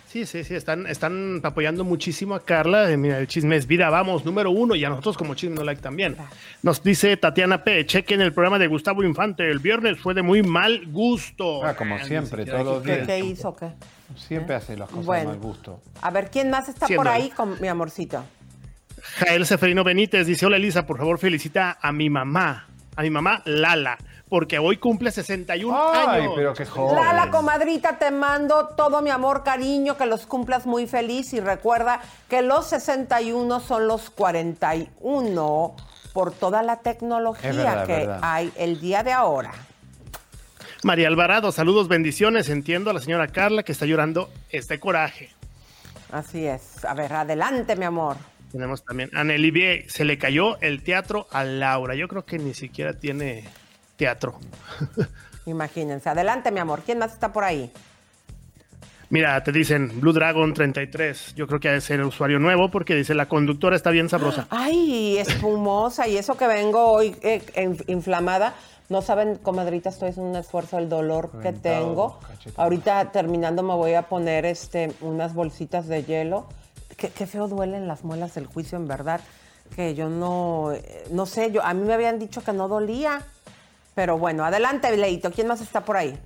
Sí, 0.08 0.26
sí, 0.26 0.44
sí, 0.44 0.56
están, 0.56 0.88
están 0.88 1.42
apoyando 1.44 1.84
muchísimo 1.84 2.34
a 2.34 2.44
Carla. 2.44 2.90
Eh, 2.90 2.98
Mira, 2.98 3.20
el 3.20 3.28
chisme 3.28 3.56
es 3.56 3.68
vida, 3.68 3.88
vamos, 3.92 4.26
número 4.26 4.50
uno, 4.50 4.74
y 4.74 4.84
a 4.84 4.90
nosotros 4.90 5.16
como 5.16 5.36
chisme 5.36 5.58
no 5.58 5.64
like 5.64 5.80
también. 5.80 6.18
Nos 6.64 6.82
dice 6.82 7.16
Tatiana 7.16 7.64
P. 7.64 7.86
Chequen 7.86 8.22
el 8.22 8.34
programa 8.34 8.58
de 8.58 8.66
Gustavo 8.66 9.04
Infante. 9.04 9.48
El 9.48 9.60
viernes 9.60 10.00
fue 10.00 10.16
de 10.16 10.24
muy 10.24 10.42
mal 10.42 10.88
gusto. 10.88 11.64
Ah, 11.64 11.76
como 11.76 12.00
siempre, 12.00 12.46
todos 12.48 12.66
los 12.66 12.82
¿Qué, 12.82 12.96
días. 12.96 13.08
qué 13.08 13.20
hizo? 13.20 13.56
¿Qué? 13.56 13.68
Siempre 14.16 14.56
hace 14.56 14.76
las 14.76 14.90
cosas 14.90 15.06
Bueno. 15.06 15.30
mal 15.30 15.38
gusto. 15.40 15.82
A 16.02 16.10
ver, 16.10 16.32
¿quién 16.32 16.50
más 16.50 16.68
está 16.68 16.88
Siendo 16.88 17.04
por 17.04 17.12
ahí, 17.12 17.30
con 17.30 17.62
mi 17.62 17.68
amorcito? 17.68 18.24
Jael 19.18 19.45
Seferino 19.45 19.84
Benítez 19.84 20.27
dice: 20.27 20.45
Hola 20.45 20.57
Elisa, 20.57 20.86
por 20.86 20.98
favor 20.98 21.18
felicita 21.19 21.77
a 21.82 21.91
mi 21.91 22.10
mamá, 22.10 22.68
a 22.95 23.02
mi 23.02 23.10
mamá 23.10 23.41
Lala, 23.45 23.98
porque 24.30 24.60
hoy 24.60 24.77
cumple 24.77 25.11
61 25.11 25.77
Ay, 25.94 26.22
años. 26.22 26.34
pero 26.36 26.53
qué 26.53 26.65
joven. 26.65 26.95
Lala, 27.03 27.32
comadrita, 27.32 27.98
te 27.98 28.11
mando 28.11 28.68
todo 28.76 29.02
mi 29.02 29.10
amor, 29.10 29.44
cariño, 29.44 29.95
que 29.98 30.06
los 30.06 30.26
cumplas 30.26 30.65
muy 30.65 30.88
feliz 30.88 31.34
y 31.34 31.40
recuerda 31.40 32.02
que 32.30 32.41
los 32.41 32.68
61 32.68 33.60
son 33.61 33.88
los 33.88 34.10
41 34.10 35.76
por 36.14 36.32
toda 36.32 36.64
la 36.64 36.77
tecnología 36.77 37.52
verdad, 37.52 37.86
que 37.86 37.94
verdad. 37.94 38.19
hay 38.22 38.52
el 38.57 38.80
día 38.82 39.03
de 39.03 39.11
ahora. 39.14 39.52
María 40.84 41.07
Alvarado, 41.07 41.52
saludos, 41.52 41.88
bendiciones. 41.88 42.48
Entiendo 42.49 42.90
a 42.91 42.94
la 42.94 43.02
señora 43.02 43.27
Carla 43.27 43.64
que 43.64 43.72
está 43.72 43.86
llorando 43.86 44.30
este 44.49 44.80
coraje. 44.80 45.32
Así 46.11 46.45
es. 46.45 46.86
A 46.86 46.94
ver, 46.94 47.11
adelante, 47.11 47.76
mi 47.76 47.86
amor. 47.86 48.18
Tenemos 48.56 48.86
también 48.86 49.10
a 49.14 49.26
Nelly 49.26 49.84
se 49.90 50.06
le 50.06 50.18
cayó 50.18 50.57
el 50.61 50.82
teatro 50.82 51.27
a 51.32 51.44
Laura. 51.44 51.94
Yo 51.94 52.07
creo 52.07 52.23
que 52.23 52.40
ni 52.40 52.53
siquiera 52.53 52.94
tiene 52.94 53.44
teatro. 53.98 54.40
Imagínense. 55.45 56.07
Adelante, 56.07 56.52
mi 56.52 56.61
amor. 56.61 56.82
¿Quién 56.86 56.99
más 56.99 57.11
está 57.11 57.34
por 57.34 57.44
ahí? 57.44 57.69
Mira, 59.10 59.44
te 59.44 59.52
dicen 59.52 59.99
Blue 59.99 60.14
Dragon 60.14 60.53
33. 60.53 61.36
Yo 61.36 61.48
creo 61.48 61.60
que 61.60 61.68
ha 61.68 61.73
de 61.73 61.82
ser 61.82 61.99
el 61.99 62.06
usuario 62.06 62.40
nuevo 62.40 62.72
porque 62.72 62.95
dice 62.95 63.14
la 63.14 63.26
conductora 63.26 63.76
está 63.76 63.90
bien 63.90 64.07
sabrosa. 64.07 64.48
Ay, 64.49 65.18
espumosa. 65.18 66.07
y 66.07 66.15
eso 66.15 66.38
que 66.38 66.48
vengo 66.48 66.94
hoy 66.94 67.14
eh, 67.23 67.44
en- 67.56 67.77
inflamada. 67.88 68.56
No 68.88 69.02
saben, 69.02 69.36
comadrita, 69.36 69.90
estoy 69.90 70.11
haciendo 70.11 70.30
un 70.32 70.38
esfuerzo, 70.38 70.77
el 70.77 70.88
dolor 70.88 71.30
que 71.41 71.52
tengo. 71.52 72.22
Ahorita 72.56 73.11
terminando 73.11 73.64
me 73.64 73.73
voy 73.73 73.95
a 73.95 74.03
poner 74.03 74.45
este, 74.45 74.94
unas 75.02 75.34
bolsitas 75.34 75.88
de 75.90 76.06
hielo. 76.06 76.48
Qué, 76.98 77.10
qué 77.10 77.28
feo 77.28 77.48
duelen 77.48 77.88
las 77.88 78.04
muelas 78.04 78.36
del 78.36 78.46
juicio, 78.46 78.78
en 78.78 78.88
verdad. 78.88 79.22
Que 79.76 79.96
yo 79.96 80.10
no, 80.10 80.72
eh, 80.74 81.06
no 81.12 81.26
sé, 81.26 81.52
yo, 81.52 81.64
a 81.64 81.74
mí 81.74 81.86
me 81.86 81.94
habían 81.94 82.20
dicho 82.20 82.44
que 82.44 82.54
no 82.54 82.68
dolía. 82.68 83.22
Pero 83.96 84.18
bueno, 84.18 84.44
adelante, 84.46 84.96
Leito. 84.96 85.32
¿Quién 85.32 85.48
más 85.48 85.62
está 85.62 85.86
por 85.86 85.98
ahí? 85.98 86.18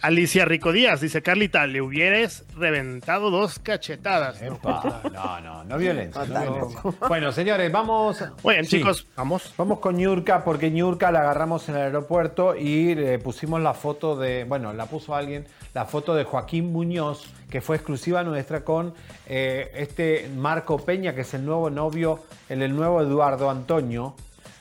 Alicia 0.00 0.44
Rico 0.44 0.70
Díaz 0.72 1.00
dice, 1.00 1.22
Carlita, 1.22 1.66
le 1.66 1.80
hubieras 1.82 2.44
reventado 2.56 3.30
dos 3.30 3.58
cachetadas. 3.58 4.40
Epa, 4.40 5.02
no, 5.12 5.40
no, 5.40 5.64
no 5.64 5.76
violencia. 5.78 6.24
no 6.24 6.40
violencia. 6.52 6.80
Bueno, 7.08 7.32
señores, 7.32 7.70
vamos. 7.72 8.24
Oigan, 8.42 8.64
Sí. 8.64 8.78
chicos, 8.78 9.06
vamos. 9.16 9.52
Vamos 9.58 9.80
con 9.80 9.96
Ñurka, 9.96 10.44
porque 10.44 10.70
Ñurka 10.70 11.10
la 11.10 11.20
agarramos 11.20 11.68
en 11.68 11.76
el 11.76 11.82
aeropuerto 11.82 12.54
y 12.54 12.94
le 12.94 13.18
pusimos 13.18 13.60
la 13.60 13.74
foto 13.74 14.14
de. 14.16 14.44
Bueno, 14.44 14.72
la 14.72 14.86
puso 14.86 15.14
alguien, 15.16 15.46
la 15.74 15.84
foto 15.84 16.14
de 16.14 16.22
Joaquín 16.24 16.72
Muñoz, 16.72 17.24
que 17.50 17.60
fue 17.60 17.74
exclusiva 17.76 18.22
nuestra 18.22 18.64
con 18.64 18.94
eh, 19.26 19.70
este 19.74 20.30
Marco 20.36 20.78
Peña, 20.78 21.12
que 21.14 21.22
es 21.22 21.34
el 21.34 21.44
nuevo 21.44 21.70
novio, 21.70 22.22
el, 22.48 22.62
el 22.62 22.74
nuevo 22.76 23.00
Eduardo 23.02 23.50
Antonio, 23.50 24.14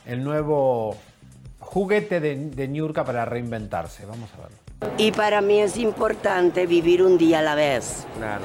el 0.08 0.24
nuevo 0.24 0.98
juguete 1.60 2.20
de, 2.20 2.36
de 2.36 2.68
Ñurka 2.68 3.04
para 3.06 3.24
reinventarse. 3.26 4.06
Vamos 4.06 4.32
a 4.34 4.42
verlo. 4.42 4.58
Y 4.98 5.12
para 5.12 5.42
mí 5.42 5.60
es 5.60 5.78
importante 5.78 6.66
vivir 6.66 7.04
un 7.04 7.18
día 7.18 7.40
a 7.40 7.42
la 7.42 7.56
vez. 7.56 8.06
Claro. 8.18 8.44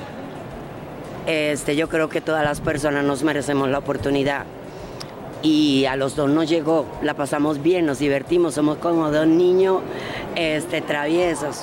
Este, 1.26 1.76
yo 1.76 1.88
creo 1.88 2.08
que 2.08 2.20
todas 2.20 2.44
las 2.44 2.60
personas 2.60 3.04
nos 3.04 3.22
merecemos 3.22 3.68
la 3.68 3.78
oportunidad. 3.78 4.44
Y 5.42 5.86
a 5.86 5.96
los 5.96 6.14
dos 6.14 6.30
nos 6.30 6.48
llegó, 6.48 6.86
la 7.02 7.14
pasamos 7.14 7.62
bien, 7.62 7.84
nos 7.84 7.98
divertimos, 7.98 8.54
somos 8.54 8.78
como 8.78 9.10
dos 9.10 9.26
niños 9.26 9.80
este, 10.36 10.80
traviesos. 10.80 11.62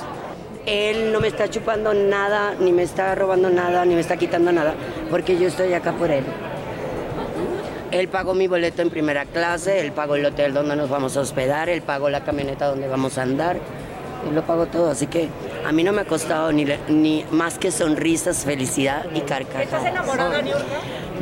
Él 0.66 1.12
no 1.12 1.20
me 1.20 1.28
está 1.28 1.48
chupando 1.48 1.94
nada, 1.94 2.54
ni 2.60 2.72
me 2.72 2.82
está 2.82 3.14
robando 3.14 3.48
nada, 3.48 3.84
ni 3.86 3.94
me 3.94 4.00
está 4.00 4.18
quitando 4.18 4.52
nada, 4.52 4.74
porque 5.10 5.38
yo 5.38 5.48
estoy 5.48 5.72
acá 5.72 5.92
por 5.92 6.10
él. 6.10 6.24
Él 7.90 8.08
pagó 8.08 8.34
mi 8.34 8.46
boleto 8.46 8.82
en 8.82 8.90
primera 8.90 9.24
clase, 9.24 9.80
él 9.80 9.92
pagó 9.92 10.16
el 10.16 10.26
hotel 10.26 10.52
donde 10.52 10.76
nos 10.76 10.90
vamos 10.90 11.16
a 11.16 11.20
hospedar, 11.20 11.70
él 11.70 11.80
pagó 11.80 12.10
la 12.10 12.22
camioneta 12.22 12.66
donde 12.66 12.86
vamos 12.86 13.16
a 13.16 13.22
andar, 13.22 13.56
él 14.28 14.34
lo 14.34 14.42
pagó 14.42 14.66
todo, 14.66 14.90
así 14.90 15.06
que 15.06 15.28
a 15.66 15.72
mí 15.72 15.82
no 15.84 15.92
me 15.92 16.02
ha 16.02 16.04
costado 16.04 16.52
ni, 16.52 16.64
le- 16.64 16.78
ni 16.88 17.24
más 17.30 17.58
que 17.58 17.70
sonrisas, 17.70 18.44
felicidad 18.44 19.04
y 19.14 19.20
carcajadas. 19.20 19.64
¿Estás 19.64 19.86
enamorada, 19.86 20.42
Niurka? 20.42 20.62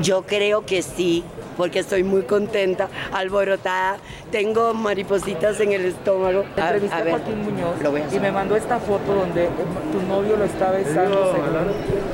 Yo 0.03 0.23
creo 0.23 0.65
que 0.65 0.83
sí, 0.83 1.25
porque 1.57 1.81
estoy 1.81 2.05
muy 2.05 2.23
contenta, 2.23 2.89
alborotada, 3.13 3.97
tengo 4.31 4.75
maripositas 4.75 5.59
en 5.61 5.73
el 5.73 5.87
estómago. 5.87 6.45
A, 6.57 6.61
Entrevisté 6.71 6.95
a 6.95 6.99
a 6.99 7.03
ver, 7.03 7.13
Joaquín 7.15 7.43
Muñoz 7.43 7.83
lo 7.83 7.91
voy 7.91 8.03
a 8.03 8.15
y 8.15 8.21
me 8.21 8.31
mandó 8.31 8.55
esta 8.57 8.79
foto 8.79 9.13
donde 9.15 9.49
tu 9.93 10.01
novio 10.07 10.37
lo 10.37 10.45
está 10.45 10.71
besando. 10.71 11.35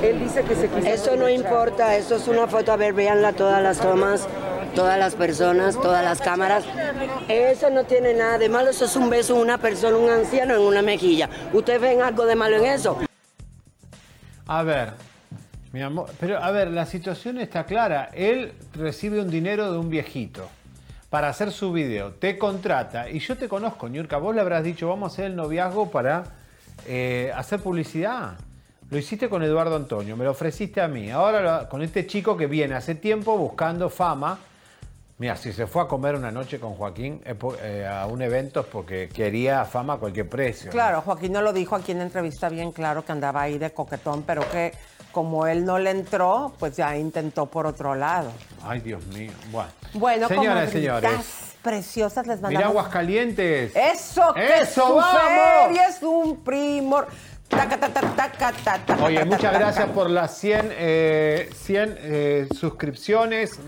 Él 0.02 0.18
dice 0.20 0.42
que 0.42 0.54
se 0.54 0.68
quiso 0.68 0.86
Eso 0.86 1.16
no 1.16 1.28
importa, 1.28 1.94
eso 1.96 2.16
es 2.16 2.26
una 2.28 2.46
foto, 2.46 2.72
a 2.72 2.76
ver, 2.76 2.94
véanla 2.94 3.32
todas 3.34 3.62
las 3.62 3.78
tomas, 3.80 4.26
todas 4.74 4.98
las 4.98 5.14
personas, 5.14 5.80
todas 5.80 6.04
las 6.04 6.20
cámaras. 6.20 6.64
Eso 7.28 7.70
no 7.70 7.84
tiene 7.84 8.14
nada 8.14 8.38
de 8.38 8.48
malo, 8.48 8.70
eso 8.70 8.84
es 8.84 8.96
un 8.96 9.08
beso, 9.08 9.36
una 9.36 9.58
persona, 9.58 9.96
un 9.96 10.10
anciano 10.10 10.54
en 10.54 10.60
una 10.60 10.82
mejilla. 10.82 11.30
¿Ustedes 11.52 11.80
ven 11.80 12.02
algo 12.02 12.26
de 12.26 12.34
malo 12.34 12.56
en 12.56 12.66
eso? 12.66 12.98
A 14.46 14.62
ver, 14.62 14.92
mi 15.72 15.80
amor, 15.80 16.10
pero 16.20 16.38
a 16.42 16.50
ver, 16.50 16.70
la 16.70 16.86
situación 16.86 17.38
está 17.38 17.64
clara. 17.64 18.10
Él 18.12 18.52
recibe 18.74 19.20
un 19.20 19.30
dinero 19.30 19.72
de 19.72 19.78
un 19.78 19.88
viejito 19.88 20.48
para 21.08 21.28
hacer 21.28 21.52
su 21.52 21.72
video, 21.72 22.12
te 22.12 22.36
contrata 22.36 23.08
y 23.08 23.20
yo 23.20 23.36
te 23.36 23.48
conozco, 23.48 23.86
Ñurka, 23.86 24.16
vos 24.18 24.34
le 24.34 24.40
habrás 24.40 24.64
dicho, 24.64 24.88
vamos 24.88 25.12
a 25.12 25.14
hacer 25.14 25.26
el 25.26 25.36
noviazgo 25.36 25.90
para 25.90 26.24
eh, 26.86 27.32
hacer 27.36 27.60
publicidad. 27.60 28.32
Lo 28.90 28.98
hiciste 28.98 29.28
con 29.28 29.42
Eduardo 29.42 29.76
Antonio, 29.76 30.16
me 30.16 30.24
lo 30.24 30.32
ofreciste 30.32 30.80
a 30.80 30.88
mí. 30.88 31.10
Ahora 31.10 31.68
con 31.68 31.82
este 31.82 32.06
chico 32.06 32.36
que 32.36 32.46
viene 32.46 32.74
hace 32.74 32.96
tiempo 32.96 33.38
buscando 33.38 33.88
fama. 33.88 34.38
Mira, 35.24 35.36
si 35.36 35.54
se 35.54 35.66
fue 35.66 35.80
a 35.80 35.86
comer 35.86 36.16
una 36.16 36.30
noche 36.30 36.60
con 36.60 36.74
Joaquín 36.74 37.22
po- 37.38 37.56
eh, 37.62 37.86
a 37.86 38.04
un 38.04 38.20
evento 38.20 38.60
es 38.60 38.66
porque 38.66 39.08
quería 39.08 39.64
fama 39.64 39.94
a 39.94 39.96
cualquier 39.96 40.28
precio. 40.28 40.66
¿no? 40.66 40.72
Claro, 40.72 41.00
Joaquín 41.00 41.32
no 41.32 41.40
lo 41.40 41.54
dijo 41.54 41.74
aquí 41.76 41.92
en 41.92 41.98
la 42.00 42.04
entrevista 42.04 42.50
bien 42.50 42.72
claro 42.72 43.02
que 43.06 43.12
andaba 43.12 43.40
ahí 43.40 43.56
de 43.56 43.70
coquetón, 43.72 44.24
pero 44.24 44.46
que 44.50 44.72
como 45.12 45.46
él 45.46 45.64
no 45.64 45.78
le 45.78 45.92
entró, 45.92 46.52
pues 46.58 46.76
ya 46.76 46.94
intentó 46.98 47.46
por 47.46 47.64
otro 47.66 47.94
lado. 47.94 48.32
Ay, 48.62 48.80
Dios 48.80 49.02
mío. 49.06 49.32
Bueno, 49.50 49.70
Bueno, 49.94 50.28
señoras 50.28 50.68
y 50.68 50.72
señores. 50.72 51.10
preciosas 51.62 52.26
les 52.26 52.36
Mira 52.42 52.50
mandamos. 52.50 52.70
Aguascalientes. 52.76 53.74
Eso, 53.74 54.34
que 54.34 54.58
¡Eso, 54.58 54.88
su 54.88 54.94
vamos! 54.96 55.64
feria 55.68 55.88
es 55.88 56.02
un 56.02 56.44
primor. 56.44 57.08
Oye, 59.02 59.24
muchas 59.24 59.52
gracias 59.52 59.88
por 59.90 60.10
las 60.10 60.36
100, 60.38 60.72
eh, 60.72 61.50
100 61.54 61.98
eh, 61.98 62.48
suscripciones. 62.58 63.58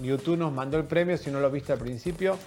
YouTube 0.00 0.38
nos 0.38 0.52
mandó 0.52 0.78
el 0.78 0.84
premio, 0.84 1.16
si 1.16 1.30
no 1.30 1.40
lo 1.40 1.50
viste 1.50 1.72
al 1.72 1.78
principio. 1.78 2.38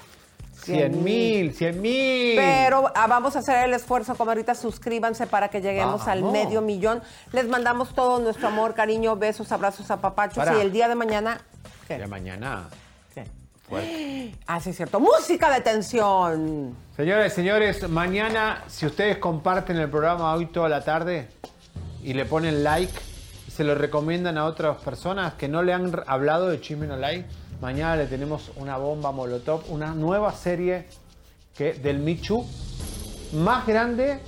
100 0.63 1.03
mil, 1.03 1.53
100 1.53 1.81
mil. 1.81 2.35
Pero 2.35 2.91
ah, 2.93 3.07
vamos 3.07 3.35
a 3.35 3.39
hacer 3.39 3.65
el 3.65 3.73
esfuerzo, 3.73 4.15
comadritas. 4.15 4.59
Suscríbanse 4.59 5.27
para 5.27 5.49
que 5.49 5.61
lleguemos 5.61 6.07
al 6.07 6.23
medio 6.23 6.61
millón. 6.61 7.01
Les 7.31 7.47
mandamos 7.47 7.93
todo 7.93 8.19
nuestro 8.19 8.47
amor, 8.47 8.73
cariño, 8.73 9.15
besos, 9.15 9.51
abrazos, 9.51 9.89
apapachos. 9.91 10.37
Pará. 10.37 10.57
Y 10.57 10.61
el 10.61 10.71
día 10.71 10.87
de 10.87 10.95
mañana. 10.95 11.41
¿qué? 11.87 11.97
Ya 11.97 12.07
mañana. 12.07 12.67
Fuerte. 13.67 14.33
Ah, 14.49 14.61
sí, 14.61 14.69
es 14.69 14.77
cierto. 14.77 14.99
Música 14.99 15.53
de 15.53 15.61
tensión. 15.61 16.75
Señores, 16.95 17.33
señores, 17.33 17.89
mañana, 17.89 18.63
si 18.67 18.85
ustedes 18.85 19.17
comparten 19.17 19.75
el 19.77 19.89
programa 19.89 20.33
hoy 20.33 20.45
toda 20.45 20.69
la 20.69 20.83
tarde 20.83 21.27
y 22.01 22.13
le 22.13 22.23
ponen 22.25 22.63
like 22.63 22.93
y 23.45 23.51
se 23.51 23.65
lo 23.65 23.75
recomiendan 23.75 24.37
a 24.37 24.45
otras 24.45 24.77
personas 24.77 25.33
que 25.33 25.49
no 25.49 25.63
le 25.63 25.73
han 25.73 26.01
hablado 26.07 26.47
de 26.47 26.61
Chisme 26.61 26.87
No 26.87 26.95
Like, 26.95 27.25
mañana 27.59 27.97
le 27.97 28.05
tenemos 28.05 28.51
una 28.55 28.77
bomba 28.77 29.11
molotov, 29.11 29.63
una 29.69 29.93
nueva 29.93 30.31
serie 30.31 30.87
que, 31.53 31.73
del 31.73 31.99
Michu 31.99 32.45
más 33.33 33.67
grande 33.67 34.19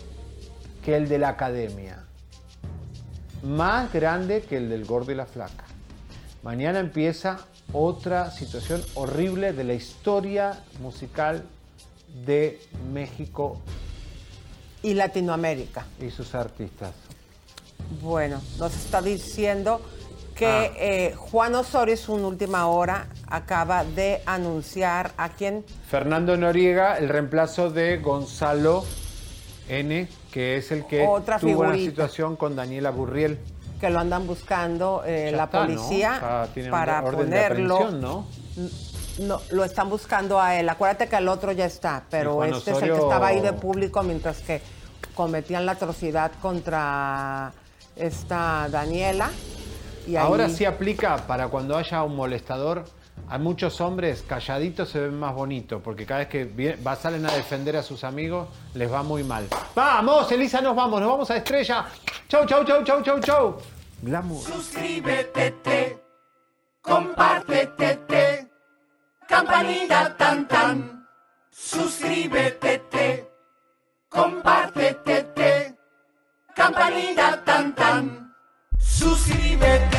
que 0.83 0.97
el 0.97 1.07
de 1.07 1.17
la 1.17 1.29
academia. 1.29 2.03
Más 3.43 3.91
grande 3.93 4.41
que 4.41 4.57
el 4.57 4.69
del 4.69 4.83
gordo 4.83 5.13
y 5.13 5.15
la 5.15 5.25
flaca. 5.25 5.63
Mañana 6.43 6.79
empieza 6.79 7.39
otra 7.73 8.31
situación 8.31 8.81
horrible 8.95 9.53
de 9.53 9.63
la 9.63 9.73
historia 9.73 10.59
musical 10.81 11.43
de 12.25 12.59
México 12.91 13.57
Y 14.81 14.93
Latinoamérica. 14.93 15.85
y 16.01 16.09
sus 16.09 16.33
artistas. 16.35 16.93
Bueno, 18.01 18.41
nos 18.57 18.75
está 18.75 19.01
diciendo 19.01 19.81
que 20.35 20.45
Ah. 20.47 20.71
eh, 20.77 21.13
Juan 21.17 21.53
Osorio, 21.55 21.93
en 21.93 21.97
su 21.99 22.13
última 22.13 22.67
hora, 22.67 23.07
acaba 23.27 23.83
de 23.83 24.21
anunciar 24.25 25.11
a 25.17 25.29
quien 25.29 25.65
Fernando 25.89 26.37
Noriega, 26.37 26.97
el 26.97 27.09
reemplazo 27.09 27.69
de 27.69 27.97
Gonzalo 27.97 28.85
N, 29.67 30.07
que 30.31 30.57
es 30.57 30.71
el 30.71 30.85
que 30.85 31.05
Otra 31.05 31.39
tuvo 31.39 31.59
una 31.59 31.71
figurita. 31.73 31.89
situación 31.91 32.35
con 32.37 32.55
Daniela 32.55 32.89
Burriel. 32.89 33.37
Que 33.79 33.89
lo 33.89 33.99
andan 33.99 34.27
buscando 34.27 35.03
eh, 35.05 35.31
la 35.31 35.45
está, 35.45 35.59
¿no? 35.59 35.65
policía 35.65 36.13
O 36.15 36.19
sea, 36.19 36.47
tiene 36.53 36.69
para 36.69 37.01
ponerlo. 37.03 37.91
¿no? 37.91 38.25
No, 39.19 39.41
lo 39.51 39.63
están 39.63 39.89
buscando 39.89 40.39
a 40.39 40.55
él. 40.55 40.69
Acuérdate 40.69 41.07
que 41.07 41.15
el 41.17 41.27
otro 41.27 41.51
ya 41.51 41.65
está, 41.65 42.03
pero 42.09 42.43
este 42.43 42.71
es 42.71 42.81
el 42.81 42.93
que 42.93 42.99
estaba 42.99 43.27
ahí 43.27 43.39
de 43.41 43.53
público 43.53 44.01
mientras 44.03 44.39
que 44.39 44.61
cometían 45.13 45.65
la 45.65 45.73
atrocidad 45.73 46.31
contra 46.41 47.51
esta 47.95 48.67
Daniela. 48.69 49.29
Y 50.07 50.15
ahí- 50.15 50.25
Ahora 50.25 50.47
sí 50.49 50.63
aplica 50.65 51.17
para 51.27 51.47
cuando 51.49 51.77
haya 51.77 52.03
un 52.03 52.15
molestador. 52.15 52.85
A 53.27 53.37
muchos 53.37 53.79
hombres 53.81 54.23
calladitos 54.27 54.89
se 54.89 54.99
ven 55.01 55.19
más 55.19 55.35
bonitos, 55.35 55.81
porque 55.83 56.05
cada 56.05 56.21
vez 56.21 56.29
que 56.29 56.45
vie- 56.55 56.77
va, 56.85 56.95
salen 56.95 57.25
a 57.25 57.31
defender 57.31 57.75
a 57.77 57.83
sus 57.83 58.03
amigos, 58.03 58.47
les 58.73 58.91
va 58.91 59.03
muy 59.03 59.23
mal. 59.23 59.47
¡Vamos, 59.75 60.31
Elisa, 60.31 60.61
nos 60.61 60.75
vamos! 60.75 60.99
¡Nos 60.99 61.09
vamos 61.09 61.29
a 61.29 61.37
Estrella! 61.37 61.85
¡Chau, 62.27 62.45
chau, 62.47 62.63
chau, 62.65 62.83
chau, 62.83 63.01
chau, 63.03 63.19
chau! 63.19 63.57
Glamour. 64.01 64.41
Suscríbete, 64.41 65.51
te, 65.63 65.97
compártete, 66.81 67.95
te, 68.07 68.47
campanita 69.27 70.15
tan 70.17 70.47
tan. 70.47 71.07
Suscríbete, 71.51 72.79
te, 72.89 73.29
compártete, 74.09 75.23
te, 75.35 75.75
campanita 76.55 77.43
tan 77.43 77.75
tan. 77.75 78.33
Suscríbete, 78.79 79.98